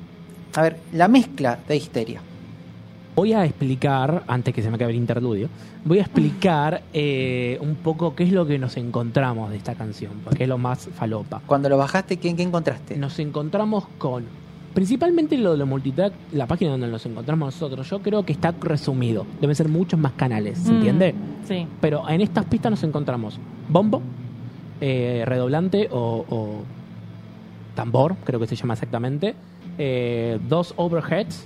a 0.54 0.62
ver, 0.62 0.76
la 0.92 1.08
mezcla 1.08 1.58
de 1.66 1.76
Histeria. 1.76 2.20
Voy 3.16 3.32
a 3.32 3.44
explicar, 3.44 4.22
antes 4.28 4.54
que 4.54 4.62
se 4.62 4.70
me 4.70 4.76
acabe 4.76 4.92
el 4.92 4.96
interludio, 4.98 5.48
voy 5.84 5.98
a 5.98 6.02
explicar 6.02 6.82
eh, 6.92 7.58
un 7.60 7.74
poco 7.74 8.14
qué 8.14 8.22
es 8.22 8.30
lo 8.30 8.46
que 8.46 8.60
nos 8.60 8.76
encontramos 8.76 9.50
de 9.50 9.56
esta 9.56 9.74
canción, 9.74 10.12
porque 10.22 10.44
es 10.44 10.48
lo 10.48 10.56
más 10.58 10.88
falopa. 10.94 11.42
Cuando 11.44 11.68
lo 11.68 11.76
bajaste, 11.76 12.18
¿quién, 12.18 12.36
qué 12.36 12.44
encontraste? 12.44 12.96
Nos 12.96 13.18
encontramos 13.18 13.86
con, 13.98 14.24
principalmente 14.78 15.36
lo 15.36 15.50
de 15.52 15.58
lo 15.58 15.66
multitrack, 15.66 16.12
la 16.34 16.46
página 16.46 16.70
donde 16.70 16.86
nos 16.86 17.04
encontramos 17.04 17.46
nosotros, 17.52 17.90
yo 17.90 17.98
creo 17.98 18.24
que 18.24 18.32
está 18.32 18.54
resumido. 18.60 19.26
Deben 19.40 19.56
ser 19.56 19.68
muchos 19.68 19.98
más 19.98 20.12
canales, 20.12 20.56
¿se 20.58 20.70
Mm, 20.70 20.76
entiende? 20.76 21.14
Sí. 21.48 21.66
Pero 21.80 22.08
en 22.08 22.20
estas 22.20 22.44
pistas 22.44 22.70
nos 22.70 22.84
encontramos 22.84 23.40
bombo, 23.68 24.00
eh, 24.80 25.24
redoblante 25.26 25.88
o, 25.90 26.24
o 26.30 26.62
tambor, 27.74 28.14
creo 28.22 28.38
que 28.38 28.46
se 28.46 28.54
llama 28.54 28.74
exactamente, 28.74 29.34
eh, 29.78 30.38
dos 30.48 30.74
overheads, 30.76 31.44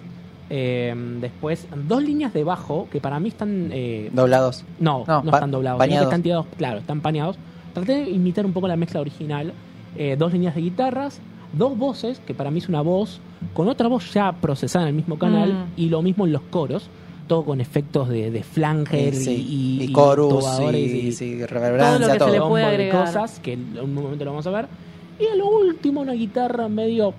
Eh, 0.54 0.94
después, 1.22 1.66
dos 1.88 2.02
líneas 2.02 2.34
de 2.34 2.44
bajo 2.44 2.86
que 2.92 3.00
para 3.00 3.18
mí 3.18 3.28
están. 3.30 3.70
eh, 3.72 4.10
Doblados. 4.12 4.64
no, 4.78 5.04
no, 5.06 5.22
están 5.24 5.50
doblados. 5.50 5.80
Están 5.88 6.22
tirados, 6.22 6.44
claro, 6.58 6.80
están 6.80 7.00
paneados. 7.00 7.38
Traté 7.72 8.04
de 8.04 8.10
imitar 8.10 8.44
un 8.44 8.52
poco 8.52 8.68
la 8.68 8.76
mezcla 8.76 9.00
original. 9.00 9.54
Eh, 9.96 10.16
dos 10.18 10.30
líneas 10.34 10.54
de 10.54 10.60
guitarras, 10.60 11.20
dos 11.52 11.76
voces, 11.76 12.20
que 12.26 12.34
para 12.34 12.50
mí 12.50 12.58
es 12.58 12.68
una 12.68 12.80
voz, 12.82 13.20
con 13.54 13.68
otra 13.68 13.88
voz 13.88 14.12
ya 14.12 14.32
procesada 14.32 14.84
en 14.84 14.88
el 14.90 14.94
mismo 14.94 15.18
canal, 15.18 15.52
Mm. 15.52 15.66
y 15.76 15.88
lo 15.88 16.02
mismo 16.02 16.26
en 16.26 16.32
los 16.32 16.42
coros, 16.42 16.88
todo 17.28 17.44
con 17.44 17.60
efectos 17.60 18.08
de, 18.08 18.30
de 18.30 18.42
flanger 18.42 19.14
Sí, 19.14 19.30
y, 19.30 19.82
y 19.82 19.84
y 19.84 19.92
chorus, 19.92 20.40
tubadores 20.40 20.90
y- 20.90 21.12
sí, 21.12 21.44
reverberancia, 21.46 21.98
Todo 21.98 22.08
lo 22.08 22.12
que 22.18 22.24
se 22.24 22.30
le 22.30 22.38
todo. 22.38 22.48
puede 22.48 22.88
cosas, 22.90 23.40
que 23.40 23.52
en 23.54 23.78
un 23.80 23.94
momento 23.94 24.24
lo 24.24 24.30
vamos 24.32 24.46
a 24.46 24.50
ver. 24.50 24.66
Y 25.20 25.26
a 25.26 25.36
lo 25.36 25.46
último, 25.48 26.00
una 26.00 26.12
guitarra 26.14 26.68
medio. 26.68 27.14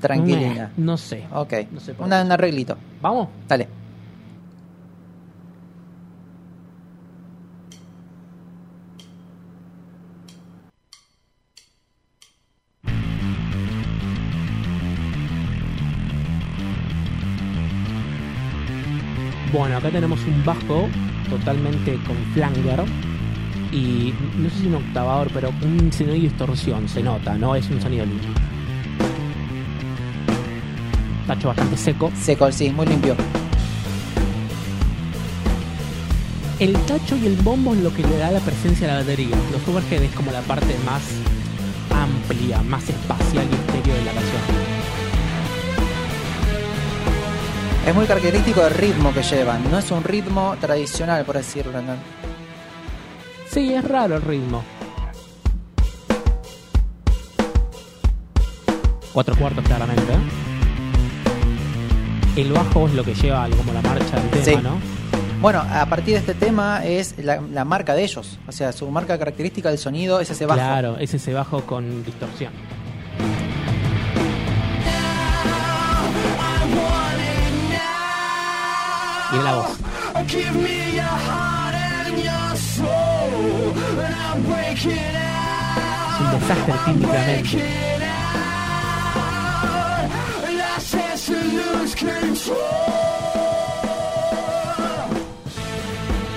Tranquilina. 0.00 0.70
Meh, 0.76 0.84
no 0.84 0.96
sé. 0.98 1.24
Ok. 1.32 1.52
No 1.72 1.80
sé 1.80 1.94
por 1.94 2.06
Una- 2.06 2.20
qué. 2.20 2.26
un 2.26 2.32
arreglito. 2.32 2.76
Vamos. 3.00 3.28
Dale. 3.48 3.66
Bueno, 19.54 19.76
acá 19.76 19.88
tenemos 19.88 20.18
un 20.24 20.44
bajo 20.44 20.88
totalmente 21.30 21.96
con 22.08 22.16
flanger. 22.34 22.84
Y 23.70 24.12
no 24.36 24.50
sé 24.50 24.62
si 24.62 24.66
un 24.66 24.74
octavador, 24.74 25.30
pero 25.32 25.50
un 25.62 25.92
sonido 25.92 26.14
de 26.14 26.20
distorsión, 26.22 26.88
se 26.88 27.04
nota, 27.04 27.38
¿no? 27.38 27.54
Es 27.54 27.70
un 27.70 27.80
sonido 27.80 28.04
limpio. 28.04 28.30
Tacho 31.28 31.48
bastante 31.48 31.76
seco. 31.76 32.10
Seco, 32.20 32.50
sí, 32.50 32.70
muy 32.70 32.86
limpio. 32.86 33.14
El 36.58 36.72
tacho 36.86 37.16
y 37.16 37.26
el 37.26 37.36
bombo 37.36 37.74
es 37.74 37.80
lo 37.80 37.94
que 37.94 38.02
le 38.02 38.18
da 38.18 38.32
la 38.32 38.40
presencia 38.40 38.88
a 38.88 38.94
la 38.94 38.98
batería. 39.00 39.36
Los 39.52 39.68
overhead 39.68 40.02
es 40.02 40.12
como 40.16 40.32
la 40.32 40.40
parte 40.40 40.74
más 40.84 41.02
amplia, 41.92 42.60
más 42.62 42.88
espacial 42.88 43.46
y 43.48 43.54
estéreo 43.54 43.94
de 43.94 44.04
la 44.04 44.12
canción. 44.14 44.63
Es 47.86 47.94
muy 47.94 48.06
característico 48.06 48.62
del 48.62 48.72
ritmo 48.74 49.12
que 49.12 49.22
llevan. 49.22 49.70
No 49.70 49.78
es 49.78 49.90
un 49.90 50.02
ritmo 50.02 50.56
tradicional, 50.60 51.24
por 51.24 51.36
decirlo. 51.36 51.82
¿no? 51.82 51.94
Sí, 53.50 53.74
es 53.74 53.84
raro 53.84 54.16
el 54.16 54.22
ritmo. 54.22 54.64
Cuatro 59.12 59.36
cuartos 59.36 59.64
claramente. 59.64 60.02
¿eh? 60.12 60.16
El 62.36 62.52
bajo 62.52 62.86
es 62.88 62.94
lo 62.94 63.04
que 63.04 63.14
lleva 63.14 63.46
como 63.50 63.72
la 63.72 63.82
marcha 63.82 64.16
del 64.18 64.30
tema, 64.30 64.44
Sí. 64.44 64.56
¿no? 64.62 64.78
Bueno, 65.40 65.62
a 65.70 65.84
partir 65.86 66.14
de 66.14 66.20
este 66.20 66.34
tema 66.34 66.84
es 66.84 67.16
la, 67.18 67.40
la 67.52 67.64
marca 67.66 67.94
de 67.94 68.02
ellos. 68.02 68.38
O 68.48 68.52
sea, 68.52 68.72
su 68.72 68.90
marca 68.90 69.18
característica 69.18 69.68
del 69.68 69.78
sonido 69.78 70.20
es 70.20 70.30
ese 70.30 70.46
bajo. 70.46 70.58
Claro, 70.58 70.96
es 70.98 71.12
ese 71.12 71.34
bajo 71.34 71.60
con 71.66 72.02
distorsión. 72.02 72.50
Y 79.34 79.42
la 79.42 79.54
voz. 79.54 79.78
Give 80.28 80.52
me 80.52 80.92
your 80.94 81.04
heart 81.04 81.74
and 81.74 82.18
your 82.18 82.56
soul, 82.56 83.72
and 84.04 84.14
I'm 84.14 84.42
breaking 84.44 85.16
out. 85.16 86.14
Es 86.14 86.20
un 86.20 86.30
desastre 86.40 86.74
típicamente. 86.86 87.74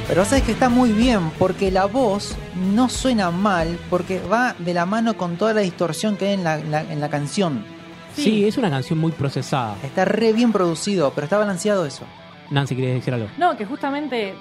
Pero 0.07 0.24
sabes 0.24 0.44
que 0.44 0.53
está 0.53 0.69
muy 0.69 0.94
bien 0.94 1.32
porque 1.38 1.69
la 1.69 1.86
voz 1.86 2.36
no 2.74 2.88
suena 2.90 3.30
mal 3.30 3.78
porque 3.90 4.19
va 4.22 4.56
de 4.57 4.74
la 4.74 4.86
mano 4.86 5.18
con 5.18 5.36
toda 5.36 5.53
la 5.53 5.61
distorsión 5.61 6.15
que 6.15 6.28
hay 6.30 6.34
en 6.36 6.44
la, 6.45 6.56
en 6.60 6.72
la- 6.72 6.82
en 6.82 6.99
la 7.02 7.10
canción. 7.10 7.65
Sí. 8.15 8.45
es 8.45 8.57
una 8.57 8.69
canción 8.72 8.98
muy 8.98 9.11
procesada. 9.11 9.76
Está 9.84 10.03
re 10.06 10.34
bien 10.34 10.52
producido, 10.52 11.11
pero 11.14 11.26
está 11.26 11.38
balanceado 11.38 11.86
eso. 11.86 12.03
Nancy, 12.49 12.76
¿querías 12.76 12.95
decir 12.95 13.14
algo? 13.14 13.28
No, 13.38 13.56
que 13.57 13.65
justamente 13.65 14.34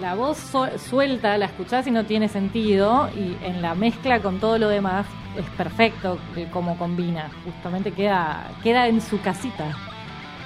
la 0.00 0.14
voz 0.14 0.38
su- 0.38 0.78
suelta, 0.90 1.36
la 1.38 1.46
escuchás 1.46 1.86
y 1.86 1.90
no 1.90 2.04
tiene 2.04 2.28
sentido, 2.28 3.08
y 3.16 3.36
en 3.44 3.62
la 3.62 3.74
mezcla 3.74 4.20
con 4.20 4.38
todo 4.40 4.58
lo 4.58 4.68
demás 4.68 5.06
es 5.36 5.44
perfecto 5.56 6.18
cómo 6.52 6.76
combina. 6.78 7.30
Justamente 7.44 7.92
queda, 7.92 8.48
queda 8.62 8.86
en 8.88 9.00
su 9.00 9.20
casita. 9.20 9.76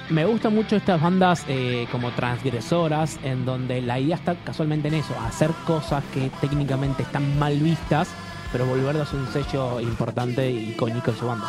Me 0.09 0.25
gustan 0.25 0.55
mucho 0.55 0.75
estas 0.75 0.99
bandas 0.99 1.45
eh, 1.47 1.87
como 1.91 2.09
transgresoras, 2.11 3.19
en 3.23 3.45
donde 3.45 3.79
la 3.81 3.99
idea 3.99 4.15
está 4.15 4.33
casualmente 4.35 4.87
en 4.87 4.95
eso, 4.95 5.13
hacer 5.23 5.51
cosas 5.67 6.03
que 6.13 6.31
técnicamente 6.41 7.03
están 7.03 7.37
mal 7.37 7.55
vistas, 7.59 8.09
pero 8.51 8.65
volverlas 8.65 9.13
un 9.13 9.27
sello 9.27 9.79
importante 9.79 10.49
y 10.49 10.71
icónico 10.71 11.11
en 11.11 11.17
su 11.17 11.27
banda. 11.27 11.47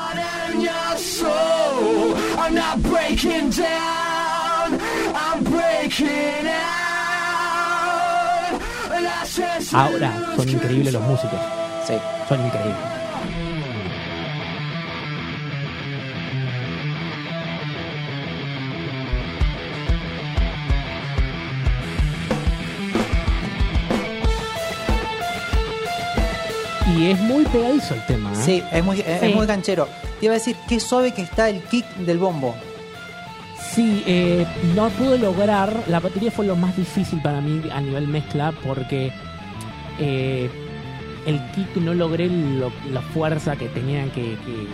Ahora 9.72 10.12
son 10.36 10.48
increíbles 10.48 10.92
los 10.92 11.02
músicos. 11.02 11.38
Sí. 11.86 11.94
Son 12.28 12.44
increíbles. 12.44 12.76
Y 26.96 27.10
es 27.12 27.20
muy 27.20 27.44
pegadizo 27.44 27.94
el 27.94 28.04
tema. 28.06 28.32
¿eh? 28.32 28.36
Sí, 28.44 28.62
es 28.72 28.84
muy, 28.84 29.00
es- 29.00 29.20
Sí. 29.20 29.26
es 29.26 29.34
muy 29.34 29.46
canchero. 29.46 29.88
Te 30.18 30.26
iba 30.26 30.34
a 30.34 30.38
decir 30.38 30.56
qué 30.68 30.80
suave 30.80 31.12
que 31.12 31.22
está 31.22 31.48
el 31.48 31.62
kick 31.62 31.86
del 31.98 32.18
bombo. 32.18 32.54
Sí, 33.74 34.02
eh, 34.06 34.46
no 34.74 34.88
pude 34.90 35.18
lograr. 35.18 35.84
La 35.88 36.00
batería 36.00 36.30
fue 36.30 36.46
lo 36.46 36.56
más 36.56 36.76
difícil 36.76 37.20
para 37.22 37.40
mí 37.40 37.62
a 37.72 37.80
nivel 37.80 38.08
mezcla 38.08 38.52
porque 38.66 39.12
eh, 39.98 40.50
el 41.26 41.40
kick 41.52 41.76
no 41.76 41.94
logré 41.94 42.28
lo- 42.28 42.72
la 42.92 43.00
fuerza 43.00 43.56
que 43.56 43.68
tenían 43.68 44.10
que, 44.10 44.22
que- 44.44 44.66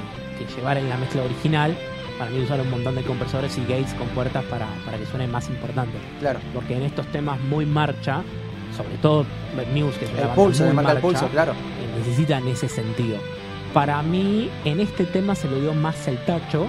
que 0.46 0.54
llevar 0.56 0.78
en 0.78 0.88
la 0.88 0.96
mezcla 0.96 1.22
original. 1.22 1.76
Para 2.18 2.30
mí 2.30 2.40
usar 2.42 2.60
un 2.60 2.70
montón 2.70 2.94
de 2.94 3.02
compresores 3.02 3.58
y 3.58 3.60
gates 3.62 3.92
con 3.94 4.08
puertas 4.08 4.42
para, 4.44 4.66
para 4.86 4.96
que 4.96 5.04
suene 5.06 5.26
más 5.26 5.48
importante. 5.50 5.98
Claro. 6.20 6.40
Porque 6.54 6.74
en 6.76 6.82
estos 6.84 7.06
temas 7.08 7.38
muy 7.40 7.66
marcha, 7.66 8.22
sobre 8.74 8.96
todo 9.02 9.26
Bad 9.56 9.66
News, 9.74 9.94
que 9.96 10.06
es 10.06 10.10
El 10.12 10.28
pulso, 10.28 10.64
muy 10.64 10.72
marca 10.72 10.92
el 10.92 11.02
marcha, 11.02 11.06
pulso, 11.20 11.28
claro. 11.28 11.52
eh, 11.52 11.98
necesitan 11.98 12.48
ese 12.48 12.68
sentido. 12.70 13.18
Para 13.74 14.00
mí, 14.02 14.48
en 14.64 14.80
este 14.80 15.04
tema 15.04 15.34
se 15.34 15.50
le 15.50 15.60
dio 15.60 15.74
más 15.74 16.08
el 16.08 16.16
tacho 16.24 16.66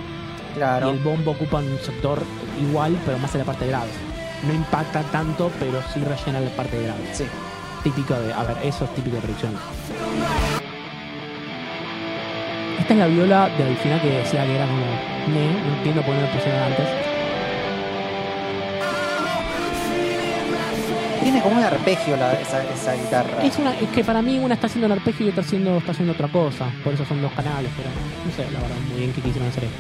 Claro. 0.58 0.88
y 0.88 0.92
el 0.98 1.00
bombo 1.00 1.32
ocupa 1.32 1.58
un 1.58 1.78
sector 1.80 2.22
igual, 2.60 2.98
pero 3.06 3.18
más 3.20 3.34
en 3.36 3.40
la 3.40 3.46
parte 3.46 3.66
de 3.66 3.72
graves. 3.72 3.94
No 4.46 4.54
impacta 4.54 5.02
tanto, 5.12 5.52
pero 5.60 5.82
sí 5.94 6.00
rellena 6.02 6.40
la 6.40 6.50
parte 6.52 6.78
de 6.78 6.84
graves. 6.86 7.10
Sí. 7.18 7.26
Típico 7.84 8.14
de. 8.16 8.34
A 8.34 8.44
ver, 8.44 8.58
eso 8.64 8.86
es 8.86 8.94
típico 8.96 9.16
de 9.16 9.22
producción. 9.22 9.54
Esta 12.80 12.94
es 12.94 13.00
la 13.00 13.08
viola 13.08 13.50
del 13.58 13.76
final 13.78 14.02
que 14.02 14.10
decía 14.10 14.46
que 14.46 14.56
era 14.56 14.66
como. 14.66 14.82
Ne, 15.34 15.52
no 15.68 15.76
entiendo 15.78 16.02
por 16.04 16.14
qué 16.16 16.22
no 16.22 16.28
pusieron 16.28 16.62
antes. 16.64 16.88
Tiene 21.24 21.42
como 21.42 21.58
un 21.58 21.64
arpegio 21.64 22.16
la- 22.16 22.34
esa, 22.40 22.64
esa 22.64 22.94
guitarra. 22.94 23.44
Es, 23.44 23.58
una, 23.58 23.74
es 23.78 23.90
que 23.90 24.04
para 24.04 24.22
mí 24.22 24.40
una 24.40 24.54
está 24.54 24.68
haciendo 24.68 24.86
el 24.86 24.94
arpegio 24.94 25.26
y 25.26 25.30
otra 25.30 25.42
haciendo, 25.44 25.78
está 25.78 25.92
haciendo 25.92 26.14
otra 26.14 26.28
cosa. 26.30 26.66
Por 26.84 26.94
eso 26.94 27.04
son 27.06 27.22
dos 27.22 27.32
canales, 27.34 27.70
pero 27.76 27.90
no 28.26 28.32
sé, 28.32 28.50
la 28.54 28.60
verdad, 28.62 28.76
muy 28.90 29.00
bien 29.00 29.12
que 29.14 29.22
quisieron 29.22 29.50
hacer 29.50 29.66
esto. 29.66 29.78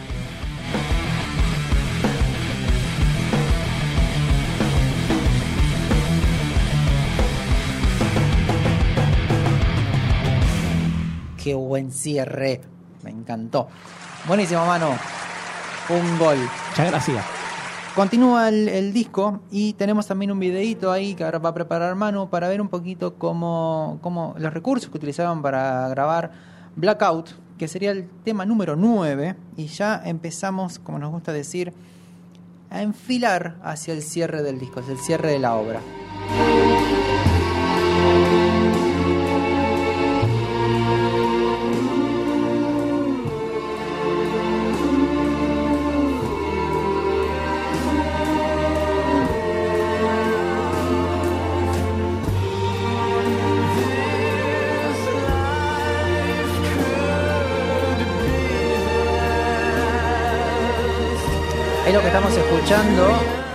Qué 11.47 11.53
buen 11.53 11.93
cierre. 11.93 12.59
Me 13.03 13.09
encantó. 13.09 13.69
Buenísimo, 14.27 14.65
mano. 14.65 14.89
Un 15.87 16.19
gol. 16.19 16.35
Muchas 16.71 16.91
gracias. 16.91 17.25
Continúa 17.95 18.49
el, 18.49 18.67
el 18.67 18.91
disco 18.91 19.39
y 19.49 19.71
tenemos 19.71 20.05
también 20.07 20.29
un 20.33 20.39
videito 20.39 20.91
ahí 20.91 21.15
que 21.15 21.23
ahora 21.23 21.39
va 21.39 21.51
a 21.51 21.53
preparar 21.53 21.95
Manu 21.95 22.29
para 22.29 22.49
ver 22.49 22.59
un 22.59 22.67
poquito 22.67 23.15
cómo, 23.15 23.97
cómo 24.01 24.35
los 24.37 24.53
recursos 24.53 24.89
que 24.91 24.97
utilizaban 24.97 25.41
para 25.41 25.87
grabar 25.87 26.31
Blackout, 26.75 27.29
que 27.57 27.69
sería 27.69 27.91
el 27.91 28.09
tema 28.25 28.45
número 28.45 28.75
9, 28.75 29.37
y 29.55 29.67
ya 29.67 30.01
empezamos, 30.03 30.79
como 30.79 30.99
nos 30.99 31.11
gusta 31.11 31.31
decir, 31.31 31.71
a 32.69 32.81
enfilar 32.81 33.55
hacia 33.63 33.93
el 33.93 34.01
cierre 34.01 34.43
del 34.43 34.59
disco, 34.59 34.81
hacia 34.81 34.91
el 34.91 34.99
cierre 34.99 35.31
de 35.31 35.39
la 35.39 35.55
obra. 35.55 35.79
Escuchando 62.49 63.07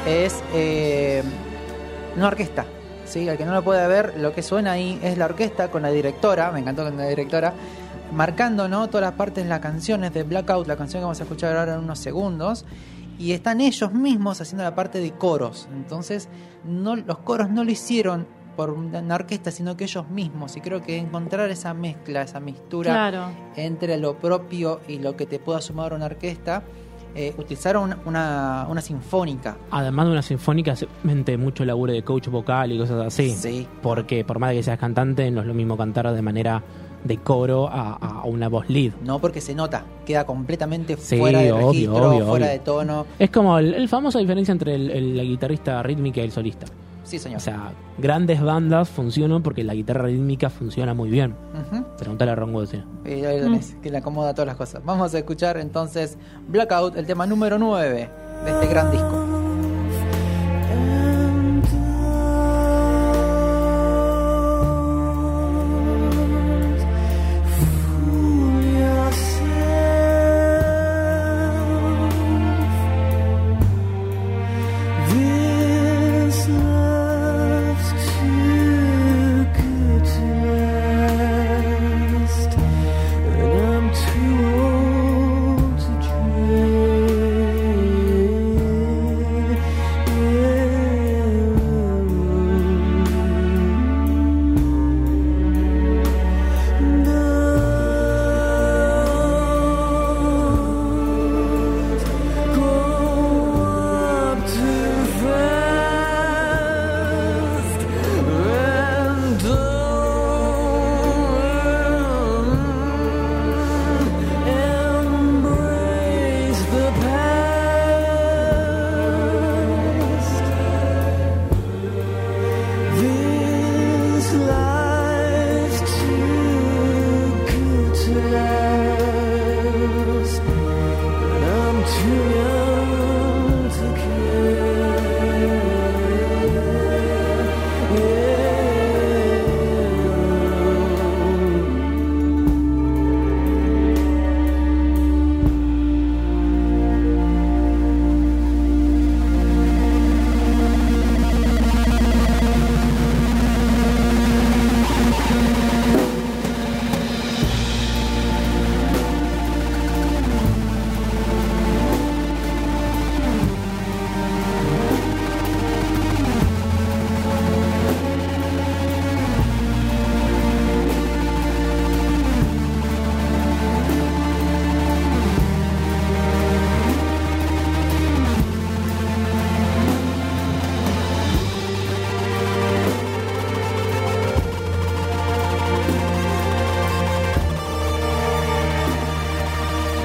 es 0.06 0.42
eh, 0.54 1.22
una 2.16 2.26
orquesta. 2.28 2.66
¿sí? 3.06 3.28
Al 3.28 3.38
que 3.38 3.44
no 3.46 3.52
lo 3.52 3.62
puede 3.62 3.86
ver, 3.86 4.14
lo 4.18 4.34
que 4.34 4.42
suena 4.42 4.72
ahí 4.72 4.98
es 5.02 5.16
la 5.16 5.26
orquesta 5.26 5.70
con 5.70 5.82
la 5.82 5.90
directora, 5.90 6.50
me 6.52 6.60
encantó 6.60 6.84
con 6.84 6.96
la 6.96 7.06
directora, 7.06 7.54
marcando 8.12 8.68
¿no? 8.68 8.88
todas 8.88 9.02
las 9.02 9.14
partes 9.14 9.44
de 9.44 9.48
las 9.50 9.60
canciones 9.60 10.12
de 10.12 10.24
Blackout, 10.24 10.66
la 10.66 10.76
canción 10.76 11.00
que 11.00 11.04
vamos 11.04 11.20
a 11.20 11.22
escuchar 11.22 11.56
ahora 11.56 11.74
en 11.74 11.80
unos 11.80 11.98
segundos. 11.98 12.64
Y 13.18 13.32
están 13.32 13.60
ellos 13.60 13.92
mismos 13.92 14.40
haciendo 14.40 14.64
la 14.64 14.74
parte 14.74 14.98
de 14.98 15.12
coros. 15.12 15.68
Entonces, 15.72 16.28
no, 16.64 16.96
los 16.96 17.18
coros 17.18 17.50
no 17.50 17.62
lo 17.62 17.70
hicieron 17.70 18.26
por 18.56 18.70
una 18.70 19.14
orquesta, 19.14 19.50
sino 19.50 19.76
que 19.76 19.84
ellos 19.84 20.08
mismos. 20.10 20.56
Y 20.56 20.60
creo 20.60 20.82
que 20.82 20.98
encontrar 20.98 21.48
esa 21.50 21.72
mezcla, 21.72 22.22
esa 22.22 22.40
mistura 22.40 22.90
Claro. 22.92 23.30
entre 23.56 23.96
lo 23.98 24.18
propio 24.18 24.80
y 24.88 24.98
lo 24.98 25.16
que 25.16 25.26
te 25.26 25.38
pueda 25.38 25.60
sumar 25.60 25.92
una 25.94 26.06
orquesta, 26.06 26.62
eh, 27.14 27.34
utilizaron 27.38 27.94
una, 28.06 28.66
una, 28.68 28.80
sinfónica. 28.80 29.56
Además 29.70 30.06
de 30.06 30.12
una 30.12 30.22
sinfónica, 30.22 30.74
se 30.76 30.88
mente 31.02 31.36
mucho 31.36 31.64
laburo 31.64 31.92
de 31.92 32.02
coach 32.02 32.28
vocal 32.28 32.72
y 32.72 32.78
cosas 32.78 33.06
así. 33.06 33.30
Sí. 33.30 33.66
Porque 33.82 34.24
por 34.24 34.38
más 34.38 34.50
de 34.50 34.56
que 34.56 34.62
seas 34.62 34.78
cantante, 34.78 35.30
no 35.30 35.40
es 35.42 35.46
lo 35.46 35.54
mismo 35.54 35.76
cantar 35.76 36.12
de 36.12 36.22
manera 36.22 36.62
de 37.04 37.16
coro 37.18 37.68
a, 37.68 37.94
a 37.94 38.24
una 38.26 38.48
voz 38.48 38.68
lead. 38.70 38.92
No 39.04 39.18
porque 39.18 39.40
se 39.40 39.54
nota, 39.54 39.84
queda 40.06 40.24
completamente 40.24 40.96
Sí, 40.96 41.18
fuera 41.18 41.40
de 41.40 41.50
obvio, 41.52 41.68
registro, 41.70 41.94
obvio, 42.10 42.26
fuera 42.26 42.46
obvio. 42.46 42.52
de 42.52 42.58
tono. 42.60 43.06
Es 43.18 43.30
como 43.30 43.58
el, 43.58 43.74
el 43.74 43.88
famosa 43.88 44.18
diferencia 44.20 44.52
entre 44.52 44.74
el, 44.76 44.90
el- 44.90 45.16
la 45.16 45.22
guitarrista 45.24 45.82
rítmica 45.82 46.20
y 46.20 46.24
el 46.24 46.30
solista. 46.32 46.66
Sí, 47.12 47.18
señor. 47.18 47.36
O 47.36 47.40
sea, 47.40 47.74
grandes 47.98 48.40
bandas 48.40 48.88
funcionan 48.88 49.42
porque 49.42 49.62
la 49.64 49.74
guitarra 49.74 50.04
rítmica 50.04 50.48
funciona 50.48 50.94
muy 50.94 51.10
bien. 51.10 51.36
Ujú. 51.52 51.84
Preguntale 51.98 52.30
a 52.30 52.34
Ron 52.36 52.54
Wood, 52.54 52.68
Eh, 53.04 53.26
ahí 53.26 53.36
lo 53.36 53.44
tenés, 53.44 53.76
que 53.82 53.90
le 53.90 53.98
acomoda 53.98 54.32
todas 54.32 54.46
las 54.46 54.56
cosas. 54.56 54.82
Vamos 54.82 55.12
a 55.12 55.18
escuchar 55.18 55.58
entonces 55.58 56.16
Blackout, 56.48 56.96
el 56.96 57.04
tema 57.04 57.26
número 57.26 57.58
9 57.58 58.08
de 58.46 58.50
este 58.50 58.66
gran 58.66 58.90
disco. 58.90 59.41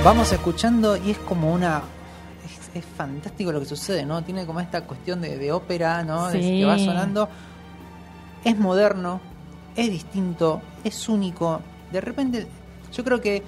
Vamos 0.08 0.32
escuchando 0.32 0.96
y 0.96 1.12
es 1.12 1.18
como 1.18 1.52
una. 1.54 1.82
Es, 2.46 2.78
es 2.78 2.86
fantástico 2.86 3.52
lo 3.52 3.60
que 3.60 3.66
sucede, 3.66 4.06
¿no? 4.06 4.24
Tiene 4.24 4.46
como 4.46 4.62
esta 4.62 4.86
cuestión 4.86 5.20
de, 5.20 5.38
de 5.38 5.52
ópera, 5.52 6.02
¿no? 6.06 6.28
De- 6.30 6.40
que 6.40 6.64
va 6.64 6.78
sonando. 6.80 7.28
Es 8.46 8.58
moderno, 8.58 9.20
es 9.76 9.90
distinto, 9.90 10.62
es 10.86 11.10
único. 11.10 11.60
De 11.92 12.00
repente, 12.00 12.48
yo 12.94 13.04
creo 13.04 13.20
que 13.20 13.44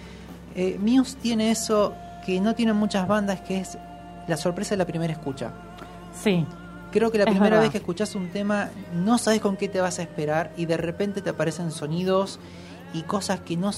eh, 0.54 0.78
Muse 0.82 1.16
tiene 1.22 1.50
eso 1.50 1.94
que 2.26 2.42
no 2.42 2.54
tienen 2.56 2.76
muchas 2.76 3.08
bandas, 3.08 3.40
que 3.40 3.60
es 3.62 3.78
la 4.28 4.36
sorpresa 4.36 4.72
de 4.72 4.80
la 4.80 4.86
primera 4.86 5.14
escucha. 5.14 5.52
Sí. 6.22 6.46
Creo 6.92 7.10
que 7.10 7.20
la 7.20 7.24
primera 7.24 7.52
verdad. 7.52 7.62
vez 7.62 7.72
que 7.72 7.78
escuchas 7.78 8.16
un 8.16 8.32
tema 8.32 8.68
no 8.94 9.18
sabes 9.18 9.40
con 9.40 9.56
qué 9.56 9.70
te 9.70 9.80
vas 9.80 9.98
a 10.00 10.02
esperar 10.02 10.52
y 10.58 10.66
de 10.66 10.76
repente 10.76 11.22
te 11.22 11.30
aparecen 11.30 11.72
sonidos 11.72 12.38
y 12.94 13.04
cosas 13.04 13.40
que 13.40 13.56
no 13.56 13.72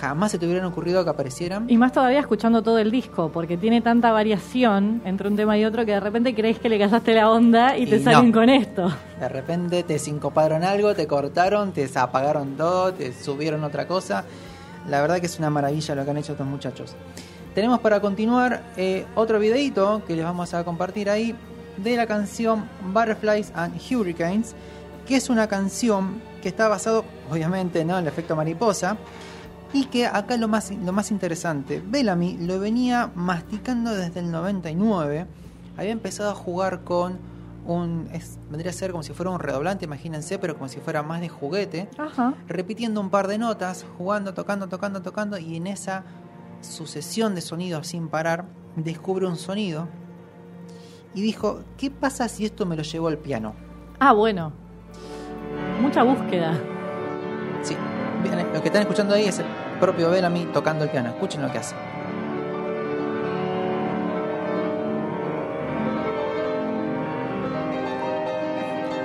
jamás 0.00 0.32
se 0.32 0.38
te 0.38 0.46
hubieran 0.46 0.64
ocurrido 0.64 1.04
que 1.04 1.10
aparecieran. 1.10 1.68
Y 1.68 1.76
más 1.76 1.92
todavía 1.92 2.20
escuchando 2.20 2.62
todo 2.62 2.78
el 2.78 2.90
disco, 2.90 3.30
porque 3.32 3.58
tiene 3.58 3.82
tanta 3.82 4.12
variación 4.12 5.02
entre 5.04 5.28
un 5.28 5.36
tema 5.36 5.58
y 5.58 5.64
otro 5.64 5.84
que 5.84 5.92
de 5.92 6.00
repente 6.00 6.34
crees 6.34 6.58
que 6.58 6.70
le 6.70 6.78
casaste 6.78 7.12
la 7.12 7.30
onda 7.30 7.76
y, 7.76 7.86
te 7.86 8.02
salen 8.02 8.32
con 8.32 8.48
esto. 8.48 8.90
De 9.18 9.28
repente 9.28 9.82
te 9.82 9.98
sincoparon 9.98 10.64
algo, 10.64 10.94
te 10.94 11.06
cortaron, 11.06 11.72
te 11.72 11.88
apagaron 11.94 12.56
todo, 12.56 12.94
te 12.94 13.12
subieron 13.12 13.62
otra 13.62 13.86
cosa. 13.86 14.24
La 14.88 15.02
verdad 15.02 15.20
que 15.20 15.26
es 15.26 15.38
una 15.38 15.50
maravilla 15.50 15.94
lo 15.94 16.04
que 16.04 16.10
han 16.10 16.16
hecho 16.16 16.32
estos 16.32 16.46
muchachos. 16.46 16.96
Tenemos 17.54 17.80
para 17.80 18.00
continuar 18.00 18.62
eh, 18.76 19.04
otro 19.14 19.38
videito 19.38 20.02
que 20.06 20.16
les 20.16 20.24
vamos 20.24 20.54
a 20.54 20.64
compartir 20.64 21.10
ahí 21.10 21.34
de 21.76 21.96
la 21.96 22.06
canción 22.06 22.64
Butterflies 22.92 23.52
and 23.54 23.78
Hurricanes, 23.90 24.54
que 25.06 25.16
es 25.16 25.28
una 25.28 25.46
canción 25.46 26.22
que 26.42 26.48
está 26.48 26.68
basado, 26.68 27.04
obviamente, 27.30 27.84
¿no? 27.84 27.98
en 27.98 28.04
el 28.04 28.08
efecto 28.08 28.34
mariposa. 28.34 28.96
Y 29.72 29.84
que 29.86 30.06
acá 30.06 30.36
lo 30.36 30.48
más, 30.48 30.72
lo 30.72 30.92
más 30.92 31.10
interesante, 31.12 31.80
Bellamy 31.86 32.38
lo 32.38 32.58
venía 32.58 33.10
masticando 33.14 33.94
desde 33.94 34.20
el 34.20 34.30
99. 34.32 35.26
Había 35.76 35.92
empezado 35.92 36.30
a 36.30 36.34
jugar 36.34 36.80
con 36.82 37.18
un. 37.66 38.08
es- 38.12 38.38
vendría 38.50 38.70
a 38.70 38.74
ser 38.74 38.90
como 38.90 39.02
si 39.04 39.12
fuera 39.12 39.30
un 39.30 39.38
redoblante, 39.38 39.84
imagínense, 39.84 40.38
pero 40.40 40.54
como 40.56 40.68
si 40.68 40.80
fuera 40.80 41.02
más 41.04 41.20
de 41.20 41.28
juguete. 41.28 41.88
Ajá. 41.98 42.34
Repitiendo 42.48 43.00
un 43.00 43.10
par 43.10 43.28
de 43.28 43.38
notas, 43.38 43.86
jugando, 43.96 44.34
tocando, 44.34 44.68
tocando, 44.68 45.02
tocando. 45.02 45.38
Y 45.38 45.56
en 45.56 45.68
esa 45.68 46.02
sucesión 46.62 47.34
de 47.36 47.40
sonidos 47.40 47.86
sin 47.86 48.08
parar, 48.08 48.46
descubre 48.76 49.26
un 49.26 49.36
sonido. 49.36 49.86
Y 51.14 51.22
dijo: 51.22 51.60
¿Qué 51.76 51.90
pasa 51.92 52.26
si 52.28 52.44
esto 52.44 52.66
me 52.66 52.76
lo 52.76 52.82
llevo 52.82 53.06
al 53.08 53.18
piano? 53.18 53.54
Ah, 54.00 54.12
bueno. 54.14 54.52
Mucha 55.80 56.02
búsqueda. 56.02 56.58
Sí, 57.62 57.76
lo 58.52 58.60
que 58.60 58.68
están 58.68 58.82
escuchando 58.82 59.14
ahí 59.14 59.26
es 59.26 59.38
el 59.38 59.46
propio 59.78 60.10
Bellamy 60.10 60.46
tocando 60.46 60.84
el 60.84 60.90
piano. 60.90 61.10
Escuchen 61.10 61.42
lo 61.42 61.50
que 61.50 61.58
hace. 61.58 61.74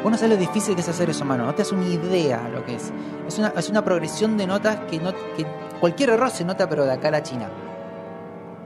Vos 0.04 0.12
no 0.12 0.18
sabés 0.18 0.34
lo 0.34 0.40
difícil 0.40 0.76
que 0.76 0.82
es 0.82 0.90
hacer 0.90 1.10
eso, 1.10 1.26
mano. 1.26 1.46
No 1.46 1.56
te 1.56 1.64
das 1.64 1.72
una 1.72 1.88
idea 1.88 2.48
lo 2.50 2.64
que 2.64 2.76
es. 2.76 2.94
Es 3.28 3.40
una, 3.40 3.54
es 3.58 3.70
una 3.70 3.84
progresión 3.84 4.38
de 4.38 4.46
notas 4.46 4.78
que, 4.90 5.00
no, 5.00 5.12
que 5.36 5.46
cualquier 5.80 6.12
error 6.12 6.30
se 6.30 6.46
nota, 6.46 6.70
pero 6.70 6.86
de 6.86 6.92
acá 6.92 7.08
a 7.08 7.12
la 7.12 7.24
China. 7.24 7.50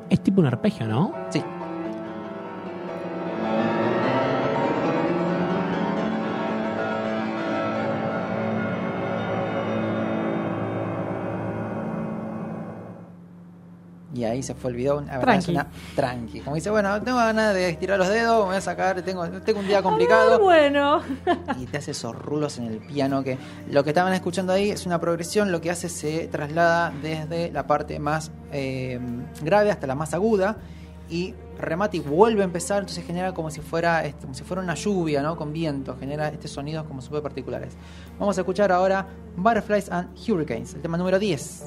Es 0.09 0.21
tipo 0.21 0.41
un 0.41 0.47
arpegio, 0.47 0.85
¿no? 0.85 1.13
Sí. 1.29 1.41
Ahí 14.29 14.43
se 14.43 14.53
fue 14.53 14.71
el 14.71 14.77
video. 14.77 15.01
La 15.01 15.17
verdad 15.17 15.23
Tranqui. 15.23 15.51
una 15.51 15.67
tranqui. 15.95 16.39
Como 16.41 16.55
dice, 16.55 16.69
bueno, 16.69 17.01
tengo 17.01 17.17
ganas 17.17 17.53
de 17.53 17.69
estirar 17.69 17.97
los 17.97 18.07
dedos, 18.07 18.39
me 18.41 18.45
voy 18.47 18.55
a 18.57 18.61
sacar, 18.61 19.01
tengo, 19.01 19.27
tengo 19.41 19.59
un 19.59 19.67
día 19.67 19.81
complicado. 19.81 20.39
bueno. 20.39 21.01
y 21.59 21.65
te 21.65 21.77
hace 21.77 21.91
esos 21.91 22.15
rulos 22.15 22.57
en 22.57 22.65
el 22.65 22.77
piano 22.77 23.23
que 23.23 23.37
lo 23.69 23.83
que 23.83 23.89
estaban 23.91 24.13
escuchando 24.13 24.53
ahí 24.53 24.69
es 24.69 24.85
una 24.85 24.99
progresión, 24.99 25.51
lo 25.51 25.61
que 25.61 25.71
hace 25.71 25.89
se 25.89 26.27
traslada 26.27 26.93
desde 27.01 27.51
la 27.51 27.67
parte 27.67 27.99
más 27.99 28.31
eh, 28.51 28.99
grave 29.41 29.71
hasta 29.71 29.87
la 29.87 29.95
más 29.95 30.13
aguda 30.13 30.57
y 31.09 31.33
remata 31.59 31.97
y 31.97 31.99
vuelve 31.99 32.41
a 32.41 32.45
empezar, 32.45 32.79
entonces 32.79 33.05
genera 33.05 33.33
como 33.33 33.49
si 33.51 33.61
fuera 33.61 34.05
este, 34.05 34.21
como 34.21 34.33
si 34.33 34.43
fuera 34.43 34.61
una 34.61 34.75
lluvia, 34.75 35.21
¿no? 35.21 35.35
Con 35.35 35.51
viento, 35.51 35.97
genera 35.99 36.29
estos 36.29 36.51
sonidos 36.51 36.85
como 36.85 37.01
súper 37.01 37.21
particulares. 37.21 37.73
Vamos 38.17 38.37
a 38.37 38.41
escuchar 38.41 38.71
ahora 38.71 39.07
Butterflies 39.35 39.91
and 39.91 40.09
Hurricanes, 40.27 40.73
el 40.73 40.81
tema 40.81 40.97
número 40.97 41.19
10. 41.19 41.65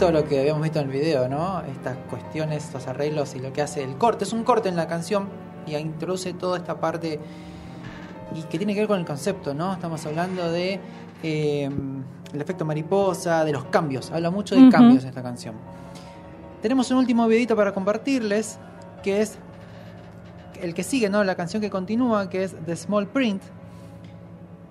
Poquito 0.00 0.18
lo 0.18 0.26
que 0.26 0.40
habíamos 0.40 0.62
visto 0.62 0.78
en 0.78 0.86
el 0.86 0.92
video, 0.92 1.28
¿no? 1.28 1.60
Estas 1.60 1.96
cuestiones, 2.08 2.64
estos 2.64 2.86
arreglos 2.86 3.34
y 3.34 3.38
lo 3.38 3.52
que 3.52 3.60
hace 3.60 3.82
el 3.82 3.96
corte. 3.96 4.24
Es 4.24 4.32
un 4.32 4.44
corte 4.44 4.70
en 4.70 4.76
la 4.76 4.86
canción 4.86 5.28
y 5.66 5.76
introduce 5.76 6.32
toda 6.32 6.56
esta 6.56 6.80
parte 6.80 7.20
y 8.34 8.42
que 8.44 8.56
tiene 8.56 8.72
que 8.72 8.80
ver 8.80 8.88
con 8.88 8.98
el 8.98 9.04
concepto, 9.04 9.52
¿no? 9.52 9.74
Estamos 9.74 10.04
hablando 10.06 10.50
de 10.50 10.80
eh, 11.22 11.70
el 12.32 12.40
efecto 12.40 12.64
mariposa, 12.64 13.44
de 13.44 13.52
los 13.52 13.64
cambios. 13.64 14.10
Habla 14.10 14.30
mucho 14.30 14.54
de 14.54 14.70
cambios 14.70 15.04
esta 15.04 15.22
canción. 15.22 15.56
Tenemos 16.62 16.90
un 16.90 16.96
último 16.96 17.26
videito 17.26 17.54
para 17.54 17.74
compartirles, 17.74 18.58
que 19.02 19.20
es 19.20 19.38
el 20.62 20.72
que 20.72 20.82
sigue, 20.82 21.10
¿no? 21.10 21.24
La 21.24 21.34
canción 21.34 21.60
que 21.60 21.68
continúa, 21.68 22.30
que 22.30 22.44
es 22.44 22.54
The 22.64 22.76
Small 22.76 23.06
Print. 23.06 23.42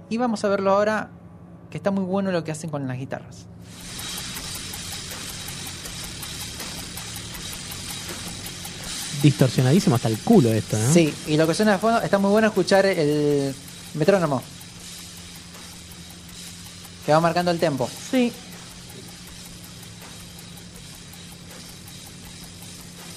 Y 0.10 0.18
vamos 0.18 0.44
a 0.44 0.50
verlo 0.50 0.72
ahora, 0.72 1.12
que 1.70 1.78
está 1.78 1.92
muy 1.92 2.04
bueno 2.04 2.32
lo 2.32 2.44
que 2.44 2.52
hacen 2.52 2.72
con 2.72 2.88
las 2.88 2.98
guitarras. 2.98 3.48
Distorsionadísimo 9.22 9.96
hasta 9.96 10.08
el 10.08 10.18
culo 10.20 10.52
esto, 10.54 10.78
¿no? 10.78 10.94
Sí, 10.94 11.14
y 11.28 11.36
lo 11.38 11.46
que 11.48 11.54
suena 11.54 11.74
de 11.74 11.78
fondo, 11.80 12.02
está 12.02 12.18
muy 12.18 12.32
bueno 12.32 12.48
escuchar 12.48 12.86
el 12.86 13.54
metrónomo. 13.96 14.42
Que 17.06 17.12
va 17.12 17.20
marcando 17.20 17.52
el 17.52 17.60
tempo. 17.60 17.90
Sí. 18.12 18.32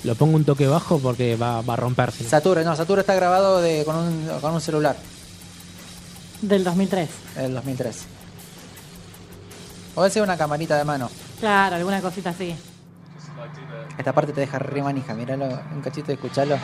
Lo 0.05 0.15
pongo 0.17 0.37
un 0.37 0.45
toque 0.45 0.67
bajo 0.67 0.99
porque 0.99 1.37
va, 1.37 1.63
va 1.63 1.75
a 1.75 1.77
romperse. 1.77 2.29
Satura, 2.29 2.65
no, 2.65 2.75
Satura 2.75 3.03
está 3.03 3.15
grabado 3.15 3.61
de, 3.61 3.85
con, 3.85 3.95
un, 3.97 4.29
con 4.41 4.53
un 4.55 4.61
celular, 4.61 4.97
Del 6.41 6.65
2003. 6.65 7.09
el 7.37 7.55
2003. 7.55 7.97
O 9.95 10.09
sea 10.09 10.23
una 10.23 10.37
camarita 10.37 10.77
de 10.77 10.85
mano. 10.85 11.09
Claro, 11.39 11.77
alguna 11.77 12.01
cosita 12.01 12.31
así. 12.31 12.55
Esta 13.99 14.13
parte 14.13 14.33
te 14.33 14.41
deja 14.41 14.59
re 14.59 14.83
manija, 14.83 15.15
míralo, 15.15 15.47
un 15.75 15.81
cachito 15.83 16.09
de 16.09 16.15
escucharlo. 16.15 16.57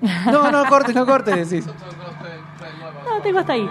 No, 0.26 0.50
no 0.50 0.66
cortes, 0.66 0.94
no 0.94 1.04
cortes, 1.04 1.50
decís. 1.50 1.66
No, 1.66 3.20
tengo 3.22 3.40
hasta 3.40 3.52
ahí. 3.52 3.68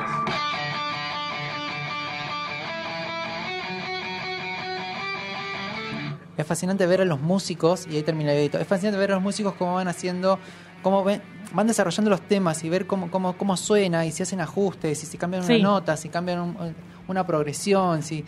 Es 6.38 6.48
fascinante 6.48 6.86
ver 6.86 7.02
a 7.02 7.06
los 7.06 7.20
músicos, 7.20 7.86
y 7.88 7.98
ahí 7.98 8.04
termina 8.04 8.32
el 8.32 8.38
edito, 8.38 8.60
es 8.60 8.68
fascinante 8.68 8.98
ver 8.98 9.12
a 9.12 9.16
los 9.16 9.24
músicos 9.24 9.56
cómo 9.56 9.76
van 9.76 9.90
haciendo, 9.90 10.40
cómo 10.82 11.04
ven- 11.04 11.22
van 11.54 11.68
desarrollando 11.68 12.10
los 12.12 12.22
temas 12.22 12.64
y 12.64 12.70
ver 12.70 12.86
cómo, 12.86 13.10
cómo, 13.10 13.34
cómo 13.38 13.58
suena 13.58 14.06
y 14.06 14.12
si 14.12 14.24
hacen 14.24 14.40
ajustes, 14.42 15.04
y 15.04 15.06
si 15.06 15.18
cambian 15.18 15.44
Sí. 15.44 15.56
una 15.56 15.64
nota, 15.64 15.98
si 15.98 16.10
cambian 16.10 16.40
un- 16.40 16.76
una 17.08 17.26
progresión, 17.26 18.04
si... 18.04 18.24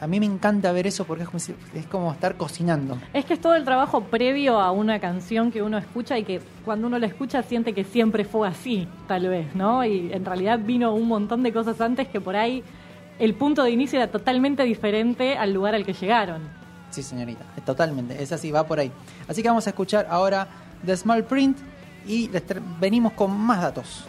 A 0.00 0.06
mí 0.06 0.20
me 0.20 0.26
encanta 0.26 0.70
ver 0.70 0.86
eso 0.86 1.04
porque 1.04 1.24
es 1.24 1.28
como, 1.28 1.38
es 1.74 1.86
como 1.88 2.12
estar 2.12 2.36
cocinando. 2.36 2.98
Es 3.12 3.24
que 3.24 3.34
es 3.34 3.40
todo 3.40 3.56
el 3.56 3.64
trabajo 3.64 4.02
previo 4.04 4.60
a 4.60 4.70
una 4.70 5.00
canción 5.00 5.50
que 5.50 5.60
uno 5.60 5.76
escucha 5.76 6.16
y 6.16 6.22
que 6.22 6.40
cuando 6.64 6.86
uno 6.86 7.00
la 7.00 7.06
escucha 7.06 7.42
siente 7.42 7.72
que 7.72 7.82
siempre 7.82 8.24
fue 8.24 8.46
así, 8.46 8.86
tal 9.08 9.26
vez, 9.26 9.52
¿no? 9.56 9.84
Y 9.84 10.12
en 10.12 10.24
realidad 10.24 10.60
vino 10.62 10.94
un 10.94 11.08
montón 11.08 11.42
de 11.42 11.52
cosas 11.52 11.80
antes 11.80 12.06
que 12.06 12.20
por 12.20 12.36
ahí 12.36 12.62
el 13.18 13.34
punto 13.34 13.64
de 13.64 13.72
inicio 13.72 13.98
era 13.98 14.08
totalmente 14.08 14.62
diferente 14.62 15.36
al 15.36 15.52
lugar 15.52 15.74
al 15.74 15.84
que 15.84 15.94
llegaron. 15.94 16.42
Sí, 16.90 17.02
señorita, 17.02 17.44
totalmente, 17.66 18.22
es 18.22 18.30
así, 18.30 18.52
va 18.52 18.64
por 18.68 18.78
ahí. 18.78 18.92
Así 19.26 19.42
que 19.42 19.48
vamos 19.48 19.66
a 19.66 19.70
escuchar 19.70 20.06
ahora 20.10 20.46
The 20.86 20.96
Small 20.96 21.24
Print 21.24 21.58
y 22.08 22.28
les 22.28 22.42
venimos 22.80 23.12
con 23.12 23.38
más 23.38 23.60
datos. 23.60 24.06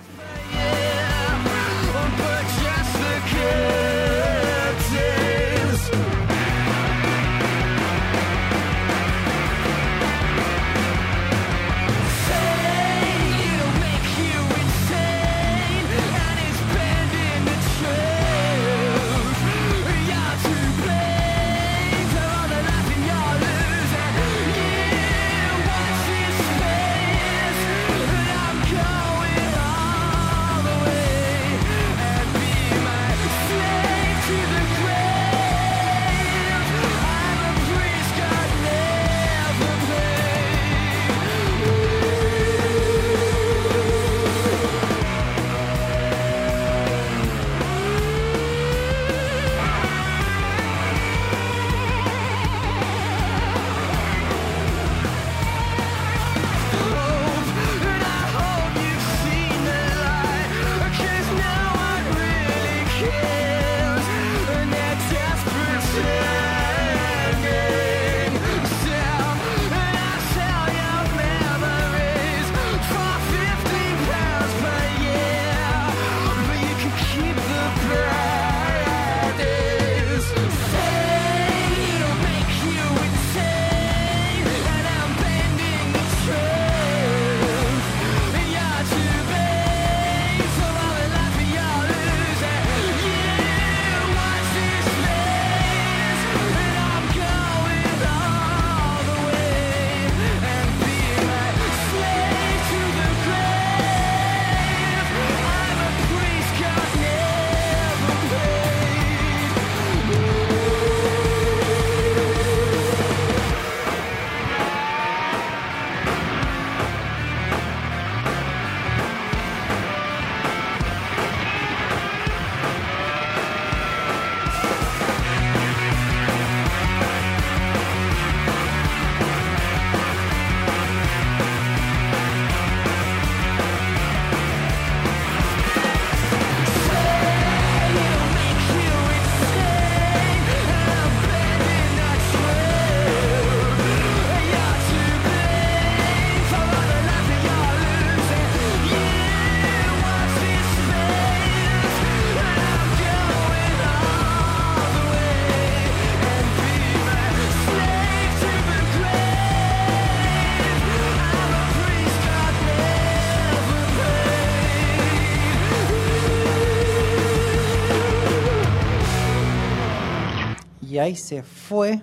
Ahí 171.10 171.16
se 171.16 171.42
fue 171.44 172.00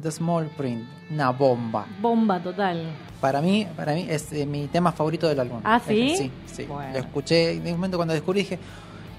The 0.00 0.10
Small 0.10 0.46
Print, 0.56 0.84
una 1.10 1.30
bomba. 1.30 1.86
Bomba 2.00 2.40
total. 2.42 2.84
Para 3.20 3.40
mí, 3.40 3.66
para 3.76 3.94
mí 3.94 4.06
es 4.08 4.32
eh, 4.32 4.44
mi 4.46 4.66
tema 4.66 4.92
favorito 4.92 5.28
del 5.28 5.38
álbum. 5.40 5.60
¿Ah, 5.64 5.80
sí? 5.86 6.14
Sí, 6.16 6.30
sí. 6.46 6.64
Bueno. 6.64 6.92
Lo 6.94 6.98
escuché 6.98 7.52
en 7.52 7.64
un 7.66 7.72
momento 7.72 7.96
cuando 7.96 8.14
descubrí 8.14 8.40
dije 8.40 8.58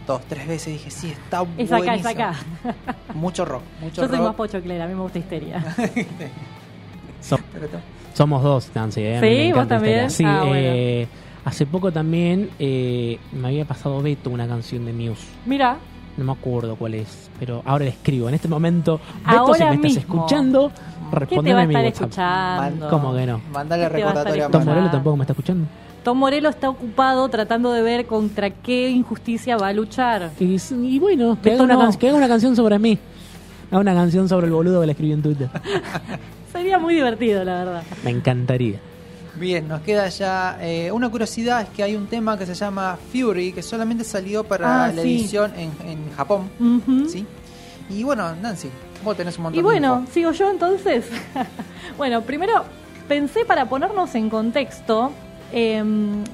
dos, 0.07 0.21
tres 0.27 0.47
veces 0.47 0.73
dije, 0.73 0.89
sí, 0.91 1.11
está 1.11 1.45
Es 1.57 1.71
acá, 1.71 1.95
es 1.95 2.03
buenísimo. 2.03 2.09
acá. 2.09 2.35
Mucho 3.13 3.45
rock, 3.45 3.61
mucho 3.81 4.01
Yo 4.01 4.07
soy 4.07 4.17
rock. 4.17 4.27
más 4.27 4.35
pochoclera, 4.35 4.85
a 4.85 4.87
mí 4.87 4.95
me 4.95 5.01
gusta 5.01 5.19
histeria. 5.19 5.63
So- 7.21 7.37
somos 8.13 8.41
dos, 8.43 8.71
Nancy. 8.73 9.01
¿eh? 9.01 9.19
¿Sí? 9.21 9.53
¿Vos 9.53 9.67
también? 9.67 10.07
Histeria. 10.07 10.09
Sí, 10.09 10.23
Ah, 10.25 10.39
bueno. 10.47 10.55
eh, 10.55 11.07
hace 11.45 11.65
poco 11.67 11.91
también 11.91 12.49
eh, 12.59 13.19
me 13.31 13.47
había 13.49 13.65
pasado 13.65 14.01
Beto 14.01 14.29
una 14.31 14.47
canción 14.47 14.85
de 14.85 14.93
Muse. 14.93 15.27
Mira, 15.45 15.77
No 16.21 16.25
me 16.25 16.33
acuerdo 16.33 16.75
cuál 16.75 16.93
es, 16.93 17.31
pero 17.39 17.63
ahora 17.65 17.85
le 17.85 17.89
escribo. 17.89 18.29
En 18.29 18.35
este 18.35 18.47
momento, 18.47 18.99
Beto, 19.25 19.39
Ahora 19.39 19.53
si 19.55 19.63
me 19.63 19.87
estás 19.87 20.03
escuchando, 20.03 20.69
¿qué 20.69 20.75
te 20.75 21.15
va 21.15 21.19
respondeme 21.19 21.61
a 21.63 21.65
mi 21.65 21.73
estar 21.73 22.03
WhatsApp. 22.03 22.59
escuchando? 22.61 22.89
¿Cómo 22.91 23.15
que 23.15 23.25
no? 23.25 23.41
Mandale 23.51 23.87
¿Qué 23.87 23.95
te 23.95 24.03
va 24.03 24.11
a 24.11 24.49
Tom? 24.51 24.65
Morello 24.65 24.91
tampoco 24.91 25.17
me 25.17 25.23
está 25.23 25.33
escuchando. 25.33 25.67
Tom 26.03 26.17
Morello 26.19 26.49
está 26.49 26.69
ocupado 26.69 27.27
tratando 27.29 27.71
de 27.73 27.81
ver 27.81 28.05
contra 28.05 28.51
qué 28.51 28.91
injusticia 28.91 29.57
va 29.57 29.69
a 29.69 29.73
luchar. 29.73 30.29
Y, 30.39 30.57
y 30.83 30.99
bueno, 30.99 31.39
que 31.41 31.53
haga, 31.53 31.63
una 31.63 31.73
no. 31.73 31.97
que 31.97 32.07
haga 32.07 32.17
una 32.17 32.27
canción 32.27 32.55
sobre 32.55 32.77
mí. 32.77 32.99
Haga 33.71 33.79
una 33.81 33.95
canción 33.95 34.29
sobre 34.29 34.45
el 34.45 34.53
boludo 34.53 34.81
que 34.81 34.85
le 34.85 34.91
escribí 34.91 35.13
en 35.13 35.23
Twitter. 35.23 35.49
Sería 36.53 36.77
muy 36.77 36.93
divertido, 36.93 37.43
la 37.43 37.63
verdad. 37.63 37.83
Me 38.03 38.11
encantaría. 38.11 38.79
Bien, 39.35 39.67
nos 39.67 39.81
queda 39.81 40.09
ya 40.09 40.57
eh, 40.61 40.91
una 40.91 41.09
curiosidad 41.09 41.61
es 41.61 41.69
que 41.69 41.83
hay 41.83 41.95
un 41.95 42.07
tema 42.07 42.37
que 42.37 42.45
se 42.45 42.53
llama 42.53 42.97
Fury 43.11 43.53
que 43.53 43.61
solamente 43.63 44.03
salió 44.03 44.43
para 44.43 44.85
Ah, 44.85 44.87
la 44.91 45.01
sí. 45.03 45.19
edición 45.19 45.53
en, 45.55 45.71
en 45.87 46.13
Japón. 46.15 46.49
¿sí? 47.09 47.25
Y 47.89 48.03
bueno, 48.03 48.35
Nancy, 48.35 48.69
vos 49.03 49.15
tenés 49.15 49.37
un 49.37 49.43
montón 49.43 49.55
Y 49.55 49.61
de 49.61 49.63
bueno, 49.63 50.05
sigo 50.11 50.31
yo 50.31 50.49
entonces. 50.51 51.05
bueno, 51.97 52.21
primero 52.23 52.65
pensé 53.07 53.45
para 53.45 53.67
ponernos 53.69 54.13
en 54.15 54.29
contexto 54.29 55.11
eh, 55.53 55.83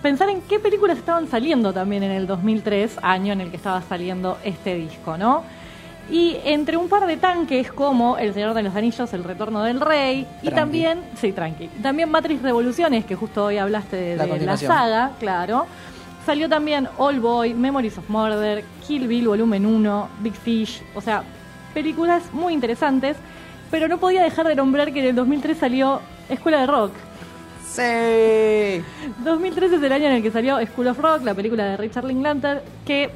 pensar 0.01 0.29
en 0.29 0.41
qué 0.41 0.59
películas 0.59 0.97
estaban 0.97 1.27
saliendo 1.27 1.73
también 1.73 2.03
en 2.03 2.11
el 2.11 2.27
2003, 2.27 2.97
año 3.01 3.33
en 3.33 3.41
el 3.41 3.49
que 3.51 3.57
estaba 3.57 3.81
saliendo 3.81 4.37
este 4.43 4.75
disco, 4.75 5.17
¿no? 5.17 5.43
Y 6.09 6.37
entre 6.45 6.77
un 6.77 6.87
par 6.87 7.05
de 7.05 7.17
tanques 7.17 7.71
como 7.71 8.17
El 8.17 8.33
Señor 8.33 8.53
de 8.53 8.63
los 8.63 8.75
Anillos, 8.75 9.11
El 9.13 9.23
Retorno 9.25 9.63
del 9.63 9.81
Rey, 9.81 10.25
y 10.41 10.49
también, 10.51 11.01
sí, 11.19 11.33
tranqui, 11.33 11.67
también 11.81 12.09
Matrix 12.09 12.41
Revoluciones, 12.41 13.03
que 13.05 13.15
justo 13.15 13.45
hoy 13.45 13.57
hablaste 13.57 13.97
de, 13.97 14.15
La 14.15 14.23
de 14.23 14.27
la 14.27 14.33
continuación. 14.33 14.71
saga, 14.71 15.11
claro. 15.19 15.65
Salió 16.25 16.47
también 16.47 16.87
All 16.97 17.19
Boy, 17.19 17.53
Memories 17.53 17.97
of 17.97 18.09
Murder, 18.09 18.63
Kill 18.85 19.07
Bill 19.07 19.27
Volumen 19.27 19.65
1, 19.65 20.09
Big 20.21 20.33
Fish, 20.33 20.81
o 20.95 21.01
sea, 21.01 21.23
películas 21.73 22.23
muy 22.31 22.53
interesantes, 22.53 23.17
pero 23.69 23.89
no 23.89 23.97
podía 23.97 24.23
dejar 24.23 24.47
de 24.47 24.55
nombrar 24.55 24.93
que 24.93 24.99
en 25.01 25.07
el 25.07 25.15
2003 25.15 25.57
salió 25.57 26.01
Escuela 26.29 26.61
de 26.61 26.67
Rock. 26.67 26.91
Sí. 27.69 28.81
2013 29.23 29.75
es 29.75 29.83
el 29.83 29.91
año 29.91 30.05
en 30.05 30.13
el 30.13 30.23
que 30.23 30.31
salió 30.31 30.57
School 30.65 30.87
of 30.87 30.99
Rock, 30.99 31.23
la 31.23 31.33
película 31.33 31.65
de 31.65 31.77
Richard 31.77 32.05
Linklater, 32.05 32.63
que 32.85 33.09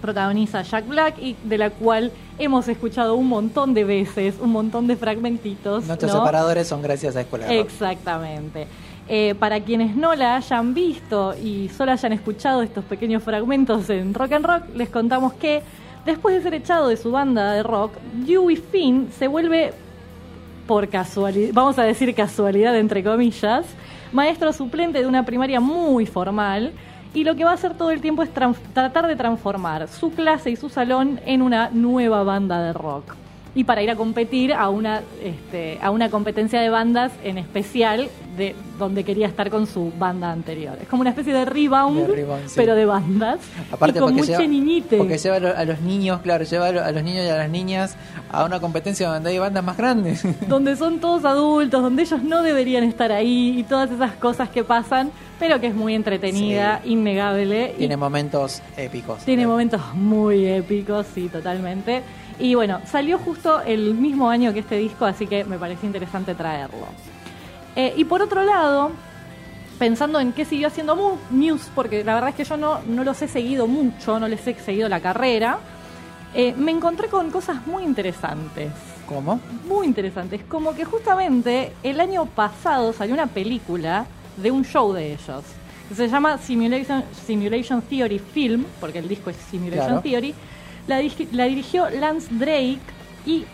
protagoniza 0.00 0.62
Jack 0.62 0.86
Black 0.86 1.18
y 1.18 1.36
de 1.44 1.58
la 1.58 1.70
cual 1.70 2.12
hemos 2.38 2.68
escuchado 2.68 3.14
un 3.16 3.28
montón 3.28 3.74
de 3.74 3.84
veces, 3.84 4.36
un 4.40 4.50
montón 4.50 4.86
de 4.86 4.96
fragmentitos. 4.96 5.86
Nuestros 5.86 6.12
¿no? 6.12 6.18
separadores 6.18 6.66
son 6.66 6.82
gracias 6.82 7.16
a 7.16 7.22
Escuela 7.22 7.46
de 7.46 7.58
Rock. 7.58 7.66
Exactamente. 7.66 8.66
Eh, 9.08 9.36
para 9.38 9.60
quienes 9.60 9.94
no 9.94 10.14
la 10.14 10.36
hayan 10.36 10.74
visto 10.74 11.34
y 11.36 11.68
solo 11.68 11.92
hayan 11.92 12.12
escuchado 12.12 12.62
estos 12.62 12.84
pequeños 12.84 13.22
fragmentos 13.22 13.88
en 13.88 14.12
Rock 14.12 14.32
and 14.32 14.44
Rock, 14.46 14.62
les 14.74 14.88
contamos 14.88 15.32
que 15.34 15.62
después 16.04 16.34
de 16.34 16.42
ser 16.42 16.54
echado 16.54 16.88
de 16.88 16.96
su 16.96 17.12
banda 17.12 17.52
de 17.52 17.62
rock, 17.62 17.92
Dewey 18.26 18.56
Finn 18.56 19.08
se 19.16 19.28
vuelve, 19.28 19.72
por 20.66 20.88
casualidad, 20.88 21.50
vamos 21.52 21.78
a 21.78 21.84
decir 21.84 22.12
casualidad 22.14 22.76
entre 22.76 23.04
comillas, 23.04 23.64
maestro 24.12 24.52
suplente 24.52 25.00
de 25.00 25.06
una 25.06 25.24
primaria 25.24 25.60
muy 25.60 26.06
formal 26.06 26.72
y 27.16 27.24
lo 27.24 27.34
que 27.34 27.44
va 27.44 27.50
a 27.52 27.54
hacer 27.54 27.74
todo 27.74 27.90
el 27.90 28.00
tiempo 28.02 28.22
es 28.22 28.30
tratar 28.30 29.06
de 29.06 29.16
transformar 29.16 29.88
su 29.88 30.10
clase 30.12 30.50
y 30.50 30.56
su 30.56 30.68
salón 30.68 31.18
en 31.24 31.40
una 31.42 31.70
nueva 31.72 32.22
banda 32.24 32.62
de 32.62 32.72
rock. 32.72 33.14
Y 33.54 33.64
para 33.64 33.82
ir 33.82 33.90
a 33.90 33.96
competir 33.96 34.52
a 34.52 34.68
una, 34.68 35.00
este, 35.24 35.78
a 35.80 35.90
una 35.90 36.10
competencia 36.10 36.60
de 36.60 36.68
bandas 36.68 37.10
en 37.24 37.38
especial 37.38 38.10
de 38.36 38.54
donde 38.78 39.02
quería 39.02 39.26
estar 39.26 39.48
con 39.48 39.66
su 39.66 39.90
banda 39.98 40.30
anterior. 40.30 40.76
Es 40.82 40.86
como 40.88 41.00
una 41.00 41.08
especie 41.08 41.32
de 41.32 41.46
rebound, 41.46 42.00
De 42.06 42.06
rebound, 42.16 42.48
sí. 42.48 42.52
pero 42.54 42.74
de 42.74 42.84
bandas. 42.84 43.40
Aparte 43.72 43.98
y 43.98 44.02
con 44.02 44.14
mucha 44.14 44.26
lleva, 44.36 44.46
niñite. 44.46 44.98
porque 44.98 45.16
lleva 45.16 45.36
a 45.36 45.40
lo- 45.40 45.56
a 45.56 45.64
los 45.64 45.80
niños, 45.80 46.20
claro, 46.20 46.44
lleva 46.44 46.66
a 46.68 46.92
los 46.92 47.02
niños 47.02 47.24
y 47.24 47.28
a 47.30 47.36
las 47.38 47.48
niñas 47.48 47.96
a 48.30 48.44
una 48.44 48.60
competencia 48.60 49.08
donde 49.08 49.30
hay 49.30 49.38
bandas 49.38 49.64
más 49.64 49.78
grandes. 49.78 50.22
donde 50.46 50.76
son 50.76 50.98
todos 51.00 51.24
adultos, 51.24 51.80
donde 51.82 52.02
ellos 52.02 52.22
no 52.22 52.42
deberían 52.42 52.84
estar 52.84 53.10
ahí 53.10 53.58
y 53.58 53.62
todas 53.62 53.90
esas 53.90 54.12
cosas 54.16 54.50
que 54.50 54.64
pasan, 54.64 55.10
pero 55.38 55.60
que 55.60 55.66
es 55.68 55.74
muy 55.74 55.94
entretenida, 55.94 56.80
innegable. 56.84 57.72
y 57.74 57.78
Tiene 57.78 57.96
momentos 57.96 58.62
épicos. 58.76 59.22
tiene 59.24 59.46
momentos 59.46 59.80
muy 59.94 60.46
épicos, 60.46 61.06
sí, 61.14 61.28
totalmente. 61.28 62.02
Y 62.38 62.54
bueno, 62.54 62.80
salió 62.86 63.18
justo 63.18 63.60
el 63.62 63.94
mismo 63.94 64.28
año 64.30 64.52
que 64.52 64.60
este 64.60 64.76
disco, 64.76 65.04
así 65.06 65.26
que 65.26 65.44
me 65.44 65.58
pareció 65.58 65.86
interesante 65.86 66.34
traerlo. 66.34 66.86
Eh, 67.74 67.92
y 67.96 68.04
por 68.04 68.22
otro 68.22 68.42
lado, 68.42 68.90
pensando 69.78 70.18
en 70.20 70.32
qué 70.32 70.44
siguió 70.44 70.68
haciendo 70.68 70.96
Mu- 70.96 71.16
Muse, 71.30 71.70
porque 71.74 72.02
la 72.04 72.14
verdad 72.14 72.30
es 72.30 72.36
que 72.36 72.44
yo 72.44 72.56
no, 72.56 72.80
no 72.86 73.04
los 73.04 73.20
he 73.22 73.28
seguido 73.28 73.66
mucho, 73.66 74.18
no 74.18 74.28
les 74.28 74.46
he 74.46 74.54
seguido 74.54 74.88
la 74.88 75.00
carrera, 75.00 75.58
eh, 76.34 76.54
me 76.56 76.70
encontré 76.72 77.08
con 77.08 77.30
cosas 77.30 77.66
muy 77.66 77.82
interesantes. 77.84 78.70
¿Cómo? 79.06 79.38
Muy 79.68 79.86
interesantes. 79.86 80.40
Como 80.48 80.74
que 80.74 80.84
justamente 80.84 81.72
el 81.82 82.00
año 82.00 82.26
pasado 82.26 82.92
salió 82.92 83.14
una 83.14 83.26
película 83.28 84.04
de 84.36 84.50
un 84.50 84.64
show 84.64 84.92
de 84.92 85.12
ellos. 85.12 85.42
que 85.88 85.94
Se 85.94 86.08
llama 86.08 86.38
Simulation, 86.38 87.04
Simulation 87.26 87.82
Theory 87.82 88.18
Film, 88.18 88.64
porque 88.80 88.98
el 88.98 89.08
disco 89.08 89.30
es 89.30 89.36
Simulation 89.50 89.86
Claro. 89.86 90.00
Theory. 90.02 90.34
La, 90.86 91.00
la 91.32 91.44
dirigió 91.44 91.88
Lance 91.90 92.28
Drake 92.32 92.78
y 93.26 93.44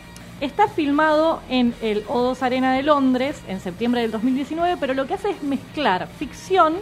está 0.40 0.68
filmado 0.68 1.40
en 1.48 1.74
el 1.82 2.04
O2 2.06 2.42
Arena 2.42 2.74
de 2.74 2.82
Londres 2.82 3.40
en 3.48 3.60
septiembre 3.60 4.02
del 4.02 4.10
2019, 4.10 4.76
pero 4.78 4.92
lo 4.94 5.06
que 5.06 5.14
hace 5.14 5.30
es 5.30 5.42
mezclar 5.42 6.08
ficción 6.18 6.74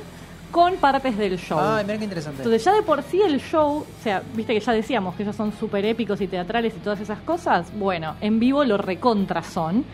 con 0.51 0.75
partes 0.77 1.17
del 1.17 1.39
show. 1.39 1.59
Ay, 1.61 1.85
mira 1.85 1.99
qué 1.99 2.05
interesante. 2.05 2.39
Entonces 2.43 2.65
ya 2.65 2.75
de 2.75 2.83
por 2.83 3.03
sí 3.05 3.21
el 3.23 3.41
show, 3.41 3.79
o 3.79 4.03
sea, 4.03 4.21
viste 4.35 4.53
que 4.55 4.59
ya 4.61 4.73
decíamos 4.73 5.15
que 5.15 5.23
ellos 5.23 5.37
son 5.37 5.53
súper 5.53 5.85
épicos 5.85 6.21
y 6.21 6.27
teatrales 6.27 6.75
y 6.77 6.81
todas 6.81 7.01
esas 7.01 7.21
cosas, 7.21 7.69
bueno, 7.79 8.17
en 8.21 8.41
vivo 8.41 8.65
lo 8.65 8.77
recontra 8.77 9.45
son. 9.45 9.85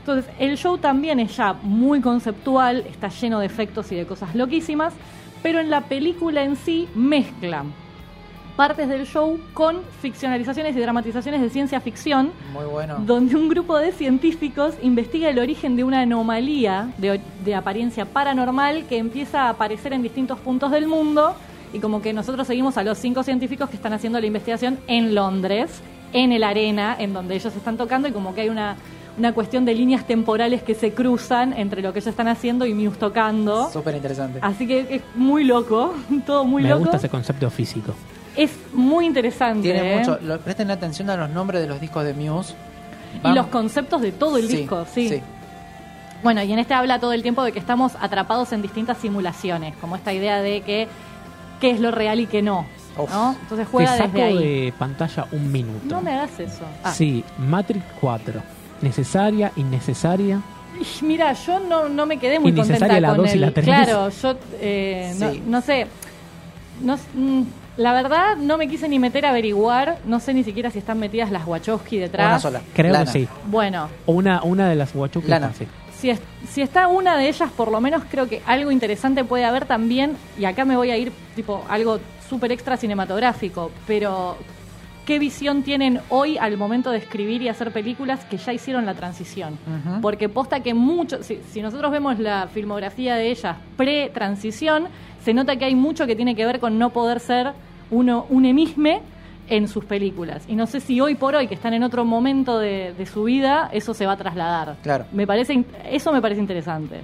Entonces 0.00 0.30
el 0.38 0.56
show 0.56 0.78
también 0.78 1.20
es 1.20 1.36
ya 1.36 1.52
muy 1.62 2.00
conceptual, 2.00 2.84
está 2.88 3.08
lleno 3.08 3.38
de 3.40 3.46
efectos 3.46 3.92
y 3.92 3.96
de 3.96 4.06
cosas 4.06 4.34
loquísimas, 4.34 4.94
pero 5.42 5.60
en 5.60 5.70
la 5.70 5.82
película 5.82 6.42
en 6.42 6.56
sí 6.56 6.88
mezclan 6.94 7.72
partes 8.56 8.88
del 8.88 9.06
show 9.06 9.38
con 9.54 9.78
ficcionalizaciones 10.02 10.76
y 10.76 10.80
dramatizaciones 10.80 11.40
de 11.40 11.48
ciencia 11.48 11.80
ficción 11.80 12.30
Muy 12.52 12.66
bueno. 12.66 12.96
donde 13.06 13.34
un 13.34 13.48
grupo 13.48 13.78
de 13.78 13.90
científicos 13.90 14.74
investiga 14.82 15.30
el 15.30 15.38
origen 15.38 15.76
de 15.76 15.84
una 15.84 16.02
anomalía 16.02 16.90
de, 16.98 17.22
de 17.42 17.54
apariencia 17.54 18.04
paranormal 18.04 18.84
que 18.86 18.98
empieza 18.98 19.44
a 19.44 19.48
aparecer 19.50 19.94
en 19.94 20.02
distintos 20.02 20.38
puntos 20.40 20.70
del 20.72 20.86
mundo 20.86 21.34
y 21.72 21.78
como 21.78 22.02
que 22.02 22.12
nosotros 22.12 22.46
seguimos 22.46 22.76
a 22.76 22.82
los 22.82 22.98
cinco 22.98 23.22
científicos 23.22 23.70
que 23.70 23.76
están 23.76 23.92
haciendo 23.94 24.20
la 24.20 24.26
investigación 24.26 24.78
en 24.88 25.14
Londres, 25.14 25.80
en 26.12 26.32
el 26.32 26.42
arena, 26.42 26.96
en 26.98 27.14
donde 27.14 27.36
ellos 27.36 27.54
están 27.54 27.76
tocando 27.78 28.08
y 28.08 28.12
como 28.12 28.34
que 28.34 28.42
hay 28.42 28.48
una, 28.50 28.76
una 29.18 29.32
cuestión 29.32 29.64
de 29.64 29.74
líneas 29.74 30.06
temporales 30.06 30.62
que 30.62 30.74
se 30.74 30.92
cruzan 30.92 31.52
entre 31.52 31.82
lo 31.82 31.92
que 31.92 31.98
ellos 31.98 32.08
están 32.08 32.28
haciendo 32.28 32.66
y 32.66 32.74
Muse 32.74 32.98
tocando. 32.98 33.70
Súper 33.70 33.94
interesante. 33.96 34.38
Así 34.42 34.66
que 34.66 34.86
es 34.96 35.02
muy 35.14 35.44
loco, 35.44 35.94
todo 36.26 36.44
muy 36.44 36.62
Me 36.62 36.68
loco. 36.70 36.80
gusta 36.82 36.96
ese 36.96 37.08
concepto 37.08 37.50
físico. 37.50 37.94
Es 38.36 38.50
muy 38.72 39.06
interesante. 39.06 39.70
Tiene 39.72 39.94
¿eh? 39.94 39.98
mucho. 39.98 40.18
lo- 40.22 40.38
presten 40.40 40.70
atención 40.70 41.10
a 41.10 41.16
los 41.16 41.30
nombres 41.30 41.60
de 41.60 41.66
los 41.68 41.80
discos 41.80 42.04
de 42.04 42.14
Muse. 42.14 42.54
Y 43.24 43.28
los 43.32 43.46
conceptos 43.48 44.00
de 44.02 44.12
todo 44.12 44.36
el 44.36 44.46
Sí, 44.48 44.56
disco, 44.58 44.86
sí. 44.92 45.08
sí. 45.08 45.22
Bueno, 46.22 46.42
y 46.42 46.52
en 46.52 46.58
este 46.58 46.74
habla 46.74 47.00
todo 47.00 47.12
el 47.12 47.22
tiempo 47.22 47.42
de 47.42 47.50
que 47.50 47.58
estamos 47.58 47.92
atrapados 48.00 48.52
en 48.52 48.62
distintas 48.62 48.98
simulaciones, 48.98 49.74
como 49.80 49.96
esta 49.96 50.12
idea 50.12 50.40
de 50.42 50.60
que 50.60 50.86
qué 51.60 51.70
es 51.72 51.80
lo 51.80 51.90
real 51.90 52.20
y 52.20 52.26
qué 52.26 52.40
no. 52.42 52.66
¿no? 52.96 53.34
Entonces 53.40 53.66
juega 53.70 53.92
Te 53.92 53.98
saco 53.98 54.10
desde 54.12 54.22
ahí. 54.24 54.38
de 54.66 54.72
pantalla 54.78 55.26
un 55.32 55.50
minuto. 55.50 55.80
No 55.86 56.02
me 56.02 56.12
hagas 56.12 56.38
eso. 56.38 56.64
Ah. 56.84 56.92
Sí, 56.92 57.24
Matrix 57.38 57.82
4. 58.00 58.40
Necesaria, 58.82 59.52
innecesaria. 59.56 60.40
Mira, 61.02 61.32
yo 61.34 61.58
no, 61.60 61.88
no 61.88 62.06
me 62.06 62.18
quedé 62.18 62.38
muy 62.40 62.54
contenta 62.54 63.00
la 63.00 63.08
con 63.08 63.18
dos 63.18 63.28
y 63.30 63.32
el- 63.32 63.40
la 63.42 63.50
tres. 63.52 63.64
Claro, 63.66 64.08
yo 64.08 64.34
eh, 64.60 65.14
no, 65.18 65.30
Sí. 65.32 65.42
no 65.46 65.60
sé. 65.60 65.86
No, 66.82 66.96
mm, 67.14 67.42
la 67.76 67.92
verdad, 67.92 68.36
no 68.38 68.56
me 68.56 68.66
quise 68.68 68.88
ni 68.88 68.98
meter 68.98 69.26
a 69.26 69.30
averiguar. 69.30 69.98
No 70.06 70.20
sé 70.20 70.32
ni 70.32 70.42
siquiera 70.44 70.70
si 70.70 70.78
están 70.78 70.98
metidas 70.98 71.30
las 71.30 71.46
Wachowski 71.46 71.98
detrás. 71.98 72.26
Una 72.28 72.38
sola. 72.40 72.60
Creo 72.74 72.92
Lana. 72.94 73.04
que 73.04 73.12
sí. 73.20 73.28
Bueno, 73.46 73.88
O 74.06 74.12
Una, 74.12 74.42
una 74.42 74.68
de 74.70 74.76
las 74.76 74.94
Wachowski. 74.94 75.30
Lana. 75.30 75.52
sí. 75.56 75.66
si, 75.98 76.08
es- 76.08 76.20
si 76.50 76.62
está 76.62 76.88
una 76.88 77.18
de 77.18 77.28
ellas, 77.28 77.50
por 77.54 77.70
lo 77.70 77.78
menos 77.82 78.02
creo 78.10 78.26
que 78.26 78.40
algo 78.46 78.70
interesante 78.70 79.22
puede 79.22 79.44
haber 79.44 79.66
también, 79.66 80.16
y 80.38 80.46
acá 80.46 80.64
me 80.64 80.74
voy 80.74 80.90
a 80.90 80.96
ir 80.96 81.12
tipo 81.36 81.62
algo 81.68 81.98
súper 82.26 82.52
extra 82.52 82.78
cinematográfico, 82.78 83.70
pero 83.86 84.38
¿qué 85.06 85.18
visión 85.18 85.62
tienen 85.62 86.00
hoy 86.08 86.38
al 86.38 86.56
momento 86.56 86.90
de 86.90 86.98
escribir 86.98 87.42
y 87.42 87.48
hacer 87.48 87.72
películas 87.72 88.24
que 88.24 88.36
ya 88.36 88.52
hicieron 88.52 88.86
la 88.86 88.94
transición? 88.94 89.58
Porque 90.02 90.28
posta 90.28 90.60
que 90.60 90.74
mucho, 90.74 91.22
si, 91.22 91.40
si 91.50 91.62
nosotros 91.62 91.90
vemos 91.90 92.18
la 92.18 92.48
filmografía 92.52 93.16
de 93.16 93.30
ellas 93.30 93.56
pre-transición, 93.76 94.88
se 95.24 95.34
nota 95.34 95.56
que 95.56 95.64
hay 95.64 95.74
mucho 95.74 96.06
que 96.06 96.16
tiene 96.16 96.34
que 96.34 96.44
ver 96.46 96.60
con 96.60 96.78
no 96.78 96.90
poder 96.90 97.20
ser 97.20 97.52
uno 97.90 98.26
un 98.30 98.44
emisme 98.44 99.00
en 99.48 99.66
sus 99.66 99.84
películas. 99.84 100.44
Y 100.48 100.54
no 100.54 100.66
sé 100.68 100.78
si 100.80 101.00
hoy 101.00 101.16
por 101.16 101.34
hoy, 101.34 101.48
que 101.48 101.54
están 101.54 101.74
en 101.74 101.82
otro 101.82 102.04
momento 102.04 102.58
de, 102.60 102.94
de 102.96 103.06
su 103.06 103.24
vida, 103.24 103.68
eso 103.72 103.94
se 103.94 104.06
va 104.06 104.12
a 104.12 104.16
trasladar. 104.16 104.76
Claro. 104.82 105.06
Me 105.12 105.26
parece, 105.26 105.54
in- 105.54 105.66
eso 105.90 106.12
me 106.12 106.22
parece 106.22 106.40
interesante. 106.40 107.00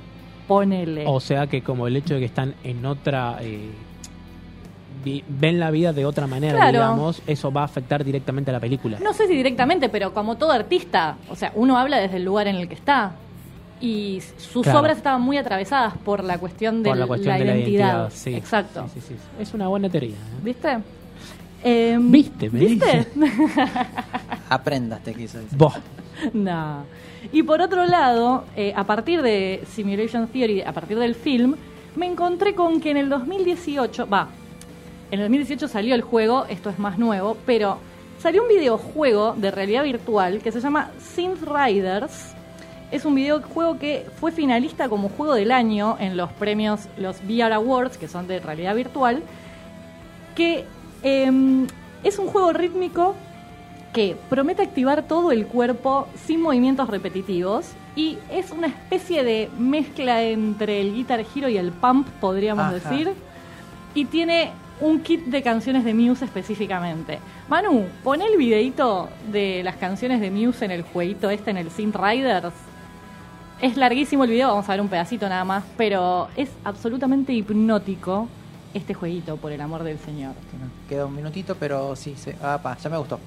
Ponele. 0.47 1.03
O 1.09 1.19
sea 1.19 1.49
que 1.49 1.61
como 1.63 1.89
el 1.89 1.97
hecho 1.97 2.15
de 2.15 2.21
que 2.21 2.27
están 2.27 2.55
en 2.63 2.87
otra... 2.87 3.39
eh, 3.41 3.69
vi- 5.05 5.25
ven 5.29 5.59
la 5.61 5.71
vida 5.71 5.93
de 5.93 6.05
otra 6.05 6.27
manera, 6.27 6.55
Claro. 6.57 6.73
digamos, 6.73 7.23
eso 7.27 7.53
va 7.53 7.63
a 7.63 7.65
afectar 7.65 8.05
directamente 8.05 8.51
a 8.51 8.55
la 8.55 8.61
película. 8.61 8.99
No 9.03 9.13
sé 9.13 9.27
si 9.27 9.35
directamente, 9.37 9.89
pero 9.89 10.13
como 10.15 10.37
todo 10.37 10.53
artista, 10.53 11.17
o 11.31 11.37
sea, 11.37 11.53
uno 11.55 11.77
habla 11.79 11.99
desde 11.99 12.17
el 12.17 12.25
lugar 12.25 12.47
en 12.49 12.57
el 12.57 12.69
que 12.69 12.75
está. 12.75 13.13
Y 13.81 14.23
sus 14.39 14.63
Claro. 14.63 14.81
obras 14.81 14.97
estaban 14.97 15.21
muy 15.21 15.37
atravesadas 15.37 15.95
por 15.99 16.25
la 16.25 16.39
cuestión 16.39 16.83
de 16.83 16.89
Por 16.91 16.97
la 16.99 17.07
cuestión 17.07 17.39
de 17.39 17.45
la 17.45 17.57
identidad. 17.57 18.11
sí. 18.11 18.35
Exacto. 18.35 18.87
Sí, 18.95 19.01
sí, 19.01 19.15
sí. 19.15 19.43
Es 19.43 19.53
una 19.53 19.69
buena 19.69 19.89
teoría. 19.91 20.17
¿eh? 20.17 20.41
¿Viste? 20.43 20.79
Em, 21.63 22.11
¿Viste? 22.11 22.49
Me 22.51 22.59
¿Viste? 22.61 23.07
Aprendas, 24.49 25.01
te 25.03 25.15
quiso 25.15 25.39
decir. 25.39 25.59
Vos. 25.59 25.75
no. 26.33 26.85
Y 27.33 27.43
por 27.43 27.61
otro 27.61 27.85
lado, 27.85 28.45
eh, 28.57 28.73
a 28.77 28.85
partir 28.85 29.21
de 29.21 29.63
Simulation 29.73 30.29
Theory, 30.29 30.63
a 30.63 30.73
partir 30.73 30.99
del 30.99 31.15
film, 31.15 31.57
me 31.97 32.07
encontré 32.07 32.55
con 32.55 32.81
que 32.81 32.91
en 32.93 32.99
el 32.99 33.09
2018, 33.09 34.07
va, 34.07 34.29
en 35.11 35.21
el 35.21 35.27
2018 35.27 35.69
salió 35.69 35.95
el 35.95 36.03
juego, 36.03 36.47
esto 36.49 36.71
es 36.71 36.79
más 36.79 36.99
nuevo, 36.99 37.37
pero 37.47 37.79
salió 38.19 38.43
un 38.43 38.49
videojuego 38.49 39.35
de 39.37 39.51
realidad 39.51 39.85
virtual 39.85 40.41
que 40.41 40.53
se 40.53 40.61
llama 40.61 40.91
Synth 40.99 41.43
Riders 41.43 42.37
es 42.91 43.05
un 43.05 43.15
videojuego 43.15 43.79
que 43.79 44.07
fue 44.21 44.31
finalista 44.31 44.89
como 44.89 45.09
juego 45.09 45.35
del 45.35 45.51
año 45.51 45.97
en 45.99 46.17
los 46.17 46.31
premios, 46.33 46.89
los 46.97 47.21
VR 47.23 47.55
Awards, 47.55 47.99
que 47.99 48.09
son 48.09 48.29
de 48.29 48.39
realidad 48.39 48.75
virtual, 48.77 49.23
que 50.35 50.65
em, 51.03 51.67
es 52.05 52.19
un 52.19 52.29
juego 52.29 52.53
rítmico 52.53 53.15
que 53.93 54.17
promete 54.29 54.63
activar 54.63 55.03
todo 55.03 55.33
el 55.33 55.47
cuerpo 55.47 56.07
sin 56.27 56.43
movimientos 56.43 56.89
repetitivos 56.89 57.71
y 57.97 58.19
es 58.31 58.51
una 58.51 58.67
especie 58.67 59.25
de 59.25 59.49
mezcla 59.59 60.23
entre 60.23 60.81
el 60.83 60.95
Guitar 60.95 61.25
Hero 61.35 61.49
y 61.49 61.57
el 61.57 61.73
Pump, 61.73 62.07
podríamos 62.21 62.67
Ajá. 62.67 62.75
decir, 62.75 63.13
y 63.95 64.05
tiene 64.05 64.53
un 64.81 65.01
kit 65.01 65.25
de 65.25 65.43
canciones 65.43 65.85
de 65.85 65.95
Muse 65.95 66.25
específicamente. 66.25 67.19
Manu, 67.49 67.87
pon 68.05 68.21
el 68.21 68.37
videito 68.37 69.09
de 69.31 69.63
las 69.65 69.77
canciones 69.77 70.21
de 70.21 70.31
Muse 70.31 70.65
en 70.65 70.71
el 70.71 70.83
jueguito 70.83 71.31
este, 71.31 71.51
en 71.51 71.57
el 71.57 71.71
Synth 71.71 71.97
Riders. 71.97 72.55
Es 73.61 73.77
larguísimo 73.77 74.25
el 74.25 74.31
video, 74.31 74.49
vamos 74.49 74.69
a 74.69 74.73
ver 74.73 74.81
un 74.83 74.89
pedacito 74.89 75.29
nada 75.29 75.45
más, 75.45 75.65
pero 75.79 76.29
es 76.37 76.51
absolutamente 76.65 77.33
hipnótico 77.33 78.29
este 78.75 78.93
jueguito, 78.93 79.39
por 79.39 79.53
el 79.53 79.61
amor 79.63 79.83
del 79.83 79.99
Señor. 79.99 80.35
Queda 80.89 81.07
un 81.07 81.17
minutito, 81.17 81.57
pero 81.59 81.97
sí, 81.97 82.15
se, 82.17 82.37
ah, 82.43 82.61
pa, 82.63 82.77
ya 82.77 82.91
me 82.91 82.99
gustó. 82.99 83.19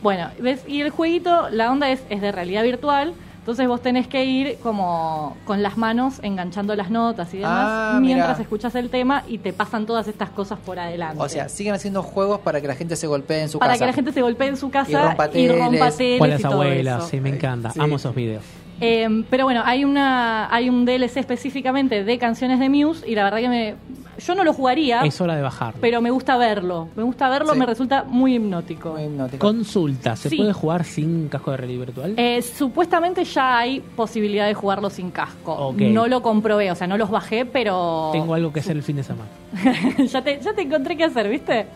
Bueno, 0.00 0.28
¿ves? 0.38 0.62
Y 0.68 0.80
el 0.82 0.90
jueguito, 0.90 1.48
la 1.50 1.72
onda 1.72 1.90
es, 1.90 2.02
es 2.08 2.20
de 2.20 2.30
realidad 2.30 2.62
virtual, 2.62 3.14
entonces 3.44 3.68
vos 3.68 3.82
tenés 3.82 4.08
que 4.08 4.24
ir 4.24 4.56
como 4.62 5.36
con 5.44 5.62
las 5.62 5.76
manos 5.76 6.14
enganchando 6.22 6.74
las 6.74 6.90
notas 6.90 7.34
y 7.34 7.36
demás 7.36 7.52
Ah, 7.68 7.98
mientras 8.00 8.30
mirá. 8.38 8.42
escuchas 8.42 8.74
el 8.74 8.88
tema 8.88 9.22
y 9.28 9.36
te 9.36 9.52
pasan 9.52 9.84
todas 9.84 10.08
estas 10.08 10.30
cosas 10.30 10.58
por 10.64 10.78
adelante. 10.78 11.22
O 11.22 11.28
sea, 11.28 11.50
siguen 11.50 11.74
haciendo 11.74 12.02
juegos 12.02 12.40
para 12.40 12.62
que 12.62 12.68
la 12.68 12.74
gente 12.74 12.96
se 12.96 13.06
golpee 13.06 13.42
en 13.42 13.50
su 13.50 13.58
para 13.58 13.72
casa. 13.72 13.80
que 13.84 13.86
la 13.88 13.92
gente 13.92 14.12
se 14.12 14.22
golpee 14.22 14.48
en 14.48 14.56
su 14.56 14.70
casa 14.70 14.90
Y 14.90 14.94
rompa 14.94 15.28
y 15.34 15.48
rompa 15.48 15.90
teles. 15.90 16.20
y 16.22 16.26
las 16.30 16.40
todo 16.42 16.52
abuelas, 16.62 17.00
eso. 17.02 17.08
sí, 17.10 17.20
me 17.20 17.28
encanta. 17.28 17.70
Sí. 17.70 17.80
Amo 17.80 17.96
esos 17.96 18.14
videos. 18.14 18.42
Eh, 18.84 19.24
pero 19.30 19.44
bueno, 19.44 19.62
hay 19.64 19.84
una 19.84 20.54
hay 20.54 20.68
un 20.68 20.84
DLC 20.84 21.16
específicamente 21.18 22.04
de 22.04 22.18
canciones 22.18 22.58
de 22.60 22.68
Muse 22.68 23.08
y 23.08 23.14
la 23.14 23.24
verdad 23.24 23.38
que 23.38 23.48
me 23.48 23.74
yo 24.16 24.34
no 24.36 24.44
lo 24.44 24.52
jugaría, 24.52 25.00
Es 25.02 25.20
hora 25.20 25.34
de 25.34 25.42
bajar. 25.42 25.74
pero 25.80 26.00
me 26.00 26.10
gusta 26.10 26.36
verlo. 26.36 26.88
Me 26.94 27.02
gusta 27.02 27.28
verlo, 27.28 27.52
Sí. 27.54 27.58
me 27.58 27.66
resulta 27.66 28.04
muy 28.04 28.36
hipnótico. 28.36 28.92
Muy 28.92 29.02
hipnótico. 29.04 29.44
Consulta, 29.44 30.14
¿se 30.14 30.28
Sí. 30.30 30.36
puede 30.36 30.52
jugar 30.52 30.84
sin 30.84 31.28
casco 31.28 31.50
de 31.50 31.56
realidad 31.56 31.80
virtual? 31.86 32.14
Eh, 32.16 32.40
supuestamente 32.42 33.24
ya 33.24 33.58
hay 33.58 33.80
posibilidad 33.80 34.46
de 34.46 34.54
jugarlo 34.54 34.88
sin 34.90 35.10
casco. 35.10 35.74
No 35.78 36.06
lo 36.06 36.22
comprobé, 36.22 36.70
o 36.70 36.74
sea, 36.76 36.86
no 36.86 36.96
los 36.96 37.10
bajé, 37.10 37.44
pero 37.44 38.10
Tengo 38.12 38.34
algo 38.34 38.52
que 38.52 38.60
hacer 38.60 38.76
el 38.76 38.82
fin 38.84 38.96
de 38.96 39.02
semana. 39.02 39.28
ya, 40.06 40.22
te, 40.22 40.40
ya 40.40 40.52
te 40.54 40.62
encontré 40.62 40.96
qué 40.96 41.04
hacer, 41.04 41.28
¿viste? 41.28 41.66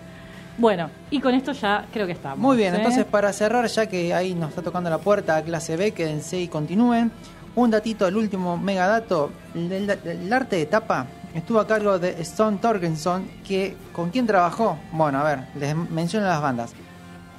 Bueno, 0.58 0.90
y 1.10 1.20
con 1.20 1.34
esto 1.34 1.52
ya 1.52 1.86
creo 1.92 2.04
que 2.06 2.12
estamos. 2.12 2.38
Muy 2.38 2.56
bien, 2.56 2.74
¿eh? 2.74 2.78
entonces 2.78 3.04
para 3.04 3.32
cerrar, 3.32 3.66
ya 3.68 3.86
que 3.86 4.12
ahí 4.12 4.34
nos 4.34 4.50
está 4.50 4.60
tocando 4.62 4.90
la 4.90 4.98
puerta 4.98 5.36
a 5.36 5.42
clase 5.42 5.76
B, 5.76 5.92
quédense 5.92 6.38
y 6.40 6.48
continúen. 6.48 7.10
Un 7.54 7.70
datito, 7.70 8.06
el 8.06 8.16
último 8.16 8.56
megadato, 8.56 9.30
el, 9.54 9.70
el- 9.72 9.90
el 9.90 10.32
arte 10.32 10.56
de 10.56 10.66
tapa 10.66 11.06
estuvo 11.34 11.60
a 11.60 11.66
cargo 11.66 11.98
de 11.98 12.20
Stone 12.22 12.58
Torgenson, 12.58 13.28
que 13.46 13.76
¿con 13.92 14.10
quién 14.10 14.26
trabajó? 14.26 14.78
Bueno, 14.92 15.18
a 15.20 15.24
ver, 15.24 15.40
les 15.54 15.74
menciono 15.76 16.26
las 16.26 16.42
bandas. 16.42 16.72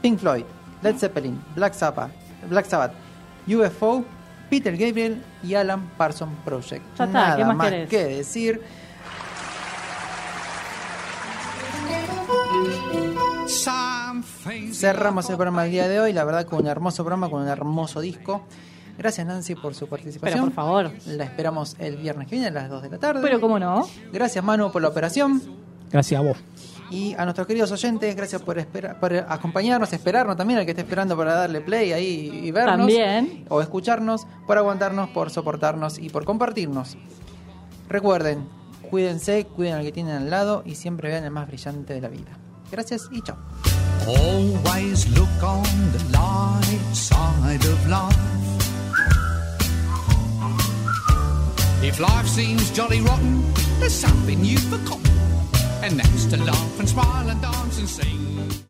Pink 0.01 0.19
Floyd, 0.19 0.43
Led 0.81 0.95
Zeppelin, 0.97 1.41
Black 1.55 1.73
Sabbath, 1.73 2.11
Black 2.49 2.65
Sabbath 2.65 2.93
UFO, 3.47 4.05
Peter 4.49 4.75
Gabriel 4.77 5.21
y 5.43 5.55
Alan 5.55 5.89
Parsons 5.97 6.31
Project. 6.45 6.83
Ya 6.97 7.03
está, 7.05 7.05
Nada 7.07 7.35
¿qué 7.37 7.45
más 7.45 7.71
que 7.89 8.03
decir. 8.05 8.61
Cerramos 14.73 15.29
el 15.29 15.35
programa 15.35 15.63
del 15.63 15.71
día 15.71 15.87
de 15.87 15.99
hoy, 15.99 16.13
la 16.13 16.23
verdad 16.23 16.45
con 16.45 16.59
un 16.59 16.67
hermoso 16.67 17.03
programa, 17.03 17.29
con 17.29 17.41
un 17.41 17.47
hermoso 17.47 17.99
disco. 17.99 18.43
Gracias 18.97 19.25
Nancy 19.25 19.55
por 19.55 19.73
su 19.73 19.87
participación. 19.87 20.39
Pero 20.39 20.45
por 20.45 20.53
favor. 20.53 20.91
La 21.07 21.23
esperamos 21.23 21.75
el 21.79 21.97
viernes 21.97 22.27
que 22.27 22.35
viene 22.35 22.47
a 22.47 22.51
las 22.51 22.69
2 22.69 22.83
de 22.83 22.89
la 22.89 22.97
tarde. 22.99 23.21
Pero 23.23 23.41
cómo 23.41 23.57
no. 23.57 23.87
Gracias 24.11 24.43
Manu 24.43 24.71
por 24.71 24.81
la 24.81 24.89
operación. 24.89 25.41
Gracias 25.91 26.19
a 26.19 26.23
vos. 26.23 26.37
Y 26.91 27.13
a 27.17 27.23
nuestros 27.23 27.47
queridos 27.47 27.71
oyentes, 27.71 28.15
gracias 28.15 28.41
por, 28.41 28.57
espera- 28.59 28.99
por 28.99 29.13
acompañarnos, 29.15 29.93
esperarnos 29.93 30.35
también, 30.35 30.59
al 30.59 30.65
que 30.65 30.71
esté 30.71 30.81
esperando 30.81 31.15
para 31.15 31.33
darle 31.35 31.61
play 31.61 31.91
ahí 31.91 32.41
y 32.43 32.51
vernos. 32.51 32.77
También. 32.77 33.45
O 33.49 33.61
escucharnos, 33.61 34.25
por 34.47 34.57
aguantarnos, 34.57 35.09
por 35.09 35.29
soportarnos 35.29 35.97
y 35.99 36.09
por 36.09 36.25
compartirnos. 36.25 36.97
Recuerden, 37.87 38.47
cuídense, 38.89 39.45
cuiden 39.45 39.75
al 39.75 39.83
que 39.83 39.91
tienen 39.91 40.15
al 40.15 40.29
lado 40.29 40.63
y 40.65 40.75
siempre 40.75 41.09
vean 41.09 41.23
el 41.23 41.31
más 41.31 41.47
brillante 41.47 41.93
de 41.93 42.01
la 42.01 42.09
vida. 42.09 42.31
Gracias 42.71 43.09
y 43.11 43.21
chao. 43.21 43.37
Always 44.07 45.07
look 45.17 45.43
on 45.43 45.63
the 45.91 46.03
light 46.11 46.95
side 46.95 47.63
of 47.65 47.87
life. 47.87 48.15
If 51.81 51.99
life 51.99 52.27
seems 52.27 52.69
jolly 52.71 53.01
rotten, 53.01 53.43
there's 53.79 53.93
something 53.93 54.43
you've 54.43 54.63
forgotten. 54.63 55.11
And 55.81 55.99
that's 55.99 56.25
to 56.25 56.37
laugh 56.37 56.79
and 56.79 56.87
smile 56.87 57.29
and 57.29 57.41
dance 57.41 57.79
and 57.79 57.89
sing. 57.89 58.65